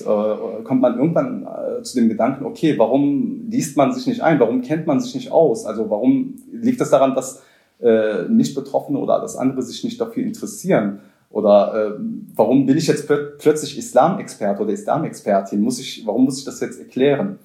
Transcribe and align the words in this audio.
äh, 0.00 0.62
kommt 0.64 0.80
man 0.80 0.98
irgendwann 0.98 1.46
äh, 1.46 1.82
zu 1.82 1.96
dem 1.96 2.08
Gedanken, 2.08 2.44
okay, 2.44 2.78
warum 2.78 3.48
liest 3.48 3.76
man 3.76 3.92
sich 3.92 4.06
nicht 4.06 4.22
ein? 4.22 4.40
Warum 4.40 4.62
kennt 4.62 4.86
man 4.86 5.00
sich 5.00 5.14
nicht 5.14 5.32
aus? 5.32 5.66
Also 5.66 5.90
warum 5.90 6.34
liegt 6.52 6.80
das 6.80 6.90
daran, 6.90 7.14
dass 7.14 7.42
äh, 7.80 8.28
Nicht-Betroffene 8.28 8.98
oder 8.98 9.20
das 9.20 9.36
andere 9.36 9.62
sich 9.62 9.84
nicht 9.84 10.00
dafür 10.00 10.22
interessieren? 10.22 11.00
Oder 11.30 11.74
äh, 11.74 12.00
warum 12.34 12.66
bin 12.66 12.76
ich 12.76 12.86
jetzt 12.86 13.06
pl 13.06 13.34
plötzlich 13.38 13.76
Islamexperte 13.76 14.62
oder 14.62 14.72
Islamexpertin? 14.72 15.60
Muss 15.60 15.80
ich, 15.80 16.06
warum 16.06 16.24
muss 16.24 16.38
ich 16.38 16.44
das 16.44 16.60
jetzt 16.60 16.78
erklären? 16.78 17.38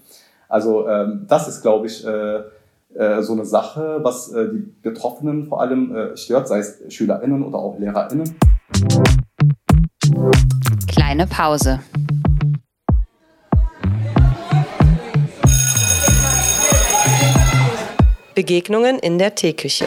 Also 0.47 0.87
ähm, 0.87 1.25
das 1.27 1.47
ist, 1.47 1.61
glaube 1.61 1.87
ich, 1.87 2.05
so 3.21 3.33
eine 3.33 3.45
Sache, 3.45 3.99
was 4.01 4.31
die 4.31 4.65
Betroffenen 4.81 5.45
vor 5.45 5.61
allem 5.61 5.93
stört, 6.15 6.47
sei 6.47 6.57
es 6.57 6.81
SchülerInnen 6.89 7.43
oder 7.43 7.59
auch 7.59 7.77
LehrerInnen. 7.77 8.35
Kleine 10.87 11.27
Pause. 11.27 11.79
Begegnungen 18.39 18.99
in 18.99 19.17
der 19.17 19.35
Teeküche. 19.35 19.83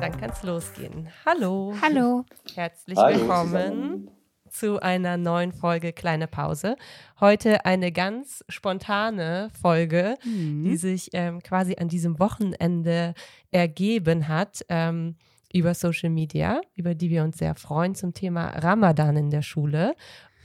Dann 0.00 0.18
kann 0.18 0.30
es 0.30 0.42
losgehen. 0.42 1.10
Hallo. 1.26 1.74
Hallo. 1.82 2.24
Herzlich 2.54 2.96
Hallo 2.96 3.18
willkommen 3.18 4.10
zu 4.48 4.80
einer 4.80 5.18
neuen 5.18 5.52
Folge 5.52 5.92
Kleine 5.92 6.28
Pause. 6.28 6.76
Heute 7.20 7.66
eine 7.66 7.92
ganz 7.92 8.42
spontane 8.48 9.50
Folge, 9.60 10.16
mhm. 10.24 10.64
die 10.64 10.78
sich 10.78 11.10
ähm, 11.12 11.42
quasi 11.42 11.76
an 11.78 11.88
diesem 11.88 12.18
Wochenende 12.18 13.12
ergeben 13.50 14.28
hat. 14.28 14.64
Ähm, 14.70 15.16
über 15.52 15.74
Social 15.74 16.10
Media, 16.10 16.60
über 16.74 16.94
die 16.94 17.10
wir 17.10 17.22
uns 17.22 17.38
sehr 17.38 17.54
freuen 17.54 17.94
zum 17.94 18.14
Thema 18.14 18.48
Ramadan 18.48 19.16
in 19.16 19.30
der 19.30 19.42
Schule. 19.42 19.94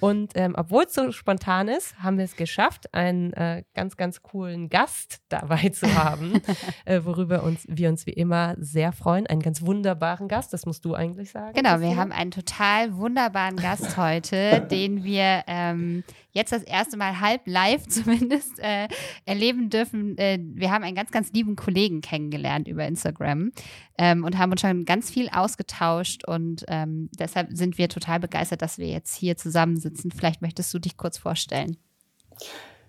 Und 0.03 0.33
ähm, 0.35 0.53
obwohl 0.57 0.83
es 0.83 0.93
so 0.93 1.13
spontan 1.13 1.69
ist, 1.69 1.97
haben 1.99 2.17
wir 2.17 2.25
es 2.25 2.35
geschafft, 2.35 2.93
einen 2.93 3.31
äh, 3.31 3.63
ganz, 3.73 3.95
ganz 3.95 4.21
coolen 4.21 4.67
Gast 4.67 5.21
dabei 5.29 5.69
zu 5.69 5.95
haben, 5.95 6.41
äh, 6.85 6.99
worüber 7.05 7.43
uns, 7.43 7.65
wir 7.69 7.87
uns 7.87 8.05
wie 8.05 8.11
immer 8.11 8.55
sehr 8.57 8.91
freuen. 8.91 9.27
Einen 9.27 9.41
ganz 9.41 9.61
wunderbaren 9.61 10.27
Gast, 10.27 10.51
das 10.51 10.65
musst 10.65 10.83
du 10.83 10.93
eigentlich 10.93 11.31
sagen. 11.31 11.53
Genau, 11.53 11.79
wir 11.79 11.95
haben 11.95 12.11
einen 12.11 12.31
total 12.31 12.97
wunderbaren 12.97 13.55
Gast 13.55 13.95
heute, 13.95 14.59
den 14.69 15.05
wir 15.05 15.43
ähm, 15.47 16.03
jetzt 16.34 16.52
das 16.52 16.64
erste 16.64 16.98
Mal 16.98 17.20
halb 17.20 17.42
live 17.45 17.88
zumindest 17.88 18.59
äh, 18.59 18.88
erleben 19.26 19.70
dürfen. 19.70 20.17
Äh, 20.17 20.39
wir 20.42 20.72
haben 20.72 20.84
einen 20.84 20.95
ganz, 20.95 21.12
ganz 21.12 21.31
lieben 21.31 21.56
Kollegen 21.56 22.02
kennengelernt 22.02 22.67
über 22.67 22.86
Instagram 22.86 23.52
ähm, 23.98 24.23
und 24.26 24.38
haben 24.38 24.52
uns 24.52 24.61
schon 24.61 24.86
ganz 24.86 25.09
viel 25.09 25.30
ausgetauscht 25.30 26.28
und 26.28 26.66
ähm, 26.67 27.09
deshalb 27.17 27.50
sind 27.52 27.78
wir 27.78 27.88
total 27.89 28.20
begeistert, 28.20 28.61
dass 28.61 28.78
wir 28.78 28.88
jetzt 28.88 29.16
hier 29.16 29.38
zusammensitzen. 29.38 30.11
Vielleicht 30.11 30.42
möchtest 30.42 30.73
du 30.73 30.80
dich 30.80 30.98
kurz 30.98 31.17
vorstellen. 31.17 31.78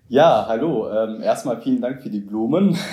Ja, 0.09 0.45
hallo. 0.47 0.91
Ähm, 0.91 1.23
erstmal 1.23 1.63
vielen 1.63 1.81
Dank 1.81 2.03
für 2.03 2.11
die 2.11 2.21
Blumen. 2.21 2.77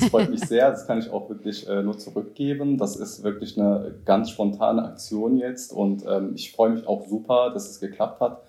Das 0.00 0.10
freut 0.10 0.30
mich 0.30 0.40
sehr. 0.40 0.70
Das 0.70 0.86
kann 0.86 0.98
ich 0.98 1.10
auch 1.10 1.28
wirklich 1.28 1.68
äh, 1.68 1.82
nur 1.82 1.98
zurückgeben. 1.98 2.78
Das 2.78 2.96
ist 2.96 3.24
wirklich 3.24 3.58
eine 3.58 3.94
ganz 4.04 4.30
spontane 4.30 4.84
Aktion 4.84 5.36
jetzt 5.36 5.72
und 5.72 6.04
ähm, 6.06 6.32
ich 6.34 6.52
freue 6.52 6.70
mich 6.70 6.86
auch 6.86 7.06
super, 7.06 7.50
dass 7.52 7.68
es 7.68 7.80
geklappt 7.80 8.20
hat. 8.20 8.42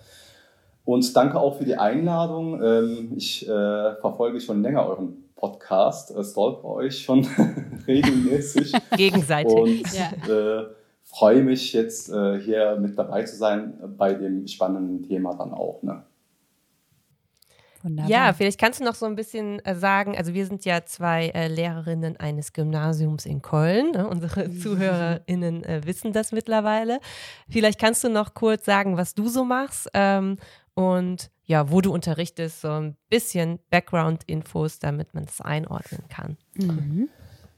Und 0.86 1.16
danke 1.16 1.39
auch 1.39 1.58
für 1.58 1.66
die 1.66 1.75
Einladung. 1.75 2.61
Ähm, 2.64 3.14
ich 3.16 3.47
äh, 3.47 3.95
verfolge 3.95 4.39
schon 4.39 4.61
länger 4.61 4.88
euren 4.88 5.25
Podcast, 5.36 6.16
äh, 6.16 6.23
stalke 6.23 6.64
euch 6.64 7.00
schon 7.00 7.28
regelmäßig. 7.88 8.72
Gegenseitig. 8.95 9.53
Und 9.53 9.83
ja. 9.94 10.61
äh, 10.61 10.67
freue 11.03 11.44
mich 11.44 11.73
jetzt 11.73 12.09
äh, 12.09 12.39
hier 12.39 12.78
mit 12.80 12.97
dabei 12.97 13.23
zu 13.23 13.36
sein 13.36 13.73
bei 13.97 14.13
dem 14.13 14.47
spannenden 14.47 15.01
Thema 15.03 15.34
dann 15.34 15.53
auch. 15.53 15.81
Ne? 15.81 16.03
Wunderbar. 17.85 18.09
Ja, 18.09 18.34
vielleicht 18.34 18.59
kannst 18.59 18.79
du 18.79 18.84
noch 18.84 18.95
so 18.95 19.06
ein 19.06 19.16
bisschen 19.16 19.63
äh, 19.63 19.75
sagen, 19.75 20.18
also 20.18 20.34
wir 20.34 20.47
sind 20.47 20.66
ja 20.66 20.85
zwei 20.85 21.28
äh, 21.29 21.47
Lehrerinnen 21.47 22.18
eines 22.18 22.51
Gymnasiums 22.51 23.28
in 23.28 23.44
Köln. 23.44 23.91
Ne? 23.91 24.07
Unsere. 24.07 24.51
ZuhörerInnen 24.59 25.63
äh, 25.63 25.81
wissen 25.85 26.12
das 26.12 26.31
mittlerweile. 26.31 27.00
Vielleicht 27.50 27.79
kannst 27.79 28.03
du 28.03 28.09
noch 28.09 28.34
kurz 28.34 28.66
sagen, 28.66 28.97
was 28.97 29.13
du 29.13 29.28
so 29.28 29.45
machst 29.45 29.90
ähm, 29.94 30.38
und 30.75 31.31
ja, 31.46 31.72
wo 31.72 31.81
du 31.81 31.94
unterrichtest, 31.94 32.62
so 32.62 32.69
ein 32.69 32.96
bisschen 33.09 33.59
Background-Infos, 33.69 34.80
damit 34.80 35.13
man 35.13 35.25
das 35.25 35.41
einordnen 35.41 36.03
kann. 36.09 36.38
Mhm. 36.56 37.09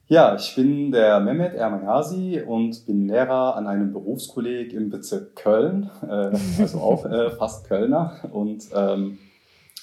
Ja, 0.10 0.36
ich 0.36 0.56
bin 0.56 0.92
der 0.92 1.20
Mehmet 1.20 1.54
Ermayasi 1.54 2.42
und 2.42 2.86
bin 2.86 3.08
Lehrer 3.08 3.58
an 3.58 3.68
einem 3.68 3.92
Berufskolleg 3.92 4.72
im 4.72 4.90
Bezirk 4.90 5.36
Köln, 5.36 5.90
äh, 6.02 6.32
also 6.62 6.80
auch 6.80 7.06
äh, 7.06 7.30
fast 7.32 7.68
Kölner 7.68 8.14
und 8.32 8.68
ähm, 8.74 9.18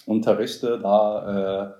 unterrichte 0.06 0.78
da 0.81 1.75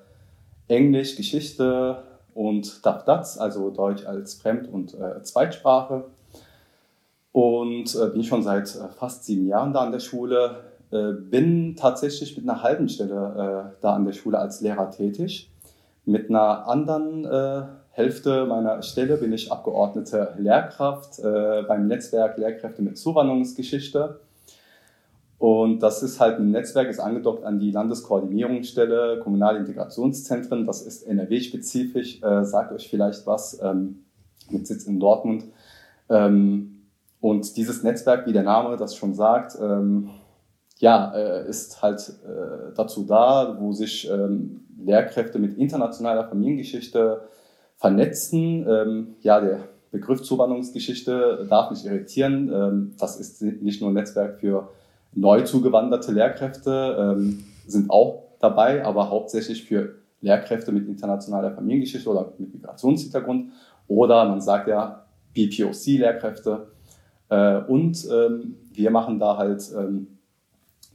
äh, 0.69 0.75
Englisch, 0.75 1.17
Geschichte 1.17 2.03
und 2.35 2.85
Dafdats, 2.85 3.39
also 3.39 3.71
Deutsch 3.71 4.05
als 4.05 4.35
Fremd- 4.35 4.69
und 4.69 4.95
äh, 4.95 5.23
Zweitsprache. 5.23 6.05
Und 7.33 7.95
äh, 7.97 8.11
bin 8.11 8.25
schon 8.25 8.43
seit 8.43 8.75
äh, 8.77 8.89
fast 8.89 9.25
sieben 9.25 9.49
Jahren 9.49 9.73
da 9.73 9.81
an 9.81 9.93
der 9.93 10.01
Schule, 10.01 10.65
äh, 10.91 11.13
bin 11.13 11.77
tatsächlich 11.77 12.37
mit 12.37 12.49
einer 12.49 12.63
halben 12.63 12.89
Stelle 12.89 13.73
äh, 13.75 13.77
da 13.81 13.95
an 13.95 14.05
der 14.05 14.13
Schule 14.13 14.39
als 14.39 14.61
Lehrer 14.61 14.91
tätig. 14.91 15.51
Mit 16.05 16.29
einer 16.29 16.69
anderen 16.69 17.25
äh, 17.25 17.63
Hälfte 17.91 18.47
meiner 18.47 18.83
Stelle 18.83 19.17
bin 19.17 19.33
ich 19.33 19.53
Abgeordnete 19.53 20.35
Lehrkraft 20.37 21.23
beim 21.23 21.87
Netzwerk 21.87 22.37
Lehrkräfte 22.39 22.83
mit 22.83 22.99
Zuwanderungsgeschichte. 22.99 24.19
Und 25.45 25.81
das 25.81 26.03
ist 26.03 26.21
halt 26.21 26.39
ein 26.39 26.53
Netzwerk, 26.53 26.89
ist 26.89 27.01
angedockt 27.01 27.45
an 27.45 27.59
die 27.59 27.71
Landeskoordinierungsstelle 27.71 29.21
Kommunale 29.21 29.59
Integrationszentren. 29.59 30.65
Das 30.65 30.81
ist 30.81 31.03
NRW-spezifisch, 31.03 32.23
äh, 32.23 32.45
sagt 32.45 32.73
euch 32.73 32.89
vielleicht 32.89 33.27
was, 33.27 33.61
ähm, 33.63 34.05
mit 34.49 34.67
Sitz 34.67 34.85
in 34.87 35.01
Dortmund. 35.01 35.45
Ähm, 36.09 36.87
und 37.21 37.57
dieses 37.59 37.83
Netzwerk, 37.83 38.27
wie 38.27 38.33
der 38.33 38.43
Name 38.43 38.77
das 38.79 38.97
schon 38.97 39.13
sagt, 39.13 39.59
ähm, 39.61 40.09
ja, 40.79 41.15
äh, 41.15 41.49
ist 41.49 41.83
halt 41.83 42.01
äh, 42.25 42.73
dazu 42.75 43.05
da, 43.05 43.57
wo 43.61 43.73
sich 43.73 44.11
ähm, 44.11 44.65
Lehrkräfte 44.85 45.39
mit 45.39 45.57
internationaler 45.57 46.29
Familiengeschichte 46.29 47.23
vernetzen. 47.77 48.67
Ähm, 48.69 49.17
ja, 49.21 49.41
der 49.41 49.61
Begriff 49.91 50.23
Zuwanderungsgeschichte 50.23 51.47
darf 51.49 51.71
nicht 51.71 51.87
irritieren. 51.87 52.51
Ähm, 52.53 52.95
das 52.99 53.21
ist 53.21 53.41
nicht 53.43 53.81
nur 53.81 53.91
ein 53.91 53.95
Netzwerk 53.95 54.41
für 54.41 54.69
neu 55.17 55.43
zugewanderte 55.43 56.11
Lehrkräfte, 56.11 57.37
sind 57.69 57.89
auch 57.89 58.25
dabei, 58.41 58.85
aber 58.85 59.11
hauptsächlich 59.11 59.63
für 59.63 59.95
Lehrkräfte 60.23 60.73
mit 60.73 60.89
internationaler 60.89 61.53
Familiengeschichte 61.53 62.11
oder 62.11 62.33
mit 62.37 62.53
Migrationshintergrund 62.53 63.53
oder 63.87 64.25
man 64.25 64.41
sagt 64.41 64.67
ja 64.67 65.05
BPOC-Lehrkräfte. 65.35 66.67
Äh, 67.29 67.59
und 67.59 68.09
wir 68.73 68.91
machen 68.91 69.21
da 69.21 69.37
halt 69.37 69.63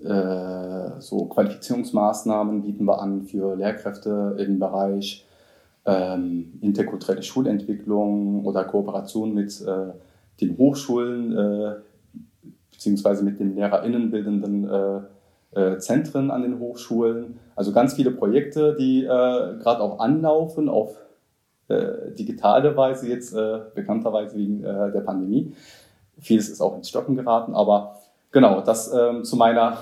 äh, 0.03 1.01
so 1.01 1.25
Qualifizierungsmaßnahmen 1.25 2.61
bieten 2.61 2.85
wir 2.85 3.01
an 3.01 3.23
für 3.23 3.55
Lehrkräfte 3.55 4.35
im 4.39 4.59
Bereich 4.59 5.25
ähm, 5.85 6.53
interkulturelle 6.61 7.23
Schulentwicklung 7.23 8.45
oder 8.45 8.63
Kooperation 8.63 9.33
mit 9.33 9.61
äh, 9.61 9.93
den 10.39 10.57
Hochschulen 10.57 11.37
äh, 11.37 11.75
beziehungsweise 12.71 13.23
mit 13.23 13.39
den 13.39 13.55
LehrerInnenbildenden 13.55 14.69
äh, 14.69 14.99
äh, 15.59 15.77
Zentren 15.79 16.31
an 16.31 16.43
den 16.43 16.59
Hochschulen. 16.59 17.39
Also 17.55 17.73
ganz 17.73 17.93
viele 17.93 18.11
Projekte, 18.11 18.75
die 18.75 19.01
gerade 19.03 19.81
auch 19.81 19.99
anlaufen 19.99 20.69
auf 20.69 20.95
digitale 21.69 22.75
Weise 22.75 23.07
jetzt, 23.09 23.35
bekannterweise 23.75 24.37
wegen 24.37 24.63
der 24.63 25.01
Pandemie. 25.05 25.53
Vieles 26.17 26.49
ist 26.49 26.61
auch 26.61 26.75
ins 26.75 26.89
Stocken 26.89 27.15
geraten, 27.15 27.53
aber 27.53 27.99
Genau, 28.31 28.61
das 28.61 28.93
ähm, 28.93 29.23
zu 29.23 29.35
meiner 29.35 29.77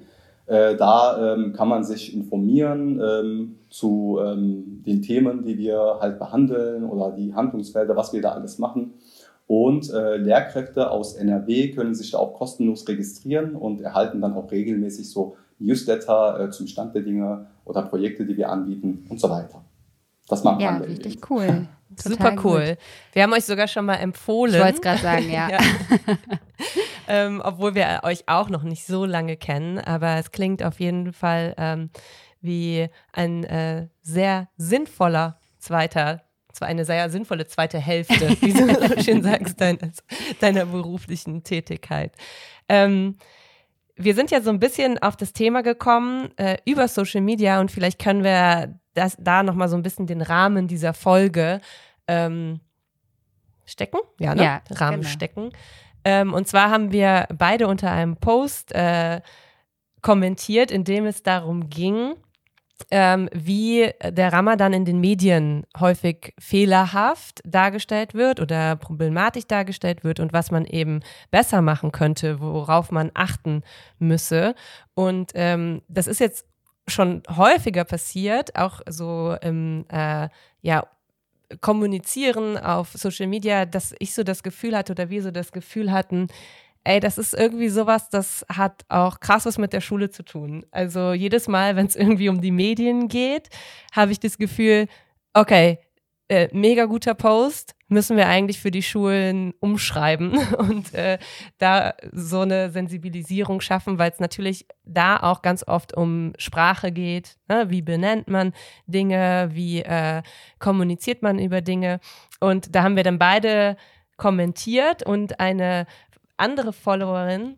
Äh, 0.46 0.76
da 0.76 1.34
ähm, 1.34 1.52
kann 1.52 1.68
man 1.68 1.82
sich 1.82 2.14
informieren 2.14 3.00
ähm, 3.00 3.58
zu 3.68 4.18
ähm, 4.24 4.82
den 4.86 5.02
Themen, 5.02 5.42
die 5.42 5.58
wir 5.58 5.98
halt 6.00 6.18
behandeln 6.20 6.84
oder 6.84 7.10
die 7.10 7.34
Handlungsfelder, 7.34 7.96
was 7.96 8.12
wir 8.12 8.22
da 8.22 8.32
alles 8.32 8.58
machen. 8.58 8.94
Und 9.48 9.92
äh, 9.92 10.16
Lehrkräfte 10.16 10.90
aus 10.90 11.14
NRW 11.14 11.72
können 11.72 11.94
sich 11.94 12.12
da 12.12 12.18
auch 12.18 12.34
kostenlos 12.34 12.86
registrieren 12.88 13.56
und 13.56 13.80
erhalten 13.80 14.20
dann 14.20 14.34
auch 14.34 14.50
regelmäßig 14.50 15.10
so 15.10 15.36
Newsletter 15.58 16.40
äh, 16.40 16.50
zum 16.50 16.66
Stand 16.66 16.94
der 16.94 17.02
Dinge 17.02 17.46
oder 17.64 17.82
Projekte, 17.82 18.24
die 18.24 18.36
wir 18.36 18.50
anbieten 18.50 19.04
und 19.08 19.20
so 19.20 19.28
weiter. 19.30 19.64
Das 20.28 20.44
macht 20.44 20.60
ja, 20.60 20.72
man. 20.72 20.82
Ja, 20.82 20.88
richtig 20.88 21.30
cool. 21.30 21.68
Super 21.96 22.36
cool. 22.44 22.70
Gut. 22.70 22.78
Wir 23.12 23.22
haben 23.22 23.32
euch 23.32 23.44
sogar 23.44 23.68
schon 23.68 23.84
mal 23.84 23.96
empfohlen. 23.96 24.54
Ich 24.54 24.60
wollte 24.60 24.74
es 24.76 24.82
gerade 24.82 25.00
sagen, 25.00 25.30
ja. 25.30 25.50
ja. 25.50 25.58
ähm, 27.08 27.40
obwohl 27.44 27.74
wir 27.74 28.00
euch 28.02 28.28
auch 28.28 28.48
noch 28.48 28.62
nicht 28.62 28.86
so 28.86 29.04
lange 29.04 29.36
kennen, 29.36 29.78
aber 29.78 30.16
es 30.16 30.32
klingt 30.32 30.62
auf 30.62 30.80
jeden 30.80 31.12
Fall 31.12 31.54
ähm, 31.56 31.90
wie 32.40 32.88
ein 33.12 33.44
äh, 33.44 33.88
sehr 34.02 34.48
sinnvoller 34.56 35.38
zweiter 35.58 36.22
zwar 36.56 36.68
eine 36.68 36.84
sehr 36.84 37.10
sinnvolle 37.10 37.46
zweite 37.46 37.78
Hälfte, 37.78 38.30
wie 38.40 38.52
du 38.52 38.66
so 38.66 39.02
schön 39.02 39.22
sagst, 39.22 39.60
deiner, 39.60 39.90
deiner 40.40 40.66
beruflichen 40.66 41.44
Tätigkeit. 41.44 42.12
Ähm, 42.68 43.18
wir 43.94 44.14
sind 44.14 44.30
ja 44.30 44.40
so 44.40 44.50
ein 44.50 44.58
bisschen 44.58 44.98
auf 44.98 45.16
das 45.16 45.32
Thema 45.32 45.62
gekommen 45.62 46.30
äh, 46.36 46.56
über 46.64 46.88
Social 46.88 47.20
Media 47.20 47.60
und 47.60 47.70
vielleicht 47.70 47.98
können 47.98 48.24
wir 48.24 48.78
das, 48.96 49.16
da 49.18 49.42
nochmal 49.42 49.68
so 49.68 49.76
ein 49.76 49.82
bisschen 49.82 50.06
den 50.06 50.22
Rahmen 50.22 50.68
dieser 50.68 50.94
Folge 50.94 51.60
ähm, 52.08 52.60
stecken. 53.64 53.98
Ja, 54.18 54.34
ne? 54.34 54.42
Ja, 54.42 54.62
Rahmen 54.70 55.00
genau. 55.00 55.08
stecken. 55.08 55.50
Ähm, 56.04 56.32
und 56.32 56.48
zwar 56.48 56.70
haben 56.70 56.92
wir 56.92 57.26
beide 57.36 57.66
unter 57.66 57.90
einem 57.90 58.16
Post 58.16 58.72
äh, 58.72 59.20
kommentiert, 60.02 60.70
in 60.70 60.84
dem 60.84 61.04
es 61.04 61.22
darum 61.22 61.68
ging, 61.68 62.14
ähm, 62.90 63.28
wie 63.32 63.90
der 64.02 64.32
Ramadan 64.32 64.72
in 64.72 64.84
den 64.84 65.00
Medien 65.00 65.64
häufig 65.78 66.34
fehlerhaft 66.38 67.40
dargestellt 67.44 68.14
wird 68.14 68.38
oder 68.38 68.76
problematisch 68.76 69.46
dargestellt 69.46 70.04
wird 70.04 70.20
und 70.20 70.32
was 70.32 70.50
man 70.50 70.64
eben 70.64 71.00
besser 71.30 71.62
machen 71.62 71.90
könnte, 71.90 72.40
worauf 72.40 72.92
man 72.92 73.10
achten 73.14 73.62
müsse. 73.98 74.54
Und 74.94 75.32
ähm, 75.34 75.82
das 75.88 76.06
ist 76.06 76.20
jetzt 76.20 76.46
schon 76.88 77.22
häufiger 77.28 77.84
passiert, 77.84 78.56
auch 78.56 78.80
so 78.88 79.36
im 79.42 79.84
äh, 79.88 80.28
ja, 80.62 80.86
Kommunizieren 81.60 82.58
auf 82.58 82.90
Social 82.94 83.28
Media, 83.28 83.66
dass 83.66 83.94
ich 84.00 84.14
so 84.14 84.24
das 84.24 84.42
Gefühl 84.42 84.76
hatte 84.76 84.92
oder 84.92 85.10
wir 85.10 85.22
so 85.22 85.30
das 85.30 85.52
Gefühl 85.52 85.92
hatten, 85.92 86.26
ey, 86.82 86.98
das 86.98 87.18
ist 87.18 87.34
irgendwie 87.34 87.68
sowas, 87.68 88.10
das 88.10 88.44
hat 88.48 88.84
auch 88.88 89.20
krass 89.20 89.46
was 89.46 89.58
mit 89.58 89.72
der 89.72 89.80
Schule 89.80 90.10
zu 90.10 90.24
tun. 90.24 90.66
Also 90.72 91.12
jedes 91.12 91.46
Mal, 91.46 91.76
wenn 91.76 91.86
es 91.86 91.96
irgendwie 91.96 92.28
um 92.28 92.40
die 92.40 92.50
Medien 92.50 93.06
geht, 93.08 93.48
habe 93.92 94.12
ich 94.12 94.20
das 94.20 94.38
Gefühl, 94.38 94.88
okay, 95.34 95.78
äh, 96.28 96.48
mega 96.52 96.86
guter 96.86 97.14
Post, 97.14 97.75
müssen 97.88 98.16
wir 98.16 98.26
eigentlich 98.28 98.60
für 98.60 98.70
die 98.70 98.82
Schulen 98.82 99.54
umschreiben 99.60 100.38
und 100.58 100.92
äh, 100.94 101.18
da 101.58 101.94
so 102.12 102.40
eine 102.40 102.70
Sensibilisierung 102.70 103.60
schaffen, 103.60 103.98
weil 103.98 104.10
es 104.10 104.20
natürlich 104.20 104.66
da 104.84 105.18
auch 105.18 105.42
ganz 105.42 105.66
oft 105.66 105.96
um 105.96 106.32
Sprache 106.38 106.92
geht. 106.92 107.36
Ne? 107.48 107.70
Wie 107.70 107.82
benennt 107.82 108.28
man 108.28 108.52
Dinge, 108.86 109.50
wie 109.52 109.82
äh, 109.82 110.22
kommuniziert 110.58 111.22
man 111.22 111.38
über 111.38 111.60
Dinge? 111.60 112.00
Und 112.40 112.74
da 112.74 112.82
haben 112.82 112.96
wir 112.96 113.04
dann 113.04 113.18
beide 113.18 113.76
kommentiert 114.16 115.02
und 115.04 115.40
eine 115.40 115.86
andere 116.36 116.72
Followerin 116.72 117.56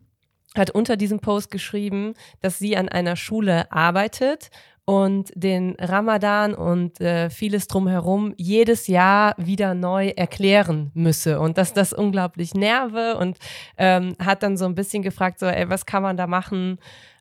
hat 0.57 0.71
unter 0.71 0.97
diesem 0.97 1.21
Post 1.21 1.51
geschrieben, 1.51 2.15
dass 2.41 2.59
sie 2.59 2.77
an 2.77 2.89
einer 2.89 3.17
Schule 3.17 3.71
arbeitet 3.71 4.51
und 4.89 5.31
den 5.35 5.77
Ramadan 5.79 6.55
und 6.55 6.99
äh, 7.03 7.29
vieles 7.29 7.69
drumherum 7.69 8.33
jedes 8.39 8.87
Jahr 8.87 9.35
wieder 9.37 9.75
neu 9.75 10.09
erklären 10.17 10.91
müsse 10.95 11.41
und 11.41 11.59
dass 11.59 11.75
das 11.75 11.93
unglaublich 11.93 12.55
nerve 12.55 13.19
und 13.19 13.37
ähm, 13.77 14.17
hat 14.19 14.43
dann 14.43 14.57
so 14.57 14.65
ein 14.65 14.75
bisschen 14.75 15.03
gefragt, 15.03 15.41
so, 15.41 15.47
ey, 15.47 15.69
was 15.69 15.85
kann 15.85 16.03
man 16.03 16.17
da 16.17 16.27
machen? 16.27 16.79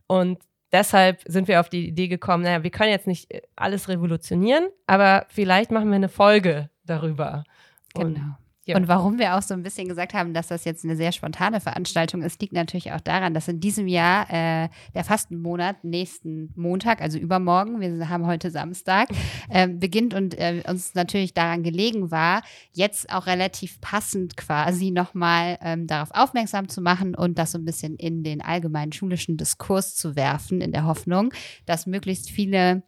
Und 0.08 0.40
deshalb 0.72 1.22
sind 1.25 1.50
wir 1.50 1.60
auf 1.60 1.68
die 1.68 1.90
Idee 1.90 2.08
gekommen, 2.08 2.44
naja, 2.44 2.64
wir 2.64 2.72
können 2.72 2.92
jetzt 2.92 3.06
nicht 3.06 3.28
alles 3.58 3.90
revolutionieren, 3.90 4.70
aber 4.86 5.25
vielleicht 5.28 5.70
machen 5.70 5.90
wir 5.90 5.98
eine 5.98 6.08
Folge 6.08 6.70
darüber. 6.86 7.44
Genau. 7.94 8.06
Und 8.06 8.36
ja. 8.68 8.75
Und 8.75 8.90
warum 8.90 9.18
wir 9.18 9.38
auch 9.38 9.42
so 9.42 9.54
ein 9.54 9.64
bisschen 9.64 9.88
gesagt 9.88 10.14
haben, 10.14 10.34
dass 10.34 10.48
das 10.48 10.66
jetzt 10.66 10.84
eine 10.84 10.98
sehr 10.98 11.14
spontane 11.14 11.62
Veranstaltung 11.62 12.22
ist, 12.22 12.42
liegt 12.42 12.52
natürlich 12.52 12.92
auch 12.92 13.00
daran, 13.00 13.34
dass 13.34 13.48
in 13.48 13.62
diesem 13.62 13.88
Jahr 13.88 14.30
äh, 14.30 14.68
der 14.94 15.06
Fastenmonat 15.06 15.86
nächsten 15.86 16.52
Montag, 16.58 17.02
also 17.02 17.18
übermorgen, 17.18 17.80
wir 17.80 18.10
haben 18.10 18.28
heute 18.28 18.52
Samstag, 18.52 19.08
äh, 19.50 19.69
beginnt 19.69 20.14
und 20.14 20.38
äh, 20.38 20.64
uns 20.68 20.96
natürlich 20.96 21.34
daran 21.34 21.64
gelegen 21.64 22.12
war, 22.12 22.44
jetzt 22.74 23.10
auch 23.10 23.25
relativ 23.25 23.80
passend 23.80 24.36
quasi 24.36 24.92
nochmal 24.92 25.58
ähm, 25.62 25.88
darauf 25.88 26.10
aufmerksam 26.12 26.68
zu 26.68 26.81
machen 26.81 27.16
und 27.16 27.40
das 27.40 27.54
so 27.54 27.58
ein 27.58 27.66
bisschen 27.66 27.96
in 27.96 28.22
den 28.24 28.42
allgemeinen 28.42 28.92
schulischen 28.92 29.38
Diskurs 29.38 29.96
zu 29.96 30.18
werfen, 30.18 30.60
in 30.60 30.74
der 30.74 30.86
Hoffnung, 30.86 31.34
dass 31.66 31.88
möglichst 31.88 32.30
viele 32.30 32.84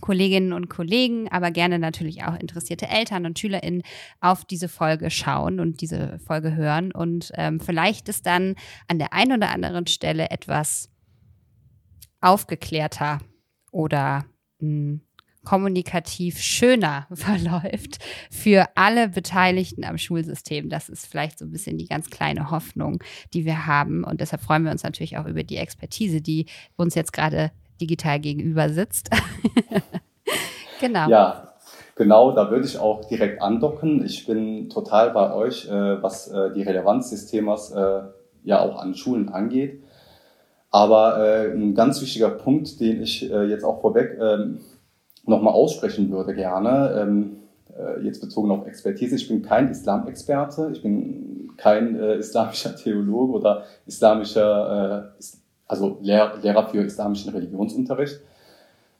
Kolleginnen 0.00 0.52
und 0.52 0.68
Kollegen, 0.68 1.28
aber 1.30 1.50
gerne 1.50 1.78
natürlich 1.78 2.24
auch 2.24 2.38
interessierte 2.38 2.88
Eltern 2.88 3.26
und 3.26 3.38
SchülerInnen 3.38 3.82
auf 4.20 4.44
diese 4.44 4.68
Folge 4.68 5.10
schauen 5.10 5.60
und 5.60 5.80
diese 5.80 6.18
Folge 6.20 6.54
hören. 6.54 6.92
Und 6.92 7.32
ähm, 7.34 7.60
vielleicht 7.60 8.08
ist 8.08 8.26
dann 8.26 8.54
an 8.86 8.98
der 8.98 9.12
einen 9.12 9.32
oder 9.32 9.50
anderen 9.50 9.86
Stelle 9.86 10.30
etwas 10.30 10.90
aufgeklärter 12.20 13.20
oder 13.70 14.24
hm, 14.60 15.02
kommunikativ 15.44 16.40
schöner 16.40 17.06
verläuft 17.12 18.04
für 18.30 18.66
alle 18.74 19.08
Beteiligten 19.08 19.84
am 19.84 19.98
Schulsystem. 19.98 20.68
Das 20.68 20.88
ist 20.88 21.06
vielleicht 21.06 21.38
so 21.38 21.46
ein 21.46 21.50
bisschen 21.50 21.78
die 21.78 21.86
ganz 21.86 22.10
kleine 22.10 22.50
Hoffnung, 22.50 23.02
die 23.32 23.44
wir 23.44 23.66
haben. 23.66 24.04
Und 24.04 24.20
deshalb 24.20 24.42
freuen 24.42 24.64
wir 24.64 24.72
uns 24.72 24.82
natürlich 24.82 25.16
auch 25.16 25.26
über 25.26 25.44
die 25.44 25.56
Expertise, 25.56 26.20
die 26.20 26.46
uns 26.76 26.94
jetzt 26.94 27.12
gerade 27.12 27.50
digital 27.80 28.20
gegenüber 28.20 28.68
sitzt. 28.68 29.10
genau. 30.80 31.08
Ja, 31.08 31.54
genau, 31.94 32.32
da 32.32 32.50
würde 32.50 32.66
ich 32.66 32.78
auch 32.78 33.04
direkt 33.04 33.42
andocken. 33.42 34.04
Ich 34.04 34.26
bin 34.26 34.68
total 34.68 35.10
bei 35.10 35.32
euch, 35.32 35.66
äh, 35.68 36.02
was 36.02 36.28
äh, 36.28 36.52
die 36.52 36.62
Relevanz 36.62 37.10
des 37.10 37.26
Themas 37.26 37.70
äh, 37.72 38.02
ja 38.44 38.60
auch 38.60 38.78
an 38.78 38.94
Schulen 38.94 39.28
angeht. 39.28 39.82
Aber 40.70 41.18
äh, 41.18 41.52
ein 41.52 41.74
ganz 41.74 42.00
wichtiger 42.00 42.30
Punkt, 42.30 42.80
den 42.80 43.02
ich 43.02 43.30
äh, 43.30 43.44
jetzt 43.44 43.64
auch 43.64 43.80
vorweg 43.80 44.18
ähm, 44.20 44.60
nochmal 45.24 45.54
aussprechen 45.54 46.10
würde 46.10 46.34
gerne, 46.34 47.00
ähm, 47.00 47.36
äh, 47.78 48.02
jetzt 48.04 48.20
bezogen 48.20 48.50
auf 48.50 48.66
Expertise, 48.66 49.16
ich 49.16 49.28
bin 49.28 49.42
kein 49.42 49.68
Islamexperte, 49.68 50.70
ich 50.72 50.82
bin 50.82 51.50
kein 51.56 51.96
islamischer 51.96 52.76
Theologe 52.82 53.32
oder 53.32 53.64
islamischer 53.84 55.12
also 55.68 55.98
Lehr 56.00 56.38
Lehrer 56.42 56.68
für 56.68 56.82
islamischen 56.82 57.30
Religionsunterricht. 57.32 58.20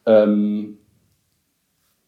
Ähm, 0.06 0.78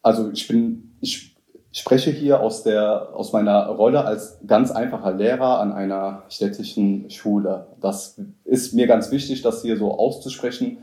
also 0.03 0.31
ich 0.31 0.47
bin, 0.47 0.97
ich 1.01 1.37
spreche 1.73 2.11
hier 2.11 2.41
aus 2.41 2.63
der, 2.63 3.15
aus 3.15 3.33
meiner 3.33 3.67
Rolle 3.67 4.05
als 4.05 4.39
ganz 4.47 4.71
einfacher 4.71 5.13
Lehrer 5.13 5.61
an 5.61 5.73
einer 5.73 6.25
städtischen 6.29 7.11
Schule. 7.11 7.67
Das 7.81 8.21
ist 8.45 8.75
mir 8.75 8.87
ganz 8.87 9.11
wichtig, 9.11 9.43
das 9.43 9.63
hier 9.63 9.77
so 9.77 9.93
auszusprechen. 9.93 10.79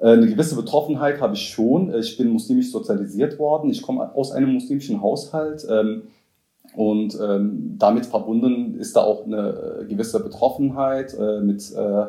Äh, 0.00 0.12
eine 0.12 0.26
gewisse 0.26 0.56
Betroffenheit 0.56 1.20
habe 1.20 1.34
ich 1.34 1.48
schon. 1.48 1.94
Ich 1.94 2.16
bin 2.16 2.28
muslimisch 2.28 2.70
sozialisiert 2.70 3.38
worden. 3.38 3.70
Ich 3.70 3.82
komme 3.82 4.14
aus 4.14 4.32
einem 4.32 4.52
muslimischen 4.52 5.00
Haushalt. 5.00 5.66
Ähm, 5.70 6.02
und 6.74 7.16
ähm, 7.20 7.76
damit 7.78 8.06
verbunden 8.06 8.74
ist 8.80 8.96
da 8.96 9.02
auch 9.02 9.26
eine 9.26 9.86
gewisse 9.88 10.20
Betroffenheit 10.20 11.14
äh, 11.14 11.40
mit 11.40 11.72
äh, 11.72 12.06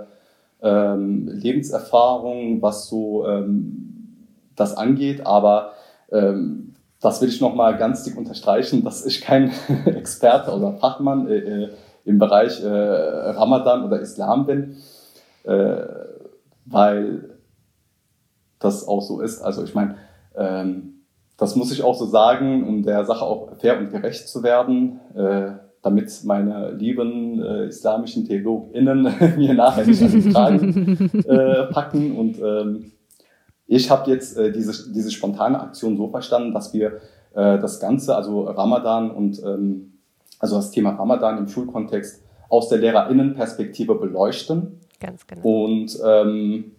ähm, 0.61 1.27
Lebenserfahrung, 1.27 2.61
was 2.61 2.87
so 2.87 3.27
ähm, 3.27 4.27
das 4.55 4.75
angeht, 4.75 5.25
aber 5.25 5.73
ähm, 6.11 6.75
das 7.01 7.21
will 7.21 7.29
ich 7.29 7.41
nochmal 7.41 7.77
ganz 7.77 8.03
dick 8.03 8.17
unterstreichen, 8.17 8.83
dass 8.83 9.05
ich 9.05 9.21
kein 9.21 9.51
Experte 9.85 10.51
oder 10.51 10.73
Fachmann 10.73 11.27
äh, 11.27 11.37
äh, 11.37 11.69
im 12.03 12.19
Bereich 12.19 12.63
äh, 12.63 12.67
Ramadan 12.67 13.83
oder 13.83 13.99
Islam 13.99 14.45
bin, 14.45 14.77
äh, 15.43 15.77
weil 16.65 17.37
das 18.59 18.87
auch 18.87 19.01
so 19.01 19.21
ist. 19.21 19.41
Also 19.41 19.63
ich 19.63 19.75
meine, 19.75 19.97
ähm, 20.35 21.03
das 21.37 21.55
muss 21.55 21.71
ich 21.71 21.83
auch 21.83 21.95
so 21.95 22.05
sagen, 22.05 22.67
um 22.67 22.83
der 22.83 23.05
Sache 23.05 23.25
auch 23.25 23.55
fair 23.57 23.77
und 23.77 23.91
gerecht 23.91 24.27
zu 24.29 24.41
werden. 24.41 24.99
Damit 25.85 26.23
meine 26.23 26.71
lieben 26.71 27.39
äh, 27.43 27.67
islamischen 27.67 28.25
TheologInnen 28.25 29.03
mir 29.37 29.53
nachher 29.53 29.85
nicht 29.85 30.01
an 30.01 30.11
den 30.11 30.33
Kragen 30.33 31.11
äh, 31.27 31.71
packen. 31.71 32.17
Und 32.17 32.39
ähm, 32.41 32.91
ich 33.67 33.91
habe 33.91 34.09
jetzt 34.09 34.35
äh, 34.35 34.51
diese, 34.51 34.91
diese 34.91 35.11
spontane 35.11 35.59
Aktion 35.59 35.95
so 35.95 36.07
verstanden, 36.07 36.55
dass 36.55 36.73
wir 36.73 37.01
äh, 37.35 37.59
das 37.59 37.79
Ganze, 37.79 38.15
also 38.15 38.45
Ramadan 38.45 39.11
und 39.11 39.39
ähm, 39.43 39.99
also 40.39 40.55
das 40.55 40.71
Thema 40.71 40.89
Ramadan 40.89 41.37
im 41.37 41.47
Schulkontext 41.47 42.23
aus 42.49 42.69
der 42.69 42.79
LehrerInnenperspektive 42.79 43.93
beleuchten. 43.93 44.79
Ganz 44.99 45.27
genau. 45.27 45.65
Und 45.65 45.99
ähm, 46.03 46.71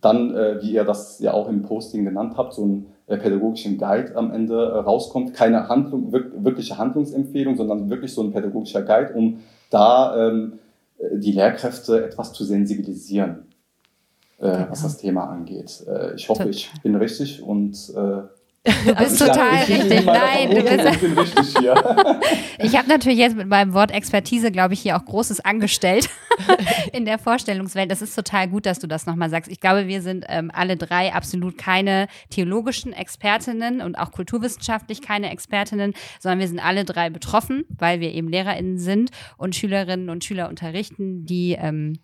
dann, 0.00 0.36
äh, 0.36 0.62
wie 0.62 0.72
ihr 0.72 0.84
das 0.84 1.18
ja 1.18 1.32
auch 1.32 1.48
im 1.48 1.62
Posting 1.62 2.04
genannt 2.04 2.34
habt, 2.36 2.54
so 2.54 2.64
äh, 2.64 2.82
pädagogischen 3.06 3.78
Guide 3.78 4.16
am 4.16 4.30
Ende 4.30 4.54
äh, 4.54 4.78
rauskommt. 4.78 5.34
Keine 5.34 5.68
Handlung, 5.68 6.12
wirk 6.12 6.32
wirkliche 6.36 6.78
Handlungsempfehlung, 6.78 7.56
sondern 7.56 7.90
wirklich 7.90 8.12
so 8.12 8.22
ein 8.22 8.32
pädagogischer 8.32 8.82
Guide, 8.82 9.12
um 9.14 9.40
da 9.70 10.28
ähm, 10.28 10.58
die 11.12 11.32
Lehrkräfte 11.32 12.04
etwas 12.04 12.32
zu 12.32 12.44
sensibilisieren, 12.44 13.46
äh, 14.38 14.50
genau. 14.50 14.66
was 14.70 14.82
das 14.82 14.98
Thema 14.98 15.24
angeht. 15.24 15.84
Äh, 15.86 16.14
ich 16.14 16.28
hoffe, 16.28 16.48
ich 16.48 16.70
bin 16.82 16.94
richtig 16.94 17.42
und 17.42 17.92
äh, 17.96 18.22
Du 18.64 18.94
bist 18.98 19.18
total 19.18 19.64
richtig. 19.64 20.04
Nein, 20.04 20.50
du 20.50 20.62
bist 20.62 21.02
richtig 21.02 21.58
hier. 21.58 21.74
ich 22.58 22.76
habe 22.76 22.88
natürlich 22.88 23.18
jetzt 23.18 23.36
mit 23.36 23.48
meinem 23.48 23.72
Wort 23.72 23.90
Expertise, 23.90 24.52
glaube 24.52 24.74
ich, 24.74 24.80
hier 24.80 24.96
auch 24.96 25.04
Großes 25.04 25.40
angestellt 25.40 26.08
in 26.92 27.04
der 27.04 27.18
Vorstellungswelt. 27.18 27.90
Das 27.90 28.02
ist 28.02 28.14
total 28.14 28.48
gut, 28.48 28.64
dass 28.66 28.78
du 28.78 28.86
das 28.86 29.04
nochmal 29.04 29.30
sagst. 29.30 29.50
Ich 29.50 29.58
glaube, 29.58 29.88
wir 29.88 30.00
sind 30.00 30.26
ähm, 30.28 30.52
alle 30.54 30.76
drei 30.76 31.12
absolut 31.12 31.58
keine 31.58 32.06
theologischen 32.30 32.92
Expertinnen 32.92 33.80
und 33.80 33.96
auch 33.96 34.12
kulturwissenschaftlich 34.12 35.02
keine 35.02 35.32
Expertinnen, 35.32 35.92
sondern 36.20 36.38
wir 36.38 36.48
sind 36.48 36.64
alle 36.64 36.84
drei 36.84 37.10
betroffen, 37.10 37.64
weil 37.68 37.98
wir 37.98 38.12
eben 38.12 38.28
LehrerInnen 38.28 38.78
sind 38.78 39.10
und 39.38 39.56
Schülerinnen 39.56 40.08
und 40.08 40.22
Schüler 40.22 40.48
unterrichten, 40.48 41.24
die 41.24 41.56
ähm, 41.58 41.98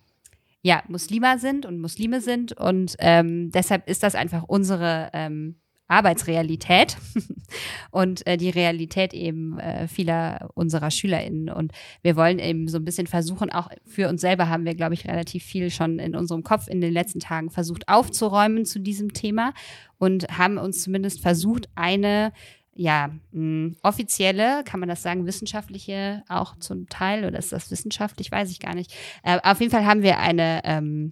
ja 0.61 0.83
Muslime 0.89 1.39
sind 1.39 1.65
und 1.65 1.79
Muslime 1.79 2.19
sind. 2.19 2.51
Und 2.51 2.97
ähm, 2.99 3.49
deshalb 3.51 3.87
ist 3.87 4.03
das 4.03 4.15
einfach 4.15 4.43
unsere 4.43 5.09
ähm, 5.13 5.55
Arbeitsrealität 5.89 6.97
und 7.91 8.25
äh, 8.25 8.37
die 8.37 8.49
Realität 8.49 9.13
eben 9.13 9.59
äh, 9.59 9.87
vieler 9.87 10.49
unserer 10.53 10.91
SchülerInnen. 10.91 11.49
Und 11.49 11.73
wir 12.01 12.15
wollen 12.15 12.39
eben 12.39 12.67
so 12.67 12.77
ein 12.77 12.85
bisschen 12.85 13.07
versuchen, 13.07 13.51
auch 13.51 13.69
für 13.85 14.07
uns 14.07 14.21
selber 14.21 14.49
haben 14.49 14.65
wir, 14.65 14.75
glaube 14.75 14.93
ich, 14.93 15.07
relativ 15.07 15.43
viel 15.43 15.71
schon 15.71 15.99
in 15.99 16.15
unserem 16.15 16.43
Kopf 16.43 16.67
in 16.67 16.79
den 16.79 16.93
letzten 16.93 17.19
Tagen 17.19 17.49
versucht 17.49 17.89
aufzuräumen 17.89 18.65
zu 18.65 18.79
diesem 18.79 19.13
Thema 19.13 19.53
und 19.97 20.27
haben 20.37 20.57
uns 20.57 20.83
zumindest 20.83 21.21
versucht, 21.21 21.67
eine 21.75 22.31
ja, 22.75 23.09
mh, 23.31 23.73
offizielle, 23.81 24.63
kann 24.63 24.79
man 24.79 24.87
das 24.87 25.01
sagen, 25.01 25.25
wissenschaftliche 25.25 26.23
auch 26.29 26.55
zum 26.59 26.87
Teil, 26.87 27.25
oder 27.25 27.37
ist 27.37 27.51
das 27.51 27.71
wissenschaftlich, 27.71 28.31
weiß 28.31 28.51
ich 28.51 28.59
gar 28.59 28.73
nicht. 28.73 28.93
Äh, 29.21 29.37
auf 29.43 29.59
jeden 29.59 29.71
Fall 29.71 29.85
haben 29.85 30.01
wir 30.01 30.19
eine 30.19 30.61
ähm, 30.63 31.11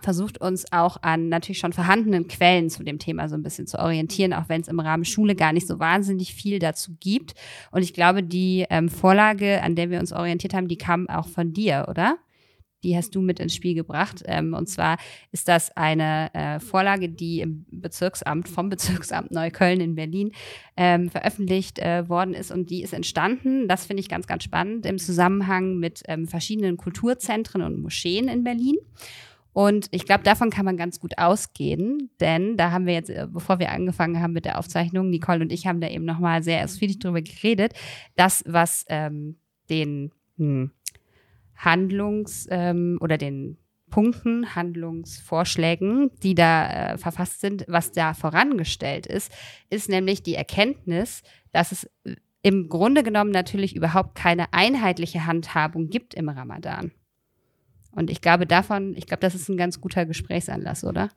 versucht 0.00 0.40
uns 0.40 0.70
auch 0.72 0.98
an 1.02 1.28
natürlich 1.28 1.58
schon 1.58 1.72
vorhandenen 1.72 2.28
Quellen 2.28 2.70
zu 2.70 2.82
dem 2.82 2.98
Thema 2.98 3.28
so 3.28 3.34
ein 3.34 3.42
bisschen 3.42 3.66
zu 3.66 3.78
orientieren, 3.78 4.32
auch 4.32 4.48
wenn 4.48 4.60
es 4.60 4.68
im 4.68 4.80
Rahmen 4.80 5.04
Schule 5.04 5.34
gar 5.34 5.52
nicht 5.52 5.66
so 5.66 5.78
wahnsinnig 5.78 6.34
viel 6.34 6.58
dazu 6.58 6.96
gibt. 7.00 7.34
Und 7.70 7.82
ich 7.82 7.92
glaube, 7.92 8.22
die 8.22 8.66
ähm, 8.70 8.88
Vorlage, 8.88 9.62
an 9.62 9.74
der 9.74 9.90
wir 9.90 10.00
uns 10.00 10.12
orientiert 10.12 10.54
haben, 10.54 10.68
die 10.68 10.78
kam 10.78 11.08
auch 11.08 11.28
von 11.28 11.52
dir, 11.52 11.86
oder? 11.88 12.18
Die 12.84 12.96
hast 12.96 13.14
du 13.16 13.20
mit 13.20 13.40
ins 13.40 13.54
Spiel 13.54 13.74
gebracht. 13.74 14.22
Ähm, 14.26 14.54
und 14.54 14.68
zwar 14.68 14.98
ist 15.32 15.48
das 15.48 15.76
eine 15.76 16.32
äh, 16.34 16.60
Vorlage, 16.60 17.08
die 17.08 17.40
im 17.40 17.66
Bezirksamt, 17.70 18.48
vom 18.48 18.68
Bezirksamt 18.68 19.32
Neukölln 19.32 19.80
in 19.80 19.94
Berlin 19.94 20.30
ähm, 20.76 21.10
veröffentlicht 21.10 21.78
äh, 21.78 22.08
worden 22.08 22.34
ist. 22.34 22.52
Und 22.52 22.70
die 22.70 22.82
ist 22.82 22.92
entstanden, 22.92 23.66
das 23.66 23.86
finde 23.86 24.02
ich 24.02 24.08
ganz, 24.08 24.26
ganz 24.26 24.44
spannend, 24.44 24.86
im 24.86 24.98
Zusammenhang 24.98 25.78
mit 25.78 26.02
ähm, 26.06 26.28
verschiedenen 26.28 26.76
Kulturzentren 26.76 27.62
und 27.62 27.80
Moscheen 27.80 28.28
in 28.28 28.44
Berlin. 28.44 28.76
Und 29.56 29.88
ich 29.90 30.04
glaube, 30.04 30.22
davon 30.22 30.50
kann 30.50 30.66
man 30.66 30.76
ganz 30.76 31.00
gut 31.00 31.16
ausgehen, 31.16 32.10
denn 32.20 32.58
da 32.58 32.72
haben 32.72 32.84
wir 32.84 32.92
jetzt, 32.92 33.08
äh, 33.08 33.26
bevor 33.26 33.58
wir 33.58 33.72
angefangen 33.72 34.20
haben 34.20 34.34
mit 34.34 34.44
der 34.44 34.58
Aufzeichnung, 34.58 35.08
Nicole 35.08 35.40
und 35.40 35.50
ich 35.50 35.66
haben 35.66 35.80
da 35.80 35.88
eben 35.88 36.04
nochmal 36.04 36.42
sehr 36.42 36.62
ausführlich 36.62 36.98
drüber 36.98 37.22
geredet, 37.22 37.72
das, 38.16 38.44
was 38.46 38.84
ähm, 38.90 39.36
den 39.70 40.12
hm, 40.36 40.72
Handlungs- 41.56 42.46
ähm, 42.50 42.98
oder 43.00 43.16
den 43.16 43.56
Punkten, 43.88 44.54
Handlungsvorschlägen, 44.54 46.10
die 46.22 46.34
da 46.34 46.92
äh, 46.92 46.98
verfasst 46.98 47.40
sind, 47.40 47.64
was 47.66 47.92
da 47.92 48.12
vorangestellt 48.12 49.06
ist, 49.06 49.32
ist 49.70 49.88
nämlich 49.88 50.22
die 50.22 50.34
Erkenntnis, 50.34 51.22
dass 51.52 51.72
es 51.72 51.90
im 52.42 52.68
Grunde 52.68 53.02
genommen 53.02 53.30
natürlich 53.30 53.74
überhaupt 53.74 54.16
keine 54.16 54.52
einheitliche 54.52 55.24
Handhabung 55.24 55.88
gibt 55.88 56.12
im 56.12 56.28
Ramadan. 56.28 56.92
Und 57.96 58.10
ich 58.10 58.20
glaube 58.20 58.46
davon, 58.46 58.94
ich 58.96 59.06
glaube, 59.06 59.20
das 59.20 59.34
ist 59.34 59.48
ein 59.48 59.56
ganz 59.56 59.80
guter 59.80 60.06
Gesprächsanlass, 60.06 60.84
oder? 60.84 61.08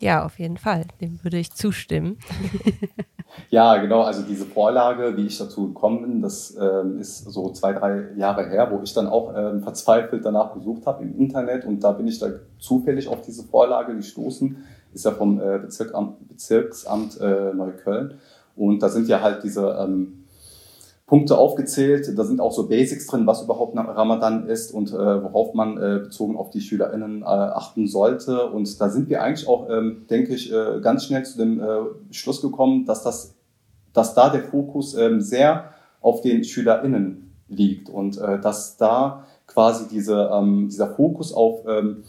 Ja, 0.00 0.24
auf 0.24 0.38
jeden 0.38 0.56
Fall. 0.56 0.86
Dem 1.00 1.22
würde 1.22 1.36
ich 1.36 1.52
zustimmen. 1.52 2.18
ja, 3.50 3.76
genau. 3.76 4.00
Also 4.00 4.22
diese 4.22 4.46
Vorlage, 4.46 5.14
wie 5.16 5.26
ich 5.26 5.36
dazu 5.36 5.68
gekommen 5.68 6.02
bin, 6.02 6.22
das 6.22 6.56
ähm, 6.58 6.98
ist 6.98 7.18
so 7.30 7.52
zwei, 7.52 7.74
drei 7.74 8.06
Jahre 8.16 8.48
her, 8.48 8.70
wo 8.72 8.80
ich 8.82 8.94
dann 8.94 9.06
auch 9.06 9.34
ähm, 9.36 9.62
verzweifelt 9.62 10.24
danach 10.24 10.54
gesucht 10.54 10.86
habe 10.86 11.02
im 11.02 11.18
Internet 11.18 11.66
und 11.66 11.84
da 11.84 11.92
bin 11.92 12.08
ich 12.08 12.18
da 12.18 12.28
zufällig 12.58 13.08
auf 13.08 13.20
diese 13.20 13.44
Vorlage 13.44 13.94
gestoßen. 13.94 14.64
Ist 14.94 15.04
ja 15.04 15.10
vom 15.10 15.38
äh, 15.38 15.58
Bezirksamt, 15.58 16.28
Bezirksamt 16.28 17.20
äh, 17.20 17.52
Neukölln. 17.52 18.14
Und 18.56 18.82
da 18.82 18.88
sind 18.88 19.06
ja 19.06 19.20
halt 19.20 19.44
diese 19.44 19.68
ähm, 19.78 20.19
Punkte 21.10 21.36
aufgezählt. 21.36 22.16
Da 22.16 22.22
sind 22.22 22.40
auch 22.40 22.52
so 22.52 22.68
Basics 22.68 23.08
drin, 23.08 23.26
was 23.26 23.42
überhaupt 23.42 23.76
Ramadan 23.76 24.46
ist 24.46 24.72
und 24.72 24.92
äh, 24.92 24.94
worauf 24.94 25.54
man 25.54 25.76
äh, 25.76 25.98
bezogen 26.04 26.36
auf 26.36 26.50
die 26.50 26.60
SchülerInnen 26.60 27.22
äh, 27.22 27.24
achten 27.24 27.88
sollte. 27.88 28.46
Und 28.46 28.80
da 28.80 28.88
sind 28.88 29.10
wir 29.10 29.20
eigentlich 29.20 29.48
auch, 29.48 29.68
ähm, 29.68 30.06
denke 30.08 30.36
ich, 30.36 30.52
äh, 30.52 30.80
ganz 30.80 31.04
schnell 31.04 31.24
zu 31.24 31.36
dem 31.36 31.60
äh, 31.60 32.12
Schluss 32.12 32.40
gekommen, 32.40 32.84
dass 32.84 33.02
das, 33.02 33.34
dass 33.92 34.14
da 34.14 34.28
der 34.28 34.44
Fokus 34.44 34.94
ähm, 34.94 35.20
sehr 35.20 35.70
auf 36.00 36.20
den 36.20 36.44
SchülerInnen 36.44 37.34
liegt 37.48 37.90
und 37.90 38.16
äh, 38.18 38.38
dass 38.38 38.76
da 38.76 39.24
quasi 39.48 39.88
diese, 39.88 40.30
ähm, 40.32 40.68
dieser 40.68 40.94
Fokus 40.94 41.32
auf 41.32 41.64
ähm, 41.66 42.04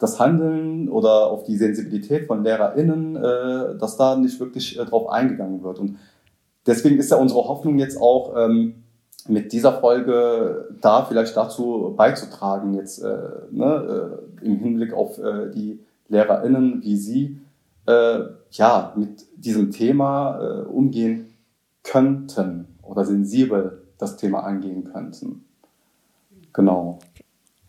das 0.00 0.18
Handeln 0.18 0.88
oder 0.88 1.28
auf 1.28 1.44
die 1.44 1.56
Sensibilität 1.56 2.26
von 2.26 2.42
LehrerInnen, 2.42 3.14
äh, 3.14 3.78
dass 3.78 3.96
da 3.96 4.16
nicht 4.16 4.40
wirklich 4.40 4.80
äh, 4.80 4.84
drauf 4.84 5.08
eingegangen 5.08 5.62
wird. 5.62 5.78
Und 5.78 5.98
deswegen 6.66 6.98
ist 6.98 7.10
ja 7.10 7.16
unsere 7.16 7.46
Hoffnung 7.48 7.78
jetzt 7.78 8.00
auch, 8.00 8.34
ähm, 8.36 8.82
mit 9.28 9.52
dieser 9.52 9.80
Folge 9.80 10.68
da 10.80 11.04
vielleicht 11.04 11.36
dazu 11.36 11.94
beizutragen, 11.96 12.74
jetzt 12.74 12.98
äh, 13.02 13.18
ne, 13.50 14.18
äh, 14.42 14.44
im 14.44 14.58
Hinblick 14.58 14.92
auf 14.92 15.18
äh, 15.18 15.50
die 15.50 15.78
LehrerInnen, 16.08 16.82
wie 16.82 16.96
sie 16.96 17.40
äh, 17.86 18.20
ja 18.50 18.92
mit 18.96 19.24
diesem 19.36 19.70
Thema 19.70 20.40
äh, 20.40 20.62
umgehen 20.64 21.34
könnten 21.84 22.66
oder 22.82 23.04
sensibel 23.04 23.82
das 23.98 24.16
Thema 24.16 24.40
angehen 24.40 24.84
könnten. 24.84 25.44
Genau. 26.52 26.98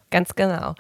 Ganz 0.10 0.36
genau. 0.36 0.74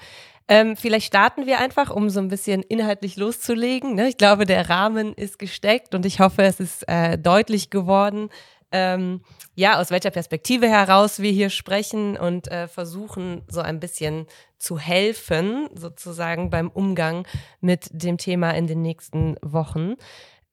Ähm, 0.47 0.75
vielleicht 0.75 1.07
starten 1.07 1.45
wir 1.45 1.59
einfach, 1.59 1.89
um 1.89 2.09
so 2.09 2.19
ein 2.19 2.27
bisschen 2.27 2.63
inhaltlich 2.63 3.15
loszulegen. 3.15 3.95
Ne? 3.95 4.09
Ich 4.09 4.17
glaube, 4.17 4.45
der 4.45 4.69
Rahmen 4.69 5.13
ist 5.13 5.39
gesteckt 5.39 5.95
und 5.95 6.05
ich 6.05 6.19
hoffe, 6.19 6.43
es 6.43 6.59
ist 6.59 6.87
äh, 6.87 7.17
deutlich 7.17 7.69
geworden, 7.69 8.29
ähm, 8.73 9.21
ja, 9.55 9.79
aus 9.79 9.91
welcher 9.91 10.09
Perspektive 10.09 10.67
heraus 10.67 11.19
wir 11.19 11.31
hier 11.31 11.51
sprechen 11.51 12.17
und 12.17 12.51
äh, 12.51 12.67
versuchen, 12.67 13.43
so 13.47 13.61
ein 13.61 13.79
bisschen 13.79 14.25
zu 14.57 14.79
helfen, 14.79 15.69
sozusagen 15.75 16.49
beim 16.49 16.69
Umgang 16.69 17.27
mit 17.61 17.87
dem 17.91 18.17
Thema 18.17 18.51
in 18.51 18.65
den 18.65 18.81
nächsten 18.81 19.37
Wochen. 19.43 19.93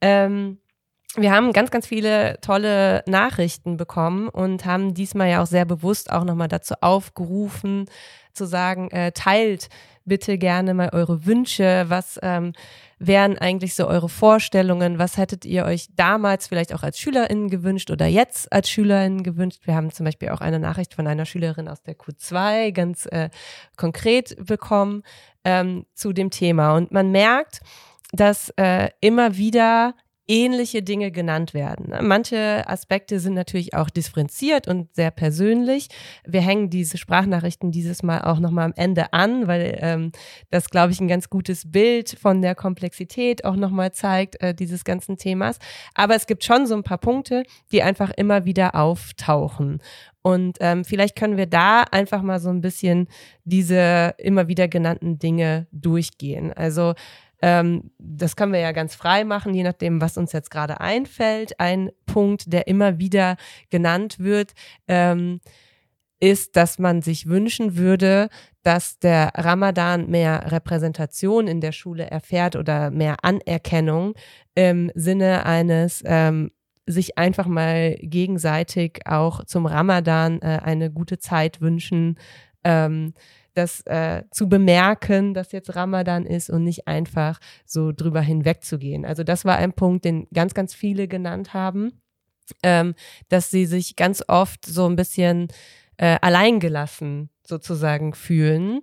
Ähm, 0.02 0.58
wir 1.16 1.32
haben 1.32 1.52
ganz, 1.52 1.70
ganz 1.70 1.86
viele 1.86 2.38
tolle 2.40 3.02
Nachrichten 3.06 3.76
bekommen 3.76 4.28
und 4.28 4.64
haben 4.64 4.94
diesmal 4.94 5.30
ja 5.30 5.42
auch 5.42 5.46
sehr 5.46 5.64
bewusst 5.64 6.12
auch 6.12 6.24
nochmal 6.24 6.48
dazu 6.48 6.74
aufgerufen, 6.82 7.86
zu 8.32 8.46
sagen, 8.46 8.90
äh, 8.90 9.12
teilt 9.12 9.68
bitte 10.04 10.38
gerne 10.38 10.74
mal 10.74 10.90
eure 10.92 11.24
Wünsche, 11.24 11.84
was 11.88 12.18
ähm, 12.22 12.52
wären 12.98 13.38
eigentlich 13.38 13.74
so 13.74 13.86
eure 13.86 14.08
Vorstellungen, 14.08 14.98
was 14.98 15.16
hättet 15.16 15.44
ihr 15.44 15.64
euch 15.64 15.88
damals 15.94 16.48
vielleicht 16.48 16.74
auch 16.74 16.82
als 16.82 16.98
SchülerInnen 16.98 17.48
gewünscht 17.48 17.90
oder 17.90 18.06
jetzt 18.06 18.52
als 18.52 18.68
SchülerInnen 18.68 19.22
gewünscht. 19.22 19.66
Wir 19.66 19.74
haben 19.74 19.90
zum 19.90 20.04
Beispiel 20.04 20.30
auch 20.30 20.40
eine 20.40 20.58
Nachricht 20.58 20.94
von 20.94 21.06
einer 21.06 21.26
Schülerin 21.26 21.68
aus 21.68 21.82
der 21.82 21.96
Q2 21.96 22.72
ganz 22.72 23.06
äh, 23.06 23.30
konkret 23.76 24.36
bekommen 24.44 25.02
ähm, 25.44 25.86
zu 25.94 26.12
dem 26.12 26.30
Thema. 26.30 26.74
Und 26.74 26.92
man 26.92 27.10
merkt, 27.10 27.60
dass 28.12 28.50
äh, 28.56 28.88
immer 29.00 29.36
wieder 29.36 29.94
ähnliche 30.30 30.82
Dinge 30.82 31.10
genannt 31.10 31.54
werden. 31.54 31.92
Manche 32.06 32.62
Aspekte 32.68 33.18
sind 33.18 33.34
natürlich 33.34 33.74
auch 33.74 33.90
differenziert 33.90 34.68
und 34.68 34.94
sehr 34.94 35.10
persönlich. 35.10 35.88
Wir 36.24 36.40
hängen 36.40 36.70
diese 36.70 36.98
Sprachnachrichten 36.98 37.72
dieses 37.72 38.04
Mal 38.04 38.20
auch 38.22 38.38
nochmal 38.38 38.66
am 38.66 38.72
Ende 38.76 39.12
an, 39.12 39.48
weil 39.48 39.76
ähm, 39.80 40.12
das, 40.50 40.70
glaube 40.70 40.92
ich, 40.92 41.00
ein 41.00 41.08
ganz 41.08 41.30
gutes 41.30 41.72
Bild 41.72 42.16
von 42.16 42.42
der 42.42 42.54
Komplexität 42.54 43.44
auch 43.44 43.56
nochmal 43.56 43.90
zeigt, 43.90 44.40
äh, 44.40 44.54
dieses 44.54 44.84
ganzen 44.84 45.16
Themas. 45.16 45.58
Aber 45.94 46.14
es 46.14 46.28
gibt 46.28 46.44
schon 46.44 46.64
so 46.64 46.76
ein 46.76 46.84
paar 46.84 46.98
Punkte, 46.98 47.42
die 47.72 47.82
einfach 47.82 48.10
immer 48.10 48.44
wieder 48.44 48.76
auftauchen. 48.76 49.82
Und 50.22 50.58
ähm, 50.60 50.84
vielleicht 50.84 51.16
können 51.16 51.38
wir 51.38 51.46
da 51.46 51.82
einfach 51.82 52.22
mal 52.22 52.38
so 52.38 52.50
ein 52.50 52.60
bisschen 52.60 53.08
diese 53.44 54.14
immer 54.18 54.46
wieder 54.46 54.68
genannten 54.68 55.18
Dinge 55.18 55.66
durchgehen. 55.72 56.52
Also 56.52 56.94
ähm, 57.42 57.90
das 57.98 58.36
können 58.36 58.52
wir 58.52 58.60
ja 58.60 58.72
ganz 58.72 58.94
frei 58.94 59.24
machen, 59.24 59.54
je 59.54 59.62
nachdem, 59.62 60.00
was 60.00 60.16
uns 60.16 60.32
jetzt 60.32 60.50
gerade 60.50 60.80
einfällt. 60.80 61.58
Ein 61.58 61.90
Punkt, 62.06 62.52
der 62.52 62.66
immer 62.66 62.98
wieder 62.98 63.36
genannt 63.70 64.18
wird, 64.18 64.52
ähm, 64.88 65.40
ist, 66.20 66.56
dass 66.56 66.78
man 66.78 67.00
sich 67.00 67.26
wünschen 67.26 67.76
würde, 67.76 68.28
dass 68.62 68.98
der 68.98 69.30
Ramadan 69.34 70.10
mehr 70.10 70.52
Repräsentation 70.52 71.48
in 71.48 71.62
der 71.62 71.72
Schule 71.72 72.10
erfährt 72.10 72.56
oder 72.56 72.90
mehr 72.90 73.16
Anerkennung 73.22 74.14
im 74.54 74.92
Sinne 74.94 75.46
eines 75.46 76.02
ähm, 76.04 76.50
sich 76.86 77.16
einfach 77.16 77.46
mal 77.46 77.96
gegenseitig 78.00 79.00
auch 79.06 79.44
zum 79.44 79.64
Ramadan 79.64 80.40
äh, 80.42 80.60
eine 80.62 80.90
gute 80.90 81.18
Zeit 81.18 81.60
wünschen, 81.60 82.18
ähm, 82.64 83.14
das 83.54 83.80
äh, 83.86 84.22
zu 84.30 84.48
bemerken, 84.48 85.34
dass 85.34 85.52
jetzt 85.52 85.74
Ramadan 85.74 86.26
ist 86.26 86.50
und 86.50 86.64
nicht 86.64 86.86
einfach 86.86 87.40
so 87.64 87.92
drüber 87.92 88.20
hinwegzugehen. 88.20 89.04
Also 89.04 89.24
das 89.24 89.44
war 89.44 89.56
ein 89.56 89.72
Punkt, 89.72 90.04
den 90.04 90.26
ganz, 90.32 90.54
ganz 90.54 90.74
viele 90.74 91.08
genannt 91.08 91.54
haben, 91.54 92.00
ähm, 92.62 92.94
dass 93.28 93.50
sie 93.50 93.66
sich 93.66 93.96
ganz 93.96 94.22
oft 94.28 94.64
so 94.66 94.86
ein 94.86 94.96
bisschen 94.96 95.48
äh, 95.96 96.18
alleingelassen 96.20 97.30
sozusagen 97.46 98.14
fühlen. 98.14 98.80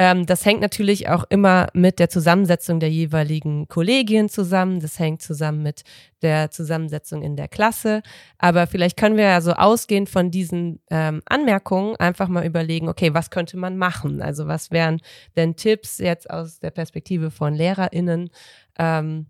Ähm, 0.00 0.24
das 0.24 0.46
hängt 0.46 0.62
natürlich 0.62 1.10
auch 1.10 1.24
immer 1.28 1.66
mit 1.74 1.98
der 1.98 2.08
Zusammensetzung 2.08 2.80
der 2.80 2.88
jeweiligen 2.88 3.68
Kollegien 3.68 4.30
zusammen. 4.30 4.80
Das 4.80 4.98
hängt 4.98 5.20
zusammen 5.20 5.62
mit 5.62 5.84
der 6.22 6.50
Zusammensetzung 6.50 7.22
in 7.22 7.36
der 7.36 7.48
Klasse. 7.48 8.02
Aber 8.38 8.66
vielleicht 8.66 8.96
können 8.96 9.18
wir 9.18 9.24
ja 9.24 9.42
so 9.42 9.52
ausgehend 9.52 10.08
von 10.08 10.30
diesen 10.30 10.80
ähm, 10.90 11.20
Anmerkungen 11.26 11.96
einfach 11.96 12.28
mal 12.28 12.46
überlegen, 12.46 12.88
okay, 12.88 13.12
was 13.12 13.28
könnte 13.28 13.58
man 13.58 13.76
machen? 13.76 14.22
Also 14.22 14.46
was 14.46 14.70
wären 14.70 15.02
denn 15.36 15.54
Tipps 15.54 15.98
jetzt 15.98 16.30
aus 16.30 16.60
der 16.60 16.70
Perspektive 16.70 17.30
von 17.30 17.52
LehrerInnen, 17.52 18.30
ähm, 18.78 19.26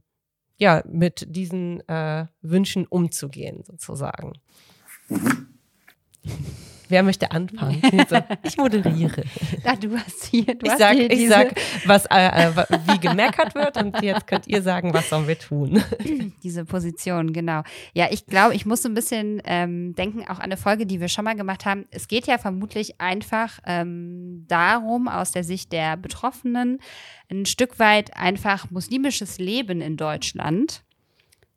ja, 0.56 0.84
mit 0.86 1.26
diesen 1.34 1.80
äh, 1.88 2.26
Wünschen 2.42 2.86
umzugehen, 2.86 3.64
sozusagen? 3.64 4.34
Mhm. 5.08 5.59
Wer 6.90 7.04
möchte 7.04 7.30
anfangen? 7.30 7.80
ich 8.42 8.56
moderiere. 8.56 9.22
Ja, 9.64 9.76
du 9.76 9.96
hast 9.96 10.24
hier, 10.24 10.44
du 10.44 10.66
ich 10.66 10.72
hast 10.72 10.80
sag, 10.80 10.96
hier 10.96 11.08
ich 11.08 11.28
sag, 11.28 11.54
was, 11.86 12.04
äh, 12.06 12.48
äh 12.48 12.52
wie 12.88 12.98
gemeckert 12.98 13.54
wird 13.54 13.76
und 13.76 14.02
jetzt 14.02 14.26
könnt 14.26 14.48
ihr 14.48 14.60
sagen, 14.60 14.92
was 14.92 15.08
sollen 15.08 15.28
wir 15.28 15.38
tun? 15.38 15.80
Diese 16.42 16.64
Position, 16.64 17.32
genau. 17.32 17.62
Ja, 17.94 18.08
ich 18.10 18.26
glaube, 18.26 18.56
ich 18.56 18.66
muss 18.66 18.82
so 18.82 18.88
ein 18.88 18.94
bisschen 18.94 19.40
ähm, 19.44 19.94
denken, 19.94 20.22
auch 20.24 20.38
an 20.38 20.50
eine 20.50 20.56
Folge, 20.56 20.84
die 20.84 21.00
wir 21.00 21.06
schon 21.06 21.24
mal 21.24 21.36
gemacht 21.36 21.64
haben. 21.64 21.86
Es 21.92 22.08
geht 22.08 22.26
ja 22.26 22.38
vermutlich 22.38 23.00
einfach 23.00 23.60
ähm, 23.66 24.44
darum, 24.48 25.06
aus 25.06 25.30
der 25.30 25.44
Sicht 25.44 25.70
der 25.70 25.96
Betroffenen, 25.96 26.80
ein 27.30 27.46
Stück 27.46 27.78
weit 27.78 28.16
einfach 28.16 28.68
muslimisches 28.72 29.38
Leben 29.38 29.80
in 29.80 29.96
Deutschland 29.96 30.82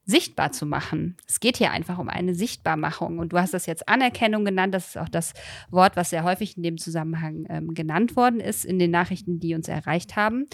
sichtbar 0.05 0.51
zu 0.51 0.65
machen. 0.65 1.15
Es 1.27 1.39
geht 1.39 1.57
hier 1.57 1.71
einfach 1.71 1.97
um 1.97 2.09
eine 2.09 2.35
Sichtbarmachung. 2.35 3.19
Und 3.19 3.33
du 3.33 3.37
hast 3.37 3.53
das 3.53 3.65
jetzt 3.65 3.87
Anerkennung 3.87 4.43
genannt. 4.45 4.73
Das 4.73 4.89
ist 4.89 4.97
auch 4.97 5.09
das 5.09 5.33
Wort, 5.69 5.95
was 5.95 6.09
sehr 6.09 6.23
häufig 6.23 6.57
in 6.57 6.63
dem 6.63 6.77
Zusammenhang 6.77 7.45
ähm, 7.49 7.73
genannt 7.73 8.15
worden 8.15 8.39
ist 8.39 8.65
in 8.65 8.79
den 8.79 8.91
Nachrichten, 8.91 9.39
die 9.39 9.55
uns 9.55 9.67
erreicht 9.67 10.15
haben. 10.15 10.45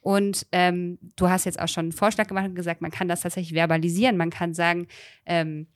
Und 0.00 0.46
ähm, 0.52 0.98
du 1.16 1.28
hast 1.28 1.44
jetzt 1.44 1.58
auch 1.58 1.68
schon 1.68 1.86
einen 1.86 1.92
Vorschlag 1.92 2.26
gemacht 2.26 2.46
und 2.46 2.54
gesagt, 2.54 2.82
man 2.82 2.90
kann 2.90 3.08
das 3.08 3.22
tatsächlich 3.22 3.54
verbalisieren. 3.54 4.16
Man 4.16 4.30
kann 4.30 4.52
sagen, 4.52 4.86
ähm, 5.24 5.66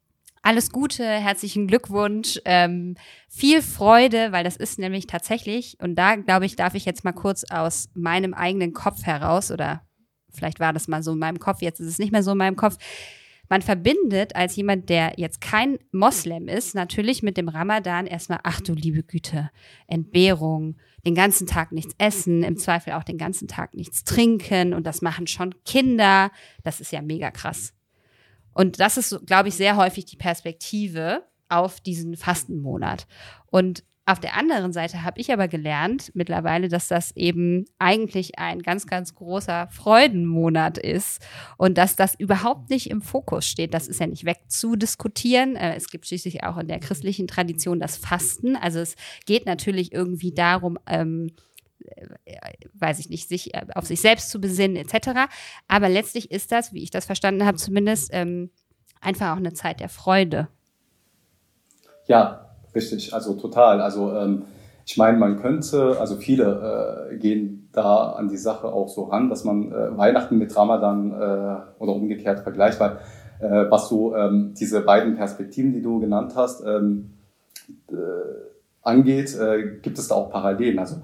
alles 0.42 0.70
Gute, 0.70 1.04
herzlichen 1.04 1.66
Glückwunsch, 1.66 2.40
ähm, 2.44 2.96
viel 3.28 3.62
Freude, 3.62 4.32
weil 4.32 4.44
das 4.44 4.56
ist 4.56 4.78
nämlich 4.78 5.06
tatsächlich, 5.06 5.76
und 5.80 5.96
da 5.96 6.16
glaube 6.16 6.46
ich, 6.46 6.56
darf 6.56 6.74
ich 6.74 6.84
jetzt 6.84 7.04
mal 7.04 7.12
kurz 7.12 7.44
aus 7.50 7.90
meinem 7.94 8.34
eigenen 8.34 8.72
Kopf 8.72 9.02
heraus, 9.04 9.50
oder 9.50 9.82
vielleicht 10.30 10.60
war 10.60 10.72
das 10.72 10.88
mal 10.88 11.02
so 11.02 11.12
in 11.12 11.18
meinem 11.18 11.38
Kopf, 11.38 11.62
jetzt 11.62 11.80
ist 11.80 11.88
es 11.88 11.98
nicht 11.98 12.12
mehr 12.12 12.22
so 12.22 12.32
in 12.32 12.38
meinem 12.38 12.56
Kopf, 12.56 12.78
man 13.48 13.62
verbindet 13.62 14.36
als 14.36 14.56
jemand, 14.56 14.90
der 14.90 15.14
jetzt 15.16 15.40
kein 15.40 15.78
Moslem 15.90 16.48
ist, 16.48 16.74
natürlich 16.74 17.22
mit 17.22 17.36
dem 17.36 17.48
Ramadan 17.48 18.06
erstmal, 18.06 18.40
ach 18.42 18.60
du 18.60 18.74
liebe 18.74 19.02
Güte, 19.02 19.50
Entbehrung, 19.86 20.76
den 21.06 21.14
ganzen 21.14 21.46
Tag 21.46 21.72
nichts 21.72 21.94
essen, 21.96 22.42
im 22.42 22.58
Zweifel 22.58 22.92
auch 22.92 23.04
den 23.04 23.16
ganzen 23.16 23.48
Tag 23.48 23.74
nichts 23.74 24.04
trinken 24.04 24.74
und 24.74 24.86
das 24.86 25.00
machen 25.00 25.26
schon 25.26 25.54
Kinder. 25.64 26.30
Das 26.62 26.80
ist 26.80 26.92
ja 26.92 27.00
mega 27.00 27.30
krass. 27.30 27.72
Und 28.52 28.80
das 28.80 28.96
ist, 28.98 29.24
glaube 29.24 29.48
ich, 29.48 29.54
sehr 29.54 29.76
häufig 29.76 30.04
die 30.04 30.16
Perspektive 30.16 31.24
auf 31.48 31.80
diesen 31.80 32.16
Fastenmonat. 32.16 33.06
Und 33.46 33.84
auf 34.08 34.20
der 34.20 34.34
anderen 34.36 34.72
Seite 34.72 35.02
habe 35.02 35.20
ich 35.20 35.30
aber 35.34 35.48
gelernt 35.48 36.12
mittlerweile, 36.14 36.68
dass 36.68 36.88
das 36.88 37.14
eben 37.14 37.66
eigentlich 37.78 38.38
ein 38.38 38.62
ganz, 38.62 38.86
ganz 38.86 39.14
großer 39.14 39.68
Freudenmonat 39.70 40.78
ist 40.78 41.20
und 41.58 41.76
dass 41.76 41.94
das 41.94 42.14
überhaupt 42.18 42.70
nicht 42.70 42.88
im 42.88 43.02
Fokus 43.02 43.44
steht. 43.44 43.74
Das 43.74 43.86
ist 43.86 44.00
ja 44.00 44.06
nicht 44.06 44.24
wegzudiskutieren. 44.24 45.56
Äh, 45.56 45.74
es 45.76 45.90
gibt 45.90 46.06
schließlich 46.06 46.42
auch 46.42 46.56
in 46.56 46.68
der 46.68 46.80
christlichen 46.80 47.26
Tradition 47.26 47.80
das 47.80 47.98
Fasten. 47.98 48.56
Also 48.56 48.78
es 48.78 48.96
geht 49.26 49.44
natürlich 49.44 49.92
irgendwie 49.92 50.32
darum, 50.32 50.78
ähm, 50.86 51.32
äh, 51.84 52.06
weiß 52.72 53.00
ich 53.00 53.10
nicht, 53.10 53.28
sich 53.28 53.52
äh, 53.52 53.66
auf 53.74 53.84
sich 53.84 54.00
selbst 54.00 54.30
zu 54.30 54.40
besinnen 54.40 54.76
etc. 54.76 55.30
Aber 55.68 55.90
letztlich 55.90 56.30
ist 56.30 56.50
das, 56.50 56.72
wie 56.72 56.82
ich 56.82 56.90
das 56.90 57.04
verstanden 57.04 57.44
habe, 57.44 57.58
zumindest 57.58 58.08
ähm, 58.14 58.50
einfach 59.02 59.32
auch 59.32 59.36
eine 59.38 59.52
Zeit 59.52 59.80
der 59.80 59.90
Freude. 59.90 60.48
Ja, 62.06 62.47
Richtig, 62.78 63.12
also 63.12 63.34
total. 63.34 63.80
Also 63.80 64.12
ähm, 64.12 64.44
ich 64.86 64.96
meine, 64.96 65.18
man 65.18 65.40
könnte, 65.40 65.96
also 65.98 66.14
viele 66.14 67.10
äh, 67.10 67.16
gehen 67.16 67.68
da 67.72 68.10
an 68.12 68.28
die 68.28 68.36
Sache 68.36 68.68
auch 68.68 68.88
so 68.88 69.04
ran, 69.04 69.28
dass 69.28 69.42
man 69.42 69.72
äh, 69.72 69.98
Weihnachten 69.98 70.38
mit 70.38 70.56
Ramadan 70.56 71.10
äh, 71.10 71.82
oder 71.82 71.92
umgekehrt 71.92 72.38
vergleicht, 72.40 72.78
weil 72.78 72.98
äh, 73.40 73.68
was 73.68 73.88
du 73.88 74.14
ähm, 74.14 74.54
diese 74.56 74.82
beiden 74.82 75.16
Perspektiven, 75.16 75.72
die 75.72 75.82
du 75.82 75.98
genannt 75.98 76.34
hast, 76.36 76.64
ähm, 76.64 77.10
äh, 77.90 77.94
angeht, 78.82 79.36
äh, 79.36 79.78
gibt 79.82 79.98
es 79.98 80.06
da 80.06 80.14
auch 80.14 80.30
Parallelen. 80.30 80.78
Also 80.78 80.98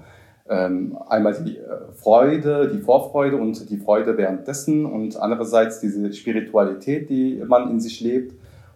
ähm, 0.47 0.97
einmal 1.09 1.33
die 1.43 1.59
Freude, 1.95 2.69
die 2.69 2.79
Vorfreude 2.79 3.35
und 3.35 3.69
die 3.69 3.77
Freude 3.77 4.17
währenddessen 4.17 4.85
und 4.85 5.17
andererseits 5.17 5.81
diese 5.81 6.13
Spiritualität, 6.13 7.09
die 7.09 7.43
man 7.45 7.69
in 7.69 7.81
sich 7.81 7.99
lebt 7.99 8.33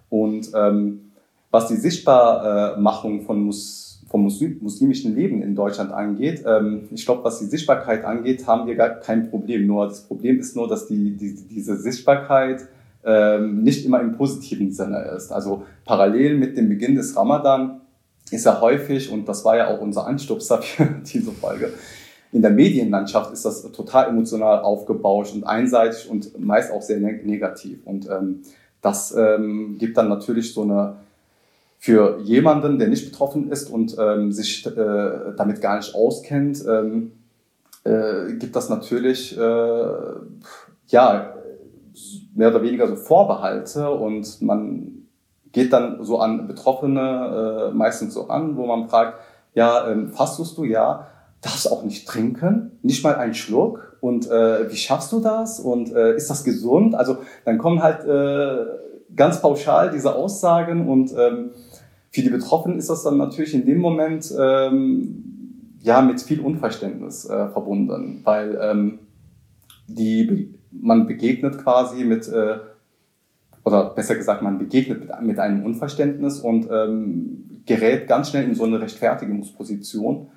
und 0.09 0.51
ähm, 0.53 1.08
was 1.51 1.67
die 1.67 1.75
Sichtbarmachung 1.75 3.21
von 3.21 3.41
Mus 3.41 3.89
vom 4.09 4.23
muslimischen 4.23 5.15
Leben 5.15 5.41
in 5.43 5.55
Deutschland 5.55 5.91
angeht, 5.91 6.43
ähm, 6.45 6.89
ich 6.91 7.05
glaube, 7.05 7.23
was 7.23 7.39
die 7.39 7.45
Sichtbarkeit 7.45 8.03
angeht, 8.05 8.47
haben 8.47 8.67
wir 8.67 8.75
gar 8.75 8.89
kein 8.89 9.29
Problem. 9.29 9.67
Nur 9.67 9.87
das 9.87 10.01
Problem 10.01 10.39
ist 10.39 10.55
nur, 10.55 10.67
dass 10.67 10.87
die, 10.87 11.15
die 11.15 11.35
diese 11.47 11.77
Sichtbarkeit 11.77 12.67
ähm, 13.05 13.61
nicht 13.61 13.85
immer 13.85 14.01
im 14.01 14.17
positiven 14.17 14.71
Sinne 14.71 15.01
ist. 15.15 15.31
Also 15.31 15.63
parallel 15.85 16.37
mit 16.37 16.57
dem 16.57 16.69
Beginn 16.69 16.95
des 16.95 17.15
Ramadan 17.15 17.81
ist 18.31 18.45
ja 18.45 18.59
häufig, 18.59 19.11
und 19.11 19.29
das 19.29 19.45
war 19.45 19.57
ja 19.57 19.67
auch 19.67 19.79
unser 19.79 20.07
Anstupser 20.07 20.57
für 20.61 20.85
diese 21.05 21.31
Folge, 21.31 21.71
in 22.31 22.41
der 22.41 22.51
Medienlandschaft 22.51 23.31
ist 23.33 23.45
das 23.45 23.71
total 23.71 24.09
emotional 24.09 24.61
aufgebauscht 24.61 25.33
und 25.33 25.43
einseitig 25.43 26.09
und 26.09 26.39
meist 26.39 26.71
auch 26.71 26.81
sehr 26.81 26.99
negativ. 26.99 27.79
Und 27.85 28.07
ähm, 28.07 28.41
das 28.81 29.13
gibt 29.77 29.97
dann 29.97 30.07
natürlich 30.07 30.53
so 30.53 30.61
eine 30.61 30.95
für 31.81 32.19
jemanden, 32.23 32.77
der 32.77 32.89
nicht 32.89 33.09
betroffen 33.09 33.49
ist 33.49 33.71
und 33.71 33.95
ähm, 33.97 34.33
sich 34.33 34.65
äh, 34.65 34.71
damit 35.37 35.61
gar 35.61 35.77
nicht 35.77 35.95
auskennt, 35.95 36.61
ähm, 36.67 37.13
äh, 37.85 38.33
gibt 38.33 38.53
das 38.57 38.67
natürlich 38.69 39.37
äh, 39.37 39.91
ja 40.87 41.33
mehr 42.35 42.49
oder 42.49 42.61
weniger 42.61 42.85
so 42.85 42.97
Vorbehalte 42.97 43.89
und 43.89 44.41
man 44.41 45.07
geht 45.53 45.71
dann 45.71 46.03
so 46.03 46.19
an 46.19 46.47
Betroffene 46.47 47.69
äh, 47.71 47.73
meistens 47.73 48.13
so 48.13 48.27
an, 48.27 48.57
wo 48.57 48.65
man 48.65 48.89
fragt, 48.89 49.17
ja, 49.53 49.89
ähm, 49.89 50.09
fastest 50.09 50.57
du? 50.57 50.65
Ja, 50.65 51.07
darfst 51.41 51.71
auch 51.71 51.83
nicht 51.83 52.05
trinken, 52.05 52.77
nicht 52.81 53.05
mal 53.05 53.15
einen 53.15 53.33
Schluck 53.33 53.97
und 54.01 54.29
äh, 54.29 54.69
wie 54.69 54.75
schaffst 54.75 55.13
du 55.13 55.21
das 55.21 55.61
und 55.61 55.95
äh, 55.95 56.13
ist 56.13 56.29
das 56.29 56.43
gesund? 56.43 56.93
Also 56.93 57.19
dann 57.45 57.57
kommen 57.57 57.81
halt 57.81 58.05
ganz 59.15 59.41
pauschal 59.41 59.91
diese 59.91 60.15
Aussagen 60.15 60.87
und 60.87 61.13
ähm, 61.17 61.51
für 62.11 62.21
die 62.21 62.29
Betroffenen 62.29 62.79
ist 62.79 62.89
das 62.89 63.03
dann 63.03 63.17
natürlich 63.17 63.53
in 63.53 63.65
dem 63.65 63.79
Moment 63.79 64.33
ähm, 64.39 65.23
ja 65.81 66.01
mit 66.01 66.21
viel 66.21 66.39
Unverständnis 66.41 67.25
äh, 67.25 67.49
verbunden, 67.49 68.21
weil 68.23 68.57
ähm, 68.61 68.99
die, 69.87 70.53
man 70.71 71.07
begegnet 71.07 71.57
quasi 71.59 72.03
mit, 72.03 72.27
äh, 72.27 72.57
oder 73.63 73.91
besser 73.91 74.15
gesagt, 74.15 74.41
man 74.41 74.57
begegnet 74.57 75.01
mit, 75.01 75.21
mit 75.21 75.39
einem 75.39 75.65
Unverständnis 75.65 76.39
und 76.39 76.67
ähm, 76.71 77.61
gerät 77.65 78.07
ganz 78.07 78.29
schnell 78.29 78.45
in 78.45 78.55
so 78.55 78.63
eine 78.63 78.81
Rechtfertigungsposition 78.81 80.29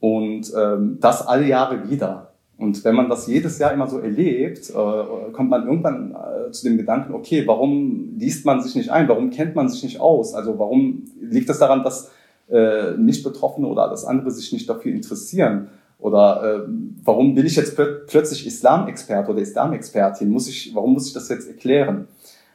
und 0.00 0.52
ähm, 0.56 0.98
das 1.00 1.26
alle 1.26 1.46
Jahre 1.46 1.88
wieder. 1.88 2.32
Und 2.56 2.84
wenn 2.84 2.96
man 2.96 3.08
das 3.08 3.28
jedes 3.28 3.58
Jahr 3.60 3.72
immer 3.72 3.86
so 3.86 4.00
erlebt, 4.00 4.70
äh, 4.70 5.32
kommt 5.32 5.50
man 5.50 5.66
irgendwann 5.66 6.16
äh, 6.48 6.52
zu 6.52 6.64
dem 6.64 6.76
Gedanken, 6.76 7.14
okay, 7.14 7.46
warum 7.46 8.16
liest 8.18 8.44
man 8.44 8.62
sich 8.62 8.74
nicht 8.74 8.90
ein? 8.90 9.08
Warum 9.08 9.30
kennt 9.30 9.54
man 9.54 9.68
sich 9.68 9.82
nicht 9.82 10.00
aus? 10.00 10.34
Also 10.34 10.58
warum 10.58 11.04
liegt 11.20 11.48
das 11.48 11.58
daran, 11.58 11.82
dass 11.84 12.10
äh, 12.50 12.92
nicht 12.96 13.22
Betroffene 13.24 13.66
oder 13.66 13.88
das 13.88 14.04
andere 14.04 14.30
sich 14.30 14.52
nicht 14.52 14.68
dafür 14.68 14.92
interessieren? 14.92 15.68
Oder 15.98 16.64
äh, 16.64 16.68
warum 17.04 17.34
bin 17.34 17.44
ich 17.44 17.56
jetzt 17.56 17.74
plö 17.74 18.00
plötzlich 18.06 18.46
Islamexperte 18.46 19.30
oder 19.32 19.40
Islamexpertin? 19.40 20.30
Muss 20.30 20.48
ich, 20.48 20.74
warum 20.74 20.92
muss 20.92 21.08
ich 21.08 21.12
das 21.12 21.28
jetzt 21.28 21.48
erklären? 21.48 22.06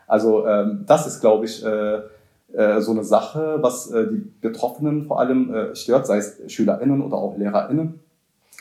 Also 0.08 0.46
ähm, 0.48 0.84
das 0.86 1.08
ist, 1.08 1.20
glaube 1.20 1.46
ich, 1.46 1.64
äh, 1.66 2.02
äh, 2.54 2.82
so 2.82 2.92
eine 2.92 3.04
Sache, 3.04 3.58
was 3.62 3.92
äh, 3.92 4.08
die 4.08 4.32
Betroffenen 4.42 5.04
vor 5.04 5.20
allem 5.20 5.54
äh, 5.54 5.76
stört, 5.76 6.08
sei 6.08 6.18
es 6.18 6.40
SchülerInnen 6.48 7.02
oder 7.02 7.18
auch 7.18 7.38
LehrerInnen. 7.38 8.00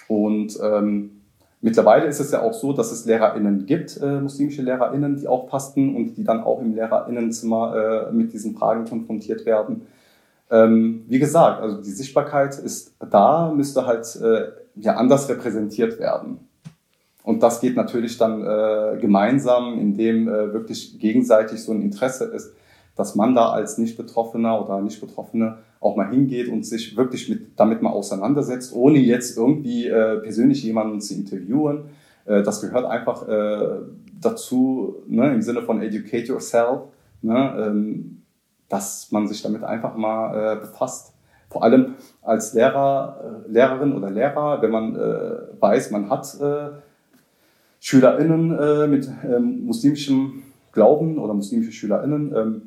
Und 0.09 0.59
ähm, 0.63 1.22
mittlerweile 1.63 2.07
ist 2.07 2.21
es 2.21 2.31
ja 2.31 2.43
auch 2.43 2.53
so, 2.53 2.75
dass 2.75 2.93
es 2.93 3.07
LehrerInnen 3.07 3.65
gibt, 3.65 3.99
äh, 4.03 4.21
muslimische 4.21 4.61
LehrerInnen, 4.63 5.17
die 5.17 5.27
aufpassen 5.27 5.97
und 5.97 6.17
die 6.17 6.25
dann 6.25 6.43
auch 6.43 6.61
im 6.61 6.75
LehrerInnenzimmer 6.75 8.09
äh, 8.11 8.13
mit 8.13 8.35
diesen 8.35 8.55
Fragen 8.55 8.85
konfrontiert 8.85 9.47
werden. 9.47 9.87
Ähm, 10.51 11.05
wie 11.09 11.19
gesagt, 11.19 11.63
also 11.63 11.81
die 11.81 11.91
Sichtbarkeit 11.91 12.59
ist 12.59 12.95
da, 12.99 13.51
müsste 13.55 13.87
halt 13.87 14.05
äh, 14.17 14.49
ja 14.75 14.97
anders 14.97 15.29
repräsentiert 15.31 15.99
werden. 15.99 16.47
Und 17.25 17.43
das 17.43 17.61
geht 17.61 17.77
natürlich 17.77 18.19
dann 18.19 18.43
äh, 18.45 18.99
gemeinsam, 19.01 19.79
indem 19.79 20.29
äh, 20.29 20.53
wirklich 20.53 20.99
gegenseitig 20.99 21.63
so 21.63 21.73
ein 21.73 21.81
Interesse 21.81 22.25
ist, 22.25 22.53
dass 22.97 23.15
man 23.15 23.35
da 23.35 23.51
als 23.51 23.79
Nicht-Betroffener 23.79 24.63
oder 24.63 24.81
Nicht-Betroffene 24.81 25.59
auch 25.83 25.97
mal 25.97 26.09
hingeht 26.11 26.49
und 26.49 26.65
sich 26.65 26.97
wirklich 26.97 27.29
mit, 27.29 27.59
damit 27.59 27.83
mal 27.83 27.91
auseinandersetzt, 27.91 28.73
ohne 28.75 28.99
jetzt 28.99 29.37
irgendwie 29.37 29.89
äh, 29.89 30.19
persönlich 30.19 30.63
jemanden 30.63 31.01
zu 31.01 31.15
interviewen. 31.15 31.87
Äh, 32.25 32.43
das 32.43 32.61
gehört 32.61 32.87
einfach 32.87 33.29
äh, 33.29 33.81
dazu, 34.21 35.03
ne, 35.09 35.35
im 35.35 35.43
Sinne 35.43 35.63
von 35.63 35.83
educate 35.83 36.29
yourself, 36.29 36.83
ne, 37.21 37.55
ähm, 37.59 38.23
dass 38.69 39.11
man 39.11 39.27
sich 39.27 39.43
damit 39.43 39.65
einfach 39.65 39.97
mal 39.97 40.57
äh, 40.57 40.61
befasst. 40.61 41.15
Vor 41.51 41.65
allem 41.65 41.97
als 42.23 42.55
Lehrer, 42.55 43.45
äh, 43.49 43.53
Lehrerin 43.53 43.95
oder 43.95 44.09
Lehrer, 44.09 44.63
wenn 44.63 44.71
man 44.71 44.97
äh, 44.97 45.61
weiß, 45.61 45.91
man 45.91 46.09
hat 46.09 46.39
SchülerInnen 47.81 48.91
mit 48.91 49.11
ähm, 49.25 49.67
muslimischem 49.67 50.45
Glauben 50.71 51.19
oder 51.19 51.35
muslimische 51.35 51.73
SchülerInnen, 51.73 52.33
ähm, 52.37 52.63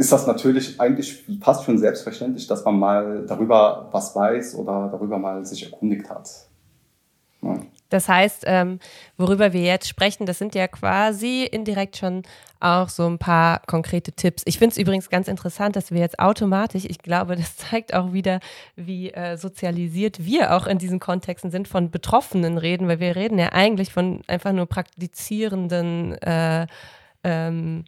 ist 0.00 0.12
das 0.12 0.26
natürlich 0.26 0.80
eigentlich 0.80 1.24
fast 1.42 1.64
schon 1.64 1.76
selbstverständlich, 1.76 2.46
dass 2.46 2.64
man 2.64 2.78
mal 2.78 3.26
darüber 3.28 3.90
was 3.92 4.16
weiß 4.16 4.54
oder 4.54 4.88
darüber 4.90 5.18
mal 5.18 5.44
sich 5.44 5.62
erkundigt 5.70 6.08
hat. 6.08 6.30
Ja. 7.42 7.58
Das 7.90 8.08
heißt, 8.08 8.44
ähm, 8.46 8.78
worüber 9.18 9.52
wir 9.52 9.60
jetzt 9.60 9.88
sprechen, 9.88 10.24
das 10.24 10.38
sind 10.38 10.54
ja 10.54 10.68
quasi 10.68 11.44
indirekt 11.44 11.98
schon 11.98 12.22
auch 12.60 12.88
so 12.88 13.06
ein 13.06 13.18
paar 13.18 13.60
konkrete 13.66 14.12
Tipps. 14.12 14.42
Ich 14.46 14.58
finde 14.58 14.72
es 14.72 14.78
übrigens 14.78 15.10
ganz 15.10 15.28
interessant, 15.28 15.76
dass 15.76 15.90
wir 15.90 16.00
jetzt 16.00 16.18
automatisch, 16.18 16.86
ich 16.86 17.00
glaube, 17.00 17.36
das 17.36 17.56
zeigt 17.58 17.92
auch 17.92 18.14
wieder, 18.14 18.40
wie 18.76 19.10
äh, 19.10 19.36
sozialisiert 19.36 20.24
wir 20.24 20.56
auch 20.56 20.66
in 20.66 20.78
diesen 20.78 20.98
Kontexten 20.98 21.50
sind, 21.50 21.68
von 21.68 21.90
Betroffenen 21.90 22.56
reden, 22.56 22.88
weil 22.88 23.00
wir 23.00 23.16
reden 23.16 23.38
ja 23.38 23.52
eigentlich 23.52 23.92
von 23.92 24.22
einfach 24.28 24.52
nur 24.52 24.64
praktizierenden 24.64 26.14
äh, 26.22 26.66
ähm, 27.22 27.84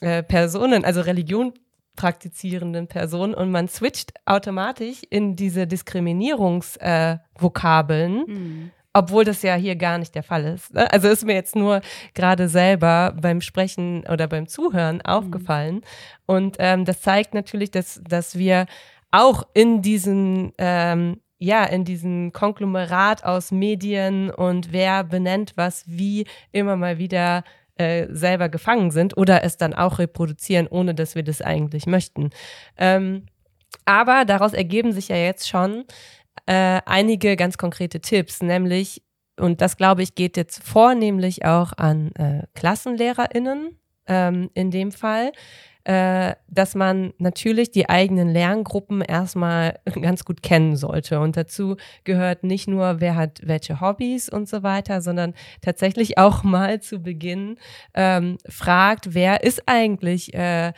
äh, 0.00 0.22
Personen, 0.22 0.84
also 0.84 1.00
Religion 1.00 1.54
praktizierenden 1.96 2.88
Personen 2.88 3.34
und 3.34 3.52
man 3.52 3.68
switcht 3.68 4.12
automatisch 4.26 5.02
in 5.10 5.36
diese 5.36 5.66
Diskriminierungsvokabeln. 5.66 8.24
Äh, 8.26 8.30
mhm 8.30 8.70
obwohl 8.96 9.24
das 9.24 9.42
ja 9.42 9.56
hier 9.56 9.76
gar 9.76 9.98
nicht 9.98 10.14
der 10.14 10.22
Fall 10.22 10.44
ist. 10.44 10.72
Ne? 10.72 10.90
Also 10.90 11.08
ist 11.08 11.26
mir 11.26 11.34
jetzt 11.34 11.56
nur 11.56 11.80
gerade 12.14 12.48
selber 12.48 13.14
beim 13.20 13.40
Sprechen 13.40 14.04
oder 14.08 14.28
beim 14.28 14.46
Zuhören 14.46 14.96
mhm. 14.96 15.02
aufgefallen. 15.02 15.74
Mhm. 15.74 15.82
Und 16.26 16.56
ähm, 16.60 16.84
das 16.84 17.02
zeigt 17.02 17.34
natürlich, 17.34 17.72
dass, 17.72 18.00
dass 18.08 18.38
wir 18.38 18.66
auch 19.10 19.42
in 19.52 19.82
diesen 19.82 20.52
ähm, 20.58 21.20
ja, 21.38 21.64
in 21.64 21.84
diesem 21.84 22.32
Konglomerat 22.32 23.24
aus 23.24 23.50
Medien 23.50 24.30
und 24.30 24.72
wer 24.72 25.04
benennt 25.04 25.52
was 25.56 25.84
wie 25.86 26.26
immer 26.52 26.76
mal 26.76 26.98
wieder 26.98 27.44
äh, 27.76 28.06
selber 28.10 28.48
gefangen 28.48 28.90
sind 28.90 29.16
oder 29.16 29.42
es 29.42 29.56
dann 29.56 29.74
auch 29.74 29.98
reproduzieren, 29.98 30.66
ohne 30.68 30.94
dass 30.94 31.14
wir 31.14 31.22
das 31.22 31.42
eigentlich 31.42 31.86
möchten. 31.86 32.30
Ähm, 32.76 33.26
aber 33.84 34.24
daraus 34.24 34.52
ergeben 34.52 34.92
sich 34.92 35.08
ja 35.08 35.16
jetzt 35.16 35.48
schon 35.48 35.84
äh, 36.46 36.80
einige 36.86 37.36
ganz 37.36 37.58
konkrete 37.58 38.00
Tipps, 38.00 38.42
nämlich, 38.42 39.02
und 39.38 39.60
das 39.60 39.76
glaube 39.76 40.02
ich 40.02 40.14
geht 40.14 40.36
jetzt 40.36 40.62
vornehmlich 40.62 41.44
auch 41.44 41.72
an 41.76 42.12
äh, 42.12 42.42
KlassenlehrerInnen 42.54 43.78
ähm, 44.06 44.50
in 44.54 44.70
dem 44.70 44.92
Fall, 44.92 45.32
äh, 45.84 46.34
dass 46.48 46.74
man 46.74 47.12
natürlich 47.18 47.70
die 47.70 47.88
eigenen 47.88 48.28
Lerngruppen 48.30 49.02
erstmal 49.02 49.78
ganz 50.00 50.24
gut 50.24 50.42
kennen 50.42 50.76
sollte. 50.76 51.20
Und 51.20 51.36
dazu 51.36 51.76
gehört 52.04 52.42
nicht 52.42 52.68
nur, 52.68 53.00
wer 53.00 53.16
hat 53.16 53.40
welche 53.44 53.80
Hobbys 53.80 54.28
und 54.28 54.48
so 54.48 54.62
weiter, 54.62 55.02
sondern 55.02 55.34
tatsächlich 55.60 56.16
auch 56.18 56.42
mal 56.42 56.80
zu 56.80 57.00
Beginn 57.00 57.58
ähm, 57.94 58.38
fragt, 58.48 59.14
wer 59.14 59.44
ist 59.44 59.62
eigentlich 59.66 60.32
äh, 60.34 60.72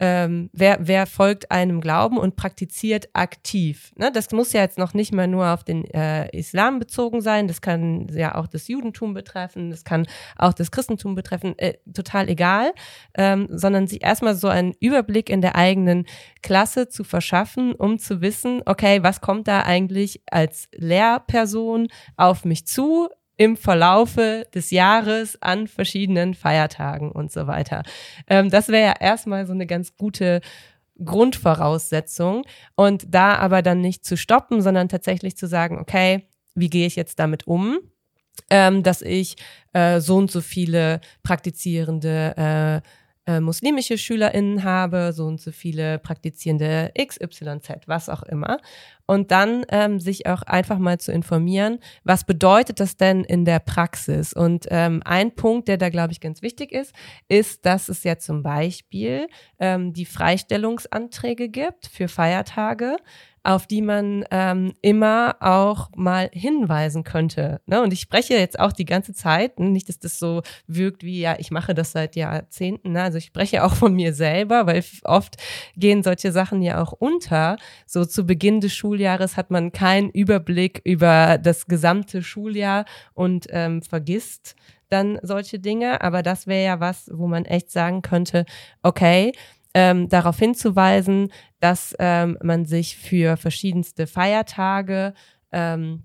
ähm, 0.00 0.48
wer, 0.52 0.78
wer 0.80 1.06
folgt 1.06 1.50
einem 1.50 1.80
Glauben 1.80 2.18
und 2.18 2.34
praktiziert 2.34 3.10
aktiv. 3.12 3.92
Ne? 3.96 4.10
Das 4.10 4.30
muss 4.32 4.52
ja 4.52 4.62
jetzt 4.62 4.78
noch 4.78 4.94
nicht 4.94 5.12
mal 5.12 5.28
nur 5.28 5.48
auf 5.48 5.62
den 5.62 5.84
äh, 5.84 6.28
Islam 6.36 6.78
bezogen 6.78 7.20
sein, 7.20 7.46
das 7.46 7.60
kann 7.60 8.08
ja 8.08 8.34
auch 8.34 8.46
das 8.46 8.66
Judentum 8.66 9.12
betreffen, 9.12 9.70
das 9.70 9.84
kann 9.84 10.06
auch 10.36 10.54
das 10.54 10.70
Christentum 10.70 11.14
betreffen, 11.14 11.58
äh, 11.58 11.74
total 11.92 12.28
egal, 12.30 12.72
ähm, 13.14 13.46
sondern 13.50 13.86
sich 13.86 14.02
erstmal 14.02 14.34
so 14.34 14.48
einen 14.48 14.74
Überblick 14.80 15.28
in 15.28 15.42
der 15.42 15.54
eigenen 15.54 16.06
Klasse 16.42 16.88
zu 16.88 17.04
verschaffen, 17.04 17.74
um 17.74 17.98
zu 17.98 18.22
wissen, 18.22 18.62
okay, 18.64 19.02
was 19.02 19.20
kommt 19.20 19.48
da 19.48 19.62
eigentlich 19.62 20.22
als 20.30 20.68
Lehrperson 20.72 21.88
auf 22.16 22.46
mich 22.46 22.66
zu? 22.66 23.08
Im 23.40 23.56
Verlaufe 23.56 24.46
des 24.54 24.70
Jahres 24.70 25.40
an 25.40 25.66
verschiedenen 25.66 26.34
Feiertagen 26.34 27.10
und 27.10 27.32
so 27.32 27.46
weiter. 27.46 27.84
Ähm, 28.26 28.50
das 28.50 28.68
wäre 28.68 28.88
ja 28.88 28.94
erstmal 29.00 29.46
so 29.46 29.54
eine 29.54 29.66
ganz 29.66 29.96
gute 29.96 30.42
Grundvoraussetzung 31.02 32.44
und 32.76 33.06
da 33.08 33.36
aber 33.36 33.62
dann 33.62 33.80
nicht 33.80 34.04
zu 34.04 34.18
stoppen, 34.18 34.60
sondern 34.60 34.90
tatsächlich 34.90 35.38
zu 35.38 35.46
sagen, 35.46 35.78
okay, 35.78 36.28
wie 36.54 36.68
gehe 36.68 36.86
ich 36.86 36.96
jetzt 36.96 37.18
damit 37.18 37.46
um? 37.46 37.78
Ähm, 38.50 38.82
dass 38.82 39.00
ich 39.00 39.36
äh, 39.72 40.00
so 40.00 40.18
und 40.18 40.30
so 40.30 40.42
viele 40.42 41.00
praktizierende 41.22 42.82
äh, 42.82 42.88
äh, 43.30 43.40
muslimische 43.40 43.96
SchülerInnen 43.96 44.64
habe, 44.64 45.12
so 45.12 45.24
und 45.24 45.40
so 45.40 45.52
viele 45.52 46.00
praktizierende 46.00 46.92
XYZ, 46.98 47.86
was 47.86 48.08
auch 48.08 48.24
immer. 48.24 48.58
Und 49.06 49.30
dann 49.30 49.64
ähm, 49.68 50.00
sich 50.00 50.26
auch 50.26 50.42
einfach 50.42 50.78
mal 50.78 50.98
zu 50.98 51.12
informieren, 51.12 51.78
was 52.02 52.24
bedeutet 52.24 52.80
das 52.80 52.96
denn 52.96 53.22
in 53.22 53.44
der 53.44 53.60
Praxis? 53.60 54.32
Und 54.32 54.66
ähm, 54.70 55.00
ein 55.04 55.32
Punkt, 55.34 55.68
der 55.68 55.76
da, 55.76 55.90
glaube 55.90 56.12
ich, 56.12 56.20
ganz 56.20 56.42
wichtig 56.42 56.72
ist, 56.72 56.92
ist, 57.28 57.64
dass 57.66 57.88
es 57.88 58.02
ja 58.02 58.18
zum 58.18 58.42
Beispiel 58.42 59.28
ähm, 59.60 59.92
die 59.92 60.06
Freistellungsanträge 60.06 61.48
gibt 61.48 61.86
für 61.86 62.08
Feiertage 62.08 62.96
auf 63.42 63.66
die 63.66 63.80
man 63.80 64.24
ähm, 64.30 64.74
immer 64.82 65.36
auch 65.40 65.90
mal 65.96 66.28
hinweisen 66.32 67.04
könnte. 67.04 67.60
Ne? 67.66 67.82
Und 67.82 67.92
ich 67.92 68.00
spreche 68.00 68.34
jetzt 68.34 68.58
auch 68.58 68.72
die 68.72 68.84
ganze 68.84 69.14
Zeit, 69.14 69.58
ne? 69.58 69.70
nicht, 69.70 69.88
dass 69.88 69.98
das 69.98 70.18
so 70.18 70.42
wirkt 70.66 71.04
wie, 71.04 71.20
ja, 71.20 71.36
ich 71.38 71.50
mache 71.50 71.74
das 71.74 71.92
seit 71.92 72.16
Jahrzehnten. 72.16 72.92
Ne? 72.92 73.02
Also 73.02 73.18
ich 73.18 73.26
spreche 73.26 73.64
auch 73.64 73.74
von 73.74 73.94
mir 73.94 74.12
selber, 74.12 74.66
weil 74.66 74.84
oft 75.04 75.36
gehen 75.76 76.02
solche 76.02 76.32
Sachen 76.32 76.60
ja 76.60 76.82
auch 76.82 76.92
unter. 76.92 77.56
So 77.86 78.04
zu 78.04 78.24
Beginn 78.24 78.60
des 78.60 78.74
Schuljahres 78.74 79.36
hat 79.36 79.50
man 79.50 79.72
keinen 79.72 80.10
Überblick 80.10 80.82
über 80.84 81.38
das 81.38 81.66
gesamte 81.66 82.22
Schuljahr 82.22 82.84
und 83.14 83.46
ähm, 83.50 83.82
vergisst 83.82 84.54
dann 84.90 85.18
solche 85.22 85.58
Dinge. 85.58 86.02
Aber 86.02 86.22
das 86.22 86.46
wäre 86.46 86.64
ja 86.64 86.80
was, 86.80 87.10
wo 87.12 87.26
man 87.26 87.44
echt 87.44 87.70
sagen 87.70 88.02
könnte, 88.02 88.44
okay, 88.82 89.32
ähm, 89.74 90.08
darauf 90.08 90.38
hinzuweisen, 90.38 91.32
dass 91.60 91.94
ähm, 91.98 92.38
man 92.42 92.64
sich 92.64 92.96
für 92.96 93.36
verschiedenste 93.36 94.06
Feiertage 94.06 95.14
ähm, 95.52 96.04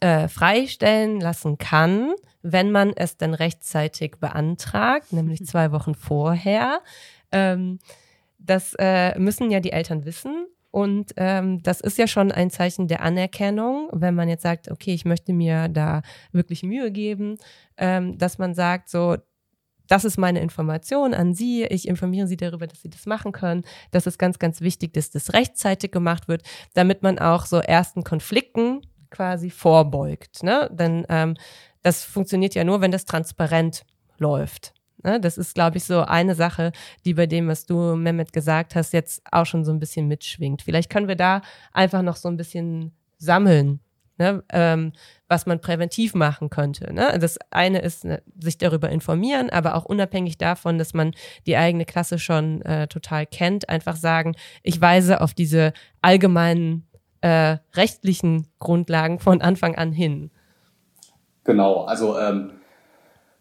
äh, 0.00 0.28
freistellen 0.28 1.20
lassen 1.20 1.58
kann, 1.58 2.14
wenn 2.42 2.72
man 2.72 2.92
es 2.94 3.16
dann 3.16 3.34
rechtzeitig 3.34 4.16
beantragt, 4.18 5.12
nämlich 5.12 5.46
zwei 5.46 5.72
Wochen 5.72 5.94
vorher. 5.94 6.80
Ähm, 7.30 7.78
das 8.38 8.74
äh, 8.78 9.18
müssen 9.18 9.50
ja 9.50 9.60
die 9.60 9.72
Eltern 9.72 10.04
wissen. 10.04 10.46
Und 10.72 11.12
ähm, 11.18 11.62
das 11.62 11.82
ist 11.82 11.98
ja 11.98 12.06
schon 12.06 12.32
ein 12.32 12.48
Zeichen 12.48 12.88
der 12.88 13.02
Anerkennung, 13.02 13.90
wenn 13.92 14.14
man 14.14 14.28
jetzt 14.28 14.42
sagt, 14.42 14.70
okay, 14.70 14.94
ich 14.94 15.04
möchte 15.04 15.34
mir 15.34 15.68
da 15.68 16.00
wirklich 16.32 16.62
Mühe 16.62 16.90
geben, 16.90 17.36
ähm, 17.76 18.16
dass 18.16 18.38
man 18.38 18.54
sagt, 18.54 18.88
so, 18.88 19.16
das 19.88 20.04
ist 20.04 20.18
meine 20.18 20.40
Information 20.40 21.14
an 21.14 21.34
Sie. 21.34 21.64
Ich 21.64 21.88
informiere 21.88 22.26
Sie 22.26 22.36
darüber, 22.36 22.66
dass 22.66 22.82
Sie 22.82 22.90
das 22.90 23.06
machen 23.06 23.32
können. 23.32 23.64
Das 23.90 24.06
ist 24.06 24.18
ganz, 24.18 24.38
ganz 24.38 24.60
wichtig, 24.60 24.92
dass 24.94 25.10
das 25.10 25.32
rechtzeitig 25.32 25.90
gemacht 25.92 26.28
wird, 26.28 26.42
damit 26.74 27.02
man 27.02 27.18
auch 27.18 27.46
so 27.46 27.58
ersten 27.58 28.04
Konflikten 28.04 28.82
quasi 29.10 29.50
vorbeugt. 29.50 30.42
Ne? 30.42 30.70
Denn 30.72 31.06
ähm, 31.08 31.34
das 31.82 32.04
funktioniert 32.04 32.54
ja 32.54 32.64
nur, 32.64 32.80
wenn 32.80 32.90
das 32.90 33.04
transparent 33.04 33.84
läuft. 34.18 34.72
Ne? 35.02 35.20
Das 35.20 35.38
ist, 35.38 35.54
glaube 35.54 35.78
ich, 35.78 35.84
so 35.84 36.00
eine 36.02 36.34
Sache, 36.34 36.72
die 37.04 37.14
bei 37.14 37.26
dem, 37.26 37.48
was 37.48 37.66
du, 37.66 37.96
Mehmet, 37.96 38.32
gesagt 38.32 38.74
hast, 38.74 38.92
jetzt 38.92 39.22
auch 39.30 39.46
schon 39.46 39.64
so 39.64 39.72
ein 39.72 39.78
bisschen 39.78 40.08
mitschwingt. 40.08 40.62
Vielleicht 40.62 40.90
können 40.90 41.08
wir 41.08 41.16
da 41.16 41.42
einfach 41.72 42.02
noch 42.02 42.16
so 42.16 42.28
ein 42.28 42.36
bisschen 42.36 42.92
sammeln 43.18 43.80
ne, 44.18 44.42
ähm, 44.50 44.92
was 45.28 45.46
man 45.46 45.60
präventiv 45.60 46.14
machen 46.14 46.50
könnte. 46.50 46.92
Ne? 46.92 47.18
Das 47.18 47.38
eine 47.50 47.80
ist, 47.80 48.04
ne, 48.04 48.22
sich 48.38 48.58
darüber 48.58 48.90
informieren, 48.90 49.50
aber 49.50 49.74
auch 49.74 49.84
unabhängig 49.84 50.38
davon, 50.38 50.78
dass 50.78 50.94
man 50.94 51.12
die 51.46 51.56
eigene 51.56 51.84
Klasse 51.84 52.18
schon 52.18 52.62
äh, 52.62 52.88
total 52.88 53.26
kennt, 53.26 53.68
einfach 53.68 53.96
sagen, 53.96 54.34
ich 54.62 54.80
weise 54.80 55.20
auf 55.20 55.34
diese 55.34 55.72
allgemeinen 56.00 56.86
äh, 57.20 57.58
rechtlichen 57.74 58.48
Grundlagen 58.58 59.18
von 59.18 59.40
Anfang 59.40 59.76
an 59.76 59.92
hin. 59.92 60.30
Genau, 61.44 61.84
also 61.84 62.18
ähm, 62.18 62.52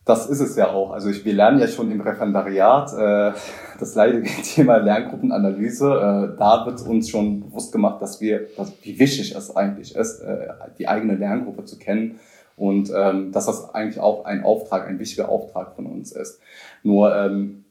das 0.05 0.27
ist 0.27 0.39
es 0.39 0.55
ja 0.55 0.71
auch. 0.71 0.91
Also 0.91 1.09
ich, 1.09 1.23
wir 1.25 1.33
lernen 1.33 1.59
ja 1.59 1.67
schon 1.67 1.91
im 1.91 2.01
Referendariat 2.01 2.93
äh, 2.93 3.37
das 3.79 3.95
leidige 3.95 4.29
Thema 4.43 4.77
Lerngruppenanalyse. 4.77 6.33
Äh, 6.33 6.37
da 6.37 6.65
wird 6.65 6.81
uns 6.81 7.09
schon 7.09 7.41
bewusst 7.41 7.71
gemacht, 7.71 8.01
dass 8.01 8.19
wir, 8.19 8.47
dass, 8.57 8.73
wie 8.81 8.97
wichtig 8.97 9.35
es 9.35 9.55
eigentlich 9.55 9.95
ist, 9.95 10.21
äh, 10.21 10.47
die 10.79 10.87
eigene 10.87 11.15
Lerngruppe 11.15 11.65
zu 11.65 11.77
kennen 11.77 12.19
und 12.57 12.91
ähm, 12.95 13.31
dass 13.31 13.45
das 13.45 13.73
eigentlich 13.73 13.99
auch 13.99 14.25
ein 14.25 14.43
Auftrag, 14.43 14.87
ein 14.87 14.99
wichtiger 14.99 15.29
Auftrag 15.29 15.75
von 15.75 15.85
uns 15.85 16.11
ist. 16.11 16.39
Nur 16.83 17.15
ähm, 17.15 17.65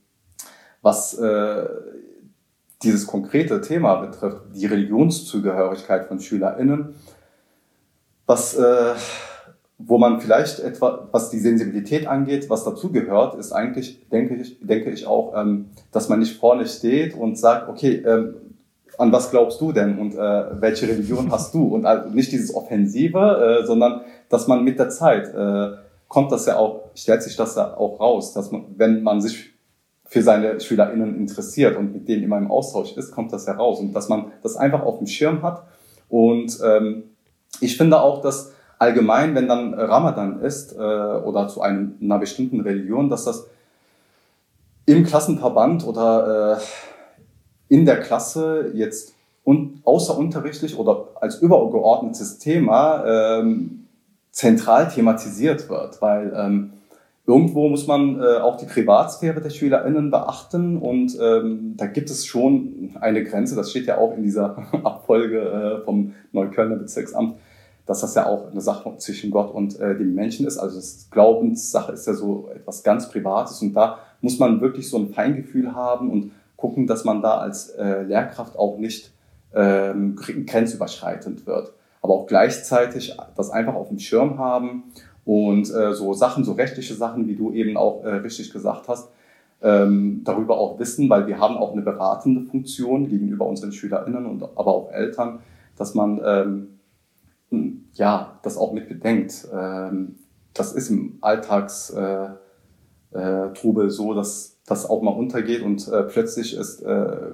was 0.82 1.14
äh, 1.18 1.64
dieses 2.82 3.06
konkrete 3.06 3.60
Thema 3.60 3.96
betrifft, 3.96 4.38
die 4.54 4.66
Religionszugehörigkeit 4.66 6.06
von 6.06 6.20
SchülerInnen, 6.20 6.94
was 8.26 8.54
äh, 8.56 8.94
wo 9.86 9.98
man 9.98 10.20
vielleicht 10.20 10.60
etwa, 10.60 11.08
was 11.10 11.30
die 11.30 11.38
Sensibilität 11.38 12.06
angeht, 12.06 12.50
was 12.50 12.64
dazugehört, 12.64 13.34
ist 13.36 13.52
eigentlich, 13.52 14.08
denke 14.10 14.34
ich, 14.34 14.58
denke 14.60 14.90
ich 14.90 15.06
auch, 15.06 15.32
ähm, 15.36 15.66
dass 15.92 16.08
man 16.08 16.18
nicht 16.18 16.38
vorne 16.38 16.66
steht 16.66 17.14
und 17.14 17.38
sagt, 17.38 17.68
okay, 17.68 18.02
ähm, 18.06 18.34
an 18.98 19.12
was 19.12 19.30
glaubst 19.30 19.60
du 19.60 19.72
denn 19.72 19.98
und 19.98 20.14
äh, 20.14 20.60
welche 20.60 20.86
Religion 20.86 21.32
hast 21.32 21.54
du? 21.54 21.62
Und 21.74 21.86
also 21.86 22.10
nicht 22.10 22.30
dieses 22.32 22.54
Offensive, 22.54 23.60
äh, 23.62 23.66
sondern 23.66 24.02
dass 24.28 24.46
man 24.46 24.62
mit 24.62 24.78
der 24.78 24.90
Zeit 24.90 25.32
äh, 25.34 25.76
kommt 26.08 26.32
das 26.32 26.46
ja 26.46 26.56
auch, 26.56 26.90
stellt 26.94 27.22
sich 27.22 27.36
das 27.36 27.56
ja 27.56 27.76
auch 27.76 28.00
raus, 28.00 28.34
dass 28.34 28.50
man, 28.50 28.66
wenn 28.76 29.02
man 29.02 29.20
sich 29.20 29.50
für 30.04 30.22
seine 30.22 30.60
SchülerInnen 30.60 31.16
interessiert 31.16 31.76
und 31.76 31.92
mit 31.92 32.08
denen 32.08 32.24
immer 32.24 32.36
im 32.36 32.50
Austausch 32.50 32.96
ist, 32.96 33.12
kommt 33.12 33.32
das 33.32 33.46
heraus. 33.46 33.78
Und 33.78 33.92
dass 33.92 34.08
man 34.08 34.32
das 34.42 34.56
einfach 34.56 34.82
auf 34.82 34.98
dem 34.98 35.06
Schirm 35.06 35.42
hat. 35.42 35.62
Und 36.08 36.58
ähm, 36.64 37.04
ich 37.60 37.76
finde 37.76 38.00
auch, 38.00 38.20
dass 38.20 38.52
allgemein, 38.80 39.34
wenn 39.34 39.46
dann 39.46 39.74
Ramadan 39.74 40.40
ist 40.40 40.72
äh, 40.72 40.78
oder 40.78 41.46
zu 41.48 41.60
einem, 41.60 41.96
einer 42.00 42.18
bestimmten 42.18 42.60
Religion, 42.60 43.10
dass 43.10 43.26
das 43.26 43.46
im 44.86 45.04
Klassenverband 45.04 45.86
oder 45.86 46.58
äh, 46.58 47.74
in 47.74 47.84
der 47.84 48.00
Klasse 48.00 48.72
jetzt 48.74 49.14
un 49.44 49.80
außerunterrichtlich 49.84 50.78
oder 50.78 51.08
als 51.20 51.36
übergeordnetes 51.36 52.38
Thema 52.38 53.04
ähm, 53.06 53.86
zentral 54.30 54.88
thematisiert 54.88 55.68
wird, 55.68 56.00
weil 56.00 56.32
ähm, 56.34 56.72
irgendwo 57.26 57.68
muss 57.68 57.86
man 57.86 58.20
äh, 58.20 58.38
auch 58.38 58.56
die 58.56 58.66
Privatsphäre 58.66 59.42
der 59.42 59.50
SchülerInnen 59.50 60.10
beachten 60.10 60.78
und 60.78 61.18
ähm, 61.20 61.74
da 61.76 61.86
gibt 61.86 62.10
es 62.10 62.24
schon 62.24 62.96
eine 63.00 63.24
Grenze, 63.24 63.56
das 63.56 63.70
steht 63.70 63.86
ja 63.86 63.98
auch 63.98 64.16
in 64.16 64.22
dieser 64.22 64.56
Abfolge 64.84 65.40
äh, 65.40 65.84
vom 65.84 66.14
Neuköllner 66.32 66.76
Bezirksamt, 66.76 67.34
dass 67.90 68.02
das 68.02 68.14
ja 68.14 68.26
auch 68.26 68.52
eine 68.52 68.60
Sache 68.60 68.94
zwischen 68.98 69.32
Gott 69.32 69.52
und 69.52 69.80
äh, 69.80 69.98
dem 69.98 70.14
Menschen 70.14 70.46
ist. 70.46 70.58
Also 70.58 70.76
das 70.76 71.08
Glaubenssache 71.10 71.90
ist 71.90 72.06
ja 72.06 72.14
so 72.14 72.48
etwas 72.54 72.84
ganz 72.84 73.10
Privates 73.10 73.60
und 73.62 73.72
da 73.74 73.98
muss 74.20 74.38
man 74.38 74.60
wirklich 74.60 74.88
so 74.88 74.96
ein 74.96 75.08
Feingefühl 75.08 75.74
haben 75.74 76.08
und 76.08 76.30
gucken, 76.54 76.86
dass 76.86 77.02
man 77.04 77.20
da 77.20 77.38
als 77.38 77.70
äh, 77.70 78.02
Lehrkraft 78.02 78.56
auch 78.56 78.78
nicht 78.78 79.10
ähm, 79.52 80.14
grenzüberschreitend 80.14 81.48
wird. 81.48 81.72
Aber 82.00 82.14
auch 82.14 82.26
gleichzeitig 82.28 83.16
das 83.34 83.50
einfach 83.50 83.74
auf 83.74 83.88
dem 83.88 83.98
Schirm 83.98 84.38
haben 84.38 84.84
und 85.24 85.68
äh, 85.74 85.92
so 85.92 86.14
Sachen, 86.14 86.44
so 86.44 86.52
rechtliche 86.52 86.94
Sachen, 86.94 87.26
wie 87.26 87.34
du 87.34 87.50
eben 87.50 87.76
auch 87.76 88.04
äh, 88.04 88.10
richtig 88.10 88.52
gesagt 88.52 88.86
hast, 88.86 89.08
ähm, 89.62 90.20
darüber 90.22 90.58
auch 90.58 90.78
wissen, 90.78 91.10
weil 91.10 91.26
wir 91.26 91.40
haben 91.40 91.56
auch 91.56 91.72
eine 91.72 91.82
beratende 91.82 92.42
Funktion 92.42 93.08
gegenüber 93.08 93.46
unseren 93.46 93.72
SchülerInnen 93.72 94.26
und 94.26 94.44
aber 94.44 94.68
auch 94.68 94.92
Eltern, 94.92 95.40
dass 95.76 95.96
man 95.96 96.20
ähm, 96.24 96.68
ja, 97.94 98.38
das 98.42 98.56
auch 98.56 98.72
mit 98.72 98.88
bedenkt. 98.88 99.46
Ähm, 99.52 100.16
das 100.54 100.72
ist 100.72 100.90
im 100.90 101.18
Alltagstrubel 101.20 102.38
äh, 103.14 103.86
äh, 103.86 103.90
so, 103.90 104.14
dass 104.14 104.58
das 104.66 104.88
auch 104.88 105.02
mal 105.02 105.10
untergeht 105.10 105.62
und 105.62 105.88
äh, 105.88 106.04
plötzlich 106.04 106.56
ist 106.56 106.84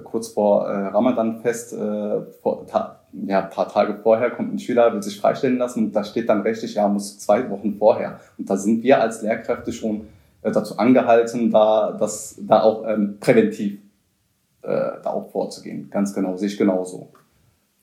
kurz 0.03 0.29
vor 0.29 0.67
Ramadan-Fest, 0.67 1.75
vor, 2.41 2.65
ja, 2.71 3.43
ein 3.43 3.49
paar 3.49 3.69
Tage 3.69 3.95
vorher 3.95 4.31
kommt 4.31 4.53
ein 4.53 4.59
Schüler, 4.59 4.91
will 4.93 5.03
sich 5.03 5.19
freistellen 5.19 5.57
lassen 5.57 5.85
und 5.85 5.95
da 5.95 6.03
steht 6.03 6.29
dann 6.29 6.41
rechtlich, 6.41 6.73
ja, 6.73 6.87
muss 6.87 7.19
zwei 7.19 7.47
Wochen 7.51 7.75
vorher. 7.75 8.19
Und 8.39 8.49
da 8.49 8.57
sind 8.57 8.81
wir 8.81 9.01
als 9.01 9.21
Lehrkräfte 9.21 9.71
schon 9.71 10.07
dazu 10.41 10.77
angehalten, 10.77 11.51
da, 11.51 11.91
das, 11.91 12.39
da 12.41 12.63
auch 12.63 12.87
ähm, 12.87 13.17
präventiv 13.19 13.79
äh, 14.67 15.01
da 15.03 15.11
auch 15.11 15.29
vorzugehen. 15.31 15.89
Ganz 15.89 16.13
genau, 16.13 16.37
sehe 16.37 16.47
ich 16.47 16.57
genauso. 16.57 17.09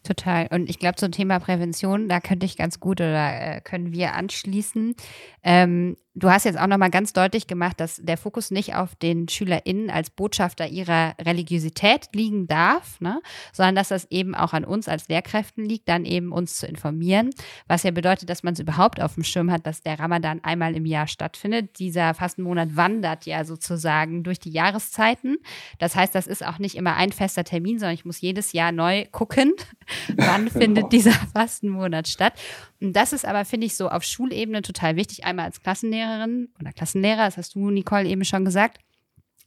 Total. 0.05 0.49
Und 0.51 0.69
ich 0.69 0.79
glaube, 0.79 0.97
zum 0.97 1.13
Thema 1.13 1.39
Prävention, 1.41 2.09
da 2.09 2.21
könnte 2.21 2.45
ich 2.45 2.59
ganz 2.59 2.79
gut 2.79 3.01
oder 3.01 3.57
äh, 3.57 3.61
können 3.63 3.93
wir 3.93 4.13
anschließen. 4.13 4.95
Ähm, 5.43 5.97
du 6.15 6.31
hast 6.31 6.45
jetzt 6.45 6.59
auch 6.59 6.67
nochmal 6.67 6.91
ganz 6.91 7.13
deutlich 7.13 7.47
gemacht, 7.47 7.81
dass 7.81 7.97
der 7.97 8.17
Fokus 8.17 8.51
nicht 8.51 8.75
auf 8.75 8.95
den 8.95 9.29
SchülerInnen 9.29 9.91
als 9.91 10.11
Botschafter 10.11 10.69
ihrer 10.69 11.15
Religiosität 11.21 12.09
liegen 12.13 12.47
darf, 12.47 13.01
ne? 13.01 13.21
sondern 13.53 13.75
dass 13.75 13.89
das 13.89 14.07
eben 14.11 14.35
auch 14.35 14.53
an 14.53 14.65
uns 14.65 14.89
als 14.89 15.09
Lehrkräften 15.09 15.65
liegt, 15.65 15.89
dann 15.89 16.05
eben 16.05 16.33
uns 16.33 16.57
zu 16.57 16.67
informieren, 16.67 17.31
was 17.67 17.83
ja 17.83 17.91
bedeutet, 17.91 18.31
dass 18.31 18.43
man 18.43 18.55
es 18.55 18.61
überhaupt 18.61 19.01
auf 19.01 19.15
dem 19.15 19.25
Schirm 19.25 19.51
hat, 19.51 19.67
dass 19.67 19.83
der 19.83 19.99
Ramadan 19.99 20.41
einmal 20.45 20.77
im 20.77 20.87
Jahr 20.87 21.09
stattfindet. 21.09 21.79
Dieser 21.79 22.15
Fastenmonat 22.15 22.77
wandert 22.77 23.27
ja 23.27 23.45
sozusagen 23.45 24.23
durch 24.23 24.39
die 24.39 24.51
Jahreszeiten. 24.51 25.39
Das 25.79 25.97
heißt, 25.97 26.15
das 26.15 26.27
ist 26.27 26.47
auch 26.47 26.59
nicht 26.59 26.77
immer 26.77 26.95
ein 26.95 27.13
fester 27.13 27.45
Termin, 27.45 27.79
sondern 27.79 27.95
ich 27.95 28.05
muss 28.05 28.21
jedes 28.21 28.53
Jahr 28.53 28.71
neu 28.71 29.07
gucken, 29.11 29.53
wann 30.17 30.49
findet 30.49 30.93
dieser 30.93 31.13
Fastenmonat 31.13 32.07
statt. 32.07 32.35
Und 32.81 32.95
das 32.95 33.13
ist 33.13 33.25
aber, 33.25 33.45
finde 33.45 33.67
ich, 33.67 33.77
so 33.77 33.89
auf 33.89 34.05
Schulebene 34.05 34.63
total 34.63 34.97
wichtig. 34.97 35.25
Einmal 35.25 35.47
als 35.47 35.59
Klassenlehrerin 36.05 36.49
oder 36.61 36.73
Klassenlehrer, 36.73 37.25
das 37.25 37.37
hast 37.37 37.55
du, 37.55 37.71
Nicole, 37.71 38.07
eben 38.07 38.25
schon 38.25 38.45
gesagt. 38.45 38.79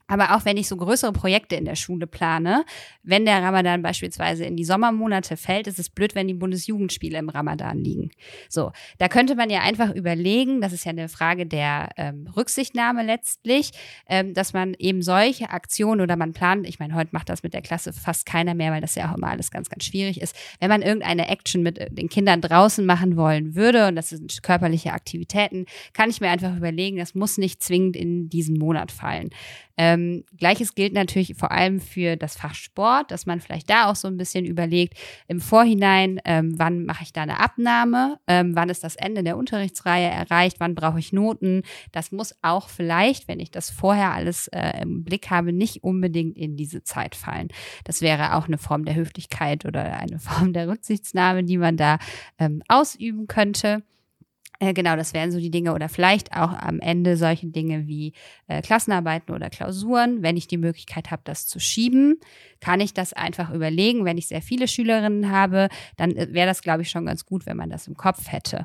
Aber 0.07 0.35
auch 0.35 0.45
wenn 0.45 0.57
ich 0.57 0.67
so 0.67 0.77
größere 0.77 1.11
Projekte 1.11 1.55
in 1.55 1.65
der 1.65 1.75
Schule 1.75 2.07
plane, 2.07 2.65
wenn 3.03 3.25
der 3.25 3.41
Ramadan 3.41 3.81
beispielsweise 3.81 4.45
in 4.45 4.55
die 4.55 4.63
Sommermonate 4.63 5.35
fällt, 5.35 5.67
ist 5.67 5.79
es 5.79 5.89
blöd, 5.89 6.15
wenn 6.15 6.27
die 6.27 6.33
Bundesjugendspiele 6.33 7.17
im 7.17 7.29
Ramadan 7.29 7.77
liegen. 7.77 8.11
So, 8.49 8.71
da 8.99 9.09
könnte 9.09 9.35
man 9.35 9.49
ja 9.49 9.61
einfach 9.61 9.93
überlegen, 9.93 10.61
das 10.61 10.71
ist 10.71 10.85
ja 10.85 10.91
eine 10.91 11.09
Frage 11.09 11.45
der 11.45 11.89
ähm, 11.97 12.27
Rücksichtnahme 12.35 13.03
letztlich, 13.03 13.71
ähm, 14.07 14.33
dass 14.33 14.53
man 14.53 14.73
eben 14.79 15.01
solche 15.01 15.49
Aktionen 15.49 16.01
oder 16.01 16.15
man 16.15 16.33
plant, 16.33 16.67
ich 16.67 16.79
meine, 16.79 16.95
heute 16.95 17.09
macht 17.11 17.29
das 17.29 17.43
mit 17.43 17.53
der 17.53 17.61
Klasse 17.61 17.91
fast 17.91 18.25
keiner 18.25 18.53
mehr, 18.53 18.71
weil 18.71 18.81
das 18.81 18.95
ja 18.95 19.11
auch 19.11 19.17
immer 19.17 19.27
alles 19.27 19.51
ganz, 19.51 19.69
ganz 19.69 19.83
schwierig 19.83 20.21
ist. 20.21 20.35
Wenn 20.59 20.69
man 20.69 20.81
irgendeine 20.81 21.27
Action 21.27 21.63
mit 21.63 21.77
äh, 21.77 21.91
den 21.91 22.07
Kindern 22.07 22.39
draußen 22.39 22.85
machen 22.85 23.17
wollen 23.17 23.55
würde, 23.55 23.87
und 23.87 23.95
das 23.95 24.09
sind 24.09 24.41
körperliche 24.41 24.93
Aktivitäten, 24.93 25.65
kann 25.91 26.09
ich 26.09 26.21
mir 26.21 26.29
einfach 26.29 26.55
überlegen, 26.55 26.97
das 26.97 27.13
muss 27.13 27.37
nicht 27.37 27.61
zwingend 27.61 27.97
in 27.97 28.29
diesen 28.29 28.57
Monat 28.57 28.91
fallen. 28.91 29.31
Ähm, 29.77 30.23
Gleiches 30.37 30.75
gilt 30.75 30.93
natürlich 30.93 31.35
vor 31.35 31.51
allem 31.51 31.79
für 31.79 32.15
das 32.15 32.35
Fach 32.35 32.55
Sport, 32.55 33.11
dass 33.11 33.25
man 33.25 33.39
vielleicht 33.39 33.69
da 33.69 33.89
auch 33.89 33.95
so 33.95 34.07
ein 34.07 34.17
bisschen 34.17 34.45
überlegt, 34.45 34.97
im 35.27 35.39
Vorhinein, 35.39 36.19
ähm, 36.25 36.57
wann 36.57 36.85
mache 36.85 37.03
ich 37.03 37.13
da 37.13 37.21
eine 37.21 37.39
Abnahme, 37.39 38.19
ähm, 38.27 38.55
wann 38.55 38.69
ist 38.69 38.83
das 38.83 38.95
Ende 38.95 39.23
der 39.23 39.37
Unterrichtsreihe 39.37 40.07
erreicht, 40.07 40.59
wann 40.59 40.75
brauche 40.75 40.99
ich 40.99 41.13
Noten. 41.13 41.61
Das 41.91 42.11
muss 42.11 42.35
auch 42.41 42.69
vielleicht, 42.69 43.27
wenn 43.27 43.39
ich 43.39 43.51
das 43.51 43.69
vorher 43.69 44.13
alles 44.13 44.47
äh, 44.47 44.81
im 44.81 45.03
Blick 45.03 45.29
habe, 45.29 45.53
nicht 45.53 45.83
unbedingt 45.83 46.37
in 46.37 46.57
diese 46.57 46.83
Zeit 46.83 47.15
fallen. 47.15 47.49
Das 47.83 48.01
wäre 48.01 48.35
auch 48.35 48.47
eine 48.47 48.57
Form 48.57 48.85
der 48.85 48.95
Höflichkeit 48.95 49.65
oder 49.65 49.97
eine 49.97 50.19
Form 50.27 50.53
der 50.53 50.67
Rücksichtnahme, 50.67 51.43
die 51.43 51.57
man 51.57 51.77
da 51.77 51.99
ähm, 52.39 52.63
ausüben 52.67 53.27
könnte. 53.27 53.83
Äh, 54.59 54.73
genau, 54.73 54.95
das 54.95 55.13
wären 55.13 55.31
so 55.31 55.39
die 55.39 55.51
Dinge 55.51 55.73
oder 55.73 55.87
vielleicht 55.87 56.33
auch 56.33 56.51
am 56.51 56.79
Ende 56.79 57.15
solche 57.15 57.47
Dinge 57.47 57.87
wie 57.87 58.13
äh, 58.47 58.61
Klassenarbeiten 58.61 59.33
oder 59.33 59.49
Klausuren. 59.49 60.23
Wenn 60.23 60.35
ich 60.35 60.47
die 60.47 60.57
Möglichkeit 60.57 61.11
habe, 61.11 61.21
das 61.25 61.45
zu 61.45 61.59
schieben, 61.59 62.19
kann 62.59 62.79
ich 62.79 62.93
das 62.93 63.13
einfach 63.13 63.53
überlegen. 63.53 64.03
Wenn 64.03 64.17
ich 64.17 64.27
sehr 64.27 64.41
viele 64.41 64.67
Schülerinnen 64.67 65.31
habe, 65.31 65.69
dann 65.95 66.15
äh, 66.15 66.27
wäre 66.31 66.47
das, 66.47 66.61
glaube 66.61 66.81
ich, 66.81 66.89
schon 66.89 67.05
ganz 67.05 67.25
gut, 67.25 67.45
wenn 67.45 67.57
man 67.57 67.69
das 67.69 67.87
im 67.87 67.95
Kopf 67.95 68.31
hätte. 68.31 68.63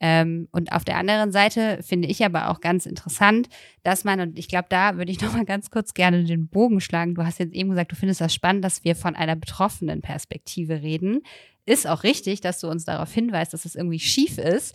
Ähm, 0.00 0.48
und 0.52 0.72
auf 0.72 0.84
der 0.84 0.96
anderen 0.96 1.32
Seite 1.32 1.80
finde 1.82 2.08
ich 2.08 2.24
aber 2.24 2.50
auch 2.50 2.60
ganz 2.60 2.86
interessant, 2.86 3.48
dass 3.82 4.04
man, 4.04 4.20
und 4.20 4.38
ich 4.38 4.48
glaube, 4.48 4.66
da 4.70 4.96
würde 4.96 5.12
ich 5.12 5.20
noch 5.22 5.34
mal 5.34 5.44
ganz 5.44 5.70
kurz 5.70 5.92
gerne 5.92 6.24
den 6.24 6.48
Bogen 6.48 6.80
schlagen. 6.80 7.14
Du 7.14 7.24
hast 7.24 7.38
jetzt 7.40 7.54
eben 7.54 7.70
gesagt, 7.70 7.92
du 7.92 7.96
findest 7.96 8.22
das 8.22 8.32
spannend, 8.32 8.64
dass 8.64 8.84
wir 8.84 8.96
von 8.96 9.14
einer 9.14 9.36
betroffenen 9.36 10.00
Perspektive 10.00 10.80
reden 10.80 11.20
ist 11.66 11.86
auch 11.86 12.04
richtig, 12.04 12.40
dass 12.40 12.60
du 12.60 12.68
uns 12.68 12.84
darauf 12.84 13.12
hinweist, 13.12 13.52
dass 13.52 13.64
es 13.64 13.72
das 13.72 13.74
irgendwie 13.74 13.98
schief 13.98 14.38
ist. 14.38 14.74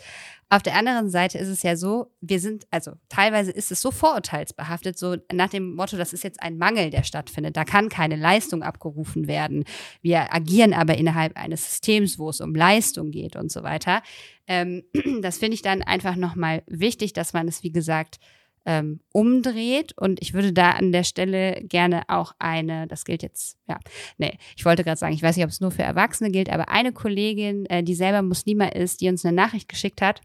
Auf 0.49 0.62
der 0.62 0.75
anderen 0.75 1.10
Seite 1.10 1.38
ist 1.38 1.47
es 1.47 1.63
ja 1.63 1.77
so, 1.77 2.12
wir 2.19 2.41
sind, 2.41 2.67
also 2.71 2.91
teilweise 3.08 3.51
ist 3.51 3.71
es 3.71 3.80
so 3.80 3.89
vorurteilsbehaftet, 3.89 4.99
so 4.99 5.15
nach 5.32 5.47
dem 5.47 5.75
Motto, 5.75 5.95
das 5.95 6.12
ist 6.12 6.25
jetzt 6.25 6.43
ein 6.43 6.58
Mangel, 6.58 6.89
der 6.89 7.04
stattfindet. 7.04 7.56
Da 7.56 7.63
kann 7.63 7.88
keine 7.88 8.17
Leistung 8.17 8.62
abgerufen 8.62 9.30
werden. 9.30 9.63
Wir 10.01 10.34
agieren 10.34 10.73
aber 10.73 10.97
innerhalb 10.97 11.38
eines 11.38 11.69
Systems, 11.69 12.19
wo 12.19 12.30
es 12.30 12.41
um 12.41 12.54
Leistung 12.54 13.12
geht 13.12 13.38
und 13.38 13.49
so 13.49 13.63
weiter. 13.63 14.04
Ähm, 14.45 14.84
das 15.21 15.38
finde 15.38 15.56
ich 15.56 15.62
dann 15.62 15.84
einfach 15.84 16.17
nochmal 16.17 16.63
wichtig, 16.67 17.13
dass 17.13 17.32
man 17.32 17.47
es, 17.47 17.63
wie 17.63 17.71
gesagt, 17.71 18.19
ähm, 18.65 19.00
umdreht. 19.12 19.93
Und 19.97 20.21
ich 20.21 20.34
würde 20.34 20.54
da 20.54 20.71
an 20.71 20.91
der 20.91 21.04
Stelle 21.04 21.62
gerne 21.63 22.04
auch 22.08 22.34
eine, 22.39 22.88
das 22.88 23.06
gilt 23.06 23.24
jetzt, 23.24 23.58
ja, 23.67 23.80
nee, 24.17 24.38
ich 24.56 24.65
wollte 24.65 24.84
gerade 24.84 24.97
sagen, 24.97 25.13
ich 25.13 25.24
weiß 25.24 25.36
nicht, 25.36 25.45
ob 25.45 25.52
es 25.52 25.62
nur 25.62 25.71
für 25.71 25.84
Erwachsene 25.84 26.32
gilt, 26.32 26.50
aber 26.50 26.69
eine 26.69 26.91
Kollegin, 26.91 27.65
äh, 27.67 27.84
die 27.84 27.95
selber 27.95 28.21
Muslima 28.21 28.65
ist, 28.65 29.02
die 29.02 29.10
uns 29.10 29.26
eine 29.26 29.36
Nachricht 29.36 29.69
geschickt 29.69 30.02
hat, 30.02 30.21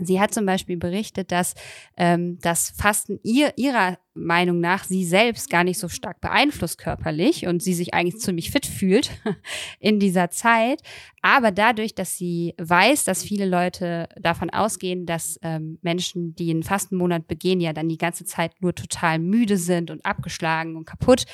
Sie 0.00 0.20
hat 0.20 0.32
zum 0.32 0.46
Beispiel 0.46 0.76
berichtet, 0.76 1.32
dass 1.32 1.54
ähm, 1.96 2.38
das 2.40 2.70
Fasten 2.70 3.18
ihr, 3.22 3.52
ihrer 3.56 3.98
Meinung 4.18 4.60
nach 4.60 4.84
sie 4.84 5.04
selbst 5.04 5.50
gar 5.50 5.64
nicht 5.64 5.78
so 5.78 5.88
stark 5.88 6.20
beeinflusst 6.20 6.78
körperlich 6.78 7.46
und 7.46 7.62
sie 7.62 7.74
sich 7.74 7.94
eigentlich 7.94 8.20
ziemlich 8.20 8.50
fit 8.50 8.66
fühlt 8.66 9.10
in 9.80 9.98
dieser 9.98 10.30
Zeit. 10.30 10.82
Aber 11.22 11.50
dadurch, 11.50 11.94
dass 11.94 12.16
sie 12.16 12.54
weiß, 12.58 13.04
dass 13.04 13.24
viele 13.24 13.46
Leute 13.46 14.08
davon 14.20 14.50
ausgehen, 14.50 15.04
dass 15.06 15.38
ähm, 15.42 15.78
Menschen, 15.82 16.34
die 16.34 16.50
einen 16.50 16.62
Fastenmonat 16.62 17.26
begehen, 17.26 17.60
ja 17.60 17.72
dann 17.72 17.88
die 17.88 17.98
ganze 17.98 18.24
Zeit 18.24 18.52
nur 18.60 18.74
total 18.74 19.18
müde 19.18 19.56
sind 19.56 19.90
und 19.90 20.04
abgeschlagen 20.04 20.76
und 20.76 20.84
kaputt, 20.84 21.24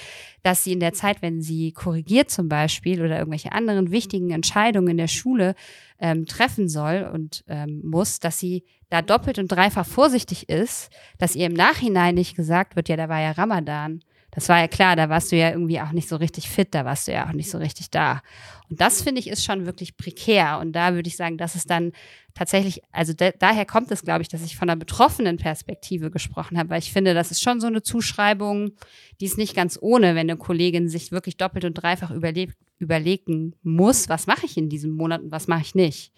dass 0.42 0.64
sie 0.64 0.72
in 0.72 0.80
der 0.80 0.92
Zeit, 0.92 1.22
wenn 1.22 1.42
sie 1.42 1.72
korrigiert 1.72 2.30
zum 2.30 2.48
Beispiel 2.48 3.02
oder 3.02 3.18
irgendwelche 3.18 3.52
anderen 3.52 3.90
wichtigen 3.90 4.30
Entscheidungen 4.30 4.88
in 4.88 4.98
der 4.98 5.08
Schule 5.08 5.54
ähm, 5.98 6.26
treffen 6.26 6.68
soll 6.68 7.08
und 7.12 7.44
ähm, 7.48 7.80
muss, 7.84 8.20
dass 8.20 8.38
sie 8.38 8.64
da 8.90 9.02
doppelt 9.02 9.38
und 9.38 9.48
dreifach 9.48 9.86
vorsichtig 9.86 10.48
ist, 10.48 10.90
dass 11.18 11.34
ihr 11.34 11.46
im 11.46 11.54
Nachhinein 11.54 12.14
nicht 12.14 12.36
gesagt 12.36 12.76
wird, 12.76 12.88
ja, 12.88 12.96
da 12.96 13.08
war 13.08 13.20
ja 13.20 13.32
Ramadan. 13.32 14.00
Das 14.34 14.48
war 14.48 14.58
ja 14.58 14.66
klar, 14.66 14.96
da 14.96 15.08
warst 15.08 15.30
du 15.30 15.36
ja 15.36 15.50
irgendwie 15.50 15.80
auch 15.80 15.92
nicht 15.92 16.08
so 16.08 16.16
richtig 16.16 16.48
fit, 16.48 16.74
da 16.74 16.84
warst 16.84 17.06
du 17.06 17.12
ja 17.12 17.28
auch 17.28 17.32
nicht 17.32 17.50
so 17.50 17.58
richtig 17.58 17.90
da. 17.90 18.20
Und 18.68 18.80
das 18.80 19.00
finde 19.00 19.20
ich 19.20 19.28
ist 19.28 19.44
schon 19.44 19.64
wirklich 19.64 19.96
prekär. 19.96 20.58
Und 20.60 20.72
da 20.72 20.94
würde 20.94 21.08
ich 21.08 21.16
sagen, 21.16 21.38
dass 21.38 21.54
es 21.54 21.66
dann 21.66 21.92
tatsächlich, 22.34 22.82
also 22.90 23.12
de, 23.12 23.32
daher 23.38 23.64
kommt 23.64 23.92
es, 23.92 24.02
glaube 24.02 24.22
ich, 24.22 24.28
dass 24.28 24.42
ich 24.42 24.56
von 24.56 24.66
der 24.66 24.74
betroffenen 24.74 25.36
Perspektive 25.36 26.10
gesprochen 26.10 26.58
habe, 26.58 26.70
weil 26.70 26.80
ich 26.80 26.92
finde, 26.92 27.14
das 27.14 27.30
ist 27.30 27.42
schon 27.42 27.60
so 27.60 27.68
eine 27.68 27.82
Zuschreibung, 27.82 28.72
die 29.20 29.26
ist 29.26 29.38
nicht 29.38 29.54
ganz 29.54 29.78
ohne, 29.80 30.16
wenn 30.16 30.28
eine 30.28 30.36
Kollegin 30.36 30.88
sich 30.88 31.12
wirklich 31.12 31.36
doppelt 31.36 31.64
und 31.64 31.74
dreifach 31.74 32.10
überlebt, 32.10 32.56
überlegen 32.80 33.54
muss, 33.62 34.08
was 34.08 34.26
mache 34.26 34.46
ich 34.46 34.56
in 34.56 34.68
diesem 34.68 34.96
Monat 34.96 35.22
und 35.22 35.30
was 35.30 35.46
mache 35.46 35.62
ich 35.62 35.76
nicht 35.76 36.12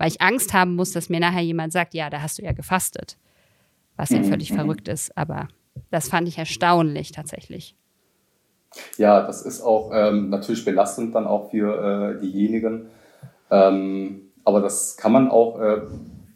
weil 0.00 0.08
ich 0.08 0.22
Angst 0.22 0.54
haben 0.54 0.76
muss, 0.76 0.92
dass 0.92 1.10
mir 1.10 1.20
nachher 1.20 1.42
jemand 1.42 1.74
sagt, 1.74 1.92
ja, 1.92 2.08
da 2.08 2.22
hast 2.22 2.38
du 2.38 2.42
ja 2.42 2.52
gefastet. 2.52 3.18
Was 3.96 4.08
ja 4.08 4.20
mhm. 4.20 4.24
völlig 4.24 4.50
mhm. 4.50 4.56
verrückt 4.56 4.88
ist, 4.88 5.14
aber 5.14 5.48
das 5.90 6.08
fand 6.08 6.26
ich 6.26 6.38
erstaunlich 6.38 7.12
tatsächlich. 7.12 7.76
Ja, 8.96 9.26
das 9.26 9.42
ist 9.42 9.60
auch 9.60 9.90
ähm, 9.92 10.30
natürlich 10.30 10.64
belastend 10.64 11.14
dann 11.14 11.26
auch 11.26 11.50
für 11.50 12.16
äh, 12.16 12.20
diejenigen. 12.20 12.86
Ähm, 13.50 14.30
aber 14.42 14.62
das 14.62 14.96
kann 14.96 15.12
man 15.12 15.30
auch, 15.30 15.60
äh, 15.60 15.82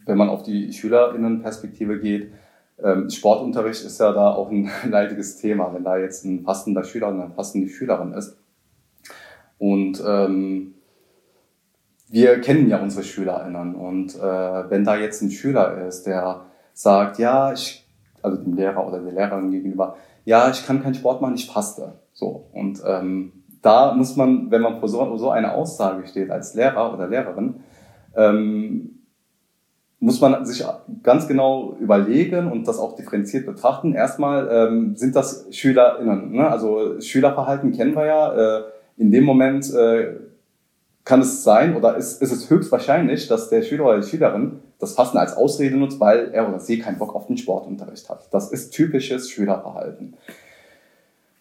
wenn 0.05 0.19
man 0.19 0.29
auf 0.29 0.43
die 0.43 0.71
SchülerInnenperspektive 0.71 2.01
geht, 2.01 2.35
ähm, 2.83 3.09
Sportunterricht 3.09 3.83
ist 3.83 3.99
ja 3.99 4.13
da 4.13 4.35
auch 4.35 4.51
ein 4.51 4.71
leidiges 4.91 5.39
Thema, 5.39 5.73
wenn 5.73 5.85
da 5.85 5.97
jetzt 5.97 6.27
ein 6.27 6.45
passender 6.45 6.85
Schüler 6.85 7.09
und 7.09 7.19
eine 7.19 7.31
passende 7.31 7.71
Schülerin 7.71 8.13
ist. 8.13 8.37
Und 9.57 10.03
ähm, 10.07 10.74
wir 12.15 12.41
kennen 12.41 12.69
ja 12.69 12.81
unsere 12.81 13.03
SchülerInnen 13.03 13.75
und 13.75 14.15
äh, 14.15 14.71
wenn 14.71 14.85
da 14.85 14.97
jetzt 14.97 15.21
ein 15.21 15.33
Schüler 15.33 15.85
ist, 15.89 16.05
der 16.07 16.43
sagt, 16.73 17.19
ja, 17.19 17.53
ich, 17.53 17.89
also 18.23 18.41
dem 18.41 18.55
Lehrer 18.55 18.87
oder 18.87 19.01
der 19.01 19.13
Lehrerin 19.13 19.51
gegenüber, 19.51 19.97
ja, 20.25 20.49
ich 20.49 20.65
kann 20.65 20.81
keinen 20.81 20.95
Sport 20.95 21.21
machen, 21.21 21.35
ich 21.35 21.51
faste. 21.51 21.95
So. 22.13 22.47
Und 22.53 22.81
ähm, 22.87 23.33
da 23.63 23.95
muss 23.95 24.15
man, 24.15 24.49
wenn 24.53 24.63
man 24.63 24.79
vor 24.79 24.89
so, 24.89 25.17
so 25.17 25.31
einer 25.31 25.57
Aussage 25.57 26.07
steht 26.07 26.31
als 26.31 26.55
Lehrer 26.55 26.95
oder 26.95 27.09
Lehrerin, 27.09 27.57
ähm, 28.15 29.01
muss 29.99 30.21
man 30.21 30.47
sich 30.47 30.65
ganz 31.03 31.27
genau 31.27 31.77
überlegen 31.81 32.53
und 32.53 32.69
das 32.69 32.79
auch 32.79 32.95
differenziert 32.95 33.45
betrachten. 33.45 33.93
Erstmal 33.93 34.49
ähm, 34.53 34.95
sind 34.95 35.17
das 35.17 35.49
SchülerInnen. 35.51 36.31
Ne? 36.31 36.49
Also 36.49 37.01
Schülerverhalten 37.01 37.73
kennen 37.73 37.97
wir 37.97 38.07
ja. 38.07 38.59
Äh, 38.59 38.63
in 38.99 39.11
dem 39.11 39.25
Moment 39.25 39.75
äh, 39.75 40.15
kann 41.05 41.21
es 41.21 41.45
sein 41.45 41.77
oder 41.77 41.97
ist, 41.97 42.23
ist 42.23 42.33
es 42.33 42.49
höchstwahrscheinlich, 42.49 43.29
dass 43.29 43.51
der 43.51 43.63
Schüler 43.63 43.85
oder 43.85 44.01
die 44.01 44.09
Schülerin 44.09 44.61
das 44.79 44.95
Fasten 44.95 45.19
als 45.19 45.37
Ausrede 45.37 45.77
nutzt, 45.77 46.01
weil 46.01 46.31
er 46.33 46.49
oder 46.49 46.61
sie 46.61 46.79
keinen 46.79 46.99
Bock 46.99 47.15
auf 47.15 47.27
den 47.27 47.37
Sportunterricht 47.37 48.09
hat. 48.09 48.29
Das 48.33 48.51
ist 48.51 48.71
typisches 48.71 49.31
Schülerverhalten. 49.31 50.17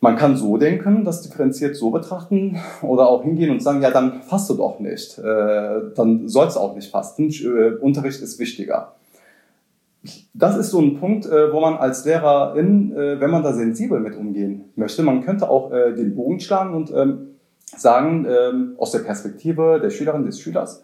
Man 0.01 0.17
kann 0.17 0.35
so 0.35 0.57
denken, 0.57 1.05
das 1.05 1.21
differenziert 1.21 1.77
so 1.77 1.89
betrachten 1.89 2.59
oder 2.81 3.07
auch 3.07 3.23
hingehen 3.23 3.51
und 3.51 3.63
sagen, 3.63 3.81
ja, 3.81 3.89
dann 3.89 4.21
faste 4.23 4.53
doch 4.55 4.79
nicht. 4.81 5.17
Äh, 5.17 5.93
dann 5.95 6.27
sollst 6.27 6.57
du 6.57 6.59
auch 6.59 6.75
nicht 6.75 6.91
fasten. 6.91 7.29
Äh, 7.29 7.77
Unterricht 7.79 8.21
ist 8.21 8.37
wichtiger. 8.37 8.95
Das 10.33 10.57
ist 10.57 10.71
so 10.71 10.81
ein 10.81 10.99
Punkt, 10.99 11.25
äh, 11.25 11.53
wo 11.53 11.61
man 11.61 11.75
als 11.75 12.03
Lehrerin, 12.03 12.91
wenn 12.93 13.31
man 13.31 13.43
da 13.43 13.53
sensibel 13.53 14.01
mit 14.01 14.17
umgehen 14.17 14.65
möchte, 14.75 15.03
man 15.03 15.23
könnte 15.23 15.49
auch 15.49 15.71
den 15.71 16.13
Bogen 16.15 16.41
schlagen 16.41 16.73
und 16.73 16.91
ähm, 16.93 17.32
sagen, 17.77 18.25
ähm, 18.29 18.75
aus 18.77 18.91
der 18.91 18.99
Perspektive 18.99 19.79
der 19.81 19.89
Schülerin, 19.89 20.25
des 20.25 20.39
Schülers, 20.39 20.83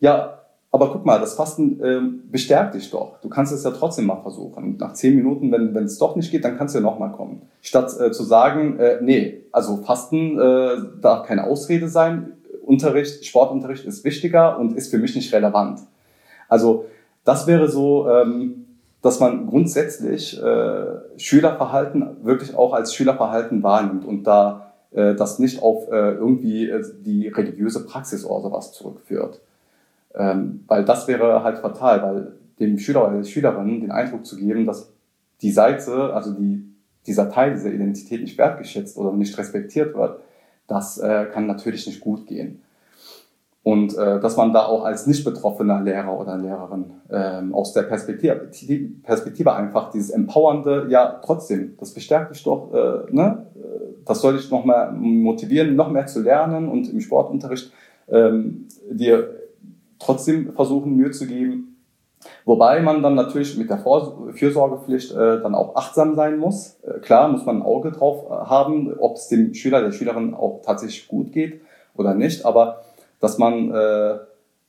ja, 0.00 0.36
aber 0.76 0.92
guck 0.92 1.06
mal, 1.06 1.18
das 1.18 1.34
Fasten 1.34 1.80
ähm, 1.82 2.22
bestärkt 2.30 2.74
dich 2.74 2.90
doch. 2.90 3.18
Du 3.22 3.30
kannst 3.30 3.52
es 3.52 3.64
ja 3.64 3.70
trotzdem 3.70 4.06
mal 4.06 4.20
versuchen. 4.20 4.62
Und 4.62 4.80
nach 4.80 4.92
zehn 4.92 5.14
Minuten, 5.16 5.50
wenn 5.50 5.74
wenn 5.74 5.84
es 5.84 5.96
doch 5.96 6.16
nicht 6.16 6.30
geht, 6.30 6.44
dann 6.44 6.58
kannst 6.58 6.74
du 6.74 6.80
ja 6.80 6.84
nochmal 6.84 7.12
kommen. 7.12 7.42
Statt 7.62 7.98
äh, 7.98 8.10
zu 8.10 8.24
sagen, 8.24 8.78
äh, 8.78 8.98
nee, 9.00 9.44
also 9.52 9.78
Fasten 9.78 10.38
äh, 10.38 10.76
darf 11.00 11.26
keine 11.26 11.44
Ausrede 11.44 11.88
sein. 11.88 12.32
Unterricht, 12.62 13.24
Sportunterricht 13.24 13.86
ist 13.86 14.04
wichtiger 14.04 14.58
und 14.58 14.76
ist 14.76 14.90
für 14.90 14.98
mich 14.98 15.14
nicht 15.14 15.32
relevant. 15.32 15.80
Also 16.48 16.84
das 17.24 17.46
wäre 17.46 17.68
so, 17.68 18.08
ähm, 18.10 18.66
dass 19.02 19.20
man 19.20 19.46
grundsätzlich 19.46 20.42
äh, 20.42 20.84
Schülerverhalten 21.16 22.24
wirklich 22.24 22.54
auch 22.56 22.74
als 22.74 22.92
Schülerverhalten 22.92 23.62
wahrnimmt 23.62 24.04
und 24.04 24.24
da 24.24 24.65
äh, 24.96 25.14
das 25.14 25.38
nicht 25.38 25.62
auf 25.62 25.88
äh, 25.88 26.14
irgendwie 26.14 26.68
äh, 26.68 26.82
die 27.04 27.28
religiöse 27.28 27.84
Praxis 27.86 28.24
oder 28.24 28.42
sowas 28.42 28.72
zurückführt. 28.72 29.40
Ähm, 30.14 30.64
weil 30.66 30.84
das 30.84 31.06
wäre 31.06 31.44
halt 31.44 31.58
fatal, 31.58 32.02
weil 32.02 32.32
dem 32.58 32.78
Schüler 32.78 33.06
oder 33.06 33.18
der 33.18 33.24
Schülerin 33.24 33.82
den 33.82 33.92
Eindruck 33.92 34.24
zu 34.24 34.36
geben, 34.36 34.66
dass 34.66 34.90
die 35.42 35.52
Seite, 35.52 36.14
also 36.14 36.32
die, 36.32 36.64
dieser 37.06 37.30
Teil 37.30 37.52
dieser 37.52 37.70
Identität 37.70 38.22
nicht 38.22 38.38
wertgeschätzt 38.38 38.96
oder 38.96 39.12
nicht 39.12 39.36
respektiert 39.36 39.94
wird, 39.94 40.20
das 40.66 40.98
äh, 40.98 41.26
kann 41.32 41.46
natürlich 41.46 41.86
nicht 41.86 42.00
gut 42.00 42.26
gehen. 42.26 42.62
Und 43.66 43.98
äh, 43.98 44.20
dass 44.20 44.36
man 44.36 44.52
da 44.52 44.66
auch 44.66 44.84
als 44.84 45.08
nicht 45.08 45.24
betroffener 45.24 45.80
Lehrer 45.80 46.16
oder 46.16 46.38
Lehrerin 46.38 46.84
ähm, 47.10 47.52
aus 47.52 47.72
der 47.72 47.82
Perspektive, 47.82 48.48
Perspektive 49.02 49.52
einfach 49.54 49.90
dieses 49.90 50.10
Empowernde, 50.10 50.86
ja 50.88 51.20
trotzdem, 51.24 51.76
das 51.80 51.92
bestärkt 51.92 52.32
dich 52.32 52.44
doch, 52.44 52.72
äh, 52.72 53.12
ne? 53.12 53.44
das 54.04 54.20
soll 54.20 54.36
dich 54.36 54.48
noch 54.52 54.64
mal 54.64 54.92
motivieren, 54.92 55.74
noch 55.74 55.90
mehr 55.90 56.06
zu 56.06 56.22
lernen 56.22 56.68
und 56.68 56.88
im 56.88 57.00
Sportunterricht 57.00 57.72
ähm, 58.06 58.68
dir 58.88 59.30
trotzdem 59.98 60.52
versuchen, 60.52 60.94
Mühe 60.94 61.10
zu 61.10 61.26
geben. 61.26 61.76
Wobei 62.44 62.80
man 62.82 63.02
dann 63.02 63.16
natürlich 63.16 63.58
mit 63.58 63.68
der 63.68 63.78
Fürsorgepflicht 63.78 65.10
äh, 65.10 65.42
dann 65.42 65.56
auch 65.56 65.74
achtsam 65.74 66.14
sein 66.14 66.38
muss. 66.38 66.78
Äh, 66.84 67.00
klar 67.00 67.26
muss 67.26 67.44
man 67.44 67.56
ein 67.56 67.62
Auge 67.62 67.90
drauf 67.90 68.26
äh, 68.30 68.46
haben, 68.46 68.94
ob 68.96 69.16
es 69.16 69.26
dem 69.26 69.54
Schüler, 69.54 69.80
der 69.82 69.90
Schülerin 69.90 70.34
auch 70.34 70.62
tatsächlich 70.64 71.08
gut 71.08 71.32
geht 71.32 71.62
oder 71.96 72.14
nicht. 72.14 72.46
Aber 72.46 72.82
dass 73.26 73.38
man 73.38 73.72
äh, 73.74 74.18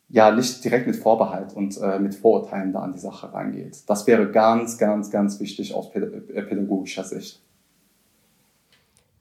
ja 0.10 0.32
nicht 0.32 0.64
direkt 0.64 0.88
mit 0.88 0.96
Vorbehalt 0.96 1.54
und 1.54 1.80
äh, 1.80 2.00
mit 2.00 2.16
Vorurteilen 2.16 2.74
da 2.74 2.80
an 2.80 2.94
die 2.94 3.00
Sache 3.00 3.32
rangeht. 3.32 3.88
Das 3.88 4.08
wäre 4.08 4.32
ganz, 4.32 4.80
ganz, 4.80 5.12
ganz 5.12 5.40
wichtig 5.40 5.76
aus 5.76 5.94
äh, 5.94 6.00
pädagogischer 6.42 7.04
Sicht. 7.04 7.40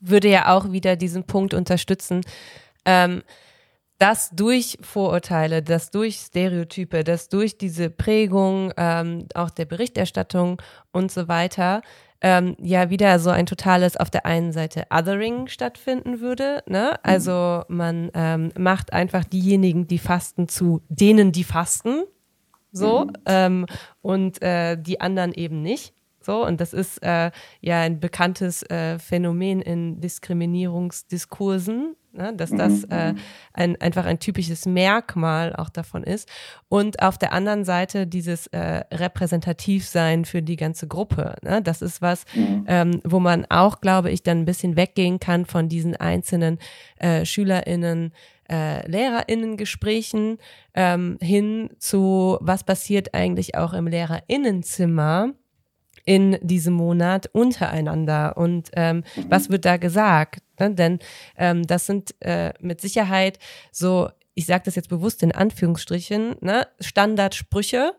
Würde 0.01 0.29
ja 0.29 0.55
auch 0.55 0.73
wieder 0.73 0.97
diesen 0.97 1.25
Punkt 1.25 1.53
unterstützen, 1.53 2.23
ähm, 2.87 3.23
dass 3.99 4.31
durch 4.31 4.79
Vorurteile, 4.81 5.63
dass 5.63 5.91
durch 5.91 6.17
Stereotype, 6.17 7.05
dass 7.05 7.29
durch 7.29 7.59
diese 7.59 7.91
Prägung 7.91 8.73
ähm, 8.79 9.27
auch 9.35 9.51
der 9.51 9.67
Berichterstattung 9.67 10.63
und 10.93 11.13
so 11.13 11.29
weiter 11.29 11.83
ähm, 12.21 12.57
ja 12.61 12.91
wieder 12.91 13.19
so 13.19 13.31
ein 13.31 13.47
totales 13.47 13.97
auf 13.97 14.11
der 14.11 14.27
einen 14.27 14.53
Seite 14.53 14.85
Othering 14.91 15.49
stattfinden 15.49 16.21
würde. 16.21 16.63
Ne? 16.67 16.91
Mhm. 16.93 16.99
Also 17.03 17.63
man 17.69 18.11
ähm, 18.15 18.53
macht 18.59 18.93
einfach 18.93 19.25
diejenigen, 19.25 19.87
die 19.87 19.99
fasten, 19.99 20.49
zu 20.49 20.83
denen, 20.89 21.33
die 21.33 21.45
fasten. 21.45 22.05
So. 22.73 23.05
Mhm. 23.05 23.13
Ähm, 23.27 23.67
und 24.03 24.43
äh, 24.43 24.77
die 24.77 25.01
anderen 25.01 25.33
eben 25.33 25.63
nicht. 25.63 25.96
So, 26.27 26.45
und 26.45 26.61
das 26.61 26.73
ist 26.73 27.01
äh, 27.05 27.31
ja 27.61 27.81
ein 27.83 28.01
bekanntes 28.01 28.65
äh, 28.65 28.99
Phänomen 28.99 29.63
in 29.63 30.01
Diskriminierungsdiskursen, 30.01 31.95
ne? 32.13 32.35
dass 32.35 32.51
das 32.51 32.83
mhm, 32.83 32.91
äh, 32.91 33.13
mhm. 33.13 33.19
ein, 33.53 33.81
einfach 33.81 34.07
ein 34.07 34.19
typisches 34.19 34.67
Merkmal 34.67 35.55
auch 35.55 35.69
davon 35.69 36.03
ist. 36.03 36.29
Und 36.69 37.01
auf 37.01 37.17
der 37.17 37.33
anderen 37.33 37.65
Seite 37.65 38.09
dieses 38.09 38.49
äh, 38.49 38.83
Repräsentativsein 38.93 40.25
für 40.25 40.43
die 40.43 40.57
ganze 40.57 40.89
Gruppe. 40.89 41.37
Ne? 41.43 41.63
Das 41.63 41.81
ist 41.81 42.03
was, 42.03 42.25
ähm, 42.35 43.01
wo 43.05 43.21
man 43.21 43.47
auch, 43.49 43.81
glaube 43.81 44.11
ich, 44.11 44.25
dann 44.25 44.41
ein 44.41 44.47
bisschen 44.47 44.77
weggehen 44.77 45.21
kann 45.21 45.47
von 45.47 45.69
diesen 45.69 45.95
einzelnen 45.95 46.59
äh, 46.99 47.25
SchülerInnen, 47.25 48.13
äh, 48.51 48.85
LehrerInnen-Gesprächen 48.91 50.39
ähm, 50.75 51.19
hin 51.21 51.71
zu, 51.79 52.37
was 52.41 52.65
passiert 52.65 53.15
eigentlich 53.15 53.55
auch 53.55 53.75
im 53.75 53.87
LehrerInnenzimmer 53.87 55.33
in 56.07 56.39
diesem 56.41 56.73
Monat 56.73 57.29
untereinander 57.33 58.37
und 58.39 58.71
ähm, 58.75 58.99
mhm. 59.17 59.25
was 59.29 59.51
wird 59.51 59.67
da 59.67 59.77
gesagt? 59.77 60.39
Ne? 60.59 60.75
Denn 60.75 60.99
ähm, 61.37 61.67
das 61.67 61.85
sind 61.85 62.15
äh, 62.21 62.55
mit 62.61 62.81
Sicherheit 62.81 63.39
so, 63.73 64.09
ich 64.35 64.47
sage 64.47 64.63
das 64.65 64.77
jetzt 64.77 64.89
bewusst 64.89 65.23
in 65.23 65.33
Anführungsstrichen, 65.33 66.37
ne? 66.41 66.69
Standardsprüche, 66.81 67.93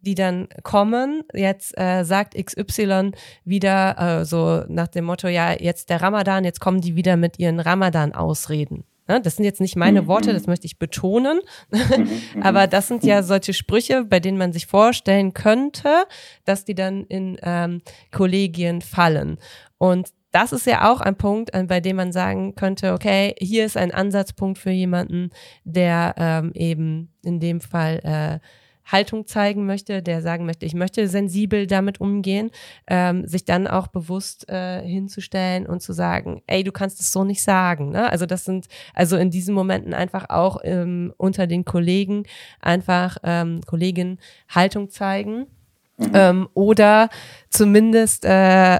die 0.00 0.14
dann 0.14 0.48
kommen. 0.62 1.24
Jetzt 1.32 1.76
äh, 1.78 2.04
sagt 2.04 2.34
XY 2.34 3.12
wieder 3.44 4.20
äh, 4.20 4.24
so 4.24 4.64
nach 4.68 4.88
dem 4.88 5.06
Motto, 5.06 5.26
ja, 5.26 5.52
jetzt 5.52 5.88
der 5.88 6.02
Ramadan, 6.02 6.44
jetzt 6.44 6.60
kommen 6.60 6.82
die 6.82 6.96
wieder 6.96 7.16
mit 7.16 7.38
ihren 7.38 7.60
Ramadan-Ausreden. 7.60 8.84
Ne? 9.08 9.20
Das 9.20 9.36
sind 9.36 9.44
jetzt 9.44 9.60
nicht 9.60 9.76
meine 9.76 10.02
mhm, 10.02 10.06
Worte, 10.06 10.32
das 10.32 10.46
mhm. 10.46 10.52
möchte 10.52 10.66
ich 10.66 10.78
betonen. 10.78 11.40
Mhm, 11.70 12.08
Aber 12.42 12.66
das 12.66 12.88
sind 12.88 13.04
ja 13.04 13.22
solche 13.22 13.52
Sprüche, 13.52 14.04
bei 14.04 14.20
denen 14.20 14.38
man 14.38 14.52
sich 14.52 14.66
vorstellen 14.66 15.34
könnte, 15.34 16.04
dass 16.44 16.64
die 16.64 16.74
dann 16.74 17.04
in 17.04 17.38
ähm, 17.42 17.82
Kollegien 18.12 18.80
fallen. 18.82 19.38
Und 19.78 20.10
das 20.30 20.52
ist 20.52 20.66
ja 20.66 20.92
auch 20.92 21.00
ein 21.00 21.16
Punkt, 21.16 21.50
bei 21.68 21.80
dem 21.80 21.96
man 21.96 22.12
sagen 22.12 22.54
könnte, 22.54 22.92
okay, 22.92 23.34
hier 23.38 23.64
ist 23.64 23.78
ein 23.78 23.92
Ansatzpunkt 23.92 24.58
für 24.58 24.70
jemanden, 24.70 25.30
der 25.64 26.14
ähm, 26.18 26.52
eben 26.54 27.14
in 27.24 27.40
dem 27.40 27.62
Fall 27.62 28.00
äh, 28.02 28.46
Haltung 28.90 29.26
zeigen 29.26 29.66
möchte, 29.66 30.02
der 30.02 30.22
sagen 30.22 30.46
möchte, 30.46 30.66
ich 30.66 30.74
möchte 30.74 31.08
sensibel 31.08 31.66
damit 31.66 32.00
umgehen, 32.00 32.50
ähm, 32.86 33.26
sich 33.26 33.44
dann 33.44 33.66
auch 33.66 33.88
bewusst 33.88 34.48
äh, 34.48 34.82
hinzustellen 34.82 35.66
und 35.66 35.82
zu 35.82 35.92
sagen, 35.92 36.42
ey, 36.46 36.64
du 36.64 36.72
kannst 36.72 37.00
es 37.00 37.12
so 37.12 37.24
nicht 37.24 37.42
sagen. 37.42 37.90
Ne? 37.90 38.10
Also 38.10 38.26
das 38.26 38.44
sind 38.44 38.66
also 38.94 39.16
in 39.16 39.30
diesen 39.30 39.54
Momenten 39.54 39.94
einfach 39.94 40.30
auch 40.30 40.58
ähm, 40.64 41.12
unter 41.16 41.46
den 41.46 41.64
Kollegen 41.64 42.24
einfach 42.60 43.18
ähm, 43.22 43.60
Kolleginnen 43.66 44.18
Haltung 44.48 44.90
zeigen. 44.90 45.46
Mhm. 45.98 46.10
Ähm, 46.14 46.48
oder 46.54 47.08
zumindest 47.50 48.24
äh, 48.24 48.78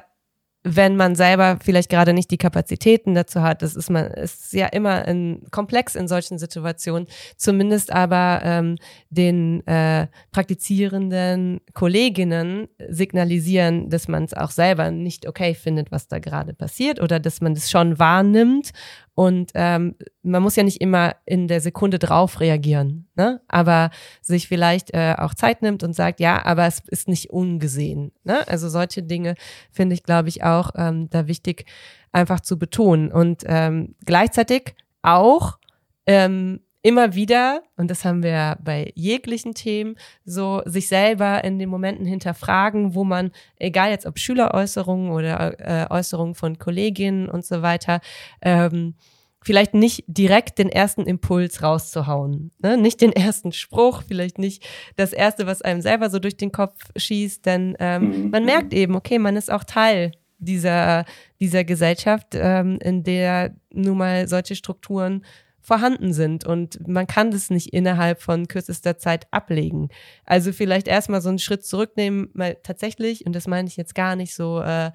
wenn 0.77 0.97
man 0.97 1.15
selber 1.15 1.59
vielleicht 1.63 1.91
gerade 1.91 2.13
nicht 2.13 2.31
die 2.31 2.39
Kapazitäten 2.39 3.15
dazu 3.15 3.43
hat. 3.43 3.63
Das 3.63 3.77
ist 3.77 3.91
man 3.91 4.07
ist 4.07 4.53
ja 4.53 4.67
immer 4.67 5.05
ein 5.07 5.43
komplex 5.51 5.95
in 5.95 6.09
solchen 6.09 6.39
Situationen. 6.39 7.09
Zumindest 7.37 7.93
aber 7.93 8.41
ähm, 8.45 8.77
den 9.11 9.67
äh, 9.67 10.07
praktizierenden 10.33 11.61
Kolleginnen 11.75 12.69
signalisieren, 12.89 13.91
dass 13.91 14.09
man 14.09 14.25
es 14.25 14.35
auch 14.35 14.51
selber 14.51 14.91
nicht 14.91 15.27
okay 15.27 15.55
findet, 15.55 15.91
was 15.91 16.09
da 16.09 16.19
gerade 16.19 16.55
passiert 16.55 17.01
oder 17.01 17.21
dass 17.21 17.41
man 17.41 17.55
das 17.55 17.71
schon 17.71 17.99
wahrnimmt 17.99 18.73
und 19.19 19.51
ähm, 19.55 19.97
man 20.23 20.45
muss 20.45 20.55
ja 20.55 20.63
nicht 20.63 20.81
immer 20.81 21.17
in 21.25 21.49
der 21.49 21.61
Sekunde 21.61 21.99
drauf 21.99 22.39
reagieren, 22.39 23.09
ne? 23.17 23.41
aber 23.49 23.91
sich 24.23 24.47
vielleicht 24.47 24.95
äh, 24.95 25.17
auch 25.19 25.35
Zeit 25.35 25.61
nimmt 25.61 25.83
und 25.83 25.93
sagt, 25.93 26.21
ja, 26.21 26.47
aber 26.47 26.67
es 26.67 26.83
ist 26.87 27.09
nicht 27.09 27.31
ungesehen. 27.31 28.13
Ne? 28.23 28.47
Also 28.47 28.69
solche 28.69 29.03
Dinge 29.03 29.35
finde 29.73 29.95
ich, 29.95 30.05
glaube 30.05 30.29
ich, 30.29 30.45
auch 30.45 30.71
ähm, 30.77 31.11
da 31.11 31.27
wichtig 31.27 31.65
einfach 32.13 32.39
zu 32.39 32.61
betonen. 32.61 33.11
Und 33.11 33.43
ähm, 33.47 33.97
gleichzeitig 34.07 34.77
auch 35.03 35.59
ähm, 36.07 36.61
immer 36.89 37.15
wieder, 37.15 37.63
und 37.77 37.91
das 37.91 38.07
haben 38.07 38.23
wir 38.23 38.57
bei 38.65 38.93
jeglichen 38.95 39.53
Themen, 39.53 39.97
so 40.25 40.63
sich 40.65 40.89
selber 40.89 41.45
in 41.45 41.59
den 41.59 41.69
Momenten 41.69 42.07
hinterfragen, 42.07 42.95
wo 42.95 43.05
man, 43.05 43.31
egal 43.59 43.91
jetzt 43.91 44.07
ob 44.07 44.19
Schüleräußerungen 44.19 45.11
oder 45.11 45.61
äh, 45.61 45.87
Äußerungen 45.91 46.35
von 46.35 46.59
Kolleginnen 46.59 47.29
und 47.29 47.45
so 47.45 47.61
weiter, 47.61 48.01
ähm, 48.41 48.95
vielleicht 49.43 49.75
nicht 49.75 50.03
direkt 50.07 50.59
den 50.59 50.71
ersten 50.71 51.03
Impuls 51.03 51.63
rauszuhauen, 51.63 52.53
ne? 52.59 52.79
nicht 52.79 53.03
den 53.03 53.13
ersten 53.13 53.53
Spruch, 53.53 54.03
vielleicht 54.09 54.39
nicht 54.39 54.67
das 54.97 55.13
erste, 55.13 55.47
was 55.47 55.61
einem 55.61 55.83
selber 55.83 56.09
so 56.09 56.19
durch 56.19 56.39
den 56.39 56.53
Kopf 56.53 56.75
schießt, 56.97 57.45
denn 57.45 57.77
ähm, 57.81 58.25
mhm. 58.25 58.31
man 58.31 58.47
merkt 58.47 58.73
eben, 58.73 58.97
okay, 58.97 59.19
man 59.19 59.37
ist 59.37 59.53
auch 59.53 59.65
Teil 59.65 60.13
dieser 60.39 61.05
dieser 61.39 61.65
Gesellschaft, 61.65 62.29
ähm, 62.33 62.79
in 62.81 63.03
der 63.03 63.55
nun 63.73 63.99
mal 63.99 64.27
solche 64.27 64.55
Strukturen 64.55 65.25
vorhanden 65.61 66.13
sind 66.13 66.45
und 66.45 66.87
man 66.89 67.07
kann 67.07 67.31
das 67.31 67.51
nicht 67.51 67.73
innerhalb 67.73 68.23
von 68.23 68.49
kürzester 68.49 68.99
Zeit 68.99 69.27
ablegen. 69.31 69.89
Also 70.25 70.53
vielleicht 70.53 70.89
erstmal 70.89 71.21
so 71.21 71.29
einen 71.29 71.39
Schritt 71.39 71.65
zurücknehmen, 71.65 72.31
mal 72.33 72.57
tatsächlich, 72.63 73.27
und 73.27 73.35
das 73.35 73.47
meine 73.47 73.69
ich 73.69 73.77
jetzt 73.77 73.95
gar 73.95 74.17
nicht 74.17 74.35
so, 74.35 74.61
äh, 74.61 74.91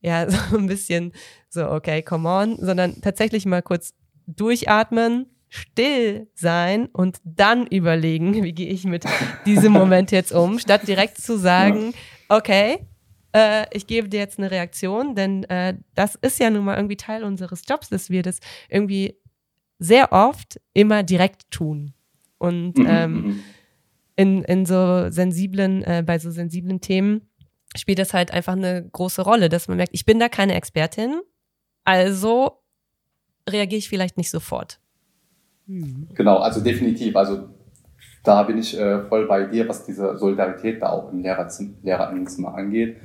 ja, 0.00 0.28
so 0.50 0.56
ein 0.56 0.66
bisschen 0.66 1.12
so, 1.48 1.70
okay, 1.70 2.02
come 2.02 2.28
on, 2.28 2.56
sondern 2.58 3.00
tatsächlich 3.00 3.46
mal 3.46 3.62
kurz 3.62 3.94
durchatmen, 4.26 5.26
still 5.48 6.28
sein 6.34 6.86
und 6.86 7.18
dann 7.24 7.66
überlegen, 7.66 8.34
wie 8.44 8.52
gehe 8.52 8.68
ich 8.68 8.84
mit 8.84 9.04
diesem 9.46 9.72
Moment 9.72 10.10
jetzt 10.10 10.32
um, 10.32 10.58
statt 10.58 10.86
direkt 10.86 11.18
zu 11.18 11.38
sagen, 11.38 11.92
okay, 12.28 12.86
äh, 13.32 13.66
ich 13.72 13.86
gebe 13.86 14.08
dir 14.08 14.20
jetzt 14.20 14.38
eine 14.38 14.50
Reaktion, 14.50 15.14
denn 15.14 15.44
äh, 15.44 15.74
das 15.94 16.16
ist 16.16 16.40
ja 16.40 16.50
nun 16.50 16.64
mal 16.64 16.76
irgendwie 16.76 16.96
Teil 16.96 17.24
unseres 17.24 17.62
Jobs, 17.68 17.88
dass 17.88 18.10
wir 18.10 18.22
das 18.22 18.40
irgendwie 18.68 19.19
sehr 19.80 20.12
oft 20.12 20.60
immer 20.74 21.02
direkt 21.02 21.50
tun. 21.50 21.94
Und 22.38 22.78
mhm, 22.78 22.86
ähm, 22.88 23.12
mhm. 23.12 23.40
in, 24.14 24.44
in 24.44 24.66
so 24.66 25.10
sensiblen, 25.10 25.82
äh, 25.82 26.04
bei 26.06 26.18
so 26.18 26.30
sensiblen 26.30 26.80
Themen 26.80 27.22
spielt 27.76 27.98
das 27.98 28.14
halt 28.14 28.32
einfach 28.32 28.52
eine 28.52 28.88
große 28.92 29.22
Rolle, 29.22 29.48
dass 29.48 29.66
man 29.66 29.78
merkt, 29.78 29.94
ich 29.94 30.04
bin 30.04 30.20
da 30.20 30.28
keine 30.28 30.54
Expertin, 30.54 31.20
also 31.84 32.62
reagiere 33.48 33.78
ich 33.78 33.88
vielleicht 33.88 34.16
nicht 34.16 34.30
sofort. 34.30 34.80
Mhm. 35.66 36.08
Genau, 36.14 36.38
also 36.38 36.60
definitiv. 36.60 37.16
Also 37.16 37.48
da 38.22 38.42
bin 38.42 38.58
ich 38.58 38.78
äh, 38.78 39.02
voll 39.04 39.26
bei 39.26 39.44
dir, 39.44 39.68
was 39.68 39.86
diese 39.86 40.18
Solidarität 40.18 40.82
da 40.82 40.90
auch 40.90 41.10
im 41.12 41.22
Lehrerzimmer, 41.22 41.74
Lehrerinnenzimmer 41.82 42.54
angeht. 42.54 42.96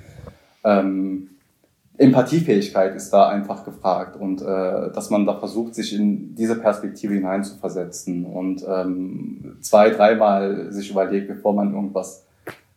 Ähm, 0.64 1.30
Empathiefähigkeit 1.98 2.96
ist 2.96 3.12
da 3.12 3.30
einfach 3.30 3.64
gefragt 3.64 4.18
und 4.18 4.42
äh, 4.42 4.46
dass 4.92 5.10
man 5.10 5.26
da 5.26 5.36
versucht, 5.36 5.76
sich 5.76 5.96
in 5.98 6.36
diese 6.36 6.56
Perspektive 6.60 7.14
hineinzuversetzen 7.14 8.26
und 8.26 8.66
ähm, 8.68 9.58
zwei, 9.62 9.90
dreimal 9.92 10.72
sich 10.72 10.92
überlegt, 10.92 11.28
bevor 11.28 11.54
man 11.54 11.74
irgendwas 11.74 12.26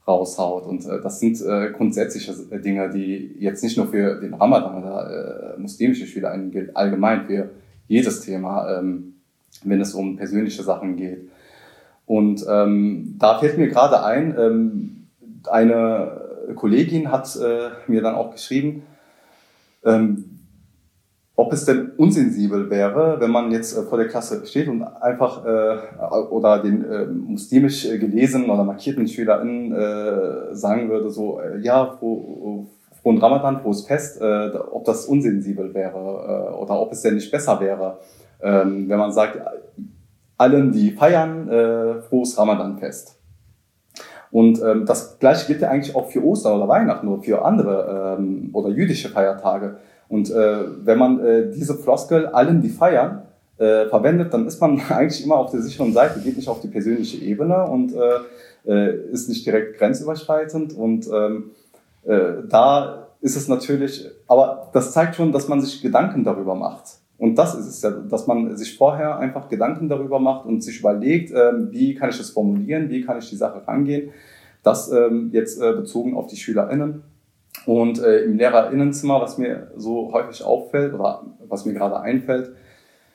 raushaut. 0.07 0.67
Und 0.67 0.87
äh, 0.87 1.01
das 1.03 1.19
sind 1.19 1.41
äh, 1.41 1.71
grundsätzliche 1.73 2.33
Dinge, 2.61 2.91
die 2.91 3.37
jetzt 3.41 3.65
nicht 3.65 3.77
nur 3.77 3.89
für 3.89 4.21
den 4.21 4.35
Ramadan 4.35 4.83
oder 4.83 5.55
äh, 5.57 5.61
muslimische 5.61 6.07
Schüler 6.07 6.37
gilt, 6.39 6.77
allgemein 6.77 7.27
für 7.27 7.51
jedes 7.89 8.21
Thema, 8.21 8.79
ähm, 8.79 9.15
wenn 9.65 9.81
es 9.81 9.95
um 9.95 10.17
persönliche 10.17 10.63
Sachen 10.63 10.97
geht. 10.97 11.29
Und 12.07 12.45
ähm, 12.49 13.17
da 13.19 13.39
fällt 13.39 13.59
mir 13.59 13.69
gerade 13.69 14.03
ein, 14.05 14.35
ähm, 14.39 15.07
eine 15.51 16.29
Kollegin 16.55 17.11
hat 17.11 17.37
äh, 17.37 17.71
mir 17.87 18.01
dann 18.01 18.15
auch 18.15 18.31
geschrieben, 18.31 18.85
ähm, 19.89 20.25
ob 21.39 21.53
es 21.53 21.65
denn 21.65 21.93
unsensibel 21.97 22.69
wäre, 22.69 23.21
wenn 23.21 23.31
man 23.31 23.53
jetzt 23.53 23.77
äh, 23.77 23.83
vor 23.83 23.97
der 23.97 24.09
Klasse 24.09 24.45
steht 24.45 24.67
und 24.69 24.83
einfach 24.83 25.45
äh, 25.45 25.79
oder 26.31 26.61
den 26.61 26.85
äh, 26.85 27.07
muslimisch 27.07 27.85
gelesenen 27.85 28.51
oder 28.51 28.65
markierten 28.65 29.07
SchülerInnen 29.07 29.73
äh, 29.73 30.55
sagen 30.55 30.89
würde, 30.91 31.11
so, 31.11 31.41
äh, 31.41 31.61
ja, 31.61 31.97
froh, 31.99 32.67
frohen 33.01 33.19
Ramadan, 33.19 33.61
frohes 33.61 33.83
Fest, 33.83 34.21
äh, 34.21 34.51
ob 34.73 34.85
das 34.85 35.07
unsensibel 35.07 35.73
wäre 35.75 36.51
äh, 36.51 36.55
oder 36.57 36.81
ob 36.81 36.91
es 36.91 37.03
denn 37.03 37.15
nicht 37.15 37.31
besser 37.31 37.61
wäre, 37.61 37.99
ähm, 38.43 38.89
wenn 38.89 38.99
man 38.99 39.13
sagt, 39.13 39.41
allen, 40.37 40.73
die 40.73 40.91
feiern, 40.91 41.49
äh, 41.49 42.03
frohes 42.03 42.37
Ramadan-Fest. 42.37 43.18
Und 44.31 44.61
ähm, 44.63 44.85
das 44.87 45.19
gleiche 45.19 45.47
gilt 45.47 45.63
ja 45.63 45.71
eigentlich 45.71 45.95
auch 45.95 46.09
für 46.11 46.23
Ostern 46.25 46.57
oder 46.57 46.69
Weihnachten 46.69 47.09
oder 47.09 47.23
für 47.23 47.45
andere 47.45 48.17
ähm, 48.19 48.51
oder 48.53 48.69
jüdische 48.69 49.09
Feiertage. 49.09 49.77
Und 50.09 50.31
äh, 50.31 50.85
wenn 50.85 50.99
man 50.99 51.21
äh, 51.25 51.51
diese 51.51 51.75
Floskel 51.75 52.27
allen, 52.27 52.61
die 52.61 52.69
feiern, 52.69 53.23
äh, 53.59 53.87
verwendet, 53.87 54.33
dann 54.33 54.47
ist 54.47 54.61
man 54.61 54.81
eigentlich 54.89 55.25
immer 55.25 55.37
auf 55.37 55.51
der 55.51 55.61
sicheren 55.61 55.93
Seite, 55.93 56.21
geht 56.21 56.37
nicht 56.37 56.49
auf 56.49 56.61
die 56.61 56.69
persönliche 56.69 57.23
Ebene 57.25 57.65
und 57.65 57.95
äh, 57.95 58.71
äh, 58.71 59.11
ist 59.11 59.29
nicht 59.29 59.45
direkt 59.47 59.79
grenzüberschreitend. 59.79 60.75
Und 60.75 61.09
ähm, 61.13 61.51
äh, 62.05 62.43
da 62.49 63.09
ist 63.21 63.37
es 63.37 63.49
natürlich, 63.49 64.07
aber 64.27 64.71
das 64.73 64.93
zeigt 64.93 65.17
schon, 65.17 65.33
dass 65.33 65.49
man 65.49 65.61
sich 65.61 65.83
Gedanken 65.83 66.25
darüber 66.25 66.55
macht. 66.55 66.85
Und 67.19 67.37
das 67.37 67.57
ist 67.57 67.67
es 67.67 67.83
ja, 67.83 67.91
dass 67.91 68.29
man 68.29 68.57
sich 68.57 68.79
vorher 68.79 69.19
einfach 69.19 69.49
Gedanken 69.49 69.89
darüber 69.89 70.21
macht 70.21 70.47
und 70.47 70.63
sich 70.63 70.79
überlegt, 70.79 71.33
ähm, 71.33 71.69
wie 71.73 71.95
kann 71.97 72.11
ich 72.11 72.21
es 72.21 72.31
formulieren, 72.31 72.91
wie 72.91 73.03
kann 73.03 73.19
ich 73.19 73.29
die 73.29 73.37
Sache 73.37 73.67
rangehen. 73.67 74.11
Das 74.63 74.91
ähm, 74.93 75.31
jetzt 75.33 75.61
äh, 75.61 75.73
bezogen 75.73 76.17
auf 76.17 76.29
die 76.29 76.37
SchülerInnen. 76.37 77.03
Und 77.67 78.01
äh, 78.01 78.21
im 78.21 78.37
Lehrerinnenzimmer, 78.37 79.21
was 79.21 79.37
mir 79.37 79.73
so 79.77 80.13
häufig 80.13 80.45
auffällt 80.45 80.95
oder 80.95 81.25
was 81.49 81.67
mir 81.67 81.75
gerade 81.75 82.01
einfällt, 82.01 82.53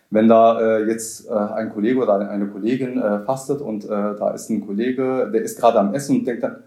wenn 0.10 0.28
da 0.28 0.60
äh, 0.60 0.84
jetzt 0.84 1.28
ein 1.32 1.70
Kollege 1.72 2.00
oder 2.00 2.30
eine 2.30 2.48
Kollegin 2.48 3.02
fastet 3.26 3.62
und 3.62 3.90
da 3.90 4.30
ist 4.32 4.48
ein 4.52 4.64
Kollege, 4.64 5.32
der 5.34 5.42
ist 5.42 5.60
gerade 5.60 5.80
am 5.80 5.96
Essen 5.96 6.18
und 6.18 6.28
denkt 6.28 6.44
dann, 6.44 6.58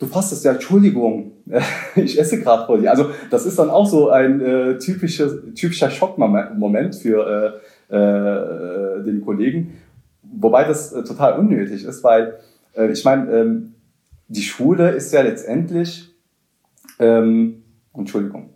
du 0.00 0.06
fastest 0.06 0.44
ja, 0.44 0.52
Entschuldigung, 0.52 1.32
ich 1.94 2.18
esse 2.18 2.40
gerade 2.40 2.66
vor 2.66 2.78
dir. 2.78 2.90
Also 2.90 3.10
das 3.30 3.46
ist 3.46 3.58
dann 3.58 3.70
auch 3.70 3.86
so 3.86 4.10
ein 4.10 4.40
äh, 4.40 4.78
typisches, 4.78 5.54
typischer 5.54 5.90
Schockmoment 5.90 6.96
für 6.96 7.62
äh, 7.88 7.94
äh, 7.94 9.04
den 9.04 9.22
Kollegen, 9.24 9.78
wobei 10.22 10.64
das 10.64 10.92
äh, 10.92 11.04
total 11.04 11.38
unnötig 11.38 11.84
ist, 11.84 12.02
weil 12.02 12.38
äh, 12.76 12.90
ich 12.90 13.04
meine, 13.04 13.30
ähm, 13.30 13.74
die 14.28 14.42
Schule 14.42 14.90
ist 14.90 15.12
ja 15.12 15.22
letztendlich, 15.22 16.08
ähm, 16.98 17.62
Entschuldigung, 17.92 18.50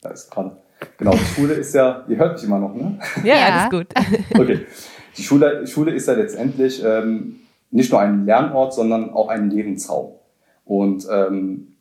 da 0.00 0.10
ist 0.10 0.30
gerade, 0.30 0.56
genau, 0.96 1.12
die 1.12 1.34
Schule 1.34 1.54
ist 1.54 1.74
ja, 1.74 2.04
ihr 2.08 2.16
hört 2.16 2.34
mich 2.34 2.44
immer 2.44 2.58
noch, 2.58 2.74
ne? 2.74 2.98
Ja, 3.22 3.34
ja. 3.34 3.46
alles 3.46 3.70
gut. 3.70 3.86
okay, 4.38 4.60
die 5.16 5.22
Schule, 5.22 5.66
Schule 5.66 5.92
ist 5.92 6.06
ja 6.08 6.14
letztendlich 6.14 6.82
ähm, 6.84 7.40
nicht 7.70 7.90
nur 7.90 8.00
ein 8.00 8.24
Lernort, 8.24 8.72
sondern 8.72 9.10
auch 9.10 9.28
ein 9.28 9.50
Lebensraum. 9.50 10.12
Und 10.66 11.06
ähm, 11.10 11.76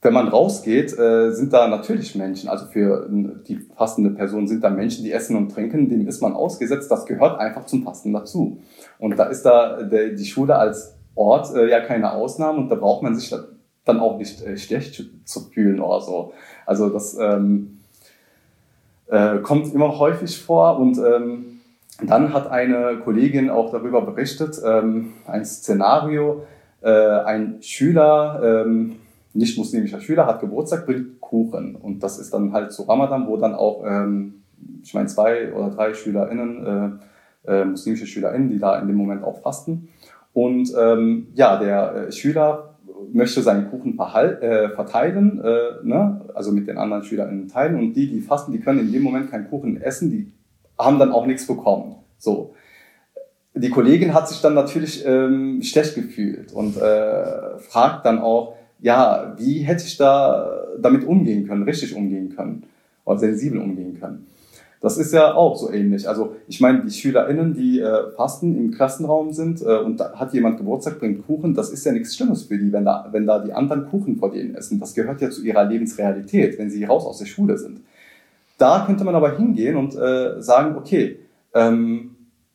wenn 0.00 0.14
man 0.14 0.28
rausgeht, 0.28 0.98
äh, 0.98 1.32
sind 1.32 1.52
da 1.52 1.68
natürlich 1.68 2.14
Menschen, 2.14 2.48
also 2.48 2.66
für 2.66 3.08
die 3.10 3.56
fastende 3.76 4.10
Person 4.10 4.48
sind 4.48 4.64
da 4.64 4.70
Menschen, 4.70 5.04
die 5.04 5.12
essen 5.12 5.36
und 5.36 5.50
trinken, 5.50 5.88
dem 5.88 6.08
ist 6.08 6.22
man 6.22 6.32
ausgesetzt, 6.32 6.90
das 6.90 7.04
gehört 7.04 7.38
einfach 7.38 7.66
zum 7.66 7.82
Fasten 7.84 8.12
dazu. 8.12 8.60
Und 8.98 9.18
da 9.18 9.24
ist 9.24 9.42
da 9.42 9.82
der, 9.82 10.10
die 10.10 10.24
Schule 10.24 10.56
als 10.56 10.96
Ort 11.14 11.54
äh, 11.54 11.68
ja 11.68 11.80
keine 11.80 12.12
Ausnahme 12.12 12.58
und 12.58 12.68
da 12.68 12.76
braucht 12.76 13.02
man 13.02 13.14
sich 13.14 13.34
dann 13.84 14.00
auch 14.00 14.18
nicht 14.18 14.42
äh, 14.42 14.56
schlecht 14.56 15.04
zu 15.24 15.40
fühlen 15.40 15.80
oder 15.80 16.00
so. 16.00 16.32
Also 16.64 16.88
das 16.88 17.16
ähm, 17.20 17.80
äh, 19.08 19.38
kommt 19.38 19.74
immer 19.74 19.98
häufig 19.98 20.40
vor 20.40 20.78
und 20.78 20.98
ähm, 20.98 21.60
dann 22.04 22.32
hat 22.32 22.50
eine 22.50 22.98
Kollegin 23.04 23.50
auch 23.50 23.70
darüber 23.70 24.00
berichtet, 24.02 24.60
ähm, 24.64 25.12
ein 25.26 25.44
Szenario, 25.44 26.40
äh, 26.40 26.61
ein 26.88 27.58
Schüler, 27.60 28.64
ähm, 28.66 28.96
nicht 29.34 29.56
muslimischer 29.56 30.00
Schüler, 30.00 30.26
hat 30.26 30.40
Geburtstag, 30.40 30.86
bringt 30.86 31.20
Kuchen 31.20 31.76
und 31.76 32.02
das 32.02 32.18
ist 32.18 32.34
dann 32.34 32.52
halt 32.52 32.72
zu 32.72 32.82
Ramadan, 32.82 33.26
wo 33.26 33.36
dann 33.36 33.54
auch, 33.54 33.84
ähm, 33.86 34.42
ich 34.82 34.92
meine, 34.94 35.08
zwei 35.08 35.52
oder 35.52 35.70
drei 35.70 35.94
SchülerInnen, 35.94 37.00
äh, 37.46 37.52
äh, 37.52 37.64
muslimische 37.64 38.06
SchülerInnen, 38.06 38.50
die 38.50 38.58
da 38.58 38.78
in 38.78 38.88
dem 38.88 38.96
Moment 38.96 39.24
auch 39.24 39.40
fasten 39.40 39.88
und 40.32 40.72
ähm, 40.78 41.28
ja, 41.34 41.58
der 41.58 41.94
äh, 42.08 42.12
Schüler 42.12 42.76
möchte 43.12 43.42
seinen 43.42 43.70
Kuchen 43.70 43.98
äh, 43.98 44.70
verteilen, 44.70 45.40
äh, 45.42 45.86
ne? 45.86 46.22
also 46.34 46.52
mit 46.52 46.66
den 46.66 46.78
anderen 46.78 47.04
SchülerInnen 47.04 47.48
teilen. 47.48 47.76
Und 47.76 47.92
die, 47.94 48.08
die 48.08 48.20
fasten, 48.20 48.52
die 48.52 48.60
können 48.60 48.80
in 48.80 48.92
dem 48.92 49.02
Moment 49.02 49.30
keinen 49.30 49.48
Kuchen 49.50 49.80
essen, 49.80 50.10
die 50.10 50.32
haben 50.78 50.98
dann 50.98 51.12
auch 51.12 51.26
nichts 51.26 51.46
bekommen. 51.46 51.96
So. 52.18 52.54
Die 53.54 53.70
Kollegin 53.70 54.14
hat 54.14 54.28
sich 54.28 54.40
dann 54.40 54.54
natürlich 54.54 55.04
ähm, 55.06 55.62
schlecht 55.62 55.94
gefühlt 55.94 56.52
und 56.52 56.76
äh, 56.76 57.58
fragt 57.58 58.06
dann 58.06 58.18
auch, 58.18 58.54
ja, 58.80 59.34
wie 59.36 59.60
hätte 59.60 59.84
ich 59.84 59.96
da 59.96 60.64
damit 60.80 61.04
umgehen 61.04 61.46
können, 61.46 61.62
richtig 61.62 61.94
umgehen 61.94 62.34
können 62.34 62.64
oder 63.04 63.18
sensibel 63.18 63.60
umgehen 63.60 63.98
können. 64.00 64.26
Das 64.82 64.98
ist 64.98 65.12
ja 65.12 65.34
auch 65.34 65.56
so 65.56 65.70
ähnlich. 65.70 66.08
Also 66.08 66.34
ich 66.48 66.60
meine, 66.60 66.84
die 66.84 66.90
SchülerInnen, 66.90 67.54
die 67.54 67.78
äh, 67.78 68.10
fasten 68.16 68.56
im 68.58 68.72
Klassenraum 68.72 69.32
sind 69.32 69.62
äh, 69.62 69.76
und 69.76 70.00
da 70.00 70.14
hat 70.14 70.34
jemand 70.34 70.58
Geburtstag, 70.58 70.98
bringt 70.98 71.24
Kuchen, 71.24 71.54
das 71.54 71.70
ist 71.70 71.86
ja 71.86 71.92
nichts 71.92 72.16
Schlimmes 72.16 72.42
für 72.42 72.58
die, 72.58 72.72
wenn 72.72 72.84
da, 72.84 73.08
wenn 73.12 73.24
da 73.24 73.38
die 73.38 73.52
anderen 73.52 73.86
Kuchen 73.86 74.16
vor 74.16 74.32
denen 74.32 74.56
essen. 74.56 74.80
Das 74.80 74.94
gehört 74.94 75.20
ja 75.20 75.30
zu 75.30 75.42
ihrer 75.44 75.64
Lebensrealität, 75.64 76.58
wenn 76.58 76.68
sie 76.68 76.84
raus 76.84 77.06
aus 77.06 77.18
der 77.18 77.26
Schule 77.26 77.56
sind. 77.58 77.80
Da 78.58 78.84
könnte 78.84 79.04
man 79.04 79.14
aber 79.14 79.36
hingehen 79.36 79.76
und 79.76 79.94
äh, 79.94 80.42
sagen, 80.42 80.74
okay, 80.76 81.20
ähm, 81.54 82.11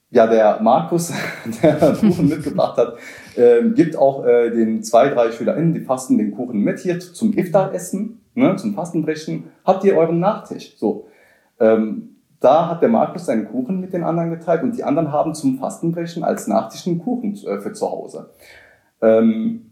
ja, 0.09 0.27
der 0.27 0.59
Markus, 0.61 1.11
der 1.63 1.75
Kuchen 1.75 2.27
mitgebracht 2.29 2.77
hat, 2.77 2.95
äh, 3.35 3.69
gibt 3.69 3.95
auch 3.97 4.25
äh, 4.25 4.49
den 4.49 4.83
zwei, 4.83 5.09
drei 5.09 5.31
SchülerInnen, 5.31 5.73
die 5.73 5.81
fasten 5.81 6.17
den 6.17 6.31
Kuchen 6.31 6.59
mit 6.59 6.79
hier 6.79 6.99
zum 6.99 7.37
Iftar-Essen, 7.37 8.21
ne, 8.35 8.55
zum 8.55 8.73
Fastenbrechen. 8.73 9.45
Habt 9.65 9.83
ihr 9.83 9.97
euren 9.97 10.19
Nachtisch? 10.19 10.77
So. 10.77 11.07
Ähm, 11.59 12.15
da 12.39 12.69
hat 12.69 12.81
der 12.81 12.89
Markus 12.89 13.25
seinen 13.25 13.47
Kuchen 13.47 13.79
mit 13.79 13.93
den 13.93 14.03
anderen 14.03 14.29
geteilt 14.29 14.61
und 14.61 14.77
die 14.77 14.83
anderen 14.83 15.11
haben 15.11 15.33
zum 15.33 15.57
Fastenbrechen 15.57 16.23
als 16.23 16.47
Nachtisch 16.47 16.85
einen 16.87 16.99
Kuchen 16.99 17.33
äh, 17.33 17.59
für 17.59 17.73
zu 17.73 17.89
Hause. 17.89 18.29
Ähm, 19.01 19.71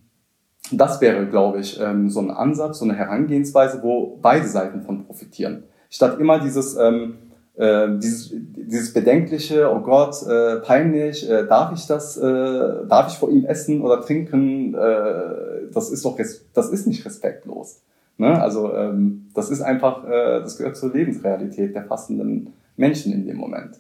das 0.72 1.00
wäre, 1.00 1.28
glaube 1.28 1.60
ich, 1.60 1.80
ähm, 1.80 2.10
so 2.10 2.20
ein 2.20 2.32
Ansatz, 2.32 2.80
so 2.80 2.86
eine 2.86 2.96
Herangehensweise, 2.96 3.84
wo 3.84 4.18
beide 4.22 4.48
Seiten 4.48 4.82
von 4.82 5.06
profitieren. 5.06 5.66
Statt 5.92 6.20
immer 6.20 6.40
dieses, 6.40 6.76
ähm, 6.76 7.18
äh, 7.58 7.88
dieses, 7.98 8.34
dieses 8.34 8.94
bedenkliche, 8.94 9.72
oh 9.72 9.80
Gott, 9.80 10.22
äh, 10.28 10.58
peinlich, 10.58 11.30
äh, 11.30 11.48
darf 11.48 11.72
ich 11.74 11.88
das, 11.88 12.18
äh, 12.18 12.88
darf 12.88 13.12
ich 13.12 13.18
vor 13.18 13.30
ihm 13.30 13.46
essen 13.46 13.82
oder 13.82 14.02
trinken? 14.02 14.74
Äh, 14.74 15.72
das 15.72 15.90
ist 15.90 16.04
doch, 16.06 16.18
das 16.54 16.70
ist 16.70 16.88
nicht 16.88 17.06
respektlos. 17.06 17.82
Ne? 18.18 18.42
Also 18.42 18.74
ähm, 18.74 19.30
das 19.34 19.50
ist 19.50 19.62
einfach, 19.62 20.06
äh, 20.06 20.42
das 20.42 20.58
gehört 20.58 20.78
zur 20.78 20.94
Lebensrealität 20.94 21.76
der 21.76 21.86
fastenden 21.86 22.54
Menschen 22.78 23.14
in 23.14 23.26
dem 23.26 23.38
Moment. 23.38 23.78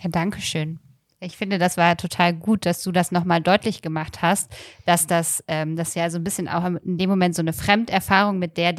Ja, 0.00 0.10
danke 0.10 0.40
schön. 0.40 0.78
Ich 1.20 1.36
finde, 1.38 1.58
das 1.58 1.78
war 1.78 1.96
total 1.96 2.34
gut, 2.34 2.66
dass 2.66 2.82
du 2.82 2.92
das 2.92 3.10
nochmal 3.10 3.40
deutlich 3.40 3.80
gemacht 3.80 4.20
hast, 4.20 4.52
dass 4.84 5.06
das, 5.06 5.42
ähm, 5.48 5.74
das 5.76 5.94
ja 5.94 6.10
so 6.10 6.18
ein 6.18 6.24
bisschen 6.24 6.48
auch 6.48 6.64
in 6.64 6.98
dem 6.98 7.08
Moment 7.08 7.34
so 7.34 7.40
eine 7.40 7.54
Fremderfahrung, 7.54 8.38
mit 8.38 8.58
der 8.58 8.74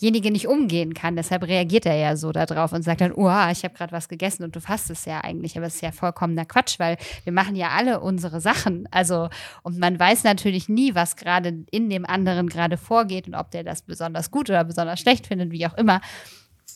derjenige 0.00 0.30
nicht 0.30 0.48
umgehen 0.48 0.94
kann. 0.94 1.16
Deshalb 1.16 1.46
reagiert 1.46 1.86
er 1.86 1.96
ja 1.96 2.16
so 2.16 2.32
darauf 2.32 2.72
und 2.72 2.82
sagt 2.82 3.00
dann, 3.00 3.12
oh, 3.12 3.28
ich 3.50 3.64
habe 3.64 3.74
gerade 3.74 3.92
was 3.92 4.08
gegessen 4.08 4.44
und 4.44 4.56
du 4.56 4.60
fasst 4.60 4.90
es 4.90 5.04
ja 5.04 5.22
eigentlich. 5.22 5.56
Aber 5.56 5.66
es 5.66 5.76
ist 5.76 5.82
ja 5.82 5.92
vollkommener 5.92 6.46
Quatsch, 6.46 6.78
weil 6.78 6.96
wir 7.24 7.32
machen 7.32 7.54
ja 7.54 7.68
alle 7.68 8.00
unsere 8.00 8.40
Sachen. 8.40 8.88
Also, 8.90 9.28
und 9.62 9.78
man 9.78 9.98
weiß 9.98 10.24
natürlich 10.24 10.68
nie, 10.68 10.94
was 10.94 11.16
gerade 11.16 11.64
in 11.70 11.90
dem 11.90 12.06
anderen 12.06 12.48
gerade 12.48 12.76
vorgeht 12.76 13.26
und 13.26 13.34
ob 13.34 13.50
der 13.50 13.62
das 13.62 13.82
besonders 13.82 14.30
gut 14.30 14.48
oder 14.48 14.64
besonders 14.64 15.00
schlecht 15.00 15.26
findet, 15.26 15.50
wie 15.50 15.66
auch 15.66 15.76
immer. 15.76 16.00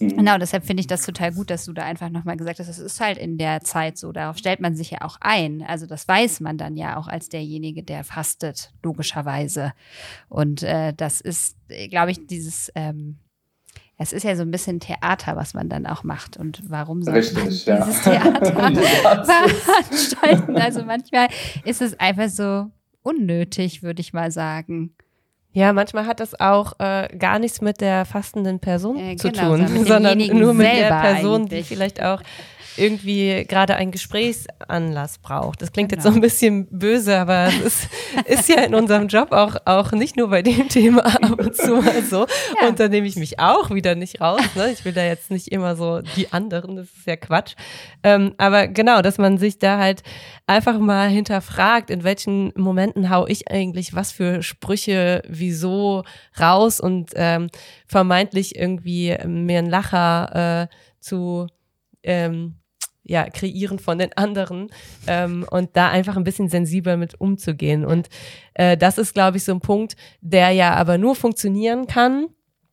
Mhm. 0.01 0.17
Genau, 0.17 0.39
deshalb 0.39 0.65
finde 0.65 0.81
ich 0.81 0.87
das 0.87 1.05
total 1.05 1.33
gut, 1.33 1.51
dass 1.51 1.65
du 1.65 1.73
da 1.73 1.83
einfach 1.83 2.11
nochmal 2.11 2.37
gesagt 2.37 2.59
hast, 2.59 2.69
es 2.69 2.79
ist 2.79 3.01
halt 3.01 3.19
in 3.19 3.39
der 3.39 3.61
Zeit 3.61 3.99
so, 3.99 4.13
darauf 4.13 4.39
stellt 4.39 4.61
man 4.61 4.77
sich 4.77 4.91
ja 4.91 5.03
auch 5.03 5.17
ein. 5.21 5.63
Also 5.63 5.87
das 5.87 6.07
weiß 6.07 6.41
man 6.41 6.59
dann 6.59 6.77
ja 6.77 6.97
auch 6.97 7.09
als 7.09 7.29
derjenige, 7.29 7.83
der 7.83 8.05
fastet, 8.05 8.73
logischerweise. 8.83 9.73
Und 10.29 10.63
äh, 10.63 10.93
das 10.95 11.21
ist, 11.21 11.57
glaube 11.91 12.11
ich, 12.11 12.27
dieses, 12.27 12.71
ähm, 12.75 13.19
es 13.97 14.13
ist 14.13 14.25
ja 14.25 14.35
so 14.35 14.43
ein 14.43 14.51
bisschen 14.51 14.81
Theater, 14.81 15.37
was 15.37 15.55
man 15.55 15.69
dann 15.69 15.87
auch 15.87 16.03
macht. 16.03 16.37
Und 16.37 16.63
warum 16.69 17.03
soll 17.03 17.15
Richtig, 17.15 17.67
man 17.67 17.79
ja. 17.79 17.85
dieses 17.85 18.03
Theater 18.03 18.45
veranstalten? 19.25 20.57
Also 20.57 20.85
manchmal 20.85 21.29
ist 21.65 21.81
es 21.81 21.99
einfach 22.01 22.29
so 22.29 22.71
unnötig, 23.03 23.83
würde 23.83 24.01
ich 24.01 24.13
mal 24.13 24.31
sagen. 24.31 24.95
Ja, 25.55 25.73
manchmal 25.73 26.07
hat 26.07 26.19
das 26.19 26.39
auch 26.39 26.73
äh, 26.81 27.09
gar 27.17 27.39
nichts 27.39 27.61
mit 27.61 27.81
der 27.81 28.05
fastenden 28.05 28.59
Person 28.59 28.99
äh, 28.99 29.15
zu 29.15 29.31
genau, 29.31 29.57
tun, 29.57 29.85
sondern 29.87 30.19
nur 30.37 30.53
mit 30.53 30.67
der 30.67 30.89
Person, 31.01 31.43
eigentlich. 31.43 31.69
die 31.69 31.75
vielleicht 31.75 32.03
auch 32.03 32.21
irgendwie 32.77 33.45
gerade 33.47 33.77
einen 33.77 33.91
Gesprächsanlass 33.91 35.19
braucht. 35.19 35.63
Das 35.63 35.73
klingt 35.73 35.91
genau. 35.91 36.03
jetzt 36.03 36.11
so 36.11 36.17
ein 36.17 36.21
bisschen 36.21 36.67
böse, 36.67 37.19
aber 37.19 37.49
es 37.65 37.87
ist, 38.27 38.49
ja 38.49 38.63
in 38.63 38.75
unserem 38.75 39.09
Job 39.09 39.33
auch, 39.33 39.57
auch 39.65 39.93
nicht 39.93 40.17
nur 40.17 40.31
bei 40.31 40.43
dem 40.43 40.69
Thema 40.69 41.05
ab 41.07 41.39
und 41.39 41.57
zu 41.57 41.77
mal 41.77 42.03
so. 42.03 42.27
Ja. 42.61 42.69
Und 42.69 42.81
da 42.81 42.89
nehme 42.89 43.07
ich 43.07 43.17
mich 43.17 43.39
auch 43.39 43.71
wieder 43.71 43.95
nicht 43.95 44.21
raus. 44.21 44.41
Ne? 44.55 44.71
Ich 44.73 44.85
will 44.85 44.93
da 44.93 45.05
jetzt 45.05 45.31
nicht 45.31 45.49
immer 45.49 45.77
so 45.77 46.01
die 46.17 46.33
anderen, 46.33 46.77
das 46.77 46.87
ist 46.87 47.07
ja 47.07 47.17
Quatsch. 47.17 47.55
Ähm, 48.03 48.35
aber 48.39 48.69
genau, 48.69 49.03
dass 49.03 49.19
man 49.19 49.39
sich 49.39 49.59
da 49.59 49.79
halt 49.79 50.03
einfach 50.47 50.79
mal 50.79 51.09
hinterfragt, 51.09 51.91
in 51.91 52.05
welchen 52.05 52.53
Momenten 52.57 53.11
hau 53.11 53.27
ich 53.27 53.51
eigentlich 53.51 53.95
was 53.95 54.13
für 54.13 54.43
Sprüche, 54.43 55.23
wieso 55.29 56.05
raus 56.39 56.81
und 56.81 57.11
ähm, 57.15 57.49
vermeintlich 57.87 58.57
irgendwie 58.57 59.17
mir 59.27 59.59
einen 59.59 59.71
Lacher 59.71 60.69
äh, 60.71 60.75
zu 61.01 61.47
ähm, 62.03 62.57
ja, 63.05 63.29
kreieren 63.29 63.79
von 63.79 63.99
den 63.99 64.13
anderen 64.17 64.71
ähm, 65.07 65.47
und 65.51 65.71
da 65.75 65.91
einfach 65.91 66.17
ein 66.17 66.25
bisschen 66.25 66.49
sensibler 66.49 66.97
mit 66.97 67.21
umzugehen. 67.21 67.85
Und 67.85 68.09
äh, 68.55 68.77
das 68.77 68.99
ist, 68.99 69.15
glaube 69.15 69.37
ich, 69.37 69.45
so 69.45 69.53
ein 69.53 69.61
Punkt, 69.61 69.97
der 70.21 70.51
ja 70.51 70.75
aber 70.75 70.99
nur 70.99 71.15
funktionieren 71.15 71.87
kann, 71.87 72.29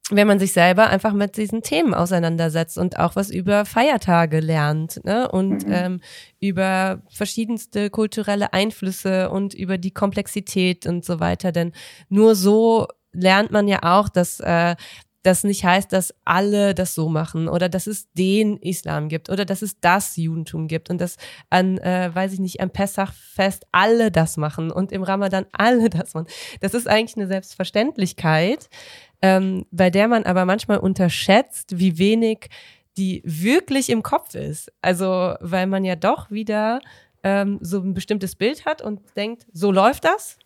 wenn 0.09 0.27
man 0.27 0.39
sich 0.39 0.51
selber 0.53 0.89
einfach 0.89 1.13
mit 1.13 1.37
diesen 1.37 1.61
Themen 1.61 1.93
auseinandersetzt 1.93 2.77
und 2.77 2.99
auch 2.99 3.15
was 3.15 3.29
über 3.29 3.65
Feiertage 3.65 4.39
lernt 4.39 5.03
ne? 5.05 5.29
und 5.29 5.65
mhm. 5.65 5.73
ähm, 5.73 6.01
über 6.39 7.01
verschiedenste 7.09 7.89
kulturelle 7.89 8.53
Einflüsse 8.53 9.29
und 9.29 9.53
über 9.53 9.77
die 9.77 9.91
Komplexität 9.91 10.85
und 10.85 11.05
so 11.05 11.19
weiter. 11.19 11.51
Denn 11.51 11.71
nur 12.09 12.35
so 12.35 12.87
lernt 13.13 13.51
man 13.51 13.67
ja 13.67 13.79
auch, 13.83 14.09
dass 14.09 14.39
äh, 14.39 14.75
das 15.23 15.43
nicht 15.43 15.63
heißt, 15.63 15.93
dass 15.93 16.13
alle 16.25 16.73
das 16.73 16.95
so 16.95 17.09
machen 17.09 17.47
oder 17.47 17.69
dass 17.69 17.87
es 17.87 18.11
den 18.13 18.57
Islam 18.57 19.07
gibt 19.07 19.29
oder 19.29 19.45
dass 19.45 19.61
es 19.61 19.79
das 19.79 20.15
Judentum 20.17 20.67
gibt 20.67 20.89
und 20.89 20.99
dass 20.99 21.17
an, 21.49 21.77
äh, 21.77 22.09
weiß 22.13 22.33
ich 22.33 22.39
nicht, 22.39 22.59
am 22.59 22.71
Pessachfest 22.71 23.65
alle 23.71 24.11
das 24.11 24.37
machen 24.37 24.71
und 24.71 24.91
im 24.91 25.03
Ramadan 25.03 25.45
alle 25.51 25.89
das 25.89 26.13
machen. 26.13 26.27
Das 26.59 26.73
ist 26.73 26.87
eigentlich 26.87 27.17
eine 27.17 27.27
Selbstverständlichkeit, 27.27 28.69
ähm, 29.21 29.65
bei 29.71 29.89
der 29.89 30.07
man 30.07 30.23
aber 30.23 30.45
manchmal 30.45 30.79
unterschätzt, 30.79 31.77
wie 31.77 31.97
wenig 31.97 32.49
die 32.97 33.21
wirklich 33.23 33.89
im 33.89 34.03
Kopf 34.03 34.35
ist. 34.35 34.71
Also, 34.81 35.35
weil 35.39 35.67
man 35.67 35.85
ja 35.85 35.95
doch 35.95 36.31
wieder 36.31 36.81
ähm, 37.23 37.59
so 37.61 37.79
ein 37.79 37.93
bestimmtes 37.93 38.35
Bild 38.35 38.65
hat 38.65 38.81
und 38.81 39.01
denkt, 39.15 39.45
so 39.53 39.71
läuft 39.71 40.05
das. 40.05 40.37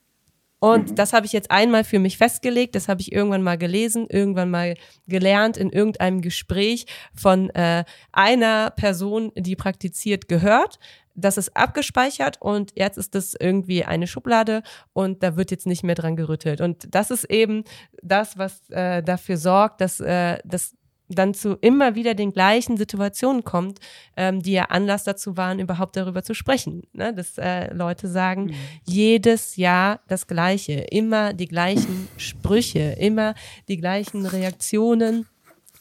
Und 0.60 0.92
mhm. 0.92 0.96
das 0.96 1.14
habe 1.14 1.26
ich 1.26 1.34
jetzt 1.34 1.52
einmal 1.52 1.84
für 1.84 2.00
mich 2.00 2.18
festgelegt, 2.18 2.76
das 2.76 2.88
habe 2.88 3.02
ich 3.02 3.12
irgendwann 3.12 3.44
mal 3.44 3.58
gelesen, 3.58 4.08
irgendwann 4.10 4.50
mal 4.50 4.76
gelernt, 5.08 5.58
in 5.58 5.70
irgendeinem 5.70 6.22
Gespräch 6.22 6.86
von 7.14 7.50
äh, 7.52 7.84
einer 8.12 8.72
Person, 8.72 9.32
die 9.36 9.56
praktiziert, 9.56 10.28
gehört. 10.28 10.80
Das 11.14 11.38
ist 11.38 11.56
abgespeichert 11.56 12.42
und 12.42 12.74
jetzt 12.76 12.98
ist 12.98 13.16
das 13.16 13.36
irgendwie 13.40 13.86
eine 13.86 14.06
Schublade 14.06 14.64
und 14.92 15.24
da 15.24 15.38
wird 15.38 15.50
jetzt 15.50 15.66
nicht 15.66 15.84
mehr 15.84 15.96
dran 15.96 16.18
gerüttelt. 16.18 16.60
Und 16.60 16.94
das 16.94 17.10
ist 17.10 17.24
eben 17.26 17.64
das, 18.02 18.38
was 18.38 18.70
äh, 18.70 19.02
dafür 19.02 19.38
sorgt, 19.38 19.80
dass 19.80 20.02
äh, 20.02 20.40
das 20.44 20.76
dann 21.08 21.34
zu 21.34 21.56
immer 21.62 21.96
wieder 21.96 22.14
den 22.14 22.32
gleichen 22.32 22.78
Situationen 22.78 23.44
kommt, 23.44 23.80
ähm, 24.18 24.42
die 24.42 24.54
ja 24.54 24.66
Anlass 24.66 25.04
dazu 25.04 25.38
waren, 25.38 25.60
überhaupt 25.60 25.96
darüber 25.96 26.24
zu 26.24 26.34
sprechen. 26.34 26.84
Ne? 26.94 27.14
Dass 27.14 27.38
äh, 27.38 27.74
Leute 27.74 28.08
sagen, 28.08 28.46
mhm. 28.46 28.56
jedes 28.86 29.56
Jahr 29.56 30.00
das 30.08 30.28
Gleiche, 30.28 30.74
immer 30.74 31.34
die 31.34 31.48
gleichen 31.48 32.08
Sprüche, 32.18 32.96
immer 33.00 33.36
die 33.68 33.78
gleichen 33.78 34.26
Reaktionen, 34.26 35.28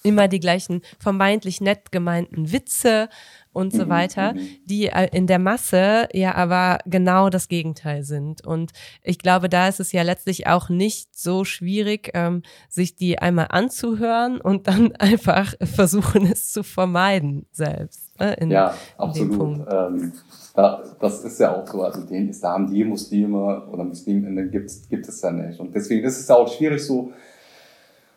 immer 0.03 0.29
die 0.29 0.41
gleichen 0.41 0.83
vermeintlich 0.99 1.61
nett 1.61 1.91
gemeinten 1.91 2.53
Witze 2.53 3.09
und 3.55 3.73
so 3.73 3.87
mhm, 3.87 3.89
weiter, 3.89 4.35
mhm. 4.35 4.49
die 4.67 4.89
äh, 4.89 5.09
in 5.13 5.27
der 5.27 5.39
Masse 5.39 6.09
ja 6.13 6.35
aber 6.35 6.79
genau 6.85 7.31
das 7.31 7.49
Gegenteil 7.49 8.03
sind. 8.03 8.45
Und 8.45 8.73
ich 9.03 9.19
glaube, 9.19 9.49
da 9.49 9.69
ist 9.69 9.81
es 9.81 9.93
ja 9.93 10.03
letztlich 10.03 10.47
auch 10.47 10.69
nicht 10.69 11.17
so 11.17 11.45
schwierig, 11.45 12.11
ähm, 12.15 12.43
sich 12.69 12.97
die 12.97 13.19
einmal 13.19 13.47
anzuhören 13.51 14.41
und 14.41 14.69
dann 14.69 14.93
einfach 14.99 15.55
versuchen, 15.63 16.27
es 16.27 16.53
zu 16.53 16.63
vermeiden 16.63 17.47
selbst. 17.53 18.13
Äh, 18.19 18.43
in, 18.43 18.51
ja, 18.51 18.75
absolut. 18.97 19.67
Ähm, 19.71 20.13
ja, 20.57 20.83
das 21.01 21.25
ist 21.25 21.41
ja 21.41 21.57
auch 21.57 21.67
so. 21.67 21.83
Also 21.83 22.03
den 22.03 22.29
Islam, 22.29 22.71
die 22.71 22.85
Muslime 22.85 23.67
oder 23.67 23.85
Musliminnen 23.85 24.51
gibt, 24.51 24.71
gibt 24.89 25.09
es 25.09 25.21
ja 25.21 25.31
nicht. 25.31 25.59
Und 25.59 25.75
deswegen 25.75 26.05
ist 26.07 26.21
es 26.21 26.29
ja 26.29 26.37
auch 26.37 26.49
schwierig, 26.49 26.85
so, 26.85 27.13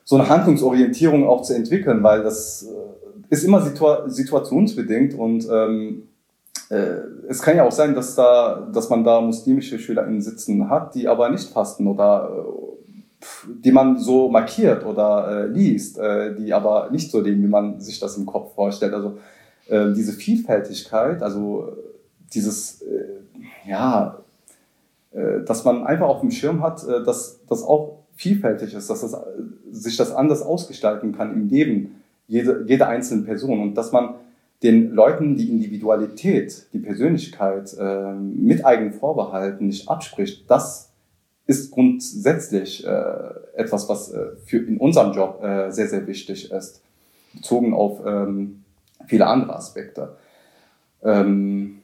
so 0.04 0.16
eine 0.18 0.30
Handlungsorientierung 0.30 1.28
auch 1.28 1.42
zu 1.42 1.54
entwickeln, 1.54 2.04
weil 2.04 2.24
das 2.24 2.64
äh, 2.64 3.07
ist 3.30 3.44
immer 3.44 3.62
situa 3.62 4.10
situationsbedingt 4.10 5.14
und 5.14 5.48
ähm, 5.52 6.08
äh, 6.70 7.00
es 7.28 7.42
kann 7.42 7.58
ja 7.58 7.64
auch 7.64 7.72
sein, 7.72 7.96
dass 7.96 8.16
da, 8.16 8.68
dass 8.74 8.90
man 8.90 9.04
da 9.04 9.22
muslimische 9.22 9.80
SchülerInnen 9.80 10.22
sitzen 10.22 10.70
hat, 10.70 10.96
die 10.96 11.08
aber 11.08 11.30
nicht 11.30 11.50
fasten 11.50 11.88
oder 11.88 12.30
äh, 12.30 12.68
die 13.50 13.72
man 13.72 13.98
so 13.98 14.30
markiert 14.30 14.86
oder 14.86 15.46
äh, 15.46 15.48
liest, 15.48 15.98
äh, 15.98 16.36
die 16.36 16.54
aber 16.54 16.90
nicht 16.92 17.12
so 17.12 17.22
leben, 17.22 17.42
wie 17.44 17.48
man 17.48 17.80
sich 17.80 18.00
das 18.00 18.18
im 18.18 18.26
Kopf 18.26 18.54
vorstellt. 18.54 18.94
Also 18.94 19.18
äh, 19.68 19.94
diese 19.94 20.14
Vielfältigkeit, 20.14 21.24
also 21.24 21.74
dieses, 22.34 22.82
äh, 22.82 23.06
ja, 23.68 24.20
dass 25.48 25.64
man 25.64 25.88
einfach 25.88 26.08
auf 26.08 26.20
dem 26.20 26.30
Schirm 26.30 26.62
hat, 26.62 26.86
dass 26.86 27.40
das 27.48 27.64
auch 27.64 28.04
vielfältig 28.16 28.76
ist, 28.76 28.90
dass 28.90 29.02
das, 29.02 29.16
sich 29.72 29.98
das 29.98 30.14
anders 30.14 30.44
ausgestalten 30.44 31.12
kann 31.12 31.34
im 31.34 31.48
Leben 31.48 31.96
jede, 32.28 32.64
jede 32.68 32.88
einzelne 32.88 33.24
Person 33.24 33.62
und 33.62 33.76
dass 33.76 33.92
man 33.92 34.16
den 34.64 34.92
Leuten 34.92 35.36
die 35.36 35.50
Individualität, 35.50 36.68
die 36.74 36.80
Persönlichkeit 36.80 37.76
äh, 37.80 38.14
mit 38.14 38.66
eigenen 38.66 38.94
Vorbehalten 38.94 39.68
nicht 39.68 39.88
abspricht, 39.88 40.50
das 40.50 40.92
ist 41.46 41.72
grundsätzlich 41.72 42.86
äh, 42.86 43.30
etwas, 43.56 43.88
was 43.88 44.12
äh, 44.12 44.36
für 44.46 44.58
in 44.58 44.78
unserem 44.78 45.14
Job 45.14 45.42
äh, 45.44 45.72
sehr, 45.72 45.88
sehr 45.88 46.06
wichtig 46.08 46.52
ist, 46.52 46.82
bezogen 47.34 47.74
auf 47.74 48.02
ähm, 48.06 48.64
viele 49.06 49.28
andere 49.28 49.56
Aspekte. 49.56 50.18
Ähm, 51.04 51.80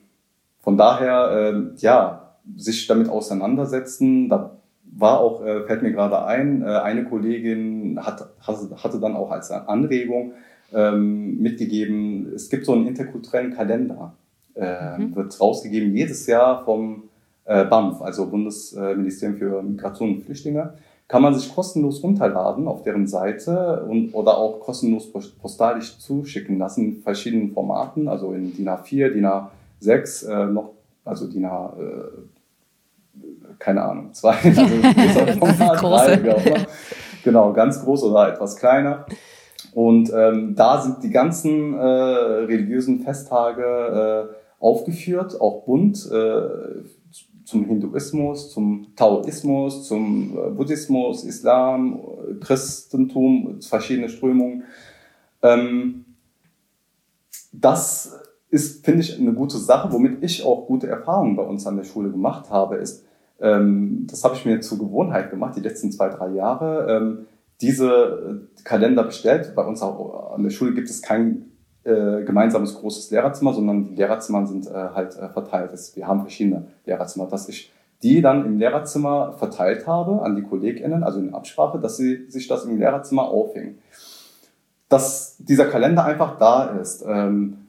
von 0.62 0.78
daher, 0.78 1.54
äh, 1.54 1.76
ja, 1.78 2.36
sich 2.58 2.88
damit 2.88 3.08
auseinandersetzen, 3.08 4.30
da 4.30 4.58
war 4.96 5.20
auch, 5.20 5.44
äh, 5.44 5.64
fällt 5.64 5.84
mir 5.84 5.92
gerade 5.92 6.24
ein, 6.26 6.62
äh, 6.62 6.66
eine 6.66 7.06
Kollegin 7.06 8.00
hat, 8.02 8.30
hatte 8.42 9.00
dann 9.00 9.16
auch 9.16 9.32
als 9.32 9.52
Anregung 9.52 10.34
ähm, 10.74 11.42
mitgegeben, 11.42 12.32
es 12.36 12.50
gibt 12.50 12.66
so 12.66 12.74
einen 12.74 12.88
interkulturellen 12.88 13.54
Kalender, 13.54 14.14
äh, 14.56 14.98
mhm. 14.98 15.16
wird 15.16 15.40
rausgegeben 15.40 15.96
jedes 15.96 16.28
Jahr 16.28 16.64
vom 16.64 17.04
äh, 17.46 17.66
BAMF, 17.66 18.02
also 18.02 18.28
Bundesministerium 18.30 19.38
für 19.38 19.62
Migration 19.62 20.16
und 20.16 20.24
Flüchtlinge, 20.24 20.74
kann 21.08 21.22
man 21.22 21.36
sich 21.36 21.54
kostenlos 21.54 22.02
runterladen 22.02 22.68
auf 22.68 22.84
deren 22.84 23.08
Seite 23.08 23.86
und, 23.88 24.14
oder 24.14 24.38
auch 24.38 24.62
kostenlos 24.62 25.12
postalisch 25.12 26.00
zuschicken 26.00 26.58
lassen 26.58 26.86
in 26.86 27.02
verschiedenen 27.02 27.52
Formaten, 27.52 28.08
also 28.08 28.34
in 28.34 28.56
DIN 28.56 28.70
A4, 28.70 29.10
DIN 29.10 29.28
A6, 29.28 30.28
äh, 30.28 30.52
noch, 30.52 30.72
also 31.06 31.28
DIN 31.28 31.46
A, 31.46 31.74
äh, 31.78 32.43
keine 33.60 33.84
Ahnung, 33.84 34.14
zwei, 34.14 34.36
also 34.44 34.66
Format, 35.40 35.82
drei, 35.82 36.24
wie 36.24 36.32
auch 36.32 36.46
immer. 36.46 36.66
Genau, 37.24 37.54
ganz 37.54 37.84
groß 37.84 38.04
oder 38.04 38.34
etwas 38.34 38.58
kleiner. 38.58 39.06
Und 39.74 40.12
ähm, 40.14 40.56
da 40.56 40.82
sind 40.82 41.04
die 41.04 41.10
ganzen 41.10 41.74
äh, 41.74 41.84
religiösen 41.84 43.00
Festtage 43.00 44.30
äh, 44.30 44.64
aufgeführt, 44.64 45.40
auch 45.40 45.64
bunt, 45.66 46.10
äh, 46.12 46.84
zum 47.46 47.66
Hinduismus, 47.66 48.52
zum 48.52 48.96
Taoismus, 48.96 49.88
zum 49.88 50.38
äh, 50.38 50.50
Buddhismus, 50.52 51.24
Islam, 51.24 52.00
Christentum, 52.42 53.62
verschiedene 53.62 54.10
Strömungen. 54.10 54.64
Ähm, 55.42 56.06
das 57.52 58.20
ist, 58.54 58.86
finde 58.86 59.02
ich, 59.02 59.20
eine 59.20 59.34
gute 59.34 59.58
Sache, 59.58 59.92
womit 59.92 60.24
ich 60.24 60.46
auch 60.46 60.68
gute 60.68 60.86
Erfahrungen 60.88 61.36
bei 61.36 61.42
uns 61.42 61.66
an 61.66 61.76
der 61.76 61.86
Schule 61.86 62.12
gemacht 62.12 62.52
habe, 62.52 62.76
ist, 62.76 63.04
ähm, 63.40 64.06
das 64.08 64.24
habe 64.24 64.36
ich 64.36 64.46
mir 64.46 64.62
zur 64.62 64.78
Gewohnheit 64.78 65.32
gemacht, 65.32 65.56
die 65.56 65.62
letzten 65.62 65.92
zwei, 65.92 66.10
drei 66.10 66.30
Jahre, 66.30 66.86
ähm, 66.88 67.26
diese 67.62 67.90
äh, 67.90 68.64
Kalender 68.64 69.06
bestellt. 69.06 69.54
Bei 69.56 69.66
uns 69.66 69.82
auch 69.82 70.36
an 70.36 70.44
der 70.44 70.52
Schule 70.52 70.76
gibt 70.76 70.88
es 70.88 71.02
kein 71.02 71.46
äh, 71.84 72.24
gemeinsames 72.24 72.76
großes 72.76 73.10
Lehrerzimmer, 73.10 73.54
sondern 73.54 73.86
die 73.86 73.96
Lehrerzimmer 73.96 74.46
sind 74.46 74.68
äh, 74.68 74.72
halt 74.72 75.18
äh, 75.18 75.30
verteilt. 75.30 75.72
Wir 75.96 76.08
haben 76.08 76.22
verschiedene 76.22 76.68
Lehrerzimmer, 76.86 77.26
dass 77.26 77.50
ich 77.50 77.74
die 78.04 78.22
dann 78.22 78.46
im 78.46 78.60
Lehrerzimmer 78.60 79.34
verteilt 79.34 79.88
habe 79.88 80.22
an 80.22 80.36
die 80.36 80.44
KollegInnen, 80.44 81.04
also 81.04 81.20
in 81.20 81.34
Absprache, 81.34 81.80
dass 81.80 81.98
sie 81.98 82.30
sich 82.30 82.48
das 82.48 82.66
im 82.66 82.78
Lehrerzimmer 82.78 83.24
aufhängen. 83.24 83.80
Dass 84.90 85.38
dieser 85.40 85.66
Kalender 85.66 86.06
einfach 86.06 86.38
da 86.38 86.66
ist 86.66 87.04
ähm, 87.08 87.63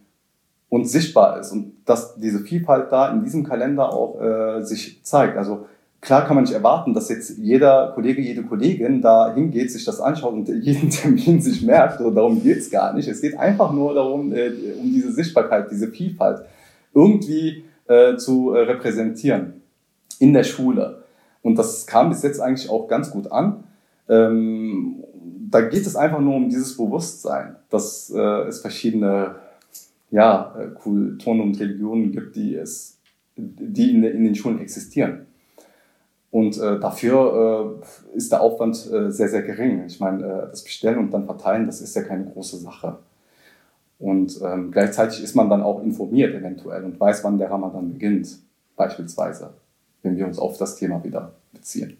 und 0.74 0.86
sichtbar 0.86 1.38
ist 1.38 1.52
und 1.52 1.72
dass 1.84 2.16
diese 2.16 2.40
Vielfalt 2.40 2.90
da 2.90 3.12
in 3.12 3.22
diesem 3.22 3.44
Kalender 3.44 3.92
auch 3.92 4.20
äh, 4.20 4.62
sich 4.62 5.02
zeigt. 5.04 5.36
Also 5.36 5.66
Klar 6.04 6.26
kann 6.26 6.34
man 6.34 6.44
nicht 6.44 6.52
erwarten, 6.52 6.92
dass 6.92 7.08
jetzt 7.08 7.38
jeder 7.38 7.92
Kollege, 7.94 8.20
jede 8.20 8.42
Kollegin 8.42 9.00
da 9.00 9.32
hingeht, 9.32 9.72
sich 9.72 9.86
das 9.86 10.00
anschaut 10.00 10.34
und 10.34 10.48
jeden 10.50 10.90
Termin 10.90 11.40
sich 11.40 11.62
merkt. 11.62 11.98
Und 12.02 12.14
darum 12.14 12.42
geht's 12.42 12.70
gar 12.70 12.92
nicht. 12.92 13.08
Es 13.08 13.22
geht 13.22 13.38
einfach 13.38 13.72
nur 13.72 13.94
darum, 13.94 14.30
äh, 14.34 14.50
um 14.78 14.92
diese 14.92 15.12
Sichtbarkeit, 15.12 15.70
diese 15.70 15.88
Vielfalt 15.88 16.44
irgendwie 16.92 17.64
äh, 17.88 18.16
zu 18.16 18.52
äh, 18.52 18.64
repräsentieren 18.64 19.62
in 20.18 20.34
der 20.34 20.44
Schule. 20.44 21.04
Und 21.40 21.58
das 21.58 21.86
kam 21.86 22.10
bis 22.10 22.22
jetzt 22.22 22.38
eigentlich 22.38 22.68
auch 22.68 22.86
ganz 22.86 23.10
gut 23.10 23.32
an. 23.32 23.64
Ähm, 24.06 24.96
da 25.50 25.62
geht 25.62 25.86
es 25.86 25.96
einfach 25.96 26.20
nur 26.20 26.34
um 26.34 26.50
dieses 26.50 26.76
Bewusstsein, 26.76 27.56
dass 27.70 28.12
äh, 28.14 28.48
es 28.48 28.60
verschiedene 28.60 29.36
ja, 30.14 30.54
äh, 30.56 30.68
Kulturen 30.68 31.40
und 31.40 31.58
Religionen 31.58 32.12
gibt, 32.12 32.36
die, 32.36 32.54
es, 32.54 33.00
die 33.36 33.90
in, 33.90 34.04
in 34.04 34.24
den 34.24 34.34
Schulen 34.36 34.60
existieren. 34.60 35.26
Und 36.30 36.56
äh, 36.56 36.78
dafür 36.78 37.82
äh, 37.82 38.16
ist 38.16 38.30
der 38.30 38.40
Aufwand 38.40 38.76
äh, 38.92 39.10
sehr, 39.10 39.28
sehr 39.28 39.42
gering. 39.42 39.84
Ich 39.86 39.98
meine, 39.98 40.24
äh, 40.24 40.50
das 40.50 40.62
Bestellen 40.62 40.98
und 40.98 41.10
dann 41.10 41.24
verteilen, 41.24 41.66
das 41.66 41.80
ist 41.80 41.96
ja 41.96 42.02
keine 42.02 42.26
große 42.26 42.58
Sache. 42.58 42.98
Und 43.98 44.40
ähm, 44.44 44.70
gleichzeitig 44.70 45.20
ist 45.22 45.34
man 45.34 45.50
dann 45.50 45.62
auch 45.62 45.82
informiert 45.82 46.32
eventuell 46.32 46.84
und 46.84 46.98
weiß, 47.00 47.24
wann 47.24 47.38
der 47.38 47.50
Ramadan 47.50 47.92
beginnt, 47.92 48.38
beispielsweise, 48.76 49.54
wenn 50.02 50.16
wir 50.16 50.26
uns 50.26 50.38
auf 50.38 50.58
das 50.58 50.76
Thema 50.76 51.02
wieder 51.02 51.32
beziehen. 51.52 51.96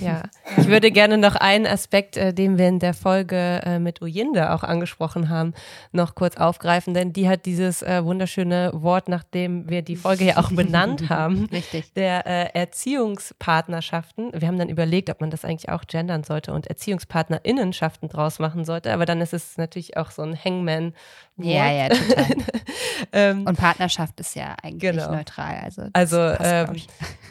Ja, 0.00 0.22
ich 0.56 0.68
würde 0.68 0.90
gerne 0.90 1.18
noch 1.18 1.36
einen 1.36 1.66
Aspekt, 1.66 2.16
äh, 2.16 2.32
den 2.32 2.58
wir 2.58 2.68
in 2.68 2.78
der 2.78 2.94
Folge 2.94 3.60
äh, 3.64 3.78
mit 3.78 4.02
Uyinde 4.02 4.52
auch 4.52 4.62
angesprochen 4.62 5.28
haben, 5.28 5.54
noch 5.92 6.14
kurz 6.14 6.36
aufgreifen, 6.36 6.94
denn 6.94 7.12
die 7.12 7.28
hat 7.28 7.46
dieses 7.46 7.82
äh, 7.82 8.04
wunderschöne 8.04 8.70
Wort, 8.74 9.08
nachdem 9.08 9.68
wir 9.68 9.82
die 9.82 9.96
Folge 9.96 10.24
ja 10.24 10.36
auch 10.38 10.50
benannt 10.50 11.08
haben, 11.08 11.46
Richtig. 11.46 11.92
der 11.94 12.26
äh, 12.26 12.58
Erziehungspartnerschaften. 12.58 14.32
Wir 14.34 14.48
haben 14.48 14.58
dann 14.58 14.68
überlegt, 14.68 15.10
ob 15.10 15.20
man 15.20 15.30
das 15.30 15.44
eigentlich 15.44 15.68
auch 15.70 15.84
gendern 15.86 16.24
sollte 16.24 16.52
und 16.52 16.66
Erziehungspartnerinnenschaften 16.66 18.08
draus 18.08 18.38
machen 18.38 18.64
sollte, 18.64 18.92
aber 18.92 19.06
dann 19.06 19.20
ist 19.20 19.32
es 19.32 19.56
natürlich 19.56 19.96
auch 19.96 20.10
so 20.10 20.22
ein 20.22 20.36
Hangman. 20.36 20.92
-Wort. 21.38 21.44
Ja, 21.44 21.70
ja, 21.70 21.88
total. 21.88 22.26
ähm, 23.12 23.46
und 23.46 23.56
Partnerschaft 23.56 24.18
ist 24.20 24.34
ja 24.36 24.56
eigentlich 24.62 24.90
genau. 24.90 25.12
neutral. 25.12 25.60
Also, 25.62 25.82
also 25.92 26.18
ähm, 26.40 26.82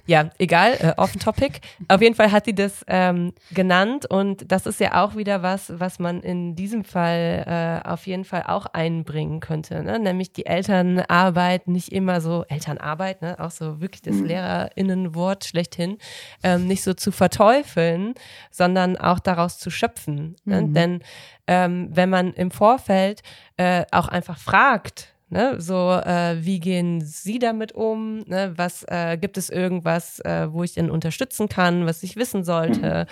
ja, 0.05 0.29
egal, 0.37 0.73
äh, 0.79 0.93
off-topic. 0.97 1.59
Auf 1.87 2.01
jeden 2.01 2.15
Fall 2.15 2.24
hat 2.31 2.45
sie 2.45 2.55
das 2.55 2.83
ähm, 2.87 3.33
genannt 3.51 4.05
und 4.05 4.51
das 4.51 4.65
ist 4.65 4.79
ja 4.79 5.03
auch 5.03 5.15
wieder 5.15 5.43
was, 5.43 5.71
was 5.79 5.99
man 5.99 6.21
in 6.21 6.55
diesem 6.55 6.83
Fall 6.83 7.81
äh, 7.83 7.87
auf 7.87 8.07
jeden 8.07 8.25
Fall 8.25 8.43
auch 8.47 8.65
einbringen 8.67 9.39
könnte. 9.39 9.83
Ne? 9.83 9.99
Nämlich 9.99 10.33
die 10.33 10.45
Elternarbeit, 10.45 11.67
nicht 11.67 11.91
immer 11.91 12.21
so, 12.21 12.45
Elternarbeit, 12.47 13.21
ne? 13.21 13.39
auch 13.39 13.51
so 13.51 13.81
wirklich 13.81 14.01
das 14.01 14.15
mhm. 14.15 14.25
LehrerInnenwort 14.25 15.45
schlechthin, 15.45 15.97
ähm, 16.43 16.67
nicht 16.67 16.83
so 16.83 16.93
zu 16.93 17.11
verteufeln, 17.11 18.13
sondern 18.51 18.97
auch 18.97 19.19
daraus 19.19 19.57
zu 19.57 19.69
schöpfen. 19.69 20.35
Ne? 20.45 20.61
Mhm. 20.61 20.73
Denn 20.73 20.99
ähm, 21.47 21.89
wenn 21.91 22.09
man 22.09 22.33
im 22.33 22.51
Vorfeld 22.51 23.21
äh, 23.57 23.85
auch 23.91 24.07
einfach 24.07 24.37
fragt, 24.37 25.14
Ne, 25.29 25.59
so, 25.59 25.91
äh, 25.91 26.37
wie 26.45 26.59
gehen 26.59 27.01
Sie 27.01 27.39
damit 27.39 27.71
um? 27.71 28.19
Ne, 28.27 28.53
was 28.55 28.83
äh, 28.87 29.17
gibt 29.17 29.37
es 29.37 29.49
irgendwas, 29.49 30.19
äh, 30.19 30.51
wo 30.51 30.61
ich 30.63 30.73
denn 30.73 30.91
unterstützen 30.91 31.49
kann, 31.49 31.87
was 31.87 32.03
ich 32.03 32.15
wissen 32.15 32.43
sollte? 32.43 33.07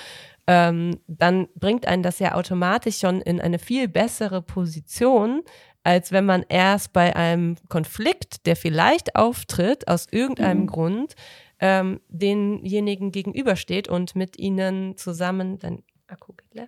Ähm, 0.45 0.99
dann 1.07 1.47
bringt 1.55 1.87
einen 1.87 2.03
das 2.03 2.19
ja 2.19 2.35
automatisch 2.35 2.99
schon 2.99 3.21
in 3.21 3.39
eine 3.39 3.59
viel 3.59 3.87
bessere 3.87 4.41
Position, 4.41 5.41
als 5.83 6.11
wenn 6.11 6.25
man 6.25 6.45
erst 6.49 6.93
bei 6.93 7.15
einem 7.15 7.55
Konflikt, 7.69 8.45
der 8.45 8.55
vielleicht 8.55 9.15
auftritt, 9.15 9.87
aus 9.87 10.07
irgendeinem 10.11 10.61
mhm. 10.61 10.67
Grund, 10.67 11.15
ähm, 11.59 12.01
denjenigen 12.09 13.11
gegenübersteht 13.11 13.87
und 13.87 14.15
mit 14.15 14.37
ihnen 14.37 14.97
zusammen, 14.97 15.59
dein 15.59 15.83
Akku 16.07 16.33
geht 16.33 16.53
leer, 16.53 16.67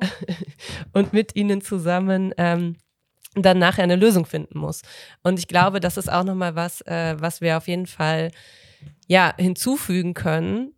und 0.92 1.12
mit 1.12 1.34
ihnen 1.34 1.60
zusammen 1.60 2.32
ähm, 2.36 2.76
dann 3.34 3.58
nachher 3.58 3.84
eine 3.84 3.96
Lösung 3.96 4.26
finden 4.26 4.58
muss. 4.58 4.82
Und 5.22 5.38
ich 5.38 5.48
glaube, 5.48 5.80
das 5.80 5.96
ist 5.96 6.10
auch 6.10 6.24
nochmal 6.24 6.54
was, 6.54 6.80
äh, 6.82 7.16
was 7.18 7.40
wir 7.40 7.56
auf 7.56 7.68
jeden 7.68 7.86
Fall 7.86 8.30
ja 9.06 9.34
hinzufügen 9.38 10.14
können 10.14 10.74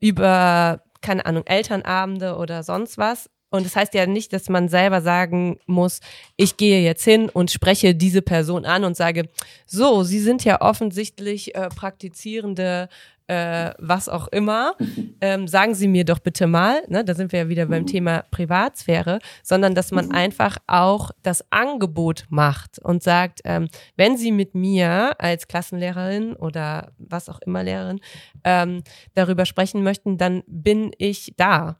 über, 0.00 0.82
keine 1.02 1.26
Ahnung, 1.26 1.46
Elternabende 1.46 2.36
oder 2.36 2.62
sonst 2.62 2.98
was. 2.98 3.28
Und 3.50 3.66
das 3.66 3.74
heißt 3.74 3.94
ja 3.94 4.06
nicht, 4.06 4.32
dass 4.32 4.48
man 4.48 4.68
selber 4.68 5.02
sagen 5.02 5.58
muss, 5.66 6.00
ich 6.36 6.56
gehe 6.56 6.82
jetzt 6.82 7.02
hin 7.04 7.28
und 7.28 7.50
spreche 7.50 7.96
diese 7.96 8.22
Person 8.22 8.64
an 8.64 8.84
und 8.84 8.96
sage, 8.96 9.28
so, 9.66 10.04
Sie 10.04 10.20
sind 10.20 10.44
ja 10.44 10.60
offensichtlich 10.60 11.54
äh, 11.56 11.68
praktizierende 11.68 12.88
äh, 13.30 13.74
was 13.78 14.08
auch 14.08 14.26
immer, 14.28 14.74
ähm, 15.20 15.46
sagen 15.46 15.74
Sie 15.74 15.86
mir 15.86 16.04
doch 16.04 16.18
bitte 16.18 16.48
mal, 16.48 16.82
ne, 16.88 17.04
da 17.04 17.14
sind 17.14 17.30
wir 17.30 17.40
ja 17.40 17.48
wieder 17.48 17.66
beim 17.66 17.82
mhm. 17.82 17.86
Thema 17.86 18.24
Privatsphäre, 18.32 19.20
sondern 19.44 19.76
dass 19.76 19.92
man 19.92 20.06
mhm. 20.06 20.14
einfach 20.16 20.58
auch 20.66 21.12
das 21.22 21.44
Angebot 21.52 22.24
macht 22.28 22.80
und 22.80 23.04
sagt, 23.04 23.40
ähm, 23.44 23.68
wenn 23.96 24.16
Sie 24.16 24.32
mit 24.32 24.56
mir 24.56 25.14
als 25.20 25.46
Klassenlehrerin 25.46 26.34
oder 26.34 26.90
was 26.98 27.28
auch 27.28 27.38
immer 27.46 27.62
Lehrerin 27.62 28.00
ähm, 28.42 28.82
darüber 29.14 29.46
sprechen 29.46 29.84
möchten, 29.84 30.18
dann 30.18 30.42
bin 30.48 30.90
ich 30.98 31.34
da. 31.36 31.76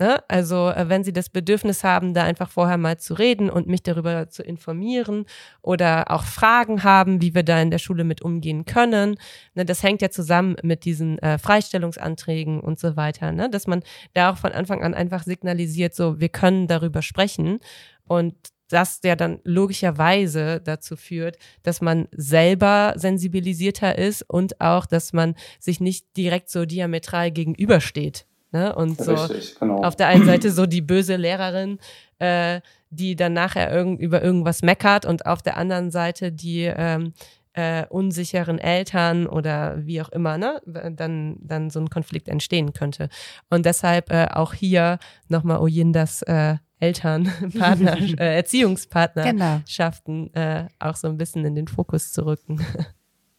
Ne? 0.00 0.18
Also 0.28 0.70
äh, 0.70 0.88
wenn 0.88 1.04
Sie 1.04 1.12
das 1.12 1.28
Bedürfnis 1.28 1.84
haben, 1.84 2.14
da 2.14 2.24
einfach 2.24 2.48
vorher 2.48 2.78
mal 2.78 2.98
zu 2.98 3.12
reden 3.12 3.50
und 3.50 3.66
mich 3.66 3.82
darüber 3.82 4.30
zu 4.30 4.42
informieren 4.42 5.26
oder 5.60 6.10
auch 6.10 6.24
Fragen 6.24 6.84
haben, 6.84 7.20
wie 7.20 7.34
wir 7.34 7.42
da 7.42 7.60
in 7.60 7.70
der 7.70 7.76
Schule 7.76 8.04
mit 8.04 8.22
umgehen 8.22 8.64
können, 8.64 9.16
ne? 9.54 9.66
das 9.66 9.82
hängt 9.82 10.00
ja 10.00 10.08
zusammen 10.08 10.56
mit 10.62 10.86
diesen 10.86 11.18
äh, 11.18 11.36
Freistellungsanträgen 11.36 12.60
und 12.60 12.78
so 12.78 12.96
weiter, 12.96 13.30
ne? 13.32 13.50
dass 13.50 13.66
man 13.66 13.82
da 14.14 14.30
auch 14.30 14.38
von 14.38 14.52
Anfang 14.52 14.82
an 14.82 14.94
einfach 14.94 15.22
signalisiert, 15.22 15.94
so 15.94 16.18
wir 16.18 16.30
können 16.30 16.66
darüber 16.66 17.02
sprechen 17.02 17.58
und 18.04 18.34
das 18.70 19.00
ja 19.04 19.16
dann 19.16 19.40
logischerweise 19.44 20.62
dazu 20.64 20.96
führt, 20.96 21.36
dass 21.62 21.82
man 21.82 22.08
selber 22.12 22.94
sensibilisierter 22.96 23.98
ist 23.98 24.22
und 24.22 24.62
auch, 24.62 24.86
dass 24.86 25.12
man 25.12 25.34
sich 25.58 25.78
nicht 25.78 26.16
direkt 26.16 26.48
so 26.48 26.64
diametral 26.64 27.32
gegenübersteht. 27.32 28.24
Ne? 28.52 28.74
Und 28.74 29.00
so 29.00 29.14
Richtig, 29.14 29.58
genau. 29.58 29.82
auf 29.82 29.96
der 29.96 30.08
einen 30.08 30.26
Seite 30.26 30.50
so 30.50 30.66
die 30.66 30.80
böse 30.80 31.16
Lehrerin, 31.16 31.78
äh, 32.18 32.60
die 32.90 33.14
dann 33.16 33.32
nachher 33.32 33.72
irgend, 33.72 34.00
über 34.00 34.22
irgendwas 34.22 34.62
meckert 34.62 35.06
und 35.06 35.26
auf 35.26 35.42
der 35.42 35.56
anderen 35.56 35.90
Seite 35.90 36.32
die 36.32 36.64
ähm, 36.64 37.12
äh, 37.52 37.86
unsicheren 37.88 38.58
Eltern 38.58 39.26
oder 39.26 39.76
wie 39.84 40.00
auch 40.00 40.08
immer, 40.10 40.38
ne, 40.38 40.60
dann, 40.66 41.36
dann 41.40 41.70
so 41.70 41.80
ein 41.80 41.90
Konflikt 41.90 42.28
entstehen 42.28 42.72
könnte. 42.72 43.08
Und 43.50 43.66
deshalb 43.66 44.10
äh, 44.10 44.28
auch 44.32 44.54
hier 44.54 44.98
nochmal 45.28 45.60
Oyindas 45.60 46.22
äh, 46.22 46.56
Elternpartner, 46.80 47.96
äh, 48.18 48.36
Erziehungspartnerschaften 48.36 50.32
genau. 50.32 50.46
äh, 50.46 50.66
auch 50.78 50.96
so 50.96 51.08
ein 51.08 51.18
bisschen 51.18 51.44
in 51.44 51.54
den 51.54 51.68
Fokus 51.68 52.12
zu 52.12 52.26
rücken. 52.26 52.64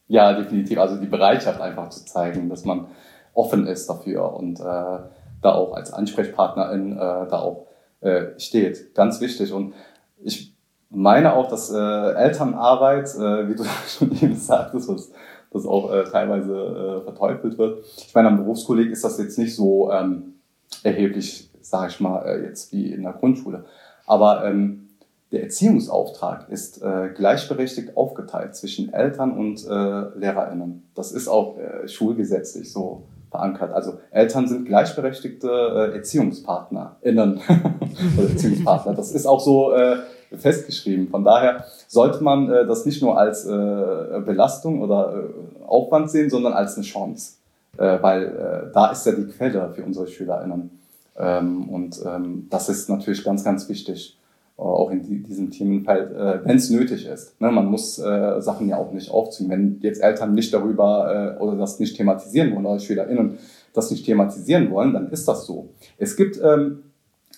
Ja, 0.08 0.34
definitiv. 0.34 0.78
Also 0.78 0.98
die 0.98 1.08
Bereitschaft 1.08 1.62
einfach 1.62 1.90
zu 1.90 2.04
zeigen, 2.06 2.50
dass 2.50 2.66
man 2.66 2.88
offen 3.34 3.68
ist 3.68 3.90
dafür 3.90 4.34
und 4.34 4.60
äh, 4.60 4.64
da 4.64 5.56
auch 5.56 5.74
als 5.74 5.94
Ansprechpartnerin 5.94 6.94
äh, 6.94 6.98
da 6.98 7.40
auch 7.40 7.68
äh, 8.02 8.40
steht. 8.40 8.94
Ganz 8.94 9.22
wichtig. 9.22 9.54
Und 9.54 9.74
ich 10.22 10.56
meine 10.90 11.34
auch, 11.34 11.48
dass 11.48 11.72
äh, 11.72 11.78
Elternarbeit, 11.78 13.16
äh, 13.16 13.48
wie 13.50 13.56
du 13.56 13.64
schon 13.88 14.12
eben 14.12 14.36
sagtest, 14.36 14.90
was 14.90 15.12
das 15.52 15.66
auch 15.66 15.92
äh, 15.92 16.04
teilweise 16.06 16.54
äh, 16.54 17.02
verteufelt 17.04 17.58
wird. 17.58 17.84
Ich 17.98 18.16
meine, 18.16 18.30
am 18.30 18.38
Berufskolleg 18.38 18.90
ist 18.90 19.04
das 19.04 19.18
jetzt 19.18 19.38
nicht 19.38 19.56
so 19.56 19.92
ähm, 19.92 20.36
erheblich, 20.84 21.50
sage 21.62 21.90
ich 21.90 22.00
mal, 22.00 22.24
äh, 22.26 22.44
jetzt 22.46 22.72
wie 22.72 22.92
in 22.92 23.04
der 23.04 23.14
Grundschule. 23.14 23.66
Aber 24.06 24.46
ähm, 24.46 24.90
der 25.32 25.44
Erziehungsauftrag 25.44 26.50
ist 26.50 26.82
äh, 26.82 27.10
gleichberechtigt 27.16 27.96
aufgeteilt 27.96 28.56
zwischen 28.56 28.94
Eltern 28.94 29.32
und 29.32 29.66
äh, 29.66 30.20
LehrerInnen. 30.20 30.90
Das 30.96 31.12
ist 31.12 31.28
auch 31.28 31.58
äh, 31.58 31.88
schulgesetzlich 31.88 32.72
so 32.72 33.04
verankert. 33.32 33.74
Also 33.74 34.00
Eltern 34.12 34.48
sind 34.48 34.66
gleichberechtigte 34.66 35.48
äh, 35.48 35.96
ErziehungspartnerInnen 35.96 37.40
Erziehungspartner. 38.18 38.94
Das 38.94 39.12
ist 39.12 39.26
auch 39.26 39.40
so 39.40 39.74
äh, 39.74 39.98
festgeschrieben. 40.38 41.08
Von 41.08 41.24
daher 41.24 41.66
sollte 41.88 42.24
man 42.24 42.52
äh, 42.52 42.68
das 42.68 42.86
nicht 42.86 43.02
nur 43.02 43.18
als 43.18 43.46
äh, 43.46 44.22
Belastung 44.26 44.82
oder 44.82 45.14
äh, 45.16 45.64
Aufwand 45.66 46.12
sehen, 46.12 46.30
sondern 46.30 46.54
als 46.54 46.76
eine 46.76 46.86
Chance. 46.86 47.34
Äh, 47.78 47.98
weil 48.02 48.24
äh, 48.24 48.74
da 48.74 48.92
ist 48.92 49.06
ja 49.06 49.14
die 49.14 49.28
Quelle 49.28 49.72
für 49.74 49.84
unsere 49.84 50.08
SchülerInnen. 50.08 50.70
Ähm, 51.18 51.70
und 51.70 52.02
ähm, 52.06 52.48
das 52.50 52.70
ist 52.70 52.90
natürlich 52.90 53.24
ganz, 53.24 53.44
ganz 53.44 53.68
wichtig. 53.70 54.18
Auch 54.62 54.92
in 54.92 55.24
diesem 55.24 55.50
Themenfeld, 55.50 56.12
äh, 56.12 56.46
wenn 56.46 56.58
es 56.58 56.70
nötig 56.70 57.08
ist. 57.08 57.42
Ne? 57.42 57.52
Man 57.52 57.66
muss 57.66 57.98
äh, 57.98 58.40
Sachen 58.42 58.70
ja 58.70 58.78
auch 58.78 58.92
nicht 58.92 59.10
aufziehen. 59.10 59.50
Wenn 59.50 59.80
jetzt 59.82 60.04
Eltern 60.04 60.36
nicht 60.36 60.54
darüber 60.54 61.36
äh, 61.40 61.42
oder 61.42 61.58
das 61.58 61.80
nicht 61.80 61.98
thematisieren 61.98 62.54
wollen 62.54 62.68
oder 62.68 62.80
SchülerInnen 62.80 63.40
das 63.74 63.90
nicht 63.90 64.06
thematisieren 64.06 64.70
wollen, 64.70 64.94
dann 64.94 65.10
ist 65.10 65.28
das 65.28 65.48
so. 65.48 65.70
Es 65.98 66.16
gibt, 66.16 66.40
ähm, 66.44 66.84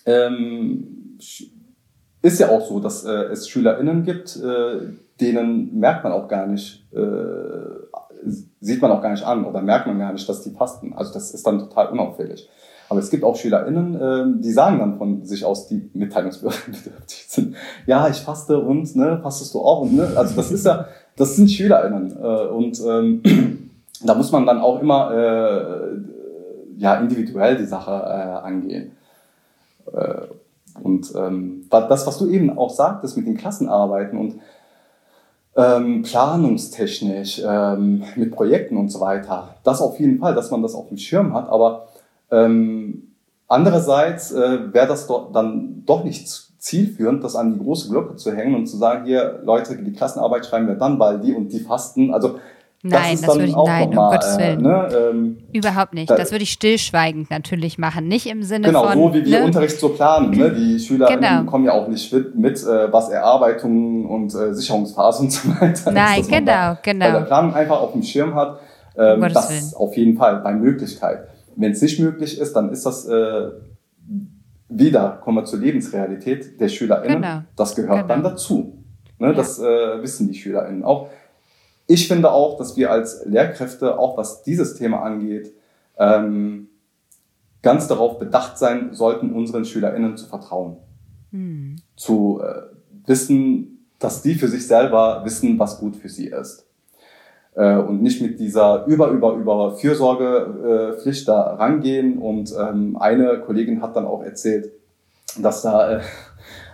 ähm, 0.04 1.16
ist 2.20 2.40
ja 2.40 2.50
auch 2.50 2.66
so, 2.66 2.78
dass 2.80 3.04
äh, 3.04 3.12
es 3.32 3.48
SchülerInnen 3.48 4.04
gibt, 4.04 4.38
denen 5.20 5.78
merkt 5.78 6.02
man 6.04 6.12
auch 6.12 6.26
gar 6.26 6.46
nicht, 6.46 6.84
sieht 8.60 8.82
man 8.82 8.90
auch 8.90 9.00
gar 9.00 9.12
nicht 9.12 9.24
an 9.24 9.44
oder 9.44 9.62
merkt 9.62 9.86
man 9.86 9.98
gar 9.98 10.12
nicht, 10.12 10.28
dass 10.28 10.42
die 10.42 10.50
fasten. 10.50 10.92
Also 10.92 11.14
das 11.14 11.32
ist 11.32 11.46
dann 11.46 11.60
total 11.60 11.88
unauffällig. 11.88 12.50
Aber 12.94 13.00
es 13.00 13.10
gibt 13.10 13.24
auch 13.24 13.34
SchülerInnen, 13.34 13.94
äh, 14.00 14.40
die 14.40 14.52
sagen 14.52 14.78
dann 14.78 14.98
von 14.98 15.24
sich 15.24 15.44
aus, 15.44 15.66
die 15.66 15.90
mitteilungsbedürftig 15.94 17.24
sind. 17.28 17.56
Ja, 17.86 18.08
ich 18.08 18.18
faste 18.18 18.60
und, 18.60 18.94
ne, 18.94 19.18
fastest 19.20 19.52
du 19.52 19.60
auch 19.62 19.80
und, 19.80 19.96
ne, 19.96 20.12
also 20.14 20.36
das 20.36 20.52
ist 20.52 20.64
ja, 20.64 20.86
das 21.16 21.34
sind 21.34 21.50
SchülerInnen. 21.50 22.16
Äh, 22.16 22.46
und 22.46 22.80
ähm, 22.86 23.70
da 24.04 24.14
muss 24.14 24.30
man 24.30 24.46
dann 24.46 24.60
auch 24.60 24.80
immer 24.80 25.10
äh, 25.12 25.96
ja, 26.76 26.94
individuell 26.94 27.56
die 27.56 27.66
Sache 27.66 27.90
äh, 27.90 28.46
angehen. 28.46 28.92
Äh, 29.92 30.26
und 30.80 31.12
ähm, 31.16 31.66
das, 31.68 32.06
was 32.06 32.16
du 32.18 32.28
eben 32.28 32.56
auch 32.56 32.70
sagtest 32.70 33.16
mit 33.16 33.26
den 33.26 33.36
Klassenarbeiten 33.36 34.16
und 34.16 34.34
ähm, 35.56 36.02
planungstechnisch, 36.02 37.42
ähm, 37.44 38.04
mit 38.14 38.30
Projekten 38.30 38.76
und 38.76 38.90
so 38.90 39.00
weiter, 39.00 39.56
das 39.64 39.80
auf 39.80 39.98
jeden 39.98 40.20
Fall, 40.20 40.36
dass 40.36 40.52
man 40.52 40.62
das 40.62 40.76
auf 40.76 40.86
dem 40.86 40.98
Schirm 40.98 41.34
hat, 41.34 41.48
aber 41.48 41.88
ähm, 42.34 43.14
andererseits 43.48 44.32
äh, 44.32 44.72
wäre 44.72 44.86
das 44.86 45.06
doch, 45.06 45.32
dann 45.32 45.82
doch 45.86 46.04
nicht 46.04 46.28
zielführend, 46.58 47.22
das 47.22 47.36
an 47.36 47.52
die 47.52 47.58
große 47.58 47.90
Glocke 47.90 48.16
zu 48.16 48.34
hängen 48.34 48.54
und 48.54 48.66
zu 48.66 48.76
sagen, 48.76 49.04
hier, 49.04 49.40
Leute, 49.44 49.76
die 49.76 49.92
Klassenarbeit 49.92 50.46
schreiben 50.46 50.66
wir 50.66 50.76
dann, 50.76 50.98
weil 50.98 51.20
die 51.20 51.34
und 51.34 51.52
die 51.52 51.60
fasten. 51.60 52.12
Also 52.12 52.38
Nein, 52.86 53.12
das, 53.12 53.22
das 53.22 53.34
würde 53.34 53.46
ich, 53.46 53.56
nein, 53.56 53.88
um 53.88 53.94
Gottes 53.94 54.36
Willen. 54.36 54.58
Äh, 54.60 54.62
ne, 54.62 54.88
ähm, 55.10 55.38
Überhaupt 55.54 55.94
nicht. 55.94 56.10
Das 56.10 56.32
würde 56.32 56.42
ich 56.42 56.52
stillschweigend 56.52 57.30
natürlich 57.30 57.78
machen. 57.78 58.08
Nicht 58.08 58.26
im 58.26 58.42
Sinne 58.42 58.66
genau, 58.66 58.82
von. 58.82 58.92
Genau, 58.92 59.08
so 59.08 59.14
wie 59.14 59.24
wir 59.24 59.38
ne? 59.38 59.44
Unterricht 59.46 59.80
so 59.80 59.88
planen. 59.88 60.32
Ne? 60.32 60.52
Die 60.52 60.78
Schüler 60.78 61.06
genau. 61.06 61.44
kommen 61.44 61.64
ja 61.64 61.72
auch 61.72 61.88
nicht 61.88 62.12
mit, 62.12 62.34
mit 62.34 62.62
äh, 62.62 62.92
was 62.92 63.08
Erarbeitung 63.08 64.04
und 64.06 64.34
äh, 64.34 64.52
Sicherungsphase 64.52 65.22
und 65.22 65.32
so 65.32 65.48
weiter. 65.48 65.92
Nein, 65.92 66.20
ist, 66.20 66.30
genau, 66.30 66.76
genau. 66.82 67.06
Bei 67.06 67.12
der 67.12 67.20
Planung 67.20 67.54
einfach 67.54 67.80
auf 67.80 67.92
dem 67.92 68.02
Schirm 68.02 68.34
hat. 68.34 68.60
Ähm, 68.96 69.22
um 69.22 69.32
das 69.32 69.48
Willen. 69.48 69.74
auf 69.76 69.96
jeden 69.96 70.16
Fall 70.18 70.36
bei 70.36 70.52
Möglichkeit. 70.52 71.26
Wenn 71.56 71.72
es 71.72 71.82
nicht 71.82 72.00
möglich 72.00 72.38
ist, 72.38 72.54
dann 72.54 72.70
ist 72.70 72.84
das 72.86 73.06
äh, 73.06 73.50
wieder, 74.68 75.20
kommen 75.22 75.38
wir 75.38 75.44
zur 75.44 75.60
Lebensrealität 75.60 76.60
der 76.60 76.68
SchülerInnen. 76.68 77.22
Genau. 77.22 77.42
Das 77.56 77.74
gehört 77.74 78.02
genau. 78.02 78.08
dann 78.08 78.22
dazu. 78.22 78.78
Ne, 79.18 79.28
ja. 79.28 79.32
Das 79.32 79.58
äh, 79.58 80.02
wissen 80.02 80.28
die 80.28 80.34
SchülerInnen 80.34 80.84
auch. 80.84 81.08
ich 81.86 82.08
finde 82.08 82.32
auch, 82.32 82.58
dass 82.58 82.76
wir 82.76 82.90
als 82.90 83.24
Lehrkräfte, 83.26 83.98
auch 83.98 84.16
was 84.16 84.42
dieses 84.42 84.74
Thema 84.74 85.02
angeht, 85.02 85.52
ähm, 85.98 86.68
ganz 87.62 87.86
darauf 87.88 88.18
bedacht 88.18 88.58
sein 88.58 88.92
sollten, 88.92 89.32
unseren 89.32 89.64
SchülerInnen 89.64 90.16
zu 90.16 90.26
vertrauen. 90.26 90.76
Hm. 91.30 91.76
Zu 91.96 92.40
äh, 92.42 92.62
wissen, 93.06 93.86
dass 93.98 94.22
die 94.22 94.34
für 94.34 94.48
sich 94.48 94.66
selber 94.66 95.22
wissen, 95.24 95.58
was 95.58 95.78
gut 95.78 95.96
für 95.96 96.08
sie 96.08 96.26
ist. 96.26 96.66
Äh, 97.54 97.76
und 97.76 98.02
nicht 98.02 98.20
mit 98.20 98.40
dieser 98.40 98.84
über, 98.86 99.08
über, 99.08 99.34
über 99.34 99.72
Fürsorgepflicht 99.72 101.28
da 101.28 101.54
rangehen. 101.54 102.18
Und 102.18 102.52
ähm, 102.58 102.96
eine 102.98 103.40
Kollegin 103.40 103.80
hat 103.80 103.96
dann 103.96 104.06
auch 104.06 104.22
erzählt, 104.22 104.72
dass 105.40 105.62
da 105.62 105.98
äh, 105.98 106.00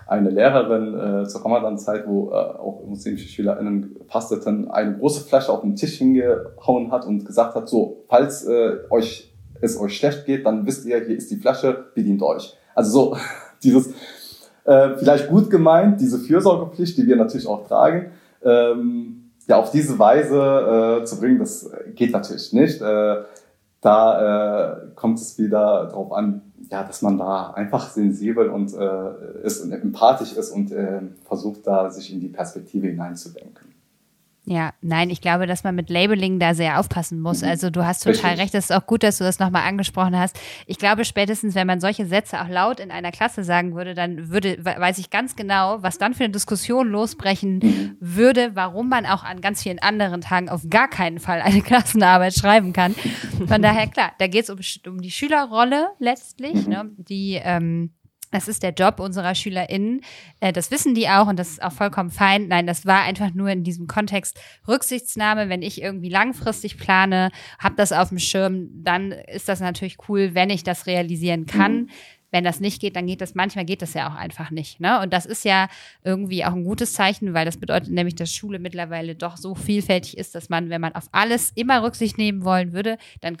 eine 0.07 0.29
Lehrerin 0.29 1.23
äh, 1.23 1.27
zur 1.27 1.45
Ramadan-Zeit, 1.45 2.07
wo 2.07 2.31
äh, 2.31 2.33
auch 2.33 2.83
muslimische 2.85 3.27
SchülerInnen 3.27 3.95
fasteten, 4.07 4.69
eine 4.69 4.97
große 4.97 5.27
Flasche 5.27 5.51
auf 5.51 5.61
den 5.61 5.75
Tisch 5.75 5.99
hingehauen 5.99 6.91
hat 6.91 7.05
und 7.05 7.25
gesagt 7.25 7.55
hat, 7.55 7.69
so, 7.69 8.03
falls 8.09 8.45
äh, 8.45 8.77
euch 8.89 9.31
es 9.61 9.79
euch 9.79 9.95
schlecht 9.95 10.25
geht, 10.25 10.45
dann 10.45 10.65
wisst 10.65 10.85
ihr, 10.85 10.99
hier 11.05 11.15
ist 11.15 11.29
die 11.31 11.37
Flasche, 11.37 11.85
bedient 11.93 12.21
euch. 12.23 12.57
Also 12.75 12.91
so 12.91 13.17
dieses 13.63 13.93
äh, 14.65 14.97
vielleicht 14.97 15.29
gut 15.29 15.49
gemeint, 15.49 16.01
diese 16.01 16.19
Fürsorgepflicht, 16.19 16.97
die 16.97 17.07
wir 17.07 17.15
natürlich 17.15 17.47
auch 17.47 17.67
tragen, 17.67 18.11
ähm, 18.43 19.20
ja 19.51 19.57
auf 19.57 19.71
diese 19.71 19.99
Weise 19.99 21.01
äh, 21.01 21.05
zu 21.05 21.19
bringen, 21.19 21.39
das 21.39 21.69
geht 21.93 22.11
natürlich 22.11 22.51
nicht. 22.53 22.81
Äh, 22.81 23.23
da 23.81 24.73
äh, 24.73 24.87
kommt 24.95 25.19
es 25.19 25.37
wieder 25.37 25.85
darauf 25.85 26.11
an, 26.13 26.53
ja, 26.69 26.83
dass 26.83 27.01
man 27.01 27.17
da 27.17 27.51
einfach 27.51 27.89
sensibel 27.89 28.49
und 28.49 28.73
äh, 28.73 29.43
ist 29.43 29.61
und 29.61 29.71
empathisch 29.71 30.33
ist 30.33 30.51
und 30.51 30.71
äh, 30.71 31.01
versucht 31.25 31.67
da 31.67 31.89
sich 31.89 32.13
in 32.13 32.19
die 32.19 32.29
Perspektive 32.29 32.87
hineinzudenken. 32.87 33.70
Ja, 34.45 34.73
nein, 34.81 35.11
ich 35.11 35.21
glaube, 35.21 35.45
dass 35.45 35.63
man 35.63 35.75
mit 35.75 35.91
Labeling 35.91 36.39
da 36.39 36.55
sehr 36.55 36.79
aufpassen 36.79 37.19
muss. 37.19 37.43
Mhm. 37.43 37.49
Also 37.49 37.69
du 37.69 37.85
hast 37.85 38.03
total 38.03 38.31
Richtig. 38.31 38.39
recht, 38.39 38.55
es 38.55 38.65
ist 38.65 38.71
auch 38.71 38.87
gut, 38.87 39.03
dass 39.03 39.19
du 39.19 39.23
das 39.23 39.37
nochmal 39.37 39.67
angesprochen 39.67 40.17
hast. 40.17 40.39
Ich 40.65 40.79
glaube, 40.79 41.05
spätestens, 41.05 41.53
wenn 41.53 41.67
man 41.67 41.79
solche 41.79 42.07
Sätze 42.07 42.41
auch 42.41 42.47
laut 42.47 42.79
in 42.79 42.89
einer 42.89 43.11
Klasse 43.11 43.43
sagen 43.43 43.75
würde, 43.75 43.93
dann 43.93 44.31
würde, 44.31 44.57
weiß 44.65 44.97
ich 44.97 45.11
ganz 45.11 45.35
genau, 45.35 45.83
was 45.83 45.99
dann 45.99 46.15
für 46.15 46.23
eine 46.23 46.33
Diskussion 46.33 46.89
losbrechen 46.89 47.59
mhm. 47.59 47.97
würde, 47.99 48.51
warum 48.55 48.89
man 48.89 49.05
auch 49.05 49.23
an 49.23 49.41
ganz 49.41 49.61
vielen 49.61 49.79
anderen 49.79 50.21
Tagen 50.21 50.49
auf 50.49 50.61
gar 50.69 50.87
keinen 50.87 51.19
Fall 51.19 51.41
eine 51.41 51.61
Klassenarbeit 51.61 52.33
schreiben 52.33 52.73
kann. 52.73 52.95
Von 53.47 53.61
daher, 53.61 53.87
klar, 53.87 54.11
da 54.17 54.25
geht 54.25 54.45
es 54.45 54.49
um, 54.49 54.59
um 54.91 55.01
die 55.01 55.11
Schülerrolle 55.11 55.89
letztlich, 55.99 56.65
mhm. 56.65 56.73
ne, 56.73 56.89
die 56.97 57.39
ähm, 57.43 57.91
das 58.31 58.47
ist 58.47 58.63
der 58.63 58.71
Job 58.71 58.99
unserer 58.99 59.35
SchülerInnen. 59.35 60.01
Äh, 60.39 60.53
das 60.53 60.71
wissen 60.71 60.95
die 60.95 61.09
auch 61.09 61.27
und 61.27 61.37
das 61.37 61.49
ist 61.49 61.61
auch 61.61 61.73
vollkommen 61.73 62.09
fein. 62.09 62.47
Nein, 62.47 62.65
das 62.65 62.85
war 62.85 63.03
einfach 63.03 63.33
nur 63.33 63.49
in 63.49 63.63
diesem 63.63 63.87
Kontext 63.87 64.39
Rücksichtsnahme. 64.67 65.49
Wenn 65.49 65.61
ich 65.61 65.81
irgendwie 65.81 66.09
langfristig 66.09 66.77
plane, 66.77 67.29
habe 67.59 67.75
das 67.75 67.91
auf 67.91 68.09
dem 68.09 68.19
Schirm, 68.19 68.69
dann 68.83 69.11
ist 69.11 69.49
das 69.49 69.59
natürlich 69.59 69.97
cool, 70.07 70.33
wenn 70.33 70.49
ich 70.49 70.63
das 70.63 70.87
realisieren 70.87 71.45
kann. 71.45 71.81
Mhm. 71.81 71.89
Wenn 72.31 72.43
das 72.45 72.61
nicht 72.61 72.81
geht, 72.81 72.95
dann 72.95 73.07
geht 73.07 73.21
das, 73.21 73.35
manchmal 73.35 73.65
geht 73.65 73.81
das 73.81 73.93
ja 73.93 74.09
auch 74.09 74.15
einfach 74.15 74.51
nicht. 74.51 74.79
Ne? 74.79 75.01
Und 75.01 75.11
das 75.11 75.25
ist 75.25 75.43
ja 75.43 75.67
irgendwie 76.03 76.45
auch 76.45 76.53
ein 76.53 76.63
gutes 76.63 76.93
Zeichen, 76.93 77.33
weil 77.33 77.45
das 77.45 77.57
bedeutet 77.57 77.91
nämlich, 77.91 78.15
dass 78.15 78.33
Schule 78.33 78.57
mittlerweile 78.57 79.15
doch 79.15 79.35
so 79.35 79.53
vielfältig 79.53 80.17
ist, 80.17 80.33
dass 80.33 80.49
man, 80.49 80.69
wenn 80.69 80.81
man 80.81 80.95
auf 80.95 81.09
alles 81.11 81.51
immer 81.55 81.83
Rücksicht 81.83 82.17
nehmen 82.17 82.43
wollen 82.45 82.71
würde, 82.71 82.97
dann 83.19 83.37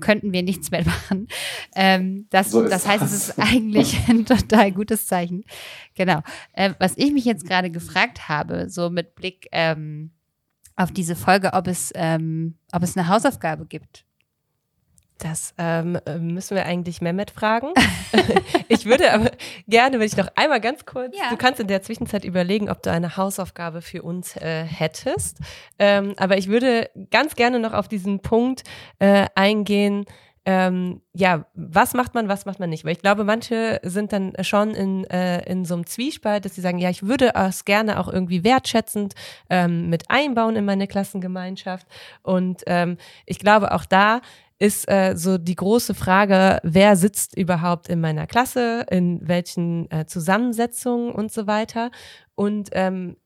könnten 0.00 0.32
wir 0.32 0.42
nichts 0.42 0.70
mehr 0.70 0.84
machen. 0.86 1.28
Ähm, 1.74 2.26
das, 2.30 2.50
so 2.50 2.66
das 2.66 2.86
heißt, 2.86 3.02
das. 3.02 3.12
es 3.12 3.28
ist 3.28 3.38
eigentlich 3.38 3.98
ein 4.08 4.24
total 4.24 4.72
gutes 4.72 5.06
Zeichen. 5.06 5.44
Genau. 5.94 6.22
Äh, 6.54 6.72
was 6.78 6.96
ich 6.96 7.12
mich 7.12 7.26
jetzt 7.26 7.46
gerade 7.46 7.70
gefragt 7.70 8.28
habe, 8.28 8.70
so 8.70 8.88
mit 8.88 9.14
Blick 9.14 9.48
ähm, 9.52 10.12
auf 10.76 10.90
diese 10.90 11.14
Folge, 11.14 11.52
ob 11.52 11.66
es, 11.66 11.92
ähm, 11.94 12.54
ob 12.72 12.82
es 12.82 12.96
eine 12.96 13.08
Hausaufgabe 13.08 13.66
gibt 13.66 14.06
das 15.20 15.54
ähm, 15.58 15.98
müssen 16.18 16.56
wir 16.56 16.66
eigentlich 16.66 17.00
Mehmet 17.00 17.30
fragen. 17.30 17.68
ich 18.68 18.86
würde 18.86 19.12
aber 19.12 19.30
gerne, 19.68 19.98
wenn 19.98 20.06
ich 20.06 20.16
noch 20.16 20.28
einmal 20.34 20.60
ganz 20.60 20.84
kurz, 20.86 21.16
ja. 21.16 21.30
du 21.30 21.36
kannst 21.36 21.60
in 21.60 21.68
der 21.68 21.82
Zwischenzeit 21.82 22.24
überlegen, 22.24 22.68
ob 22.68 22.82
du 22.82 22.90
eine 22.90 23.16
Hausaufgabe 23.16 23.82
für 23.82 24.02
uns 24.02 24.36
äh, 24.36 24.64
hättest. 24.64 25.38
Ähm, 25.78 26.14
aber 26.16 26.38
ich 26.38 26.48
würde 26.48 26.90
ganz 27.10 27.34
gerne 27.36 27.58
noch 27.58 27.72
auf 27.72 27.88
diesen 27.88 28.20
Punkt 28.20 28.64
äh, 28.98 29.26
eingehen, 29.34 30.06
ähm, 30.46 31.02
ja, 31.12 31.44
was 31.54 31.92
macht 31.92 32.14
man, 32.14 32.28
was 32.28 32.46
macht 32.46 32.60
man 32.60 32.70
nicht? 32.70 32.84
Weil 32.84 32.92
ich 32.92 33.02
glaube, 33.02 33.24
manche 33.24 33.78
sind 33.82 34.12
dann 34.12 34.32
schon 34.40 34.74
in, 34.74 35.04
äh, 35.04 35.44
in 35.50 35.66
so 35.66 35.74
einem 35.74 35.86
Zwiespalt, 35.86 36.44
dass 36.44 36.54
sie 36.54 36.62
sagen, 36.62 36.78
ja, 36.78 36.88
ich 36.88 37.02
würde 37.02 37.32
es 37.34 37.66
gerne 37.66 38.00
auch 38.00 38.08
irgendwie 38.08 38.42
wertschätzend 38.42 39.14
ähm, 39.50 39.90
mit 39.90 40.10
einbauen 40.10 40.56
in 40.56 40.64
meine 40.64 40.86
Klassengemeinschaft. 40.86 41.86
Und 42.22 42.62
ähm, 42.66 42.96
ich 43.26 43.38
glaube, 43.38 43.72
auch 43.72 43.84
da 43.84 44.22
ist 44.60 44.88
äh, 44.90 45.14
so 45.16 45.38
die 45.38 45.56
große 45.56 45.94
Frage, 45.94 46.60
wer 46.62 46.94
sitzt 46.94 47.36
überhaupt 47.36 47.88
in 47.88 48.00
meiner 48.00 48.26
Klasse, 48.26 48.84
in 48.90 49.26
welchen 49.26 49.90
äh, 49.90 50.04
Zusammensetzungen 50.06 51.12
und 51.12 51.32
so 51.32 51.46
weiter. 51.46 51.90
Und 52.34 52.68
ähm, 52.72 53.16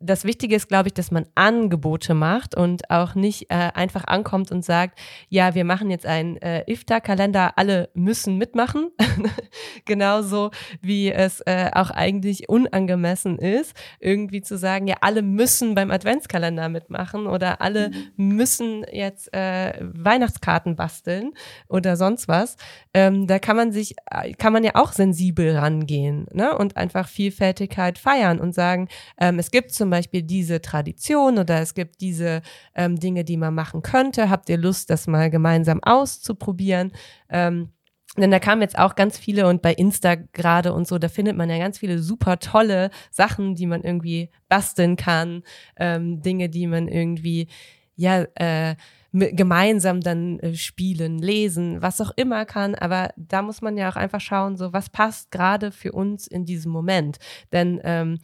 das 0.00 0.24
Wichtige 0.24 0.56
ist, 0.56 0.68
glaube 0.68 0.88
ich, 0.88 0.94
dass 0.94 1.10
man 1.10 1.26
Angebote 1.34 2.14
macht 2.14 2.54
und 2.56 2.90
auch 2.90 3.14
nicht 3.14 3.50
äh, 3.50 3.70
einfach 3.74 4.04
ankommt 4.06 4.52
und 4.52 4.64
sagt, 4.64 4.98
ja, 5.28 5.54
wir 5.54 5.64
machen 5.64 5.90
jetzt 5.90 6.04
einen 6.04 6.36
äh, 6.38 6.70
Iftar-Kalender, 6.70 7.56
alle 7.56 7.88
müssen 7.94 8.36
mitmachen. 8.36 8.90
Genauso 9.86 10.50
wie 10.82 11.10
es 11.10 11.40
äh, 11.42 11.70
auch 11.72 11.90
eigentlich 11.90 12.48
unangemessen 12.48 13.38
ist, 13.38 13.74
irgendwie 13.98 14.42
zu 14.42 14.58
sagen, 14.58 14.86
ja, 14.86 14.96
alle 15.00 15.22
müssen 15.22 15.74
beim 15.74 15.90
Adventskalender 15.90 16.68
mitmachen 16.68 17.26
oder 17.26 17.60
alle 17.60 17.90
mhm. 17.90 18.36
müssen 18.36 18.84
jetzt 18.92 19.32
äh, 19.32 19.72
Weihnachtskarten 19.80 20.76
basteln 20.76 21.32
oder 21.68 21.96
sonst 21.96 22.28
was. 22.28 22.56
Ähm, 22.92 23.26
da 23.26 23.38
kann 23.38 23.56
man 23.56 23.72
sich, 23.72 23.94
äh, 24.10 24.32
kann 24.34 24.52
man 24.52 24.64
ja 24.64 24.72
auch 24.74 24.92
sensibel 24.92 25.56
rangehen 25.56 26.26
ne? 26.32 26.56
und 26.56 26.76
einfach 26.76 27.08
Vielfältigkeit 27.08 27.98
feiern 27.98 28.38
und 28.38 28.54
sagen, 28.54 28.88
ähm, 29.18 29.38
es 29.38 29.50
gibt 29.50 29.72
zum 29.72 29.83
Beispiel 29.90 30.22
diese 30.22 30.60
Tradition 30.60 31.38
oder 31.38 31.60
es 31.60 31.74
gibt 31.74 32.00
diese 32.00 32.42
ähm, 32.74 32.98
Dinge, 32.98 33.24
die 33.24 33.36
man 33.36 33.54
machen 33.54 33.82
könnte. 33.82 34.30
Habt 34.30 34.48
ihr 34.48 34.58
Lust, 34.58 34.90
das 34.90 35.06
mal 35.06 35.30
gemeinsam 35.30 35.82
auszuprobieren? 35.82 36.92
Ähm, 37.28 37.70
denn 38.16 38.30
da 38.30 38.38
kamen 38.38 38.62
jetzt 38.62 38.78
auch 38.78 38.94
ganz 38.94 39.18
viele 39.18 39.48
und 39.48 39.60
bei 39.60 39.72
Insta 39.74 40.14
gerade 40.14 40.72
und 40.72 40.86
so, 40.86 40.98
da 40.98 41.08
findet 41.08 41.36
man 41.36 41.50
ja 41.50 41.58
ganz 41.58 41.78
viele 41.78 41.98
super 41.98 42.38
tolle 42.38 42.90
Sachen, 43.10 43.56
die 43.56 43.66
man 43.66 43.82
irgendwie 43.82 44.30
basteln 44.48 44.96
kann, 44.96 45.42
ähm, 45.76 46.22
Dinge, 46.22 46.48
die 46.48 46.68
man 46.68 46.86
irgendwie, 46.86 47.48
ja, 47.96 48.24
äh, 48.36 48.76
gemeinsam 49.14 50.00
dann 50.00 50.40
äh, 50.40 50.54
spielen, 50.54 51.18
lesen, 51.18 51.80
was 51.80 52.00
auch 52.00 52.10
immer 52.16 52.44
kann. 52.44 52.74
Aber 52.74 53.10
da 53.16 53.42
muss 53.42 53.62
man 53.62 53.76
ja 53.76 53.88
auch 53.88 53.96
einfach 53.96 54.20
schauen, 54.20 54.56
so 54.56 54.72
was 54.72 54.90
passt 54.90 55.30
gerade 55.30 55.70
für 55.70 55.92
uns 55.92 56.26
in 56.26 56.44
diesem 56.44 56.72
Moment. 56.72 57.18
Denn 57.52 57.80
ähm, 57.84 58.18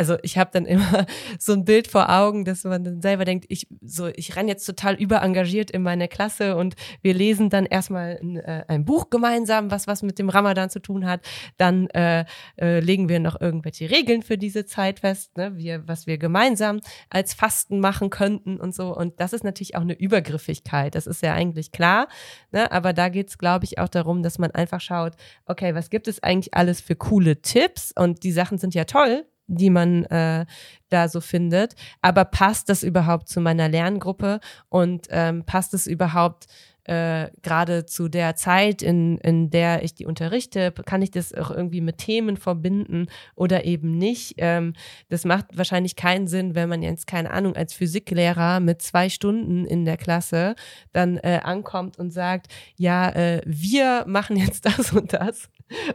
also 0.00 0.16
ich 0.22 0.38
habe 0.38 0.48
dann 0.50 0.64
immer 0.64 1.04
so 1.38 1.52
ein 1.52 1.66
Bild 1.66 1.86
vor 1.86 2.08
Augen, 2.08 2.46
dass 2.46 2.64
man 2.64 2.82
dann 2.82 3.02
selber 3.02 3.26
denkt, 3.26 3.44
ich 3.50 3.68
so 3.84 4.06
ich 4.06 4.34
renn 4.34 4.48
jetzt 4.48 4.64
total 4.64 4.94
überengagiert 4.94 5.70
in 5.70 5.82
meine 5.82 6.08
Klasse 6.08 6.56
und 6.56 6.74
wir 7.02 7.12
lesen 7.12 7.50
dann 7.50 7.66
erstmal 7.66 8.18
ein, 8.22 8.36
äh, 8.38 8.64
ein 8.66 8.86
Buch 8.86 9.10
gemeinsam, 9.10 9.70
was 9.70 9.86
was 9.86 10.02
mit 10.02 10.18
dem 10.18 10.30
Ramadan 10.30 10.70
zu 10.70 10.80
tun 10.80 11.04
hat. 11.04 11.20
Dann 11.58 11.90
äh, 11.90 12.24
äh, 12.58 12.80
legen 12.80 13.10
wir 13.10 13.20
noch 13.20 13.38
irgendwelche 13.38 13.90
Regeln 13.90 14.22
für 14.22 14.38
diese 14.38 14.64
Zeit 14.64 15.00
fest, 15.00 15.36
ne, 15.36 15.54
wir, 15.58 15.86
was 15.86 16.06
wir 16.06 16.16
gemeinsam 16.16 16.80
als 17.10 17.34
Fasten 17.34 17.78
machen 17.78 18.08
könnten 18.08 18.58
und 18.58 18.74
so. 18.74 18.96
Und 18.96 19.20
das 19.20 19.34
ist 19.34 19.44
natürlich 19.44 19.76
auch 19.76 19.82
eine 19.82 19.98
Übergriffigkeit. 19.98 20.94
Das 20.94 21.06
ist 21.06 21.22
ja 21.22 21.34
eigentlich 21.34 21.72
klar. 21.72 22.08
Ne? 22.52 22.72
Aber 22.72 22.94
da 22.94 23.10
geht's, 23.10 23.36
glaube 23.36 23.66
ich, 23.66 23.78
auch 23.78 23.88
darum, 23.88 24.22
dass 24.22 24.38
man 24.38 24.50
einfach 24.52 24.80
schaut, 24.80 25.12
okay, 25.44 25.74
was 25.74 25.90
gibt 25.90 26.08
es 26.08 26.22
eigentlich 26.22 26.54
alles 26.54 26.80
für 26.80 26.96
coole 26.96 27.42
Tipps? 27.42 27.92
Und 27.94 28.24
die 28.24 28.32
Sachen 28.32 28.56
sind 28.56 28.74
ja 28.74 28.84
toll, 28.84 29.26
die 29.50 29.70
man 29.70 30.04
äh, 30.06 30.46
da 30.88 31.08
so 31.08 31.20
findet. 31.20 31.74
Aber 32.02 32.24
passt 32.24 32.68
das 32.68 32.82
überhaupt 32.82 33.28
zu 33.28 33.40
meiner 33.40 33.68
Lerngruppe 33.68 34.40
und 34.68 35.06
ähm, 35.10 35.44
passt 35.44 35.74
es 35.74 35.86
überhaupt 35.86 36.46
äh, 36.84 37.30
gerade 37.42 37.86
zu 37.86 38.08
der 38.08 38.34
Zeit, 38.34 38.82
in, 38.82 39.18
in 39.18 39.50
der 39.50 39.84
ich 39.84 39.94
die 39.94 40.06
unterrichte, 40.06 40.72
kann 40.72 41.02
ich 41.02 41.10
das 41.10 41.32
auch 41.32 41.50
irgendwie 41.50 41.80
mit 41.80 41.98
Themen 41.98 42.36
verbinden 42.36 43.06
oder 43.36 43.64
eben 43.64 43.96
nicht. 43.96 44.34
Ähm, 44.38 44.72
das 45.08 45.24
macht 45.24 45.56
wahrscheinlich 45.56 45.94
keinen 45.94 46.26
Sinn, 46.26 46.54
wenn 46.54 46.68
man 46.68 46.82
jetzt, 46.82 47.06
keine 47.06 47.30
Ahnung, 47.30 47.54
als 47.54 47.74
Physiklehrer 47.74 48.60
mit 48.60 48.82
zwei 48.82 49.08
Stunden 49.08 49.66
in 49.66 49.84
der 49.84 49.98
Klasse 49.98 50.54
dann 50.92 51.18
äh, 51.18 51.40
ankommt 51.44 51.98
und 51.98 52.10
sagt, 52.10 52.48
ja, 52.76 53.10
äh, 53.10 53.42
wir 53.44 54.04
machen 54.08 54.36
jetzt 54.36 54.64
das 54.64 54.92
und 54.92 55.12
das 55.12 55.48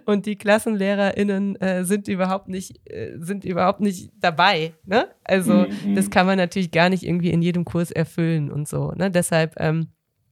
und 0.05 0.25
die 0.25 0.37
KlassenlehrerInnen 0.37 1.55
äh, 1.57 1.85
sind 1.85 2.07
überhaupt 2.07 2.47
nicht, 2.47 2.79
äh, 2.89 3.13
sind 3.17 3.45
überhaupt 3.45 3.81
nicht 3.81 4.11
dabei. 4.19 4.73
Ne? 4.85 5.07
Also 5.23 5.65
mhm. 5.85 5.95
das 5.95 6.09
kann 6.09 6.25
man 6.25 6.37
natürlich 6.37 6.71
gar 6.71 6.89
nicht 6.89 7.03
irgendwie 7.03 7.31
in 7.31 7.41
jedem 7.41 7.65
Kurs 7.65 7.91
erfüllen 7.91 8.51
und 8.51 8.67
so. 8.67 8.91
Ne? 8.91 9.11
Deshalb 9.11 9.55
ähm, 9.57 9.87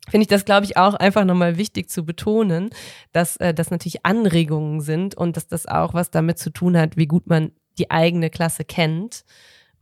finde 0.09 0.23
ich 0.23 0.29
das, 0.29 0.45
glaube 0.45 0.65
ich, 0.65 0.77
auch 0.77 0.93
einfach 0.95 1.25
nochmal 1.25 1.57
wichtig 1.57 1.89
zu 1.89 2.05
betonen, 2.05 2.69
dass 3.11 3.37
äh, 3.37 3.53
das 3.53 3.71
natürlich 3.71 4.05
Anregungen 4.05 4.81
sind 4.81 5.15
und 5.15 5.37
dass 5.37 5.47
das 5.47 5.65
auch 5.65 5.93
was 5.93 6.11
damit 6.11 6.37
zu 6.39 6.49
tun 6.49 6.77
hat, 6.77 6.97
wie 6.97 7.07
gut 7.07 7.27
man 7.27 7.51
die 7.77 7.91
eigene 7.91 8.29
Klasse 8.29 8.65
kennt 8.65 9.23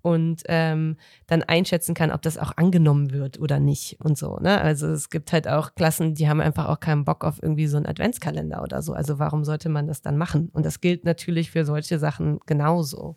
und 0.02 0.44
ähm, 0.48 0.98
dann 1.28 1.44
einschätzen 1.44 1.94
kann, 1.94 2.12
ob 2.12 2.22
das 2.22 2.38
auch 2.38 2.58
angenommen 2.58 3.12
wird 3.12 3.40
oder 3.40 3.60
nicht 3.60 3.98
und 4.04 4.18
so. 4.18 4.38
Ne? 4.38 4.60
Also 4.62 4.88
es 4.88 5.10
gibt 5.10 5.32
halt 5.32 5.48
auch 5.48 5.76
Klassen, 5.76 6.16
die 6.16 6.28
haben 6.28 6.42
einfach 6.42 6.68
auch 6.68 6.80
keinen 6.80 7.06
Bock 7.06 7.24
auf 7.24 7.42
irgendwie 7.42 7.68
so 7.68 7.78
einen 7.78 7.86
Adventskalender 7.86 8.62
oder 8.64 8.82
so. 8.82 8.94
Also 8.94 9.20
warum 9.20 9.44
sollte 9.44 9.70
man 9.70 9.88
das 9.88 10.02
dann 10.02 10.18
machen? 10.18 10.50
Und 10.54 10.66
das 10.66 10.82
gilt 10.82 11.06
natürlich 11.06 11.52
für 11.52 11.66
solche 11.66 12.00
Sachen 12.00 12.40
genauso. 12.46 13.16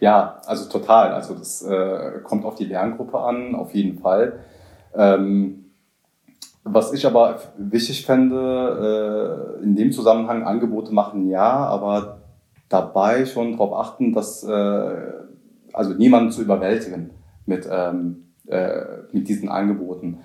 Ja, 0.00 0.40
also 0.46 0.68
total. 0.68 1.12
Also 1.12 1.34
das 1.34 1.62
äh, 1.62 2.20
kommt 2.24 2.44
auf 2.44 2.56
die 2.56 2.64
Lerngruppe 2.64 3.18
an, 3.18 3.54
auf 3.54 3.74
jeden 3.74 3.98
Fall. 4.00 4.40
Ähm, 4.94 5.66
was 6.64 6.92
ich 6.92 7.06
aber 7.06 7.38
wichtig 7.56 8.04
fände, 8.04 9.58
äh, 9.60 9.62
in 9.62 9.76
dem 9.76 9.92
Zusammenhang 9.92 10.42
Angebote 10.42 10.92
machen, 10.92 11.28
ja, 11.28 11.66
aber 11.66 12.18
dabei 12.68 13.24
schon 13.24 13.52
darauf 13.52 13.72
achten, 13.72 14.12
dass 14.12 14.44
äh, 14.44 14.96
also 15.72 15.94
niemanden 15.94 16.30
zu 16.30 16.42
überwältigen 16.42 17.10
mit, 17.46 17.68
ähm, 17.70 18.24
äh, 18.46 18.82
mit 19.12 19.28
diesen 19.28 19.48
Angeboten. 19.48 20.18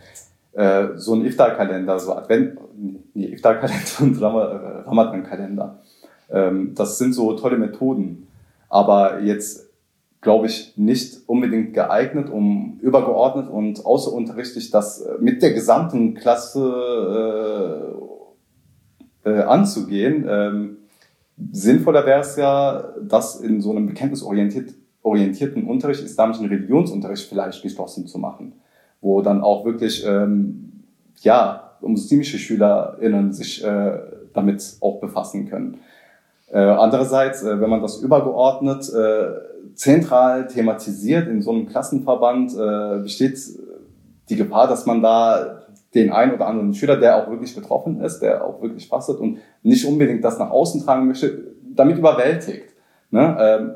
Äh, 0.53 0.89
so 0.95 1.13
ein 1.15 1.25
Iftar-Kalender, 1.25 1.99
so 1.99 2.15
Advent, 2.15 2.57
nee, 3.13 3.33
Iftar-Kalender 3.33 3.99
und 4.01 4.21
Ramadan-Kalender, 4.21 5.79
ähm, 6.29 6.73
das 6.75 6.97
sind 6.97 7.13
so 7.13 7.33
tolle 7.33 7.57
Methoden, 7.57 8.27
aber 8.69 9.21
jetzt 9.21 9.69
glaube 10.21 10.47
ich 10.47 10.73
nicht 10.75 11.27
unbedingt 11.27 11.73
geeignet, 11.73 12.29
um 12.31 12.79
übergeordnet 12.81 13.47
und 13.47 13.85
außerunterrichtlich 13.85 14.71
das 14.71 15.01
äh, 15.01 15.17
mit 15.19 15.43
der 15.43 15.53
gesamten 15.53 16.15
Klasse 16.15 17.93
äh, 19.23 19.29
äh, 19.29 19.41
anzugehen. 19.41 20.25
Ähm, 20.27 20.77
sinnvoller 21.51 22.05
wäre 22.05 22.21
es 22.21 22.37
ja, 22.37 22.93
das 23.01 23.39
in 23.39 23.61
so 23.61 23.71
einem 23.71 23.85
bekenntnisorientierten 23.85 24.84
orientierten 25.05 25.67
Unterricht, 25.67 26.03
islamischen 26.03 26.47
Religionsunterricht 26.47 27.29
vielleicht 27.29 27.61
geschlossen 27.61 28.07
zu 28.07 28.17
machen, 28.17 28.53
wo 29.01 29.21
dann 29.21 29.41
auch 29.41 29.63
wirklich 29.63 30.03
ähm, 30.05 30.83
ja 31.21 31.77
muslimische 31.81 32.39
SchülerInnen 32.39 33.31
sich 33.31 33.63
äh, 33.63 33.99
damit 34.33 34.77
auch 34.81 34.99
befassen 34.99 35.47
können. 35.47 35.77
Äh, 36.51 36.57
andererseits, 36.57 37.43
äh, 37.43 37.61
wenn 37.61 37.69
man 37.69 37.81
das 37.81 38.01
übergeordnet 38.01 38.91
äh, 38.93 39.75
zentral 39.75 40.47
thematisiert 40.47 41.27
in 41.27 41.41
so 41.41 41.51
einem 41.51 41.67
Klassenverband, 41.67 42.53
äh, 42.53 43.03
besteht 43.03 43.37
die 44.29 44.35
Gefahr, 44.35 44.67
dass 44.67 44.87
man 44.87 45.03
da 45.03 45.61
den 45.93 46.11
einen 46.11 46.33
oder 46.33 46.47
anderen 46.47 46.73
Schüler, 46.73 46.97
der 46.97 47.17
auch 47.17 47.29
wirklich 47.29 47.55
betroffen 47.55 48.01
ist, 48.01 48.19
der 48.19 48.43
auch 48.43 48.61
wirklich 48.61 48.87
fastet 48.87 49.19
und 49.19 49.37
nicht 49.61 49.85
unbedingt 49.85 50.23
das 50.23 50.39
nach 50.39 50.49
außen 50.49 50.83
tragen 50.83 51.07
möchte, 51.07 51.53
damit 51.75 51.97
überwältigt. 51.99 52.73
Ne? 53.11 53.37
Ähm, 53.39 53.71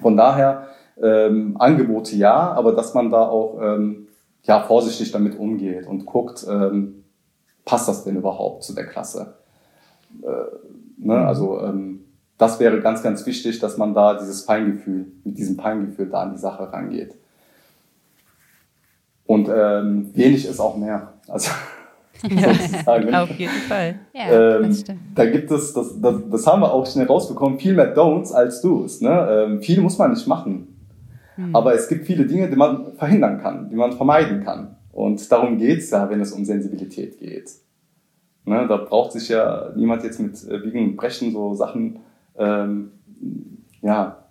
von 0.00 0.16
daher 0.16 0.68
ähm, 1.02 1.56
Angebote 1.58 2.16
ja, 2.16 2.52
aber 2.52 2.72
dass 2.72 2.94
man 2.94 3.10
da 3.10 3.26
auch 3.28 3.60
ähm, 3.60 4.08
ja, 4.44 4.60
vorsichtig 4.60 5.10
damit 5.10 5.38
umgeht 5.38 5.86
und 5.86 6.06
guckt, 6.06 6.46
ähm, 6.48 7.04
passt 7.64 7.88
das 7.88 8.04
denn 8.04 8.16
überhaupt 8.16 8.62
zu 8.62 8.74
der 8.74 8.86
Klasse? 8.86 9.34
Äh, 10.22 10.26
ne? 10.98 11.16
Mhm. 11.16 11.26
Also 11.26 11.60
ähm, 11.60 12.04
das 12.38 12.60
wäre 12.60 12.80
ganz, 12.80 13.02
ganz 13.02 13.24
wichtig, 13.26 13.58
dass 13.58 13.76
man 13.76 13.94
da 13.94 14.18
dieses 14.18 14.44
Feingefühl, 14.44 15.06
mit 15.24 15.38
diesem 15.38 15.56
Feingefühl 15.56 16.08
da 16.08 16.22
an 16.22 16.32
die 16.32 16.38
Sache 16.38 16.72
rangeht. 16.72 17.14
Und 19.26 19.48
ähm, 19.48 20.10
wenig 20.14 20.46
ist 20.46 20.60
auch 20.60 20.76
mehr. 20.76 21.14
Also 21.28 21.50
sozusagen. 22.22 23.14
Auf 23.14 23.30
jeden 23.30 23.52
Fall. 23.52 23.96
Ja, 24.12 24.60
ähm. 24.60 24.74
Da 25.14 25.26
gibt 25.26 25.50
es, 25.50 25.72
das, 25.72 26.00
das, 26.00 26.16
das 26.30 26.46
haben 26.46 26.62
wir 26.62 26.72
auch 26.72 26.86
schnell 26.86 27.06
rausbekommen, 27.06 27.58
viel 27.58 27.74
mehr 27.74 27.94
Don'ts 27.96 28.32
als 28.32 28.60
Do's. 28.60 29.00
Ne? 29.00 29.28
Ähm, 29.30 29.62
viel 29.62 29.80
muss 29.80 29.98
man 29.98 30.12
nicht 30.12 30.26
machen. 30.26 30.68
Hm. 31.36 31.54
Aber 31.54 31.74
es 31.74 31.88
gibt 31.88 32.06
viele 32.06 32.26
Dinge, 32.26 32.48
die 32.48 32.56
man 32.56 32.94
verhindern 32.96 33.40
kann, 33.40 33.68
die 33.68 33.76
man 33.76 33.92
vermeiden 33.92 34.44
kann. 34.44 34.76
Und 34.92 35.30
darum 35.30 35.58
geht's 35.58 35.90
ja, 35.90 36.08
wenn 36.08 36.20
es 36.20 36.32
um 36.32 36.44
Sensibilität 36.44 37.18
geht. 37.18 37.50
Ne? 38.44 38.66
Da 38.68 38.76
braucht 38.76 39.12
sich 39.12 39.28
ja 39.28 39.70
niemand 39.74 40.04
jetzt 40.04 40.20
mit 40.20 40.42
äh, 40.48 40.58
Biegen 40.58 40.90
und 40.90 40.96
Brechen 40.96 41.32
so 41.32 41.54
Sachen 41.54 42.00
ähm, 42.36 42.92
ja, 43.82 44.24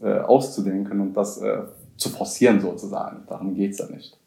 äh, 0.00 0.20
auszudenken 0.20 1.00
und 1.00 1.14
das 1.14 1.38
äh, 1.38 1.62
zu 1.96 2.08
forcieren 2.10 2.60
sozusagen. 2.60 3.24
Darum 3.26 3.54
geht's 3.54 3.78
ja 3.78 3.86
nicht. 3.86 4.18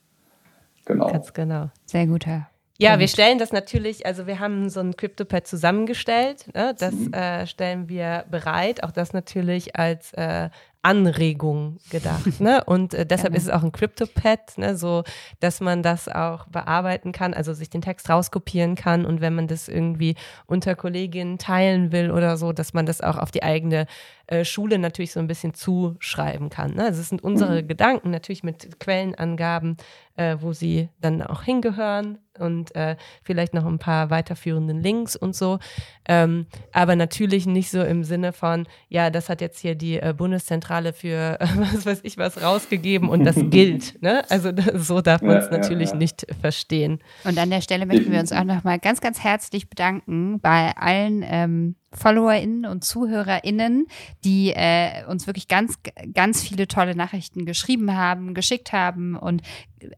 Genau. 0.86 1.12
Ganz 1.12 1.34
genau. 1.34 1.70
Sehr 1.86 2.08
guter 2.08 2.48
ja, 2.82 2.98
wir 2.98 3.10
stellen 3.10 3.40
das 3.40 3.52
natürlich, 3.52 4.06
also 4.06 4.26
wir 4.26 4.40
haben 4.40 4.70
so 4.70 4.80
ein 4.80 4.96
CryptoPad 4.96 5.46
zusammengestellt. 5.46 6.46
Ne? 6.54 6.74
Das 6.80 6.94
mhm. 6.94 7.14
äh, 7.14 7.46
stellen 7.46 7.90
wir 7.90 8.24
bereit. 8.32 8.84
Auch 8.84 8.92
das 8.92 9.12
natürlich 9.12 9.76
als 9.76 10.14
äh, 10.14 10.50
Anregung 10.82 11.78
gedacht. 11.90 12.26
Ne? 12.40 12.64
Und 12.64 12.94
äh, 12.94 13.06
deshalb 13.06 13.36
ist 13.36 13.44
es 13.44 13.50
auch 13.50 13.64
ein 13.64 13.74
CryptoPad, 13.74 14.58
ne? 14.58 14.78
so 14.78 15.04
dass 15.42 15.60
man 15.60 15.84
das 15.84 16.08
auch 16.08 16.48
bearbeiten 16.48 17.12
kann, 17.12 17.34
also 17.34 17.54
sich 17.54 17.70
den 17.70 17.82
Text 17.82 18.10
rauskopieren 18.10 18.76
kann 18.76 19.06
und 19.06 19.20
wenn 19.20 19.36
man 19.36 19.48
das 19.48 19.68
irgendwie 19.68 20.16
unter 20.46 20.76
Kolleginnen 20.76 21.38
teilen 21.38 21.92
will 21.92 22.12
oder 22.12 22.38
so, 22.38 22.54
dass 22.54 22.74
man 22.74 22.86
das 22.86 23.02
auch 23.02 23.18
auf 23.18 23.32
die 23.32 23.44
eigene 23.44 23.88
äh, 24.30 24.46
Schule 24.46 24.78
natürlich 24.78 25.12
so 25.12 25.20
ein 25.20 25.26
bisschen 25.26 25.56
zuschreiben 25.56 26.50
kann. 26.50 26.76
Ne? 26.76 26.84
Also 26.84 27.02
es 27.02 27.10
sind 27.10 27.24
unsere 27.24 27.64
mhm. 27.64 27.68
Gedanken 27.68 28.12
natürlich 28.12 28.44
mit 28.44 28.80
Quellenangaben, 28.80 29.78
äh, 30.18 30.38
wo 30.40 30.54
sie 30.54 30.90
dann 31.02 31.24
auch 31.24 31.42
hingehören 31.42 32.20
und 32.38 32.76
äh, 32.76 32.96
vielleicht 33.24 33.56
noch 33.56 33.66
ein 33.66 33.80
paar 33.80 34.12
weiterführenden 34.12 34.84
Links 34.84 35.16
und 35.16 35.36
so. 35.36 35.58
Ähm, 36.08 36.46
aber 36.72 36.96
natürlich 36.96 37.48
nicht 37.48 37.72
so 37.72 37.82
im 37.82 38.04
Sinne 38.04 38.32
von, 38.32 38.68
ja, 38.88 39.10
das 39.10 39.30
hat 39.30 39.42
jetzt 39.42 39.60
hier 39.60 39.74
die 39.74 40.00
äh, 40.00 40.14
Bundeszentrale 40.16 40.94
für 40.94 41.40
was 41.56 41.88
weiß 41.88 42.02
ich 42.04 42.20
was 42.20 42.40
rausgegeben 42.42 43.10
und 43.10 43.24
das 43.24 43.36
gilt. 43.50 44.00
Ne? 44.04 44.24
Also 44.30 44.52
so 44.76 45.02
darf 45.02 45.24
man 45.24 45.38
es 45.38 45.46
ja, 45.46 45.58
natürlich 45.58 45.90
ja, 45.90 45.96
ja. 45.96 46.00
nicht 46.00 46.28
verstehen. 46.40 47.00
Und 47.24 47.40
an 47.40 47.50
der 47.50 47.62
Stelle 47.62 47.88
möchten 47.88 48.12
wir 48.12 48.20
uns 48.20 48.32
auch 48.32 48.44
nochmal 48.44 48.78
ganz, 48.78 49.02
ganz 49.02 49.24
herzlich 49.24 49.70
bedanken 49.72 50.40
bei 50.40 50.78
allen 50.78 51.26
ähm, 51.26 51.76
FollowerInnen 51.92 52.66
und 52.66 52.84
ZuhörerInnen, 52.84 53.88
die 54.24 54.52
äh, 54.56 55.06
uns 55.08 55.28
wirklich 55.28 55.48
ganz, 55.48 55.76
ganz 56.14 56.44
viele 56.44 56.68
tolle 56.68 56.96
Nachrichten 56.96 57.46
geschrieben 57.46 57.96
haben, 57.96 58.34
geschickt 58.34 58.74
haben 58.74 59.16
und 59.16 59.42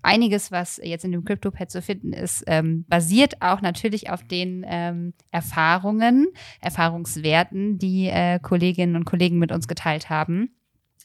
einiges, 0.01 0.51
was 0.51 0.79
jetzt 0.83 1.05
in 1.05 1.11
dem 1.11 1.25
CryptoPad 1.25 1.69
zu 1.69 1.81
finden 1.81 2.13
ist, 2.13 2.43
ähm, 2.47 2.85
basiert 2.87 3.41
auch 3.41 3.61
natürlich 3.61 4.09
auf 4.09 4.23
den 4.23 4.65
ähm, 4.67 5.13
Erfahrungen, 5.31 6.27
Erfahrungswerten, 6.61 7.77
die 7.77 8.07
äh, 8.07 8.39
Kolleginnen 8.39 8.95
und 8.95 9.05
Kollegen 9.05 9.39
mit 9.39 9.51
uns 9.51 9.67
geteilt 9.67 10.09
haben. 10.09 10.55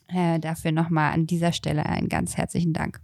Äh, 0.09 0.39
dafür 0.39 0.73
nochmal 0.73 1.13
an 1.13 1.27
dieser 1.27 1.53
Stelle 1.53 1.87
einen 1.87 2.09
ganz 2.09 2.37
herzlichen 2.37 2.73
Dank. 2.73 3.01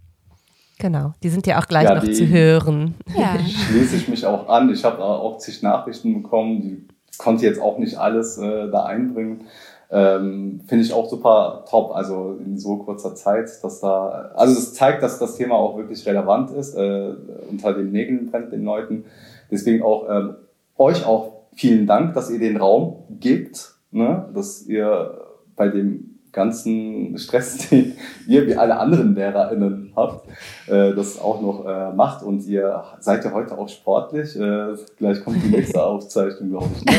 Genau, 0.79 1.13
die 1.21 1.29
sind 1.29 1.45
ja 1.47 1.61
auch 1.61 1.67
gleich 1.67 1.85
ja, 1.85 1.95
noch 1.95 2.03
zu 2.03 2.27
hören. 2.27 2.95
Ja. 3.15 3.37
Schließe 3.69 3.95
ich 3.95 4.07
mich 4.07 4.25
auch 4.25 4.47
an. 4.47 4.71
Ich 4.71 4.83
habe 4.83 5.03
auch 5.03 5.37
zig 5.37 5.61
Nachrichten 5.61 6.21
bekommen, 6.21 6.61
die 6.61 6.87
konnte 7.17 7.45
jetzt 7.45 7.61
auch 7.61 7.77
nicht 7.77 7.97
alles 7.97 8.37
äh, 8.37 8.69
da 8.69 8.85
einbringen. 8.85 9.45
Ähm, 9.91 10.61
Finde 10.65 10.83
ich 10.83 10.93
auch 10.93 11.07
super 11.07 11.65
top, 11.69 11.95
also 11.95 12.39
in 12.43 12.57
so 12.57 12.77
kurzer 12.77 13.13
Zeit, 13.13 13.49
dass 13.61 13.79
da, 13.79 14.31
also 14.33 14.53
es 14.53 14.73
zeigt, 14.73 15.03
dass 15.03 15.19
das 15.19 15.35
Thema 15.35 15.55
auch 15.55 15.77
wirklich 15.77 16.05
relevant 16.07 16.49
ist, 16.51 16.75
äh, 16.75 17.13
unter 17.49 17.73
den 17.73 17.91
Nägeln 17.91 18.31
brennt 18.31 18.51
den 18.51 18.63
Leuten. 18.63 19.05
Deswegen 19.51 19.83
auch 19.83 20.09
ähm, 20.09 20.35
euch 20.77 21.05
auch 21.05 21.33
vielen 21.55 21.85
Dank, 21.85 22.15
dass 22.15 22.31
ihr 22.31 22.39
den 22.39 22.57
Raum 22.57 23.03
gebt, 23.19 23.75
ne? 23.91 24.29
dass 24.33 24.65
ihr 24.65 25.21
bei 25.55 25.67
dem 25.67 26.12
ganzen 26.33 27.17
Stress, 27.17 27.57
den 27.69 27.95
ihr 28.27 28.45
wie 28.47 28.55
alle 28.55 28.77
anderen 28.77 29.15
LehrerInnen 29.15 29.93
habt, 29.95 30.27
äh, 30.67 30.93
das 30.93 31.19
auch 31.19 31.39
noch 31.41 31.65
äh, 31.65 31.93
macht. 31.93 32.23
Und 32.23 32.45
ihr 32.45 32.83
seid 32.99 33.23
ja 33.23 33.31
heute 33.31 33.57
auch 33.57 33.69
sportlich. 33.69 34.35
Äh, 34.37 34.75
gleich 34.97 35.23
kommt 35.23 35.41
die 35.43 35.49
nächste 35.49 35.81
Aufzeichnung, 35.85 36.49
glaube 36.49 36.69
ich. 36.75 36.85
Ne? 36.85 36.93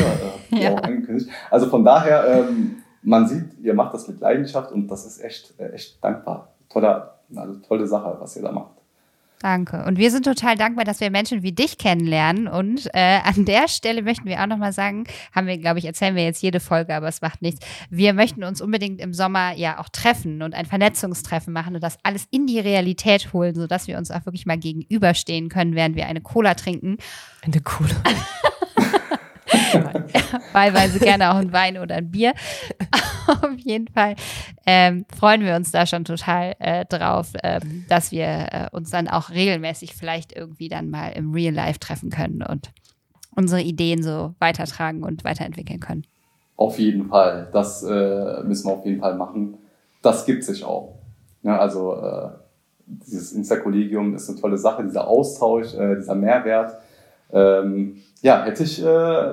Äh, 0.51 0.63
ja. 0.63 0.73
auch 0.73 0.81
angekündigt. 0.81 1.29
Also 1.51 1.67
von 1.67 1.83
daher, 1.83 2.25
ähm, 2.25 2.77
man 3.03 3.27
sieht, 3.27 3.59
ihr 3.61 3.75
macht 3.75 3.93
das 3.93 4.07
mit 4.07 4.19
Leidenschaft 4.19 4.71
und 4.71 4.87
das 4.87 5.05
ist 5.05 5.23
echt, 5.23 5.53
äh, 5.59 5.69
echt 5.73 6.03
dankbar. 6.03 6.53
Toller, 6.69 7.19
also 7.35 7.55
tolle 7.59 7.85
Sache, 7.85 8.17
was 8.19 8.35
ihr 8.35 8.41
da 8.41 8.51
macht. 8.51 8.74
Danke. 9.45 9.85
Und 9.85 9.99
wir 9.99 10.09
sind 10.09 10.23
total 10.23 10.55
dankbar, 10.55 10.85
dass 10.85 11.01
wir 11.01 11.11
Menschen 11.11 11.43
wie 11.43 11.51
dich 11.51 11.77
kennenlernen. 11.77 12.47
Und 12.47 12.89
äh, 12.95 13.19
an 13.23 13.45
der 13.45 13.67
Stelle 13.67 14.01
möchten 14.01 14.25
wir 14.25 14.41
auch 14.41 14.47
nochmal 14.47 14.73
sagen, 14.73 15.03
haben 15.35 15.45
wir, 15.45 15.59
glaube 15.59 15.77
ich, 15.77 15.85
erzählen 15.85 16.15
wir 16.15 16.23
jetzt 16.23 16.41
jede 16.41 16.59
Folge, 16.59 16.95
aber 16.95 17.07
es 17.07 17.21
macht 17.21 17.43
nichts. 17.43 17.63
Wir 17.91 18.13
möchten 18.13 18.43
uns 18.43 18.59
unbedingt 18.59 18.99
im 18.99 19.13
Sommer 19.13 19.53
ja 19.53 19.79
auch 19.79 19.89
treffen 19.89 20.41
und 20.41 20.55
ein 20.55 20.65
Vernetzungstreffen 20.65 21.53
machen 21.53 21.75
und 21.75 21.83
das 21.83 21.99
alles 22.01 22.27
in 22.31 22.47
die 22.47 22.59
Realität 22.59 23.33
holen, 23.33 23.53
sodass 23.53 23.87
wir 23.87 23.99
uns 23.99 24.09
auch 24.09 24.25
wirklich 24.25 24.47
mal 24.47 24.57
gegenüberstehen 24.57 25.49
können, 25.49 25.75
während 25.75 25.95
wir 25.95 26.07
eine 26.07 26.21
Cola 26.21 26.55
trinken. 26.55 26.97
Eine 27.43 27.61
Cola. 27.61 27.93
Wahlweise 30.53 30.99
gerne 30.99 31.31
auch 31.31 31.37
ein 31.37 31.51
Wein 31.51 31.77
oder 31.77 31.95
ein 31.95 32.11
Bier. 32.11 32.33
Auf 33.27 33.57
jeden 33.57 33.87
Fall 33.87 34.15
ähm, 34.65 35.05
freuen 35.17 35.41
wir 35.41 35.55
uns 35.55 35.71
da 35.71 35.85
schon 35.85 36.05
total 36.05 36.55
äh, 36.59 36.85
drauf, 36.85 37.33
ähm, 37.43 37.85
dass 37.89 38.11
wir 38.11 38.25
äh, 38.25 38.67
uns 38.71 38.89
dann 38.89 39.07
auch 39.07 39.29
regelmäßig 39.29 39.95
vielleicht 39.95 40.35
irgendwie 40.35 40.69
dann 40.69 40.89
mal 40.89 41.09
im 41.09 41.33
Real 41.33 41.53
Life 41.53 41.79
treffen 41.79 42.09
können 42.09 42.43
und 42.43 42.71
unsere 43.35 43.61
Ideen 43.61 44.01
so 44.03 44.35
weitertragen 44.39 45.03
und 45.03 45.23
weiterentwickeln 45.23 45.79
können. 45.79 46.03
Auf 46.55 46.79
jeden 46.79 47.09
Fall. 47.09 47.49
Das 47.51 47.83
äh, 47.83 48.43
müssen 48.43 48.67
wir 48.67 48.73
auf 48.73 48.85
jeden 48.85 49.01
Fall 49.01 49.15
machen. 49.15 49.57
das 50.01 50.25
gibt 50.25 50.43
sich 50.43 50.63
auch. 50.63 50.99
Ja, 51.41 51.59
also 51.59 51.95
äh, 51.95 52.29
dieses 52.85 53.33
Insta-Kollegium 53.33 54.15
ist 54.15 54.29
eine 54.29 54.39
tolle 54.39 54.57
Sache, 54.57 54.83
dieser 54.83 55.07
Austausch, 55.07 55.73
äh, 55.73 55.95
dieser 55.95 56.15
Mehrwert. 56.15 56.75
Ähm, 57.31 58.01
ja, 58.25 58.43
hätte 58.43 58.63
ich 58.63 58.83
äh, 58.83 59.23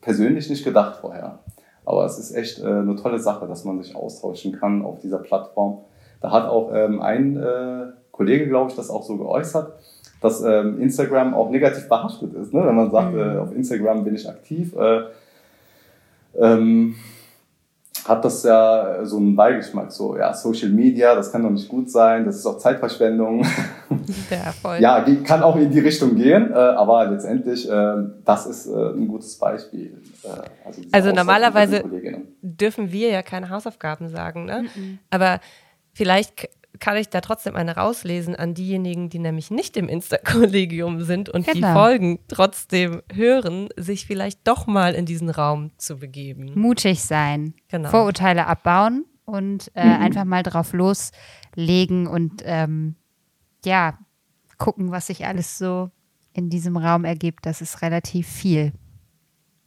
persönlich 0.00 0.48
nicht 0.48 0.62
gedacht 0.62 1.00
vorher. 1.00 1.40
Aber 1.84 2.04
es 2.04 2.20
ist 2.20 2.32
echt 2.36 2.60
äh, 2.60 2.66
eine 2.66 2.94
tolle 2.94 3.18
Sache, 3.18 3.48
dass 3.48 3.64
man 3.64 3.82
sich 3.82 3.96
austauschen 3.96 4.52
kann 4.52 4.82
auf 4.82 5.00
dieser 5.00 5.18
Plattform. 5.18 5.78
Da 6.20 6.30
hat 6.30 6.46
auch 6.46 6.70
ähm, 6.72 7.02
ein 7.02 7.36
äh, 7.36 7.86
Kollege, 8.12 8.46
glaube 8.46 8.70
ich, 8.70 8.76
das 8.76 8.90
auch 8.90 9.02
so 9.02 9.16
geäußert, 9.16 9.72
dass 10.20 10.40
ähm, 10.44 10.80
Instagram 10.80 11.34
auch 11.34 11.50
negativ 11.50 11.88
behaftet 11.88 12.32
ist. 12.34 12.54
Ne? 12.54 12.64
Wenn 12.64 12.76
man 12.76 12.92
sagt, 12.92 13.12
mhm. 13.12 13.18
äh, 13.18 13.38
auf 13.38 13.52
Instagram 13.52 14.04
bin 14.04 14.14
ich 14.14 14.28
aktiv, 14.28 14.72
äh, 14.76 15.00
ähm, 16.36 16.94
hat 18.08 18.24
das 18.24 18.42
ja 18.42 19.04
so 19.04 19.18
einen 19.18 19.36
Beigeschmack, 19.36 19.92
so 19.92 20.16
ja, 20.16 20.32
Social 20.32 20.70
Media, 20.70 21.14
das 21.14 21.30
kann 21.30 21.42
doch 21.42 21.50
nicht 21.50 21.68
gut 21.68 21.90
sein, 21.90 22.24
das 22.24 22.36
ist 22.36 22.46
auch 22.46 22.58
Zeitverschwendung. 22.58 23.46
Ja, 24.30 24.52
voll. 24.52 24.78
ja 24.80 25.04
kann 25.24 25.42
auch 25.42 25.56
in 25.56 25.70
die 25.70 25.80
Richtung 25.80 26.14
gehen, 26.14 26.50
äh, 26.50 26.54
aber 26.54 27.06
letztendlich, 27.06 27.68
äh, 27.70 27.94
das 28.24 28.46
ist 28.46 28.66
äh, 28.66 28.92
ein 28.92 29.06
gutes 29.06 29.38
Beispiel. 29.38 30.00
Äh, 30.22 30.28
also, 30.66 30.82
also 30.92 31.12
normalerweise 31.12 31.84
dürfen 32.40 32.90
wir 32.90 33.10
ja 33.10 33.22
keine 33.22 33.50
Hausaufgaben 33.50 34.08
sagen, 34.08 34.46
ne? 34.46 34.64
Mhm. 34.74 34.98
aber 35.10 35.40
vielleicht 35.92 36.48
kann 36.80 36.96
ich 36.96 37.08
da 37.08 37.20
trotzdem 37.20 37.56
eine 37.56 37.76
rauslesen 37.76 38.36
an 38.36 38.54
diejenigen, 38.54 39.08
die 39.10 39.18
nämlich 39.18 39.50
nicht 39.50 39.76
im 39.76 39.88
Insta-Kollegium 39.88 41.02
sind 41.02 41.28
und 41.28 41.46
genau. 41.46 41.54
die 41.68 41.72
Folgen 41.72 42.18
trotzdem 42.28 43.02
hören, 43.12 43.68
sich 43.76 44.06
vielleicht 44.06 44.46
doch 44.46 44.66
mal 44.66 44.94
in 44.94 45.06
diesen 45.06 45.30
Raum 45.30 45.70
zu 45.78 45.98
begeben. 45.98 46.52
Mutig 46.54 47.02
sein, 47.02 47.54
genau. 47.68 47.90
Vorurteile 47.90 48.46
abbauen 48.46 49.04
und 49.24 49.70
äh, 49.74 49.84
mhm. 49.84 50.02
einfach 50.02 50.24
mal 50.24 50.42
drauf 50.42 50.72
loslegen 50.72 52.06
und 52.06 52.42
ähm, 52.44 52.96
ja, 53.64 53.98
gucken, 54.58 54.90
was 54.90 55.06
sich 55.06 55.26
alles 55.26 55.58
so 55.58 55.90
in 56.32 56.50
diesem 56.50 56.76
Raum 56.76 57.04
ergibt. 57.04 57.46
Das 57.46 57.60
ist 57.60 57.82
relativ 57.82 58.28
viel. 58.28 58.72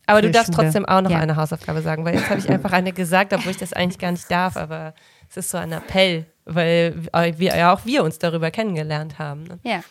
Aber 0.08 0.22
du 0.22 0.32
darfst 0.32 0.54
Schule. 0.54 0.66
trotzdem 0.66 0.86
auch 0.86 1.02
noch 1.02 1.12
ja. 1.12 1.20
eine 1.20 1.36
Hausaufgabe 1.36 1.82
sagen, 1.82 2.04
weil 2.06 2.16
jetzt 2.16 2.30
habe 2.30 2.40
ich 2.40 2.50
einfach 2.50 2.72
eine 2.74 2.92
gesagt, 2.94 3.34
obwohl 3.34 3.52
ich 3.52 3.58
das 3.58 3.74
eigentlich 3.74 4.00
gar 4.00 4.12
nicht 4.12 4.30
darf, 4.30 4.58
aber 4.58 4.94
es 5.32 5.38
ist 5.38 5.52
so 5.52 5.58
ein 5.58 5.72
Appell 5.72 6.26
weil 6.46 6.96
wir 7.38 7.56
ja 7.56 7.74
auch 7.74 7.86
wir 7.86 8.04
uns 8.04 8.20
darüber 8.20 8.52
kennengelernt 8.52 9.20
haben. 9.20 9.44
Ne? 9.44 9.60
Ja. 9.64 9.82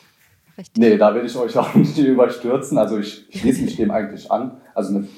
Richtig. 0.59 0.78
Nee, 0.78 0.99
da 0.99 1.14
will 1.14 1.24
ich 1.24 1.36
euch 1.36 1.57
auch 1.57 1.74
nicht 1.74 1.97
überstürzen. 1.99 2.76
Also 2.76 2.99
ich 2.99 3.26
schließe 3.30 3.62
mich 3.62 3.76
dem 3.76 3.91
eigentlich 3.91 4.30
an. 4.30 4.61
Also 4.74 4.95
eine 4.95 5.09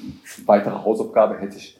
weitere 0.45 0.75
Hausaufgabe 0.75 1.37
hätte 1.37 1.57
ich 1.57 1.79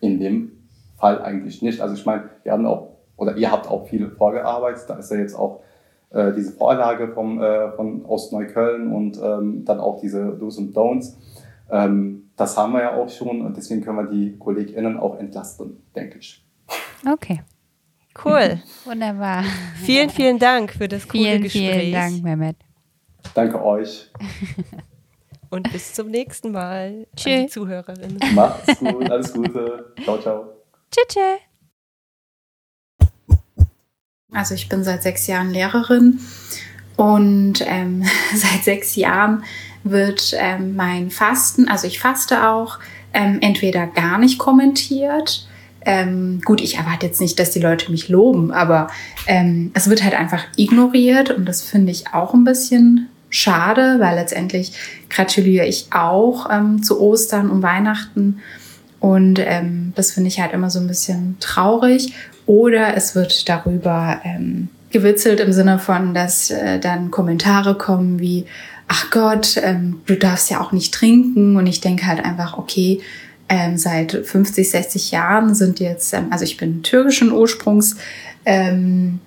in 0.00 0.18
dem 0.18 0.52
Fall 0.96 1.20
eigentlich 1.20 1.60
nicht. 1.60 1.80
Also 1.80 1.94
ich 1.94 2.06
meine, 2.06 2.30
wir 2.44 2.52
haben 2.52 2.64
auch, 2.66 2.96
oder 3.16 3.36
ihr 3.36 3.50
habt 3.50 3.68
auch 3.68 3.86
viel 3.88 4.10
vorgearbeitet. 4.10 4.84
Da 4.88 4.94
ist 4.94 5.10
ja 5.10 5.18
jetzt 5.18 5.34
auch 5.34 5.60
äh, 6.10 6.32
diese 6.32 6.52
Vorlage 6.52 7.08
vom, 7.08 7.42
äh, 7.42 7.72
von 7.72 8.06
Ostneukölln 8.06 8.90
und 8.90 9.20
ähm, 9.22 9.64
dann 9.64 9.80
auch 9.80 10.00
diese 10.00 10.36
Do's 10.38 10.56
und 10.56 10.74
Don'ts. 10.74 11.16
Ähm, 11.70 12.30
das 12.36 12.56
haben 12.56 12.72
wir 12.72 12.82
ja 12.82 12.94
auch 12.94 13.10
schon 13.10 13.44
und 13.44 13.56
deswegen 13.56 13.82
können 13.82 13.98
wir 13.98 14.06
die 14.06 14.38
KollegInnen 14.38 14.98
auch 14.98 15.18
entlasten, 15.18 15.82
denke 15.94 16.18
ich. 16.18 16.42
Okay. 17.06 17.42
Cool. 18.22 18.60
Wunderbar. 18.84 19.44
Vielen, 19.82 20.10
vielen 20.10 20.38
Dank 20.38 20.72
für 20.72 20.88
das 20.88 21.08
coole 21.08 21.24
vielen, 21.24 21.42
Gespräch. 21.42 21.80
Vielen 21.80 21.92
Dank, 21.92 22.22
Mehmet. 22.22 22.56
Danke 23.34 23.62
euch. 23.62 24.10
Und 25.50 25.72
bis 25.72 25.92
zum 25.94 26.10
nächsten 26.10 26.52
Mal. 26.52 27.06
Tschüss. 27.16 27.32
An 27.32 27.42
die 27.42 27.48
Zuhörerinnen. 27.48 28.18
Macht's 28.34 28.78
gut. 28.78 29.10
Alles 29.10 29.32
Gute. 29.32 29.94
Ciao, 30.02 30.18
ciao. 30.18 30.44
Tschüss. 30.90 31.06
tschüss. 31.08 31.38
Also 34.32 34.54
ich 34.54 34.68
bin 34.68 34.82
seit 34.82 35.02
sechs 35.04 35.28
Jahren 35.28 35.50
Lehrerin 35.50 36.18
und 36.96 37.64
ähm, 37.64 38.04
seit 38.34 38.64
sechs 38.64 38.96
Jahren 38.96 39.44
wird 39.84 40.34
ähm, 40.36 40.74
mein 40.74 41.10
Fasten, 41.10 41.68
also 41.68 41.86
ich 41.86 42.00
faste 42.00 42.48
auch, 42.48 42.80
ähm, 43.12 43.38
entweder 43.42 43.86
gar 43.86 44.18
nicht 44.18 44.38
kommentiert 44.38 45.46
ähm, 45.84 46.40
gut, 46.44 46.60
ich 46.60 46.76
erwarte 46.76 47.06
jetzt 47.06 47.20
nicht, 47.20 47.38
dass 47.38 47.50
die 47.50 47.60
Leute 47.60 47.90
mich 47.90 48.08
loben, 48.08 48.52
aber 48.52 48.88
ähm, 49.26 49.70
es 49.74 49.88
wird 49.88 50.02
halt 50.02 50.14
einfach 50.14 50.44
ignoriert 50.56 51.30
und 51.30 51.46
das 51.46 51.62
finde 51.62 51.92
ich 51.92 52.12
auch 52.12 52.34
ein 52.34 52.44
bisschen 52.44 53.08
schade, 53.30 53.96
weil 53.98 54.14
letztendlich 54.14 54.72
gratuliere 55.10 55.66
ich 55.66 55.88
auch 55.90 56.48
ähm, 56.50 56.82
zu 56.82 57.00
Ostern 57.00 57.50
und 57.50 57.62
Weihnachten 57.62 58.40
und 59.04 59.38
ähm, 59.38 59.92
das 59.96 60.12
finde 60.12 60.28
ich 60.28 60.40
halt 60.40 60.54
immer 60.54 60.70
so 60.70 60.78
ein 60.78 60.86
bisschen 60.86 61.36
traurig. 61.38 62.14
Oder 62.46 62.96
es 62.96 63.14
wird 63.14 63.50
darüber 63.50 64.18
ähm, 64.24 64.68
gewitzelt 64.92 65.40
im 65.40 65.52
Sinne 65.52 65.78
von, 65.78 66.14
dass 66.14 66.50
äh, 66.50 66.78
dann 66.78 67.10
Kommentare 67.10 67.74
kommen 67.74 68.18
wie, 68.18 68.46
ach 68.88 69.10
Gott, 69.10 69.60
ähm, 69.62 70.00
du 70.06 70.16
darfst 70.16 70.48
ja 70.50 70.58
auch 70.58 70.72
nicht 70.72 70.94
trinken. 70.94 71.56
Und 71.56 71.66
ich 71.66 71.82
denke 71.82 72.06
halt 72.06 72.24
einfach, 72.24 72.56
okay, 72.56 73.02
ähm, 73.48 73.76
seit 73.76 74.12
50, 74.12 74.70
60 74.70 75.10
Jahren 75.10 75.54
sind 75.54 75.80
jetzt, 75.80 76.12
ähm, 76.14 76.26
also 76.30 76.44
ich 76.44 76.56
bin 76.56 76.82
türkischen 76.82 77.32
Ursprungs, 77.32 77.96
ähm, 78.44 79.20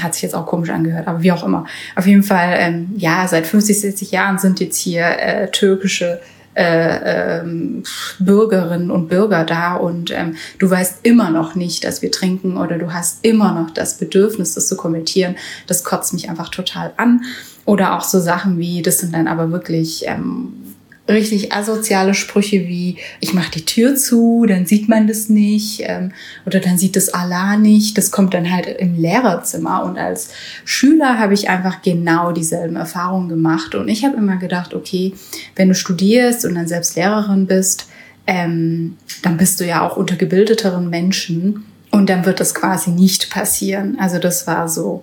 hat 0.00 0.14
sich 0.14 0.22
jetzt 0.22 0.34
auch 0.34 0.46
komisch 0.46 0.70
angehört, 0.70 1.08
aber 1.08 1.22
wie 1.22 1.32
auch 1.32 1.44
immer. 1.44 1.66
Auf 1.96 2.06
jeden 2.06 2.22
Fall, 2.22 2.54
ähm, 2.58 2.90
ja, 2.96 3.26
seit 3.26 3.46
50, 3.46 3.80
60 3.80 4.10
Jahren 4.10 4.38
sind 4.38 4.60
jetzt 4.60 4.78
hier 4.78 5.04
äh, 5.04 5.50
türkische 5.50 6.20
äh, 6.54 7.40
ähm, 7.40 7.84
Bürgerinnen 8.18 8.90
und 8.90 9.08
Bürger 9.08 9.44
da 9.44 9.74
und 9.74 10.10
ähm, 10.10 10.36
du 10.58 10.68
weißt 10.68 11.00
immer 11.04 11.30
noch 11.30 11.54
nicht, 11.54 11.84
dass 11.84 12.02
wir 12.02 12.10
trinken 12.10 12.56
oder 12.56 12.76
du 12.76 12.92
hast 12.92 13.24
immer 13.24 13.52
noch 13.52 13.70
das 13.70 13.98
Bedürfnis, 13.98 14.54
das 14.54 14.68
zu 14.68 14.76
kommentieren. 14.76 15.36
Das 15.68 15.84
kotzt 15.84 16.12
mich 16.12 16.28
einfach 16.28 16.48
total 16.48 16.92
an. 16.96 17.22
Oder 17.66 17.96
auch 17.96 18.02
so 18.02 18.18
Sachen 18.18 18.58
wie, 18.58 18.82
das 18.82 18.98
sind 18.98 19.14
dann 19.14 19.28
aber 19.28 19.52
wirklich 19.52 20.04
ähm, 20.06 20.54
richtig 21.10 21.52
asoziale 21.52 22.14
Sprüche 22.14 22.66
wie, 22.68 22.96
ich 23.20 23.34
mache 23.34 23.50
die 23.52 23.64
Tür 23.64 23.94
zu, 23.94 24.46
dann 24.48 24.66
sieht 24.66 24.88
man 24.88 25.06
das 25.06 25.28
nicht 25.28 25.82
ähm, 25.84 26.12
oder 26.46 26.60
dann 26.60 26.78
sieht 26.78 26.96
das 26.96 27.08
Allah 27.08 27.56
nicht. 27.56 27.98
Das 27.98 28.10
kommt 28.10 28.34
dann 28.34 28.50
halt 28.50 28.66
im 28.66 29.00
Lehrerzimmer. 29.00 29.84
Und 29.84 29.98
als 29.98 30.30
Schüler 30.64 31.18
habe 31.18 31.34
ich 31.34 31.48
einfach 31.48 31.82
genau 31.82 32.32
dieselben 32.32 32.76
Erfahrungen 32.76 33.28
gemacht. 33.28 33.74
Und 33.74 33.88
ich 33.88 34.04
habe 34.04 34.16
immer 34.16 34.36
gedacht, 34.36 34.74
okay, 34.74 35.14
wenn 35.56 35.68
du 35.68 35.74
studierst 35.74 36.44
und 36.44 36.54
dann 36.54 36.68
selbst 36.68 36.96
Lehrerin 36.96 37.46
bist, 37.46 37.88
ähm, 38.26 38.96
dann 39.22 39.36
bist 39.36 39.60
du 39.60 39.66
ja 39.66 39.86
auch 39.86 39.96
unter 39.96 40.16
gebildeteren 40.16 40.88
Menschen 40.88 41.64
und 41.90 42.08
dann 42.08 42.24
wird 42.24 42.40
das 42.40 42.54
quasi 42.54 42.90
nicht 42.90 43.30
passieren. 43.30 43.98
Also 43.98 44.18
das 44.18 44.46
war 44.46 44.68
so 44.68 45.02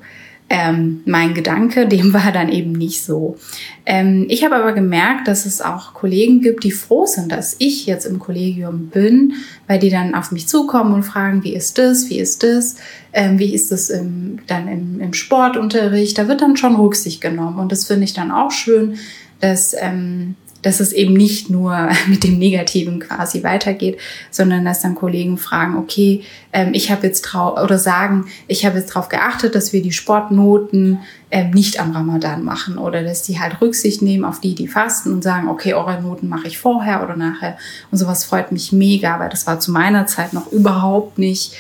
ähm, 0.50 1.02
mein 1.06 1.34
Gedanke, 1.34 1.88
dem 1.88 2.14
war 2.14 2.32
dann 2.32 2.50
eben 2.50 2.72
nicht 2.72 3.04
so. 3.04 3.38
Ähm, 3.86 4.26
ich 4.30 4.44
habe 4.44 4.56
aber 4.56 4.74
gemerkt, 4.74 5.28
dass 5.28 5.46
es 5.46 5.62
auch 5.62 5.94
Kollegen 5.94 6.42
gibt, 6.42 6.64
die 6.64 6.72
froh 6.72 7.06
sind, 7.06 7.32
dass 7.32 7.56
ich 7.60 7.86
jetzt 7.86 8.06
im 8.06 8.20
Kollegium 8.20 8.88
bin, 8.88 9.34
weil 9.68 9.80
die 9.80 9.90
dann 9.90 10.16
auf 10.16 10.32
mich 10.32 10.48
zukommen 10.48 10.94
und 10.94 11.04
fragen, 11.04 11.44
wie 11.44 11.54
ist 11.54 11.78
das, 11.78 12.10
wie 12.10 12.20
ist 12.20 12.44
das, 12.44 12.76
ähm, 13.14 13.40
wie 13.40 13.54
ist 13.54 13.72
das 13.72 13.90
im, 13.90 14.40
dann 14.48 14.68
im, 14.68 15.02
im 15.02 15.14
Sportunterricht. 15.14 16.18
Da 16.18 16.28
wird 16.28 16.42
dann 16.42 16.58
schon 16.58 16.76
Rücksicht 16.76 17.22
genommen 17.22 17.60
und 17.60 17.72
das 17.72 17.86
finde 17.86 18.06
ich 18.06 18.14
dann 18.14 18.32
auch 18.32 18.52
schön, 18.52 18.96
dass 19.40 19.76
ähm, 19.80 20.36
dass 20.62 20.80
es 20.80 20.92
eben 20.92 21.14
nicht 21.14 21.50
nur 21.50 21.90
mit 22.08 22.24
dem 22.24 22.38
Negativen 22.38 23.00
quasi 23.00 23.44
weitergeht, 23.44 23.98
sondern 24.32 24.66
dass 24.66 24.82
dann 24.82 24.96
Kollegen 24.96 25.38
fragen, 25.38 25.78
okay, 25.78 26.24
ähm, 26.54 26.70
ich 26.74 26.92
habe 26.92 27.08
jetzt 27.08 27.22
drauf 27.22 27.60
oder 27.62 27.78
sagen, 27.78 28.26
ich 28.48 28.66
habe 28.66 28.78
jetzt 28.78 28.90
darauf 28.90 29.10
geachtet, 29.10 29.56
dass 29.56 29.74
wir 29.74 29.82
die 29.82 29.92
Sportnoten 29.92 31.00
ähm, 31.30 31.52
nicht 31.52 31.80
am 31.80 31.92
Ramadan 31.92 32.44
machen 32.44 32.78
oder 32.78 33.04
dass 33.04 33.24
die 33.24 33.40
halt 33.40 33.62
Rücksicht 33.62 34.02
nehmen 34.02 34.24
auf 34.24 34.40
die, 34.40 34.56
die 34.56 34.68
fasten 34.68 35.12
und 35.12 35.24
sagen, 35.24 35.50
okay, 35.50 35.74
eure 35.74 36.02
Noten 36.02 36.30
mache 36.30 36.48
ich 36.48 36.58
vorher 36.58 37.04
oder 37.04 37.16
nachher. 37.16 37.58
Und 37.92 37.98
sowas 37.98 38.24
freut 38.24 38.52
mich 38.52 38.72
mega, 38.72 39.20
weil 39.20 39.30
das 39.30 39.48
war 39.48 39.60
zu 39.60 39.72
meiner 39.72 40.06
Zeit 40.08 40.34
noch 40.34 40.52
überhaupt 40.52 41.18
nicht. 41.18 41.54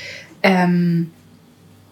Ähm, 0.43 1.11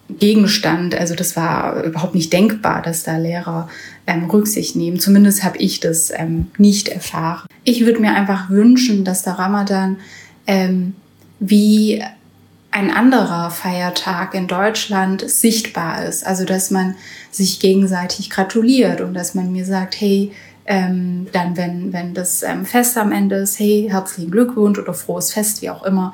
Gegenstand. 0.07 0.95
Also 0.95 1.15
das 1.15 1.35
war 1.35 1.83
überhaupt 1.83 2.13
nicht 2.13 2.31
denkbar, 2.31 2.81
dass 2.81 3.03
da 3.03 3.17
Lehrer 3.17 3.67
ähm, 4.07 4.29
Rücksicht 4.29 4.75
nehmen. 4.75 4.99
Zumindest 4.99 5.43
habe 5.43 5.57
ich 5.57 5.79
das 5.79 6.11
ähm, 6.11 6.47
nicht 6.57 6.87
erfahren. 6.87 7.47
Ich 7.63 7.86
würde 7.86 7.99
mir 7.99 8.13
einfach 8.13 8.49
wünschen, 8.49 9.03
dass 9.03 9.23
der 9.23 9.33
Ramadan 9.33 9.97
ähm, 10.47 10.93
wie 11.39 12.03
ein 12.71 12.91
anderer 12.91 13.51
Feiertag 13.51 14.33
in 14.33 14.47
Deutschland 14.47 15.27
sichtbar 15.29 16.03
ist. 16.05 16.25
Also 16.25 16.43
dass 16.43 16.71
man 16.71 16.95
sich 17.32 17.59
gegenseitig 17.59 18.29
gratuliert 18.29 19.01
und 19.01 19.13
dass 19.13 19.33
man 19.33 19.51
mir 19.51 19.65
sagt, 19.65 19.99
hey, 19.99 20.32
ähm, 20.65 21.27
dann 21.32 21.55
wenn, 21.57 21.93
wenn 21.93 22.13
das 22.13 22.43
ähm, 22.43 22.65
Fest 22.65 22.97
am 22.97 23.11
Ende 23.11 23.37
ist, 23.37 23.59
hey, 23.59 23.87
herzlichen 23.89 24.32
Glückwunsch 24.32 24.79
oder 24.79 24.93
frohes 24.93 25.32
Fest, 25.32 25.61
wie 25.61 25.69
auch 25.69 25.83
immer. 25.83 26.13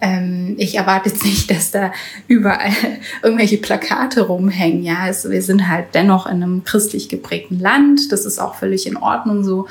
Ähm, 0.00 0.54
ich 0.58 0.76
erwarte 0.76 1.08
jetzt 1.08 1.24
nicht, 1.24 1.50
dass 1.50 1.70
da 1.70 1.92
überall 2.26 2.72
irgendwelche 3.22 3.58
Plakate 3.58 4.22
rumhängen. 4.22 4.82
Ja, 4.82 5.08
es, 5.08 5.28
wir 5.28 5.42
sind 5.42 5.68
halt 5.68 5.86
dennoch 5.94 6.26
in 6.26 6.42
einem 6.42 6.64
christlich 6.64 7.08
geprägten 7.08 7.58
Land. 7.58 8.12
Das 8.12 8.24
ist 8.24 8.38
auch 8.38 8.54
völlig 8.54 8.86
in 8.86 8.96
Ordnung 8.96 9.44
so. 9.44 9.66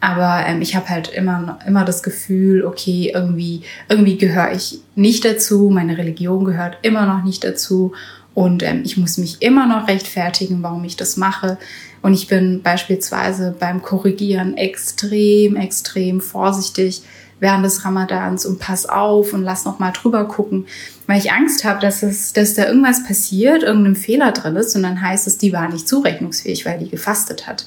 Aber 0.00 0.44
ähm, 0.46 0.60
ich 0.60 0.76
habe 0.76 0.88
halt 0.88 1.08
immer, 1.08 1.58
immer 1.66 1.84
das 1.84 2.02
Gefühl, 2.02 2.64
okay, 2.64 3.12
irgendwie, 3.14 3.62
irgendwie 3.88 4.18
gehöre 4.18 4.52
ich 4.52 4.80
nicht 4.94 5.24
dazu, 5.24 5.70
meine 5.70 5.96
Religion 5.96 6.44
gehört 6.44 6.78
immer 6.82 7.06
noch 7.06 7.24
nicht 7.24 7.42
dazu 7.42 7.92
und 8.36 8.62
ähm, 8.62 8.82
ich 8.84 8.98
muss 8.98 9.16
mich 9.16 9.40
immer 9.40 9.66
noch 9.66 9.88
rechtfertigen, 9.88 10.62
warum 10.62 10.84
ich 10.84 10.96
das 10.96 11.16
mache. 11.16 11.56
Und 12.02 12.12
ich 12.12 12.28
bin 12.28 12.60
beispielsweise 12.62 13.56
beim 13.58 13.80
Korrigieren 13.80 14.58
extrem, 14.58 15.56
extrem 15.56 16.20
vorsichtig 16.20 17.00
während 17.40 17.64
des 17.64 17.84
Ramadans 17.84 18.46
und 18.46 18.58
pass 18.58 18.86
auf 18.86 19.32
und 19.32 19.42
lass 19.42 19.64
noch 19.64 19.78
mal 19.78 19.92
drüber 19.92 20.26
gucken, 20.26 20.66
weil 21.06 21.18
ich 21.18 21.32
Angst 21.32 21.64
habe, 21.64 21.80
dass 21.80 22.02
es, 22.02 22.32
dass 22.32 22.54
da 22.54 22.66
irgendwas 22.66 23.04
passiert, 23.04 23.62
irgendein 23.62 23.96
Fehler 23.96 24.32
drin 24.32 24.56
ist 24.56 24.74
und 24.74 24.82
dann 24.82 25.00
heißt 25.00 25.26
es, 25.26 25.38
die 25.38 25.52
war 25.52 25.68
nicht 25.68 25.86
zurechnungsfähig, 25.86 26.64
weil 26.64 26.78
die 26.78 26.88
gefastet 26.88 27.46
hat. 27.46 27.66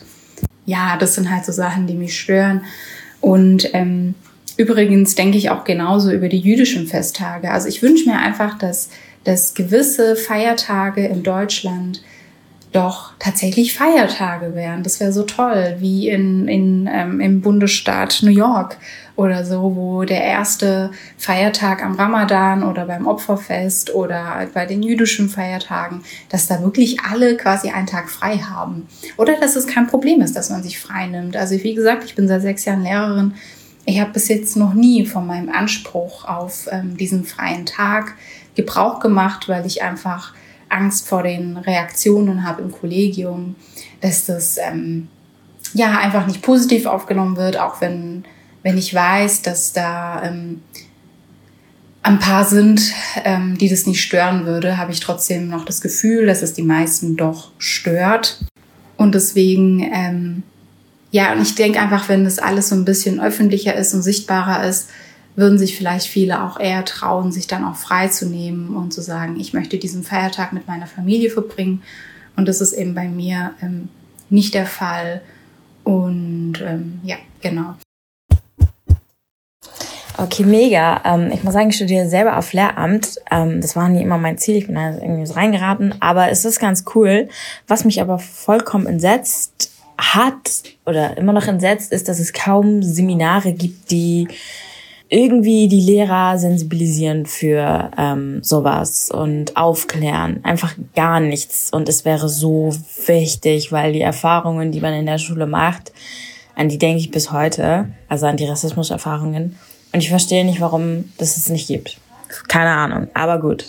Ja, 0.66 0.98
das 0.98 1.16
sind 1.16 1.30
halt 1.32 1.46
so 1.46 1.52
Sachen, 1.52 1.88
die 1.88 1.96
mich 1.96 2.20
stören. 2.20 2.62
Und 3.22 3.74
ähm, 3.74 4.16
übrigens 4.58 5.16
denke 5.16 5.38
ich 5.38 5.50
auch 5.50 5.64
genauso 5.64 6.12
über 6.12 6.30
die 6.30 6.40
jüdischen 6.40 6.88
Festtage. 6.88 7.52
Also 7.52 7.68
ich 7.68 7.82
wünsche 7.82 8.10
mir 8.10 8.18
einfach, 8.18 8.58
dass, 8.58 8.90
dass 9.24 9.54
gewisse 9.54 10.16
Feiertage 10.16 11.06
in 11.06 11.24
Deutschland 11.24 12.02
doch 12.72 13.14
tatsächlich 13.18 13.74
Feiertage 13.74 14.54
wären. 14.54 14.84
Das 14.84 15.00
wäre 15.00 15.12
so 15.12 15.24
toll, 15.24 15.78
wie 15.80 16.08
in, 16.08 16.48
in, 16.48 16.88
ähm, 16.92 17.20
im 17.20 17.42
Bundesstaat 17.42 18.20
New 18.22 18.32
York 18.32 18.78
oder 19.20 19.44
so, 19.44 19.76
wo 19.76 20.06
der 20.06 20.24
erste 20.24 20.92
Feiertag 21.18 21.84
am 21.84 21.96
Ramadan 21.96 22.64
oder 22.64 22.86
beim 22.86 23.06
Opferfest 23.06 23.94
oder 23.94 24.48
bei 24.54 24.66
den 24.66 24.82
jüdischen 24.82 25.28
Feiertagen, 25.28 26.04
dass 26.30 26.48
da 26.48 26.64
wirklich 26.64 27.02
alle 27.02 27.36
quasi 27.36 27.70
einen 27.70 27.86
Tag 27.86 28.10
frei 28.10 28.38
haben. 28.38 28.88
Oder 29.18 29.38
dass 29.38 29.58
es 29.58 29.68
kein 29.68 29.88
Problem 29.88 30.22
ist, 30.22 30.38
dass 30.38 30.50
man 30.50 30.64
sich 30.64 30.80
frei 30.80 31.08
nimmt. 31.08 31.36
Also 31.36 31.62
wie 31.62 31.76
gesagt, 31.76 32.06
ich 32.06 32.16
bin 32.16 32.30
seit 32.30 32.44
sechs 32.44 32.64
Jahren 32.64 32.84
Lehrerin. 32.84 33.34
Ich 33.84 34.00
habe 34.00 34.14
bis 34.14 34.30
jetzt 34.30 34.56
noch 34.56 34.74
nie 34.74 35.06
von 35.06 35.28
meinem 35.28 35.50
Anspruch 35.50 36.24
auf 36.24 36.70
ähm, 36.72 36.96
diesen 36.96 37.26
freien 37.26 37.66
Tag 37.66 38.16
Gebrauch 38.56 39.02
gemacht, 39.02 39.50
weil 39.50 39.66
ich 39.66 39.84
einfach 39.84 40.34
Angst 40.70 41.10
vor 41.10 41.24
den 41.24 41.58
Reaktionen 41.58 42.48
habe 42.48 42.62
im 42.62 42.72
Kollegium, 42.72 43.56
dass 44.00 44.28
das 44.28 44.58
ähm, 44.58 45.10
ja 45.74 45.98
einfach 45.98 46.26
nicht 46.26 46.42
positiv 46.42 46.86
aufgenommen 46.86 47.36
wird, 47.36 47.60
auch 47.60 47.82
wenn, 47.82 48.24
wenn 48.64 48.78
ich 48.78 48.94
weiß, 48.94 49.42
dass 49.42 49.74
da 49.74 50.24
ähm, 50.24 50.62
ein 52.02 52.20
paar 52.20 52.46
sind, 52.46 52.94
ähm, 53.24 53.58
die 53.58 53.70
das 53.70 53.86
nicht 53.86 54.02
stören 54.02 54.46
würde, 54.46 54.78
habe 54.78 54.92
ich 54.92 55.00
trotzdem 55.00 55.50
noch 55.50 55.66
das 55.66 55.82
Gefühl, 55.82 56.26
dass 56.26 56.42
es 56.42 56.54
die 56.54 56.64
meisten 56.64 57.18
doch 57.18 57.52
stört. 57.58 58.44
Und 58.98 59.16
deswegen, 59.16 59.82
ähm, 59.94 60.44
ja, 61.12 61.34
und 61.34 61.42
ich 61.42 61.56
denke 61.56 61.80
einfach, 61.80 62.10
wenn 62.10 62.24
das 62.24 62.40
alles 62.40 62.70
so 62.70 62.76
ein 62.76 62.86
bisschen 62.86 63.20
öffentlicher 63.20 63.76
ist 63.76 63.94
und 63.94 64.02
sichtbarer 64.02 64.68
ist, 64.68 64.90
würden 65.36 65.58
sich 65.58 65.78
vielleicht 65.78 66.08
viele 66.08 66.44
auch 66.44 66.60
eher 66.60 66.84
trauen, 66.84 67.32
sich 67.32 67.48
dann 67.48 67.64
auch 67.64 67.76
freizunehmen 67.76 68.76
und 68.76 68.94
zu 68.94 69.02
sagen, 69.02 69.40
ich 69.40 69.54
möchte 69.54 69.78
diesen 69.78 70.04
Feiertag 70.04 70.52
mit 70.52 70.68
meiner 70.68 70.88
Familie 70.88 71.30
verbringen. 71.30 71.82
Und 72.36 72.48
das 72.48 72.62
ist 72.62 72.74
eben 72.74 72.94
bei 72.94 73.08
mir 73.08 73.52
ähm, 73.62 73.90
nicht 74.30 74.54
der 74.54 74.66
Fall. 74.66 75.22
Und 75.84 76.56
ähm, 76.62 77.00
ja, 77.04 77.18
genau. 77.42 77.76
Okay, 80.22 80.44
mega. 80.44 81.02
Ähm, 81.06 81.32
ich 81.32 81.44
muss 81.46 81.54
sagen, 81.54 81.70
ich 81.70 81.78
studiere 81.78 82.10
selber 82.10 82.38
auf 82.38 82.52
Lehramt. 82.52 83.20
Ähm, 83.32 83.62
das 83.62 83.78
war 83.78 83.88
nie 83.88 84.02
immer 84.02 84.18
mein 84.18 84.38
Ziel. 84.38 84.58
Ich 84.58 84.66
bin 84.66 84.76
da 84.76 84.96
irgendwie 84.96 85.26
so 85.26 85.34
reingeraten. 85.34 85.96
Aber 86.02 86.30
es 86.30 86.44
ist 86.44 86.60
ganz 86.60 86.84
cool. 86.94 87.30
Was 87.68 87.86
mich 87.86 88.02
aber 88.02 88.20
vollkommen 88.20 88.86
entsetzt 88.86 89.72
hat 89.98 90.64
oder 90.86 91.18
immer 91.18 91.32
noch 91.32 91.48
entsetzt, 91.48 91.94
ist, 91.94 92.10
dass 92.10 92.20
es 92.20 92.34
kaum 92.34 92.84
Seminare 92.84 93.54
gibt, 93.54 93.92
die 93.92 94.28
irgendwie 95.08 95.70
die 95.70 95.80
Lehrer 95.80 96.38
sensibilisieren 96.38 97.26
für 97.26 97.90
ähm, 97.98 98.44
sowas 98.44 99.10
und 99.12 99.56
aufklären. 99.56 100.42
Einfach 100.44 100.76
gar 100.96 101.22
nichts. 101.22 101.72
Und 101.72 101.88
es 101.88 102.04
wäre 102.04 102.28
so 102.28 102.74
wichtig, 103.06 103.72
weil 103.72 103.94
die 103.94 104.02
Erfahrungen, 104.02 104.74
die 104.74 104.82
man 104.82 104.94
in 104.94 105.06
der 105.06 105.18
Schule 105.18 105.48
macht, 105.48 105.94
an 106.56 106.68
die 106.68 106.78
denke 106.78 107.00
ich 107.00 107.10
bis 107.10 107.32
heute, 107.32 107.88
also 108.10 108.26
an 108.26 108.36
die 108.36 108.46
Rassismuserfahrungen. 108.46 109.58
Und 109.92 110.02
ich 110.02 110.10
verstehe 110.10 110.46
nicht, 110.46 110.62
warum 110.62 111.12
das 111.18 111.38
es 111.38 111.50
nicht 111.50 111.68
gibt. 111.68 111.98
Keine 112.48 112.72
Ahnung. 112.72 113.08
Aber 113.14 113.40
gut. 113.40 113.66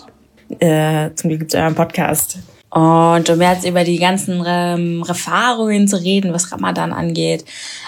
Äh, 0.58 1.10
zum 1.14 1.28
Glück 1.28 1.40
gibt 1.40 1.54
es 1.54 1.60
euren 1.60 1.74
Podcast. 1.74 2.38
Und 2.70 3.28
um 3.28 3.40
jetzt 3.40 3.66
über 3.66 3.82
die 3.82 3.98
ganzen 3.98 4.44
ähm, 4.46 5.04
Erfahrungen 5.06 5.88
zu 5.88 5.96
reden, 5.96 6.32
was 6.32 6.52
Ramadan 6.52 6.92
angeht. 6.92 7.44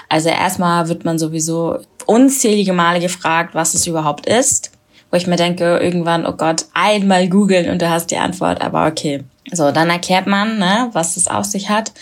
Also 0.09 0.28
erstmal 0.28 0.88
wird 0.88 1.04
man 1.04 1.18
sowieso 1.18 1.78
unzählige 2.06 2.72
Male 2.72 3.00
gefragt, 3.00 3.54
was 3.54 3.74
es 3.74 3.86
überhaupt 3.86 4.26
ist. 4.26 4.72
Wo 5.10 5.16
ich 5.16 5.26
mir 5.26 5.36
denke, 5.36 5.78
irgendwann, 5.78 6.26
oh 6.26 6.32
Gott, 6.32 6.66
einmal 6.74 7.28
googeln 7.28 7.70
und 7.70 7.82
du 7.82 7.88
hast 7.88 8.10
die 8.10 8.16
Antwort, 8.16 8.62
aber 8.62 8.86
okay. 8.86 9.22
So, 9.52 9.70
dann 9.70 9.90
erklärt 9.90 10.26
man, 10.26 10.59
ne, 10.59 10.88
was 10.92 11.16
es 11.16 11.28
auf 11.28 11.44
sich 11.44 11.68
hat. 11.68 11.92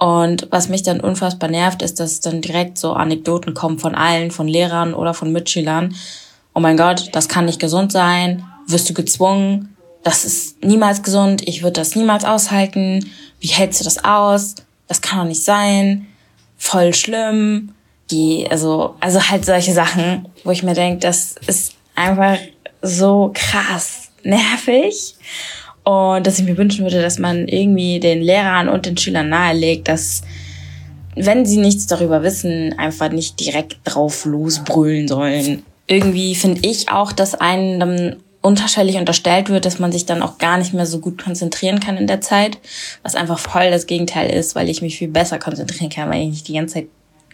Und 0.00 0.48
was 0.50 0.68
mich 0.68 0.82
dann 0.82 1.00
unfassbar 1.00 1.48
nervt, 1.48 1.82
ist, 1.82 2.00
dass 2.00 2.18
dann 2.20 2.40
direkt 2.40 2.78
so 2.78 2.94
Anekdoten 2.94 3.54
kommen 3.54 3.78
von 3.78 3.94
allen, 3.94 4.32
von 4.32 4.48
Lehrern 4.48 4.94
oder 4.94 5.14
von 5.14 5.30
Mitschülern. 5.30 5.94
Oh 6.54 6.60
mein 6.60 6.76
Gott, 6.76 7.10
das 7.12 7.28
kann 7.28 7.44
nicht 7.44 7.60
gesund 7.60 7.92
sein. 7.92 8.44
Wirst 8.66 8.90
du 8.90 8.94
gezwungen? 8.94 9.76
das 10.02 10.24
ist 10.24 10.64
niemals 10.64 11.02
gesund, 11.02 11.46
ich 11.46 11.62
würde 11.62 11.80
das 11.80 11.94
niemals 11.94 12.24
aushalten, 12.24 13.10
wie 13.40 13.48
hältst 13.48 13.80
du 13.80 13.84
das 13.84 14.04
aus? 14.04 14.54
Das 14.88 15.00
kann 15.00 15.18
doch 15.18 15.26
nicht 15.26 15.44
sein, 15.44 16.06
voll 16.56 16.94
schlimm. 16.94 17.74
Die, 18.10 18.48
also, 18.50 18.96
also 18.98 19.22
halt 19.28 19.44
solche 19.44 19.72
Sachen, 19.72 20.28
wo 20.42 20.50
ich 20.50 20.64
mir 20.64 20.74
denke, 20.74 20.98
das 20.98 21.36
ist 21.46 21.74
einfach 21.94 22.38
so 22.82 23.30
krass 23.32 24.08
nervig. 24.24 25.14
Und 25.84 26.26
dass 26.26 26.38
ich 26.38 26.44
mir 26.44 26.56
wünschen 26.56 26.84
würde, 26.84 27.00
dass 27.00 27.18
man 27.18 27.48
irgendwie 27.48 28.00
den 28.00 28.20
Lehrern 28.20 28.68
und 28.68 28.86
den 28.86 28.96
Schülern 28.96 29.28
nahelegt, 29.28 29.88
dass 29.88 30.22
wenn 31.16 31.44
sie 31.46 31.56
nichts 31.56 31.86
darüber 31.86 32.22
wissen, 32.22 32.78
einfach 32.78 33.10
nicht 33.10 33.40
direkt 33.40 33.78
drauf 33.84 34.24
losbrüllen 34.24 35.08
sollen. 35.08 35.62
Irgendwie 35.86 36.34
finde 36.34 36.60
ich 36.68 36.90
auch, 36.90 37.12
dass 37.12 37.34
einen 37.34 38.16
unterschwellig 38.42 38.96
unterstellt 38.96 39.50
wird, 39.50 39.66
dass 39.66 39.78
man 39.78 39.92
sich 39.92 40.06
dann 40.06 40.22
auch 40.22 40.38
gar 40.38 40.56
nicht 40.56 40.72
mehr 40.72 40.86
so 40.86 41.00
gut 41.00 41.22
konzentrieren 41.22 41.80
kann 41.80 41.96
in 41.96 42.06
der 42.06 42.20
Zeit, 42.20 42.58
was 43.02 43.14
einfach 43.14 43.38
voll 43.38 43.70
das 43.70 43.86
Gegenteil 43.86 44.30
ist, 44.30 44.54
weil 44.54 44.68
ich 44.68 44.82
mich 44.82 44.96
viel 44.96 45.08
besser 45.08 45.38
konzentrieren 45.38 45.90
kann, 45.90 46.08
weil 46.08 46.22
ich 46.22 46.28
nicht 46.28 46.48
die 46.48 46.54
ganze 46.54 46.74
Zeit 46.74 46.86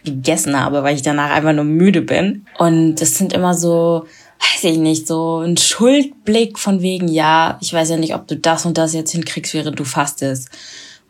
gegessen 0.03 0.59
habe, 0.59 0.83
weil 0.83 0.95
ich 0.95 1.01
danach 1.01 1.31
einfach 1.31 1.53
nur 1.53 1.63
müde 1.63 2.01
bin. 2.01 2.45
Und 2.57 2.95
das 2.95 3.15
sind 3.15 3.33
immer 3.33 3.53
so, 3.53 4.05
weiß 4.39 4.63
ich 4.65 4.77
nicht, 4.77 5.07
so 5.07 5.39
ein 5.39 5.57
Schuldblick 5.57 6.59
von 6.59 6.81
wegen, 6.81 7.07
ja, 7.07 7.57
ich 7.61 7.73
weiß 7.73 7.89
ja 7.89 7.97
nicht, 7.97 8.15
ob 8.15 8.27
du 8.27 8.35
das 8.35 8.65
und 8.65 8.77
das 8.77 8.93
jetzt 8.93 9.11
hinkriegst, 9.11 9.53
während 9.53 9.79
du 9.79 9.83
fastest. 9.83 10.49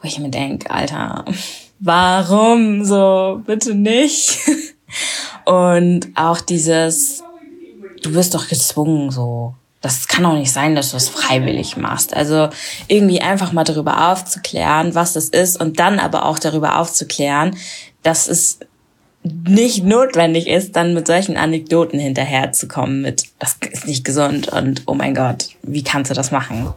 Wo 0.01 0.07
ich 0.07 0.19
mir 0.19 0.29
denke, 0.29 0.69
Alter, 0.69 1.25
warum 1.79 2.85
so? 2.85 3.41
Bitte 3.45 3.73
nicht. 3.73 4.39
Und 5.45 6.09
auch 6.15 6.39
dieses, 6.39 7.23
du 8.03 8.13
wirst 8.13 8.35
doch 8.35 8.47
gezwungen, 8.47 9.11
so 9.11 9.55
das 9.81 10.07
kann 10.07 10.23
doch 10.23 10.33
nicht 10.33 10.51
sein, 10.51 10.75
dass 10.75 10.91
du 10.91 10.97
es 10.97 11.07
freiwillig 11.07 11.77
machst. 11.77 12.13
Also 12.13 12.49
irgendwie 12.87 13.21
einfach 13.21 13.53
mal 13.53 13.63
darüber 13.63 14.11
aufzuklären, 14.11 14.95
was 14.95 15.13
das 15.13 15.29
ist 15.29 15.59
und 15.59 15.79
dann 15.79 15.99
aber 15.99 16.25
auch 16.25 16.39
darüber 16.39 16.79
aufzuklären, 16.79 17.55
dass 18.03 18.27
es 18.27 18.59
nicht 19.27 19.83
notwendig 19.83 20.47
ist, 20.47 20.75
dann 20.75 20.93
mit 20.93 21.07
solchen 21.07 21.37
Anekdoten 21.37 21.99
hinterherzukommen 21.99 23.01
mit, 23.01 23.25
das 23.39 23.57
ist 23.71 23.87
nicht 23.87 24.03
gesund 24.03 24.49
und 24.49 24.83
oh 24.87 24.93
mein 24.93 25.15
Gott, 25.15 25.49
wie 25.63 25.83
kannst 25.83 26.11
du 26.11 26.15
das 26.15 26.31
machen? 26.31 26.73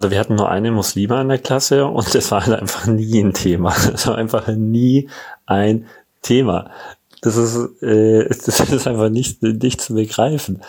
Also 0.00 0.12
wir 0.12 0.20
hatten 0.20 0.36
nur 0.36 0.48
eine 0.48 0.70
Muslime 0.70 1.20
in 1.20 1.28
der 1.28 1.38
Klasse 1.38 1.86
und 1.86 2.14
das 2.14 2.30
war 2.30 2.46
halt 2.46 2.60
einfach 2.60 2.86
nie 2.86 3.20
ein 3.20 3.32
Thema. 3.32 3.74
Das 3.90 4.06
war 4.06 4.16
einfach 4.16 4.46
nie 4.48 5.08
ein 5.46 5.86
Thema. 6.22 6.70
Das 7.20 7.36
ist, 7.36 7.82
äh, 7.82 8.28
das 8.28 8.60
ist 8.60 8.86
einfach 8.86 9.08
nicht, 9.08 9.42
nicht 9.42 9.80
zu 9.80 9.94
begreifen. 9.94 10.62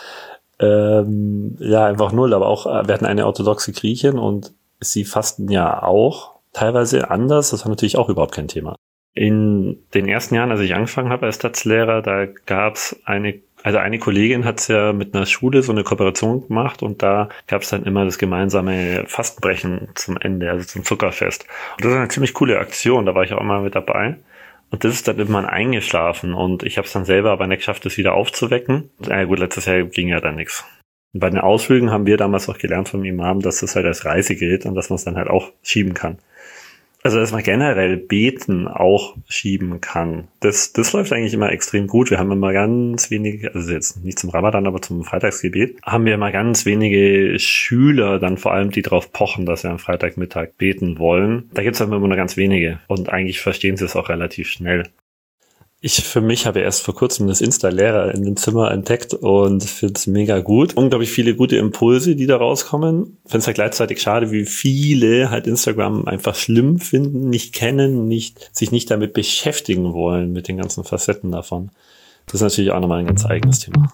Ähm, 0.60 1.58
ja, 1.60 1.86
einfach 1.86 2.12
null. 2.12 2.34
Aber 2.34 2.48
auch, 2.48 2.66
äh, 2.66 2.88
wir 2.88 2.94
hatten 2.94 3.06
eine 3.06 3.28
orthodoxe 3.28 3.72
Griechin 3.72 4.18
und 4.18 4.54
sie 4.80 5.06
fasten 5.06 5.50
ja 5.50 5.84
auch 5.84 6.32
teilweise 6.54 7.12
anders. 7.12 7.52
Das 7.52 7.66
war 7.66 7.70
natürlich 7.70 7.98
auch 7.98 8.10
überhaupt 8.10 8.34
kein 8.34 8.48
Thema. 8.48 8.76
In 9.14 9.80
den 9.94 10.08
ersten 10.08 10.36
Jahren, 10.36 10.52
als 10.52 10.62
ich 10.62 10.76
angefangen 10.76 11.10
habe 11.10 11.26
als 11.26 11.36
Stadtslehrer, 11.36 12.02
da 12.02 12.26
gab's 12.26 12.96
eine, 13.06 13.42
also 13.64 13.80
eine 13.80 14.00
Kollegin 14.00 14.46
hat's 14.46 14.68
ja 14.68 14.94
mit 14.94 15.16
einer 15.16 15.26
Schule 15.26 15.64
so 15.64 15.72
eine 15.72 15.84
Kooperation 15.84 16.48
gemacht 16.48 16.84
und 16.84 17.02
da 17.02 17.30
gab's 17.48 17.70
dann 17.70 17.84
immer 17.84 18.06
das 18.06 18.18
gemeinsame 18.18 19.04
Fastenbrechen 19.08 19.90
zum 19.96 20.18
Ende, 20.18 20.50
also 20.52 20.66
zum 20.66 20.86
Zuckerfest. 20.86 21.46
Und 21.78 21.86
das 21.86 21.92
ist 21.92 21.98
eine 21.98 22.08
ziemlich 22.08 22.34
coole 22.34 22.60
Aktion, 22.60 23.06
da 23.06 23.16
war 23.16 23.24
ich 23.24 23.34
auch 23.34 23.44
mal 23.44 23.62
mit 23.62 23.76
dabei. 23.76 24.18
Und 24.72 24.84
das 24.84 24.94
ist 24.94 25.08
dann 25.08 25.18
irgendwann 25.18 25.48
eingeschlafen 25.48 26.36
und 26.36 26.62
ich 26.62 26.78
habe 26.78 26.86
es 26.86 26.94
dann 26.94 27.06
selber 27.06 27.32
aber 27.32 27.48
nicht 27.48 27.60
geschafft, 27.60 27.86
das 27.86 27.98
wieder 27.98 28.14
aufzuwecken. 28.14 28.92
Ja 29.00 29.24
gut, 29.24 29.40
letztes 29.40 29.66
Jahr 29.66 29.84
ging 29.84 30.10
ja 30.10 30.20
dann 30.20 30.36
nichts. 30.36 30.64
Bei 31.12 31.32
den 31.32 31.40
Ausflügen 31.40 31.90
haben 31.90 32.06
wir 32.06 32.18
damals 32.18 32.48
auch 32.50 32.60
gelernt 32.60 32.90
vom 32.90 33.04
Imam, 33.04 33.40
dass 33.40 33.62
das 33.62 33.76
halt 33.76 33.88
als 33.88 34.06
Reise 34.06 34.36
gilt 34.36 34.68
und 34.68 34.76
dass 34.76 34.92
man 34.92 34.96
es 34.96 35.06
dann 35.06 35.18
halt 35.18 35.28
auch 35.28 35.52
schieben 35.64 35.96
kann. 35.96 36.20
Also, 37.02 37.20
dass 37.20 37.32
man 37.32 37.44
generell 37.44 37.96
Beten 37.96 38.68
auch 38.68 39.16
schieben 39.28 39.80
kann. 39.80 40.28
Das, 40.42 40.74
das 40.74 40.92
läuft 40.92 41.14
eigentlich 41.14 41.34
immer 41.34 41.52
extrem 41.52 41.88
gut. 41.88 42.10
Wir 42.10 42.20
haben 42.20 42.32
immer 42.32 42.52
ganz 42.52 43.10
wenige, 43.10 43.54
also 43.54 43.72
jetzt 43.72 44.04
nicht 44.04 44.20
zum 44.20 44.30
Ramadan, 44.32 44.68
aber 44.68 44.82
zum 44.82 45.04
Freitagsgebet, 45.06 45.78
haben 45.84 46.06
wir 46.06 46.14
immer 46.14 46.32
ganz 46.32 46.66
wenige 46.66 47.40
Schüler 47.40 48.20
dann 48.20 48.38
vor 48.38 48.54
allem, 48.54 48.72
die 48.72 48.82
darauf 48.82 49.14
pochen, 49.14 49.46
dass 49.46 49.62
sie 49.62 49.70
am 49.70 49.80
Freitagmittag 49.80 50.58
beten 50.58 51.00
wollen. 51.00 51.50
Da 51.54 51.64
gibt 51.64 51.76
es 51.76 51.82
immer 51.82 52.00
nur 52.00 52.16
ganz 52.16 52.36
wenige. 52.36 52.80
Und 52.88 53.10
eigentlich 53.10 53.40
verstehen 53.40 53.78
sie 53.78 53.86
es 53.86 53.96
auch 53.96 54.10
relativ 54.10 54.50
schnell. 54.50 54.84
Ich 55.82 56.04
für 56.04 56.20
mich 56.20 56.46
habe 56.46 56.60
erst 56.60 56.82
vor 56.84 56.94
kurzem 56.94 57.28
das 57.28 57.40
Insta-Lehrer 57.40 58.14
in 58.14 58.24
dem 58.24 58.36
Zimmer 58.36 58.70
entdeckt 58.70 59.14
und 59.14 59.64
finde 59.64 59.94
es 59.96 60.08
mega 60.08 60.42
gut. 60.42 60.76
Unglaublich 60.76 61.10
viele 61.10 61.36
gute 61.36 61.56
Impulse, 61.56 62.18
die 62.18 62.28
da 62.28 62.36
rauskommen. 62.36 63.18
Finde 63.24 63.38
es 63.38 63.48
halt 63.48 63.56
gleichzeitig 63.56 64.02
schade, 64.02 64.30
wie 64.30 64.46
viele 64.46 65.30
halt 65.30 65.48
Instagram 65.48 66.06
einfach 66.06 66.36
schlimm 66.36 66.80
finden, 66.80 67.30
nicht 67.30 67.56
kennen, 67.56 68.10
nicht, 68.10 68.50
sich 68.54 68.74
nicht 68.74 68.92
damit 68.92 69.14
beschäftigen 69.14 69.94
wollen 69.94 70.34
mit 70.34 70.50
den 70.50 70.58
ganzen 70.58 70.84
Facetten 70.84 71.32
davon. 71.32 71.72
Das 72.26 72.36
ist 72.36 72.42
natürlich 72.42 72.72
auch 72.72 72.82
nochmal 72.82 73.00
ein 73.00 73.08
ganz 73.08 73.26
eigenes 73.26 73.60
Thema. 73.60 73.94